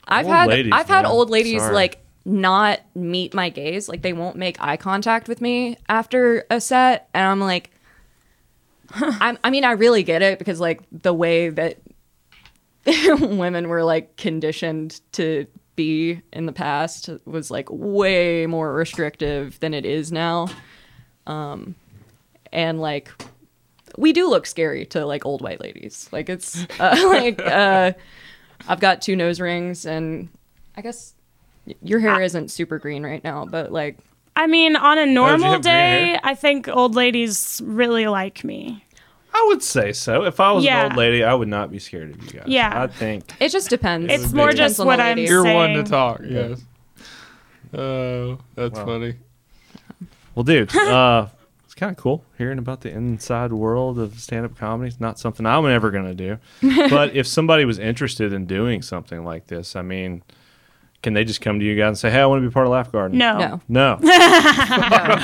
I've 0.07 0.25
Old 0.27 0.35
had 0.35 0.49
ladies, 0.49 0.71
I've 0.75 0.87
had 0.87 1.03
man. 1.03 1.11
old 1.11 1.29
ladies 1.29 1.61
Sorry. 1.61 1.73
like 1.73 2.01
not 2.25 2.79
meet 2.93 3.33
my 3.33 3.49
gaze, 3.49 3.87
like 3.89 4.01
they 4.01 4.13
won't 4.13 4.35
make 4.35 4.61
eye 4.61 4.77
contact 4.77 5.27
with 5.27 5.41
me 5.41 5.77
after 5.89 6.45
a 6.51 6.59
set, 6.61 7.07
and 7.13 7.25
I'm 7.25 7.39
like, 7.39 7.71
I'm, 8.91 9.37
I 9.43 9.49
mean, 9.49 9.63
I 9.63 9.71
really 9.71 10.03
get 10.03 10.21
it 10.21 10.37
because 10.39 10.59
like 10.59 10.81
the 10.91 11.13
way 11.13 11.49
that 11.49 11.77
women 13.19 13.67
were 13.67 13.83
like 13.83 14.15
conditioned 14.17 15.01
to 15.13 15.47
be 15.75 16.21
in 16.31 16.45
the 16.45 16.53
past 16.53 17.09
was 17.25 17.51
like 17.51 17.67
way 17.69 18.45
more 18.45 18.73
restrictive 18.73 19.59
than 19.59 19.73
it 19.73 19.85
is 19.85 20.11
now. 20.11 20.47
Um, 21.27 21.75
and 22.51 22.79
like 22.79 23.11
we 23.97 24.13
do 24.13 24.29
look 24.29 24.45
scary 24.45 24.85
to 24.87 25.05
like 25.05 25.25
old 25.25 25.41
white 25.41 25.59
ladies. 25.61 26.09
Like 26.11 26.29
it's 26.29 26.65
uh, 26.79 26.95
like 27.07 27.41
uh, 27.41 27.93
I've 28.67 28.79
got 28.79 29.01
two 29.01 29.15
nose 29.15 29.39
rings, 29.39 29.85
and 29.85 30.29
I 30.75 30.81
guess 30.81 31.13
your 31.81 31.99
hair 31.99 32.21
isn't 32.21 32.49
super 32.51 32.79
green 32.79 33.03
right 33.03 33.23
now, 33.23 33.45
but 33.45 33.71
like 33.71 33.97
I 34.35 34.47
mean, 34.47 34.75
on 34.75 34.97
a 34.97 35.05
normal 35.05 35.53
have 35.53 35.61
day. 35.61 36.19
I 36.21 36.35
think 36.35 36.67
old 36.67 36.95
ladies 36.95 37.61
really 37.63 38.07
like 38.07 38.43
me. 38.43 38.84
I 39.37 39.45
would 39.49 39.61
say 39.61 39.91
so. 39.91 40.23
If 40.23 40.39
I 40.39 40.51
was 40.53 40.63
Yeah. 40.63 40.85
an 40.85 40.91
old 40.91 40.97
lady, 40.97 41.23
I 41.23 41.33
would 41.33 41.47
not 41.49 41.69
be 41.71 41.77
scared 41.79 42.11
of 42.11 42.23
you 42.23 42.39
guys. 42.39 42.47
Yeah. 42.47 42.83
I 42.83 42.87
think 42.87 43.25
it 43.39 43.49
just 43.49 43.69
depends. 43.69 44.11
It's 44.11 44.31
more 44.31 44.51
depends 44.51 44.59
just 44.75 44.79
on 44.79 44.85
the 44.85 44.87
what 44.87 44.99
I'm 45.01 45.17
lady. 45.17 45.29
You're 45.29 45.43
one 45.43 45.69
to 45.69 45.75
saying- 45.75 45.85
talk. 45.85 46.21
Yes. 46.23 46.61
Oh, 47.73 48.37
that's 48.55 48.77
Wow. 48.79 48.85
funny. 48.85 49.15
Well, 50.33 50.43
dude, 50.43 50.73
uh, 50.75 51.27
it's 51.65 51.73
kind 51.73 51.91
of 51.91 51.97
cool 51.97 52.23
hearing 52.37 52.57
about 52.57 52.81
the 52.81 52.89
inside 52.91 53.51
world 53.51 53.99
of 53.99 54.19
stand-up 54.19 54.57
comedy. 54.57 54.89
It's 54.89 54.99
not 55.01 55.19
something 55.19 55.45
I'm 55.45 55.65
ever 55.65 55.91
gonna 55.91 56.13
do, 56.15 56.37
but 56.89 57.15
if 57.15 57.27
somebody 57.27 57.65
was 57.65 57.79
interested 57.79 58.31
in 58.33 58.45
doing 58.45 58.81
something 58.81 59.23
like 59.25 59.47
this, 59.47 59.75
I 59.75 59.81
mean, 59.81 60.23
can 61.05 61.13
they 61.13 61.23
just 61.23 61.39
come 61.39 61.59
to 61.59 61.65
you 61.65 61.75
guys 61.77 61.87
and 61.89 61.97
say, 61.99 62.09
"Hey, 62.09 62.19
I 62.19 62.25
want 62.25 62.41
to 62.43 62.49
be 62.49 62.51
part 62.51 62.65
of 62.65 62.71
Laugh 62.73 62.91
Garden"? 62.91 63.17
No. 63.17 63.61
No. 63.69 63.69
no. 63.69 63.99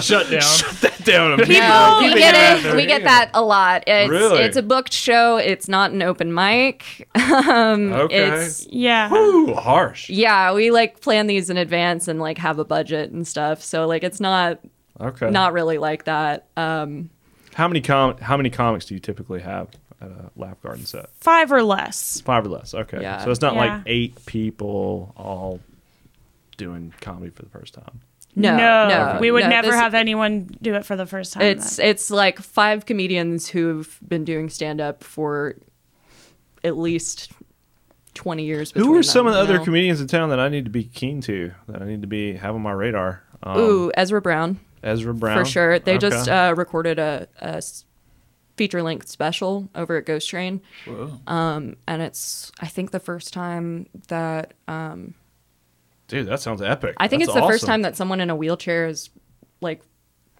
Shut 0.00 0.30
down. 0.30 0.40
Shut 0.42 0.80
that 0.82 1.00
down. 1.04 1.32
immediately. 1.34 1.60
No, 1.60 1.98
we 2.02 2.14
get 2.14 2.64
it. 2.64 2.76
We 2.76 2.86
get 2.86 3.02
that 3.04 3.30
a 3.34 3.42
lot. 3.42 3.84
It's 3.86 4.10
Really? 4.10 4.40
it's 4.42 4.56
a 4.56 4.62
booked 4.62 4.92
show. 4.92 5.36
It's 5.36 5.68
not 5.68 5.92
an 5.92 6.02
open 6.02 6.34
mic. 6.34 7.08
um, 7.14 7.92
Okay. 7.92 8.28
It's 8.28 8.66
Yeah. 8.70 9.12
Ooh, 9.14 9.54
harsh. 9.54 10.10
yeah, 10.10 10.52
we 10.52 10.70
like 10.70 11.00
plan 11.00 11.26
these 11.26 11.50
in 11.50 11.56
advance 11.56 12.08
and 12.08 12.20
like 12.20 12.38
have 12.38 12.58
a 12.58 12.64
budget 12.64 13.10
and 13.12 13.26
stuff. 13.26 13.62
So 13.62 13.86
like 13.86 14.02
it's 14.02 14.20
not 14.20 14.60
Okay. 15.00 15.30
not 15.30 15.52
really 15.52 15.78
like 15.78 16.04
that. 16.04 16.46
Um, 16.56 17.10
How 17.54 17.68
many 17.68 17.80
com- 17.80 18.18
How 18.18 18.36
many 18.36 18.50
comics 18.50 18.86
do 18.86 18.94
you 18.94 19.00
typically 19.00 19.40
have 19.40 19.68
at 20.00 20.08
a 20.08 20.30
Laugh 20.36 20.60
Garden 20.62 20.86
set? 20.86 21.10
Five 21.20 21.50
or 21.52 21.62
less. 21.62 22.20
Five 22.20 22.46
or 22.46 22.50
less. 22.50 22.74
Okay. 22.74 23.00
Yeah. 23.00 23.24
So 23.24 23.30
it's 23.30 23.40
not 23.40 23.54
Yeah. 23.54 23.60
like 23.60 23.82
eight 23.86 24.24
people 24.26 25.12
all 25.16 25.60
doing 26.56 26.92
comedy 27.00 27.30
for 27.30 27.42
the 27.42 27.48
first 27.50 27.74
time. 27.74 28.00
no, 28.36 28.56
no, 28.56 29.18
we 29.20 29.30
would 29.30 29.44
no, 29.44 29.48
never 29.50 29.68
this- 29.68 29.76
have 29.80 29.94
anyone 29.94 30.48
do 30.62 30.74
it 30.74 30.84
for 30.84 30.94
the 30.96 31.06
first 31.06 31.32
time. 31.32 31.42
It's 31.42 31.76
then. 31.76 31.86
it's 31.88 32.10
like 32.10 32.38
five 32.38 32.86
comedians 32.86 33.48
who've 33.48 33.98
been 34.06 34.24
doing 34.24 34.48
stand 34.48 34.80
up 34.80 35.02
for 35.02 35.56
at 36.62 36.76
least 36.76 37.32
twenty 38.14 38.44
years. 38.44 38.70
Who 38.72 38.80
between 38.80 38.96
are 38.98 39.02
some 39.02 39.26
them, 39.26 39.28
of 39.28 39.32
the 39.34 39.38
you 39.38 39.44
other 39.44 39.58
know? 39.58 39.64
comedians 39.64 40.00
in 40.00 40.06
town 40.06 40.30
that 40.30 40.38
I 40.40 40.48
need 40.48 40.64
to 40.66 40.70
be 40.70 40.84
keen 40.84 41.20
to? 41.22 41.52
That 41.68 41.82
I 41.82 41.86
need 41.86 42.02
to 42.02 42.06
be 42.08 42.34
have 42.34 42.54
on 42.54 42.62
my 42.62 42.72
radar? 42.72 43.22
Um, 43.42 43.58
Ooh, 43.58 43.92
Ezra 43.96 44.20
Brown 44.20 44.60
Ezra 44.82 45.14
Brown 45.14 45.38
for 45.38 45.44
sure. 45.44 45.78
They 45.78 45.92
Okay. 45.96 46.08
just 46.08 46.28
uh, 46.28 46.54
recorded 46.56 46.98
a, 46.98 47.26
a 47.40 47.60
feature 48.58 48.82
length 48.82 49.08
special 49.08 49.70
over 49.74 49.96
at 49.96 50.04
Ghost 50.04 50.28
Train, 50.28 50.60
Whoa. 50.86 51.12
um, 51.26 51.76
and 51.86 52.02
it's 52.02 52.52
I 52.60 52.66
think 52.66 52.90
the 52.90 53.00
first 53.00 53.32
time 53.32 53.86
that 54.08 54.52
um, 54.68 55.14
dude, 56.08 56.26
that 56.28 56.40
sounds 56.40 56.60
epic. 56.60 56.94
I 56.98 57.08
think 57.08 57.22
That's 57.24 57.34
it's 57.36 57.40
the 57.40 57.48
first 57.50 57.64
time 57.64 57.82
that 57.82 57.96
someone 57.96 58.20
in 58.20 58.28
a 58.28 58.36
wheelchair 58.36 58.86
has 58.86 59.08
like 59.60 59.82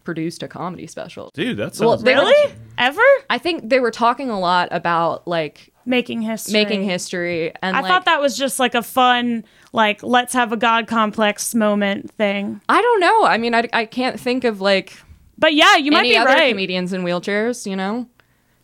produced 0.04 0.42
a 0.42 0.48
comedy 0.48 0.86
special. 0.86 1.30
Dude, 1.34 1.56
that 1.58 1.74
sounds 1.74 1.80
Well, 1.86 1.96
they- 1.98 2.14
really 2.14 2.54
ever 2.78 3.00
I 3.30 3.38
think 3.38 3.68
they 3.68 3.80
were 3.80 3.90
talking 3.90 4.30
a 4.30 4.38
lot 4.38 4.68
about 4.70 5.26
like 5.28 5.72
making 5.84 6.22
history. 6.22 6.52
making 6.52 6.84
history, 6.84 7.52
and 7.62 7.76
I 7.76 7.80
like, 7.80 7.88
thought 7.90 8.04
that 8.06 8.20
was 8.20 8.36
just 8.36 8.58
like 8.58 8.74
a 8.74 8.82
fun, 8.82 9.44
like 9.72 10.02
let's 10.02 10.32
have 10.34 10.52
a 10.52 10.56
god 10.56 10.86
complex 10.86 11.54
moment 11.54 12.10
thing. 12.12 12.60
I 12.68 12.80
don't 12.82 13.00
know. 13.00 13.24
I 13.24 13.38
mean, 13.38 13.54
I, 13.54 13.68
I 13.72 13.84
can't 13.86 14.18
think 14.18 14.44
of 14.44 14.60
like 14.60 14.98
But 15.38 15.54
yeah, 15.54 15.76
you 15.76 15.92
might 15.92 16.00
any 16.00 16.10
be 16.10 16.16
other 16.16 16.30
right. 16.30 16.50
comedians 16.50 16.92
in 16.92 17.02
wheelchairs. 17.02 17.66
You 17.66 17.76
know? 17.76 18.08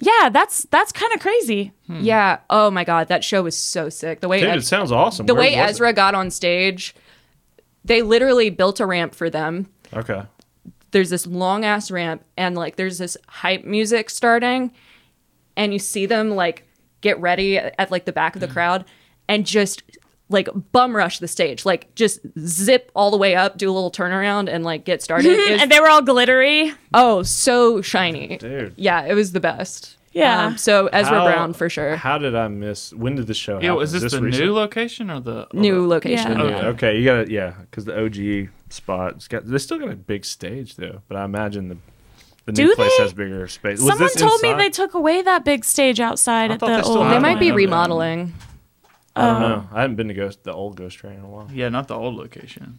Yeah, 0.01 0.29
that's 0.29 0.64
that's 0.66 0.93
kind 0.93 1.12
of 1.14 1.20
crazy. 1.20 1.72
Hmm. 1.87 2.01
Yeah. 2.03 2.39
Oh 2.51 2.70
my 2.70 2.85
god, 2.85 3.09
that 3.09 3.25
show 3.25 3.43
was 3.43 3.57
so 3.57 3.89
sick. 3.89 4.20
The 4.20 4.29
way 4.29 4.41
Dude, 4.41 4.51
Ez- 4.51 4.64
it 4.64 4.66
sounds 4.66 4.93
awesome. 4.93 5.27
the 5.27 5.35
Where 5.35 5.45
way 5.45 5.57
was 5.59 5.70
it? 5.70 5.70
Ezra 5.70 5.93
got 5.93 6.14
on 6.14 6.31
stage, 6.31 6.95
they 7.85 8.03
literally 8.03 8.51
built 8.51 8.81
a 8.81 8.87
ramp 8.87 9.14
for 9.14 9.31
them. 9.31 9.68
Okay. 9.93 10.22
There's 10.91 11.11
this 11.11 11.27
long 11.27 11.64
ass 11.64 11.91
ramp, 11.91 12.25
and 12.37 12.55
like 12.55 12.77
there's 12.77 12.99
this 12.99 13.16
hype 13.29 13.64
music 13.64 14.11
starting, 14.11 14.72
and 15.57 15.72
you 15.72 15.79
see 15.79 16.07
them 16.07 16.31
like 16.31 16.66
get 17.01 17.20
ready 17.20 17.59
at 17.59 17.91
like 17.91 18.05
the 18.05 18.12
back 18.12 18.35
of 18.35 18.41
the 18.41 18.47
hmm. 18.47 18.53
crowd, 18.53 18.85
and 19.29 19.47
just 19.47 19.83
like 20.35 20.49
bum 20.72 20.95
rush 20.95 21.18
the 21.20 21.28
stage, 21.28 21.64
like 21.64 21.95
just 21.95 22.20
zip 22.39 22.91
all 22.95 23.11
the 23.11 23.16
way 23.16 23.35
up, 23.35 23.57
do 23.57 23.70
a 23.70 23.72
little 23.72 23.91
turnaround, 23.91 24.53
and 24.53 24.62
like 24.64 24.85
get 24.85 25.03
started. 25.03 25.28
Was- 25.28 25.61
and 25.62 25.70
they 25.70 25.80
were 25.80 25.89
all 25.89 26.03
glittery. 26.03 26.72
oh, 26.93 27.22
so 27.22 27.80
shiny, 27.80 28.37
Dude. 28.37 28.74
Yeah, 28.76 29.07
it 29.07 29.14
was 29.14 29.32
the 29.32 29.41
best. 29.41 29.97
Yeah. 30.12 30.47
Um, 30.47 30.59
so 30.59 30.87
Ezra 30.89 31.18
How- 31.18 31.24
Brown 31.24 31.53
for 31.55 31.68
sure. 31.68 31.97
How 31.97 32.18
did 32.18 32.37
I 32.37 32.47
miss? 32.49 32.93
When 32.93 33.16
did 33.16 33.26
the 33.26 33.35
show 33.35 33.61
Yeah, 33.61 33.70
happen? 33.70 33.82
is 33.82 33.93
this, 33.93 34.12
the 34.12 34.20
recent? 34.20 34.45
new 34.45 34.53
location 34.53 35.11
or 35.11 35.20
the 35.20 35.49
New 35.53 35.87
location. 35.89 36.32
Yeah. 36.39 36.45
Okay, 36.45 36.66
okay, 36.66 36.99
you 36.99 37.05
got 37.05 37.24
to 37.26 37.32
yeah, 37.32 37.55
because 37.62 37.85
the 37.87 37.99
OG 38.05 38.51
spot, 38.70 39.14
it's 39.14 39.26
got 39.28 39.45
they 39.47 39.59
still 39.59 39.78
got 39.78 39.89
a 39.89 39.97
big 39.97 40.24
stage 40.24 40.76
though, 40.76 41.01
but 41.09 41.16
I 41.16 41.24
imagine 41.24 41.68
the 41.68 41.76
the 42.47 42.53
new 42.53 42.68
Do 42.68 42.74
place 42.76 42.93
they? 42.99 43.03
has 43.05 43.12
bigger 43.14 43.49
space. 43.49 43.80
Was 43.80 43.89
Someone 43.89 43.99
this 44.07 44.14
told 44.20 44.41
me 44.43 44.53
they 44.53 44.68
took 44.70 44.93
away 44.95 45.22
that 45.22 45.45
big 45.47 45.64
stage 45.64 45.99
outside 45.99 46.51
I 46.51 46.55
at 46.55 46.61
the 46.61 46.82
old. 46.85 46.97
They 47.07 47.14
one. 47.14 47.22
might 47.22 47.41
be 47.41 47.51
Oh. 47.51 47.55
remodeling. 47.55 48.35
I 49.17 49.27
don't 49.27 49.43
Oh. 49.43 49.49
know. 49.49 49.69
I 49.73 49.81
haven't 49.83 49.97
been 49.97 50.09
to 50.09 50.15
Ghost, 50.15 50.43
the 50.45 50.53
old 50.53 50.77
Ghost 50.77 50.99
Train 50.99 51.15
in 51.15 51.25
a 51.25 51.29
while. 51.29 51.49
Yeah, 51.53 51.69
not 51.69 51.89
the 51.89 51.95
old 51.97 52.17
location. 52.17 52.79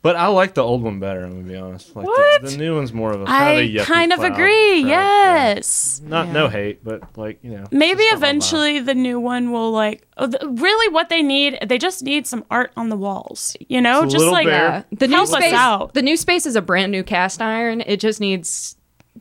But 0.00 0.14
I 0.14 0.28
like 0.28 0.54
the 0.54 0.62
old 0.62 0.82
one 0.82 1.00
better. 1.00 1.24
I'm 1.24 1.32
gonna 1.32 1.42
be 1.42 1.56
honest. 1.56 1.94
Like 1.96 2.06
What? 2.06 2.42
The, 2.42 2.50
the 2.50 2.56
new 2.56 2.76
one's 2.76 2.92
more 2.92 3.10
of 3.10 3.20
a 3.22 3.24
kind 3.26 3.42
I 3.44 3.52
of 3.62 3.68
yucky 3.70 3.84
kind 3.84 4.12
of 4.12 4.20
agree. 4.20 4.82
crowd, 4.82 4.88
yeah. 4.90 5.54
Yes. 5.54 6.00
Not 6.04 6.28
no 6.28 6.48
hate, 6.48 6.84
but 6.84 7.18
like 7.18 7.40
you 7.42 7.50
know. 7.50 7.64
Maybe 7.72 8.04
just 8.04 8.12
not 8.12 8.20
my 8.20 8.26
vibe. 8.26 8.30
eventually 8.30 8.78
the 8.78 8.94
new 8.94 9.18
one 9.18 9.50
will 9.50 9.72
like. 9.72 10.06
oh, 10.16 10.28
th- 10.28 10.40
Really, 10.46 10.94
what 10.94 11.08
they 11.08 11.20
need, 11.20 11.58
they 11.66 11.78
just 11.78 12.04
need 12.04 12.28
some 12.28 12.44
art 12.48 12.70
on 12.76 12.90
the 12.90 12.96
walls. 12.96 13.56
You 13.68 13.80
know, 13.80 14.04
It's 14.04 14.14
just 14.14 14.26
like 14.26 14.46
bare. 14.46 14.84
The 14.92 15.08
new 15.08 15.26
space. 15.26 15.52
out. 15.52 15.94
The 15.94 16.02
new 16.02 16.16
space 16.16 16.46
is 16.46 16.54
a 16.54 16.62
brand 16.62 16.92
new 16.92 17.02
cast 17.02 17.42
iron. 17.42 17.80
It 17.84 17.98
just 17.98 18.20
needs 18.20 18.76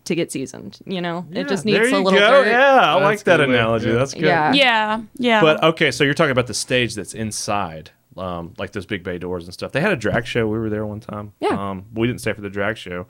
to 0.08 0.16
get 0.16 0.32
seasoned. 0.32 0.80
You 0.86 1.02
know, 1.02 1.26
it 1.32 1.48
just 1.48 1.64
there 1.64 1.82
needs 1.82 1.94
a 1.94 1.98
you 1.98 2.04
little 2.04 2.20
go. 2.20 2.44
dirt. 2.44 2.50
Yeah, 2.50 2.96
I 2.96 3.00
That's 3.00 3.04
like 3.04 3.24
that 3.26 3.38
good 3.38 3.50
way. 3.50 3.56
analogy. 3.56 3.88
Yeah. 3.90 3.94
That's 3.96 4.14
good. 4.14 4.24
Yeah. 4.24 4.54
Yeah, 4.54 5.02
yeah. 5.16 5.42
But 5.42 5.64
okay, 5.64 5.92
so 5.92 6.04
you're 6.04 6.14
talking 6.14 6.32
about 6.32 6.48
the 6.48 6.54
stage 6.54 6.96
that's 6.96 7.14
inside, 7.14 7.92
um, 8.18 8.54
like 8.58 8.72
those 8.72 8.86
big 8.86 9.04
bay 9.04 9.18
doors 9.18 9.46
and 9.46 9.54
stuff. 9.54 9.72
They 9.72 9.82
had 9.82 9.92
a 9.92 9.96
drag 9.98 10.26
show. 10.26 10.48
We 10.48 10.58
were 10.58 10.70
there 10.70 10.86
one 10.86 11.00
time. 11.00 11.34
Yeah. 11.40 11.50
Um, 11.70 11.86
we 11.94 12.08
didn't 12.08 12.22
stay 12.22 12.34
for 12.34 12.42
the 12.42 12.50
drag 12.50 12.78
show, 12.78 13.08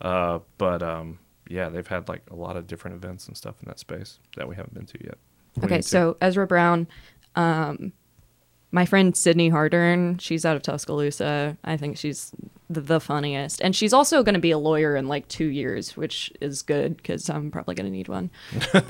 uh, 0.00 0.38
but 0.58 0.82
um, 0.82 1.18
yeah, 1.48 1.68
they've 1.68 1.86
had 1.86 2.08
like 2.08 2.22
a 2.30 2.36
lot 2.36 2.56
of 2.56 2.66
different 2.66 2.96
events 3.02 3.26
and 3.26 3.36
stuff 3.36 3.56
in 3.62 3.68
that 3.68 3.78
space 3.78 4.18
that 4.36 4.48
we 4.48 4.56
haven't 4.56 4.74
been 4.74 4.86
to 4.86 4.98
yet. 5.04 5.18
We 5.56 5.64
Okay, 5.66 5.80
so 5.82 6.16
Ezra 6.20 6.46
Brown, 6.46 6.86
um, 7.36 7.92
my 8.74 8.84
friend 8.84 9.16
Sydney 9.16 9.52
Hardern, 9.52 10.20
she's 10.20 10.44
out 10.44 10.56
of 10.56 10.62
Tuscaloosa. 10.62 11.56
I 11.62 11.76
think 11.76 11.96
she's 11.96 12.32
the, 12.68 12.80
the 12.80 12.98
funniest, 12.98 13.60
and 13.62 13.74
she's 13.74 13.92
also 13.92 14.24
going 14.24 14.34
to 14.34 14.40
be 14.40 14.50
a 14.50 14.58
lawyer 14.58 14.96
in 14.96 15.06
like 15.06 15.28
two 15.28 15.46
years, 15.46 15.96
which 15.96 16.32
is 16.40 16.62
good 16.62 16.96
because 16.96 17.30
I'm 17.30 17.52
probably 17.52 17.76
going 17.76 17.86
to 17.86 17.92
need 17.92 18.08
one. 18.08 18.30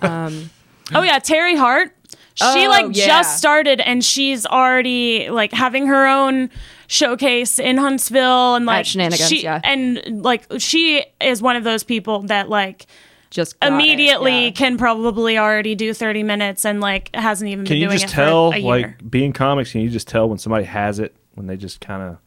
Um, 0.01 0.51
oh 0.95 1.03
yeah, 1.03 1.19
Terry 1.19 1.57
Hart. 1.57 1.95
She 2.35 2.45
Oh, 2.45 2.69
like 2.69 2.97
yeah. 2.97 3.07
just 3.07 3.37
started 3.37 3.81
and 3.81 4.05
she's 4.05 4.45
already 4.47 5.31
like 5.31 5.53
having 5.53 5.87
her 5.87 6.07
own 6.07 6.51
showcase 6.87 7.59
in 7.59 7.77
Huntsville 7.77 8.55
and 8.55 8.67
like 8.67 8.87
Shenanigans, 8.87 9.29
she, 9.29 9.43
yeah. 9.43 9.61
and 9.65 10.23
like 10.23 10.47
she 10.59 11.05
is 11.21 11.43
one 11.43 11.57
of 11.57 11.65
those 11.65 11.85
people 11.85 12.23
that 12.23 12.49
like 12.49 12.87
Just 13.35 13.59
got 13.59 13.67
it, 13.67 13.75
immediately 13.75 14.45
yeah. 14.45 14.51
can 14.53 14.79
probably 14.79 15.37
already 15.37 15.75
do 15.75 15.93
30 15.93 16.23
minutes 16.23 16.65
and 16.65 16.81
like 16.81 17.11
hasn't 17.15 17.51
even 17.51 17.65
can 17.65 17.75
been 17.75 17.81
you 17.81 17.89
doing 17.89 17.99
just 17.99 18.13
it 18.13 18.15
tell, 18.15 18.53
for 18.53 18.57
a 18.57 18.61
year. 18.61 18.69
like 18.69 19.11
being 19.11 19.33
comics? 19.33 19.73
Can 19.73 19.81
you 19.81 19.91
just 19.91 20.07
tell 20.07 20.29
when 20.29 20.39
somebody 20.39 20.65
has 20.67 21.01
it 21.01 21.17
when 21.35 21.49
they 21.49 21.57
just 21.57 21.81
kind 21.81 22.01
of 22.01 22.19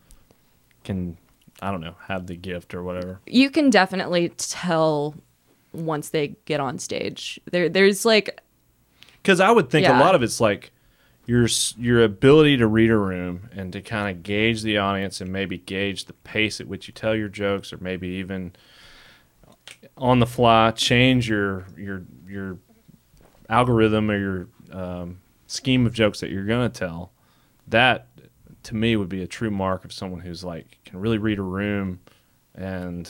can, 0.84 1.18
I 1.62 1.72
don't 1.72 1.80
know, 1.80 1.96
have 2.10 2.28
the 2.28 2.36
gift 2.36 2.74
or 2.74 2.84
whatever? 2.84 3.22
you 3.26 3.50
can 3.50 3.70
definitely 3.70 4.30
tell 4.38 5.16
once 5.72 6.10
they 6.10 6.36
get 6.44 6.60
on 6.60 6.78
stage. 6.78 7.40
There, 7.52 7.70
there's 7.70 8.04
like 8.06 8.42
Because 9.24 9.40
I 9.40 9.50
would 9.50 9.70
think 9.70 9.88
a 9.88 9.94
lot 9.94 10.14
of 10.14 10.24
it's 10.24 10.42
like 10.42 10.72
your 11.26 11.48
your 11.78 12.04
ability 12.04 12.58
to 12.58 12.68
read 12.68 12.90
a 12.90 12.98
room 12.98 13.50
and 13.54 13.72
to 13.72 13.82
kind 13.82 14.14
of 14.14 14.24
gauge 14.24 14.62
the 14.62 14.78
audience 14.78 15.22
and 15.22 15.32
maybe 15.32 15.58
gauge 15.58 16.04
the 16.06 16.14
pace 16.14 16.60
at 16.60 16.68
which 16.68 16.90
you 16.90 16.94
tell 16.94 17.16
your 17.16 17.30
jokes, 17.30 17.72
or 17.72 17.78
maybe 17.78 18.10
even 18.10 18.54
on 19.98 20.20
the 20.20 20.26
fly 20.26 20.72
change 20.72 21.28
your 21.30 21.66
your 21.76 22.04
your 22.28 22.58
algorithm 23.50 24.12
or 24.12 24.18
your 24.18 24.48
um, 24.72 25.20
scheme 25.48 25.86
of 25.86 25.94
jokes 25.94 26.20
that 26.20 26.30
you're 26.30 26.46
gonna 26.46 26.70
tell. 26.70 27.12
That 27.68 28.08
to 28.64 28.76
me 28.76 28.96
would 28.96 29.10
be 29.10 29.22
a 29.24 29.28
true 29.28 29.52
mark 29.52 29.86
of 29.86 29.92
someone 29.94 30.20
who's 30.22 30.44
like 30.44 30.78
can 30.86 31.00
really 31.00 31.18
read 31.18 31.40
a 31.40 31.44
room 31.44 32.00
and 32.56 33.10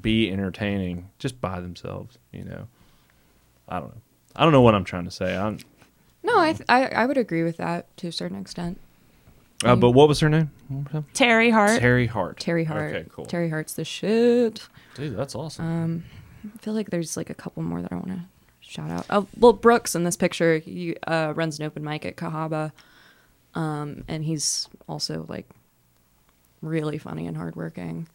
be 0.00 0.30
entertaining 0.30 1.10
just 1.18 1.40
by 1.40 1.60
themselves. 1.60 2.18
You 2.32 2.44
know, 2.44 2.68
I 3.68 3.80
don't 3.80 3.88
know. 3.94 4.00
I 4.36 4.42
don't 4.42 4.52
know 4.52 4.62
what 4.62 4.74
I'm 4.74 4.84
trying 4.84 5.04
to 5.04 5.10
say. 5.10 5.36
I'm, 5.36 5.58
no, 6.22 6.38
I, 6.38 6.52
th- 6.54 6.64
I 6.68 6.86
I 6.86 7.06
would 7.06 7.18
agree 7.18 7.42
with 7.44 7.56
that 7.58 7.94
to 7.98 8.08
a 8.08 8.12
certain 8.12 8.40
extent. 8.40 8.80
uh, 9.64 9.76
but 9.76 9.92
what 9.92 10.08
was 10.08 10.20
her 10.20 10.28
name? 10.28 10.50
One 10.68 10.82
more 10.82 10.90
time? 10.90 11.06
Terry 11.14 11.50
Hart. 11.50 11.80
Terry 11.80 12.06
Hart. 12.06 12.40
Terry 12.40 12.64
Hart. 12.64 12.94
Okay, 12.94 13.08
cool. 13.10 13.26
Terry 13.26 13.48
Hart's 13.50 13.74
the 13.74 13.84
shit. 13.84 14.66
Dude, 14.96 15.16
that's 15.16 15.34
awesome. 15.34 15.64
Um, 15.64 16.04
I 16.44 16.58
feel 16.58 16.74
like 16.74 16.90
there's 16.90 17.16
like 17.16 17.30
a 17.30 17.34
couple 17.34 17.62
more 17.62 17.80
that 17.82 17.92
I 17.92 17.96
want 17.96 18.08
to 18.08 18.20
shout 18.60 18.90
out. 18.90 19.06
Oh, 19.10 19.26
well, 19.38 19.52
Brooks 19.52 19.94
in 19.94 20.04
this 20.04 20.16
picture, 20.16 20.58
he 20.58 20.96
uh, 21.06 21.32
runs 21.36 21.58
an 21.58 21.64
open 21.66 21.84
mic 21.84 22.04
at 22.04 22.16
Cahaba, 22.16 22.72
um, 23.54 24.04
and 24.08 24.24
he's 24.24 24.68
also 24.88 25.24
like 25.28 25.48
really 26.62 26.98
funny 26.98 27.26
and 27.26 27.36
hardworking. 27.36 28.08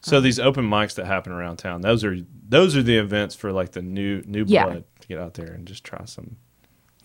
so 0.00 0.20
these 0.20 0.38
open 0.38 0.68
mics 0.68 0.94
that 0.94 1.06
happen 1.06 1.32
around 1.32 1.56
town, 1.56 1.80
those 1.80 2.04
are 2.04 2.16
those 2.48 2.76
are 2.76 2.82
the 2.82 2.96
events 2.96 3.34
for 3.34 3.50
like 3.52 3.72
the 3.72 3.82
new 3.82 4.22
new 4.26 4.44
Yeah. 4.46 4.64
blood 4.64 4.84
to 5.00 5.08
get 5.08 5.18
out 5.18 5.34
there 5.34 5.52
and 5.52 5.66
just 5.66 5.82
try 5.84 6.04
some, 6.04 6.36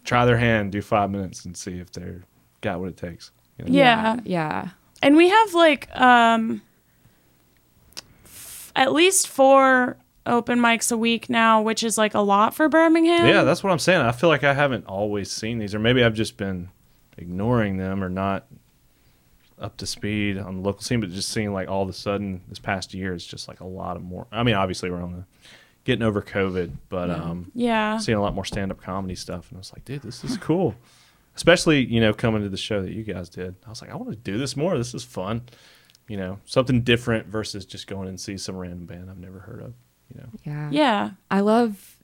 try 0.04 0.26
their 0.26 0.38
hand, 0.38 0.72
do 0.72 0.82
five 0.82 1.10
minutes, 1.10 1.46
and 1.46 1.56
see 1.58 1.80
if 1.80 1.92
they're 1.92 2.22
got 2.62 2.80
what 2.80 2.90
it 2.90 2.98
takes. 2.98 3.32
You 3.58 3.66
know? 3.66 3.72
Yeah. 3.72 4.20
yeah. 4.24 4.70
And 5.02 5.16
we 5.16 5.30
have 5.30 5.54
like 5.54 5.90
um 6.00 6.62
f- 8.26 8.72
at 8.76 8.94
least 8.94 9.28
four 9.28 9.98
open 10.26 10.60
mics 10.60 10.92
a 10.92 10.98
week 10.98 11.30
now, 11.30 11.62
which 11.62 11.84
is 11.84 11.98
like 11.98 12.14
a 12.14 12.20
lot 12.20 12.54
for 12.54 12.70
Birmingham. 12.70 13.26
Yeah, 13.28 13.44
that's 13.44 13.64
what 13.64 13.72
I'm 13.72 13.80
saying. 13.80 14.02
I 14.02 14.12
feel 14.12 14.30
like 14.30 14.44
I 14.44 14.54
haven't 14.54 14.86
always 14.86 15.32
seen 15.32 15.58
these, 15.60 15.74
or 15.76 15.80
maybe 15.80 16.04
I've 16.04 16.14
just 16.14 16.38
been 16.38 16.70
ignoring 17.18 17.78
them 17.78 18.04
or 18.04 18.10
not 18.10 18.46
up 19.60 19.78
to 19.78 19.86
speed 19.86 20.38
on 20.38 20.58
the 20.58 20.62
local 20.62 20.82
scene. 20.82 21.00
But 21.00 21.12
just 21.12 21.30
seeing 21.30 21.54
like 21.54 21.70
all 21.70 21.84
of 21.84 21.90
a 21.90 21.94
sudden 21.94 22.42
this 22.50 22.60
past 22.60 22.94
year, 22.94 23.14
it's 23.14 23.26
just 23.26 23.48
like 23.48 23.60
a 23.60 23.66
lot 23.66 23.96
of 23.96 24.04
more. 24.04 24.28
I 24.32 24.44
mean, 24.44 24.56
obviously 24.56 24.90
we're 24.90 25.02
on 25.02 25.12
the 25.14 25.26
getting 25.84 26.04
over 26.04 26.22
COVID, 26.22 26.72
but 26.90 27.10
um, 27.10 27.52
Yeah. 27.56 27.98
seeing 27.98 28.18
a 28.18 28.22
lot 28.22 28.36
more 28.36 28.46
stand 28.46 28.72
up 28.72 28.82
comedy 28.82 29.16
stuff, 29.16 29.50
and 29.50 29.58
I 29.58 29.60
was 29.60 29.74
like, 29.74 29.84
dude, 29.86 30.04
this 30.04 30.24
is 30.24 30.38
cool. 30.38 30.76
Especially 31.36 31.84
you 31.86 32.00
know 32.02 32.14
coming 32.14 32.44
to 32.44 32.50
the 32.50 32.58
show 32.58 32.82
that 32.84 32.92
you 32.92 33.04
guys 33.04 33.30
did, 33.30 33.56
I 33.66 33.70
was 33.70 33.82
like, 33.82 33.90
I 33.90 33.96
want 33.96 34.10
to 34.12 34.16
do 34.18 34.38
this 34.38 34.56
more. 34.56 34.78
This 34.78 34.94
is 34.94 35.04
fun. 35.04 35.42
You 36.08 36.18
know, 36.18 36.40
something 36.46 36.82
different 36.82 37.28
versus 37.28 37.66
just 37.66 37.88
going 37.88 38.10
and 38.10 38.20
see 38.20 38.38
some 38.38 38.58
random 38.58 38.86
band 38.86 39.10
I've 39.10 39.18
never 39.18 39.40
heard 39.40 39.62
of. 39.62 39.74
You 40.14 40.22
know, 40.22 40.30
Yeah. 40.46 40.70
Yeah. 40.72 41.10
I 41.30 41.40
love. 41.42 41.98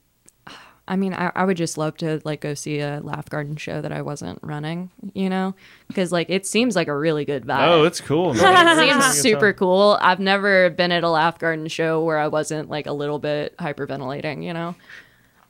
I 0.88 0.96
mean, 0.96 1.12
I, 1.12 1.30
I 1.34 1.44
would 1.44 1.58
just 1.58 1.76
love 1.76 1.98
to 1.98 2.20
like 2.24 2.40
go 2.40 2.54
see 2.54 2.80
a 2.80 3.00
Laugh 3.02 3.28
Garden 3.28 3.56
show 3.56 3.82
that 3.82 3.92
I 3.92 4.00
wasn't 4.00 4.38
running, 4.42 4.90
you 5.12 5.28
know, 5.28 5.54
because 5.86 6.10
like 6.12 6.30
it 6.30 6.46
seems 6.46 6.74
like 6.74 6.88
a 6.88 6.96
really 6.96 7.26
good 7.26 7.44
vibe. 7.44 7.68
oh, 7.68 7.84
it's 7.84 8.00
cool. 8.00 8.32
man. 8.34 8.66
it 8.78 9.02
seems 9.02 9.20
super 9.20 9.52
cool. 9.52 9.98
I've 10.00 10.18
never 10.18 10.70
been 10.70 10.90
at 10.90 11.04
a 11.04 11.10
Laugh 11.10 11.38
Garden 11.38 11.68
show 11.68 12.02
where 12.02 12.18
I 12.18 12.28
wasn't 12.28 12.70
like 12.70 12.86
a 12.86 12.92
little 12.92 13.18
bit 13.18 13.54
hyperventilating, 13.58 14.42
you 14.42 14.54
know. 14.54 14.74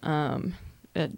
Um, 0.03 0.55
it, 0.97 1.13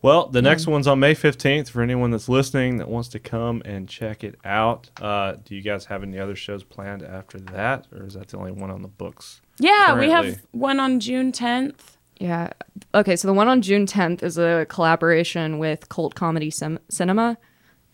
Well, 0.00 0.28
the 0.28 0.42
next 0.42 0.68
one's 0.68 0.86
on 0.86 1.00
May 1.00 1.16
15th 1.16 1.70
for 1.70 1.82
anyone 1.82 2.12
that's 2.12 2.28
listening 2.28 2.76
that 2.76 2.88
wants 2.88 3.08
to 3.10 3.18
come 3.18 3.62
and 3.64 3.88
check 3.88 4.22
it 4.22 4.36
out. 4.44 4.90
Uh, 5.00 5.34
do 5.44 5.56
you 5.56 5.62
guys 5.62 5.86
have 5.86 6.04
any 6.04 6.20
other 6.20 6.36
shows 6.36 6.62
planned 6.62 7.02
after 7.02 7.40
that, 7.40 7.88
or 7.92 8.06
is 8.06 8.14
that 8.14 8.28
the 8.28 8.36
only 8.36 8.52
one 8.52 8.70
on 8.70 8.82
the 8.82 8.88
books? 8.88 9.40
Yeah, 9.60 9.98
we 9.98 10.10
have 10.10 10.40
one 10.52 10.78
on 10.80 11.00
June 11.00 11.32
10th. 11.32 11.74
yeah. 12.18 12.50
Okay, 12.94 13.16
so 13.16 13.28
the 13.28 13.34
one 13.34 13.48
on 13.48 13.60
June 13.62 13.86
10th 13.86 14.22
is 14.22 14.38
a 14.38 14.66
collaboration 14.68 15.58
with 15.58 15.88
Cult 15.88 16.14
Comedy 16.14 16.50
Sim- 16.50 16.78
Cinema, 16.88 17.36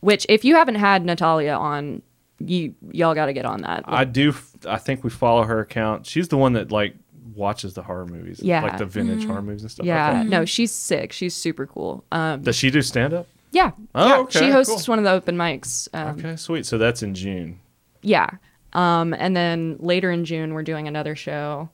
which 0.00 0.26
if 0.28 0.44
you 0.44 0.54
haven't 0.56 0.74
had 0.76 1.04
Natalia 1.04 1.52
on, 1.54 2.02
you 2.38 2.74
y'all 2.92 3.14
got 3.14 3.26
to 3.26 3.32
get 3.32 3.44
on 3.46 3.62
that. 3.62 3.84
I 3.86 4.04
do. 4.04 4.30
f- 4.30 4.52
I 4.68 4.76
think 4.76 5.02
we 5.04 5.10
follow 5.10 5.44
her 5.44 5.60
account. 5.60 6.06
She's 6.06 6.28
the 6.28 6.36
one 6.36 6.52
that 6.54 6.70
like 6.70 6.94
watches 7.34 7.74
the 7.74 7.82
horror 7.82 8.06
movies, 8.06 8.40
Yeah. 8.42 8.62
like 8.62 8.76
the 8.78 8.84
vintage 8.86 9.24
horror 9.24 9.42
movies 9.42 9.62
and 9.62 9.70
stuff. 9.70 9.86
yeah, 9.86 10.20
Okay. 10.20 10.28
no, 10.28 10.44
she's 10.44 10.70
sick. 10.72 11.12
She's 11.12 11.34
super 11.34 11.66
cool. 11.66 12.04
Um, 12.12 12.42
Does 12.42 12.56
she 12.56 12.70
do 12.70 12.82
stand 12.82 13.14
up? 13.14 13.26
yeah. 13.52 13.70
Oh, 13.94 14.06
yeah. 14.08 14.16
okay, 14.18 14.38
She 14.40 14.50
hosts 14.50 14.84
cool. 14.86 14.92
one 14.92 14.98
of 14.98 15.04
the 15.04 15.10
open 15.12 15.36
mics. 15.36 15.88
Um, 15.94 16.18
Okay, 16.18 16.36
sweet. 16.36 16.66
So 16.66 16.76
that's 16.78 17.02
in 17.02 17.14
June. 17.14 17.60
Yeah. 18.02 18.28
Um, 18.74 19.14
and 19.14 19.36
then 19.36 19.76
later 19.78 20.10
in 20.10 20.24
June, 20.24 20.54
we're 20.54 20.62
doing 20.62 20.88
another 20.88 21.14
show 21.14 21.68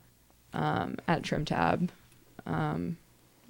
um, 0.52 0.96
at 1.08 1.22
Trim 1.22 1.44
Tab. 1.44 1.90
Um, 2.46 2.98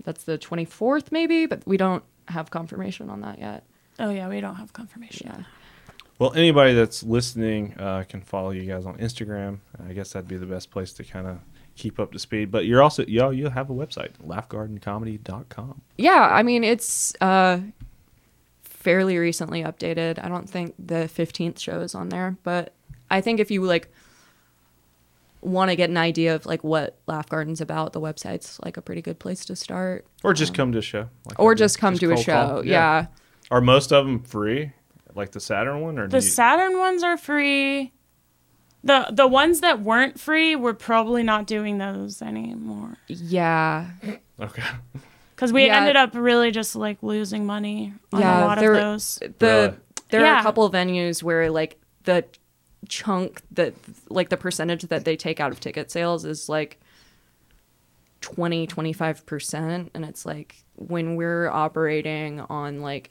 that's 0.04 0.24
the 0.24 0.38
24th, 0.38 1.12
maybe, 1.12 1.46
but 1.46 1.66
we 1.66 1.76
don't 1.76 2.04
have 2.28 2.50
confirmation 2.50 3.10
on 3.10 3.20
that 3.22 3.38
yet. 3.38 3.64
Oh, 3.98 4.10
yeah, 4.10 4.28
we 4.28 4.40
don't 4.40 4.56
have 4.56 4.72
confirmation. 4.72 5.30
Yeah. 5.32 5.42
Well, 6.18 6.32
anybody 6.34 6.74
that's 6.74 7.02
listening 7.02 7.74
uh, 7.78 8.04
can 8.08 8.20
follow 8.20 8.50
you 8.50 8.64
guys 8.64 8.86
on 8.86 8.98
Instagram. 8.98 9.58
I 9.88 9.92
guess 9.94 10.12
that'd 10.12 10.28
be 10.28 10.36
the 10.36 10.46
best 10.46 10.70
place 10.70 10.92
to 10.94 11.04
kind 11.04 11.26
of 11.26 11.38
keep 11.76 11.98
up 11.98 12.12
to 12.12 12.18
speed. 12.18 12.50
But 12.50 12.66
you're 12.66 12.82
also 12.82 13.04
y'all 13.06 13.32
you 13.32 13.48
have 13.48 13.70
a 13.70 13.72
website, 13.72 14.10
laughgardencomedy.com. 14.26 15.80
Yeah. 15.96 16.28
I 16.30 16.42
mean, 16.42 16.62
it's 16.62 17.14
uh, 17.22 17.60
fairly 18.62 19.16
recently 19.16 19.62
updated. 19.62 20.22
I 20.22 20.28
don't 20.28 20.48
think 20.48 20.74
the 20.78 21.08
15th 21.12 21.58
show 21.58 21.80
is 21.80 21.94
on 21.94 22.10
there, 22.10 22.36
but 22.42 22.74
I 23.10 23.20
think 23.20 23.40
if 23.40 23.50
you 23.50 23.62
like 23.62 23.88
want 25.42 25.70
to 25.70 25.76
get 25.76 25.88
an 25.90 25.96
idea 25.96 26.34
of 26.34 26.44
like 26.46 26.62
what 26.62 26.98
Laugh 27.06 27.28
Garden's 27.28 27.60
about, 27.60 27.92
the 27.92 28.00
website's 28.00 28.60
like 28.64 28.76
a 28.76 28.82
pretty 28.82 29.02
good 29.02 29.18
place 29.18 29.44
to 29.46 29.56
start. 29.56 30.06
Or 30.22 30.34
just 30.34 30.52
um, 30.52 30.56
come 30.56 30.72
to 30.72 30.78
a 30.78 30.82
show. 30.82 31.08
like 31.26 31.38
Or 31.40 31.52
I 31.52 31.54
did. 31.54 31.58
just 31.58 31.78
come 31.78 31.96
to 31.98 32.12
a 32.12 32.16
show. 32.16 32.32
call. 32.32 32.66
yeah. 32.66 33.06
Are 33.50 33.60
most 33.60 33.92
of 33.92 34.04
them 34.06 34.22
free? 34.22 34.72
Like 35.14 35.32
the 35.32 35.40
Saturn 35.40 35.80
one, 35.80 35.98
or 35.98 36.06
The 36.06 36.18
you, 36.18 36.20
Saturn 36.20 36.78
ones 36.78 37.02
are 37.02 37.16
free. 37.16 37.92
The 38.84 39.08
the 39.10 39.26
ones 39.26 39.60
that 39.60 39.80
weren't 39.80 40.20
free, 40.20 40.54
we're 40.56 40.72
probably 40.74 41.22
not 41.22 41.46
doing 41.46 41.78
those 41.78 42.22
anymore. 42.22 42.96
Yeah. 43.08 43.90
okay? 44.40 44.62
Because 45.34 45.54
we 45.54 45.64
Yeah. 45.66 45.78
ended 45.78 45.96
up 45.96 46.10
really 46.14 46.50
just 46.50 46.76
like 46.76 47.02
losing 47.02 47.46
money 47.46 47.94
on 48.12 48.20
Yeah, 48.20 48.44
a 48.44 48.46
lot 48.46 48.58
of 48.58 48.62
there- 48.62 48.74
those. 48.74 49.18
the 49.38 49.46
Really? 49.46 49.76
there 50.10 50.26
are 50.26 50.38
a 50.38 50.42
couple 50.42 50.64
of 50.66 50.72
venues 50.74 51.22
where 51.22 51.50
like 51.50 51.80
the 52.04 52.26
chunk 52.88 53.42
that 53.52 53.74
like 54.08 54.28
the 54.30 54.36
percentage 54.36 54.82
that 54.84 55.04
they 55.04 55.16
take 55.16 55.38
out 55.40 55.52
of 55.52 55.60
ticket 55.60 55.90
sales 55.90 56.24
is 56.24 56.48
like 56.48 56.80
20 58.22 58.66
25% 58.66 59.88
and 59.94 60.04
it's 60.04 60.26
like 60.26 60.56
when 60.76 61.16
we're 61.16 61.48
operating 61.48 62.40
on 62.40 62.80
like 62.82 63.10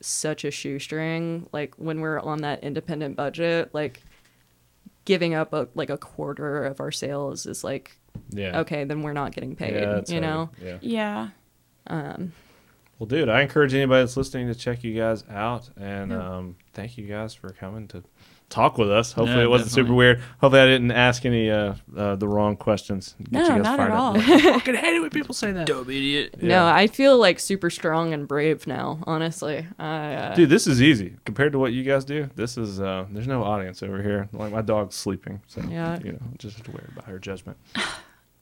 such 0.00 0.44
a 0.44 0.50
shoestring 0.50 1.46
like 1.52 1.74
when 1.76 2.00
we're 2.00 2.18
on 2.20 2.38
that 2.42 2.62
independent 2.64 3.16
budget 3.16 3.68
like 3.74 4.02
giving 5.04 5.34
up 5.34 5.52
a, 5.52 5.68
like 5.74 5.90
a 5.90 5.98
quarter 5.98 6.64
of 6.64 6.80
our 6.80 6.90
sales 6.90 7.46
is 7.46 7.62
like 7.64 7.96
Yeah. 8.30 8.60
okay, 8.60 8.84
then 8.84 9.02
we're 9.02 9.12
not 9.12 9.32
getting 9.32 9.54
paid. 9.56 9.74
Yeah, 9.74 9.80
you 9.80 9.94
heavy. 10.14 10.20
know. 10.20 10.50
Yeah. 10.62 10.78
Yeah. 10.82 11.28
Well, 12.98 13.06
dude, 13.06 13.28
I 13.30 13.40
encourage 13.42 13.72
anybody 13.72 14.02
that's 14.02 14.16
listening 14.16 14.48
to 14.48 14.54
check 14.54 14.84
you 14.84 14.94
guys 14.94 15.24
out, 15.30 15.70
and 15.78 16.12
um, 16.12 16.56
thank 16.74 16.98
you 16.98 17.06
guys 17.06 17.32
for 17.34 17.48
coming 17.50 17.88
to 17.88 18.02
talk 18.50 18.76
with 18.76 18.90
us. 18.90 19.12
Hopefully, 19.12 19.38
Yeah, 19.38 19.44
it 19.44 19.48
wasn't 19.50 19.70
super 19.70 19.94
weird. 19.94 20.20
Hopefully, 20.40 20.60
I 20.60 20.66
didn't 20.66 20.90
ask 20.90 21.24
any 21.24 21.50
uh, 21.50 21.74
uh, 21.96 22.16
the 22.16 22.28
wrong 22.28 22.56
questions. 22.56 23.14
Get 23.22 23.32
No, 23.32 23.40
you 23.42 23.48
guys 23.48 23.62
not 23.62 23.76
fired 23.78 23.90
at 23.92 23.96
up. 23.96 24.00
all. 24.02 24.16
I 24.18 24.40
fucking 24.58 24.74
hate 24.74 24.96
it 24.96 25.00
when 25.00 25.10
people 25.10 25.34
say 25.34 25.52
that. 25.52 25.66
Dope 25.66 25.88
idiot. 25.88 26.42
No, 26.42 26.66
I 26.66 26.86
feel 26.88 27.16
like 27.16 27.40
super 27.40 27.70
strong 27.70 28.12
and 28.12 28.28
brave 28.28 28.66
now. 28.66 28.98
Honestly, 29.06 29.66
I, 29.78 30.14
uh, 30.14 30.34
Dude, 30.34 30.50
this 30.50 30.66
is 30.66 30.82
easy 30.82 31.14
compared 31.24 31.52
to 31.52 31.58
what 31.58 31.72
you 31.72 31.82
guys 31.84 32.04
do. 32.04 32.28
This 32.34 32.58
is 32.58 32.80
uh, 32.80 33.06
there's 33.10 33.28
no 33.28 33.42
audience 33.44 33.82
over 33.82 34.02
here. 34.02 34.28
Like 34.32 34.52
my 34.52 34.62
dog's 34.62 34.96
sleeping, 34.96 35.40
so 35.46 35.62
Yeah. 35.68 35.98
you 36.04 36.12
know, 36.12 36.20
just 36.38 36.56
have 36.56 36.66
to 36.66 36.72
worry 36.72 36.88
about 36.92 37.04
her 37.06 37.18
judgment. 37.18 37.56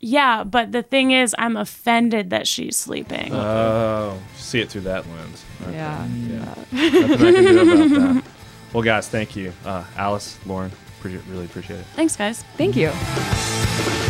Yeah, 0.01 0.44
but 0.44 0.70
the 0.70 0.85
thing 0.85 1.10
is, 1.10 1.35
I'm 1.40 1.56
offended 1.56 2.30
that 2.30 2.47
she's 2.47 2.76
sleeping. 2.76 3.35
Oh, 3.35 4.16
see 4.36 4.60
it 4.60 4.68
through 4.70 4.82
that 4.82 5.05
lens. 5.09 5.44
Okay. 5.62 5.72
yeah. 5.72 6.06
Yeah. 6.06 6.55
Nothing 6.72 7.26
I 7.36 7.43
can 7.43 7.44
do 7.44 7.62
about 7.97 8.14
that. 8.14 8.24
Well, 8.73 8.82
guys, 8.82 9.09
thank 9.09 9.35
you. 9.36 9.53
Uh, 9.65 9.85
Alice, 9.97 10.39
Lauren, 10.47 10.70
really 11.03 11.45
appreciate 11.47 11.81
it. 11.81 11.86
Thanks, 11.95 12.16
guys. 12.16 12.43
Thank 12.57 12.77
you. 12.77 14.07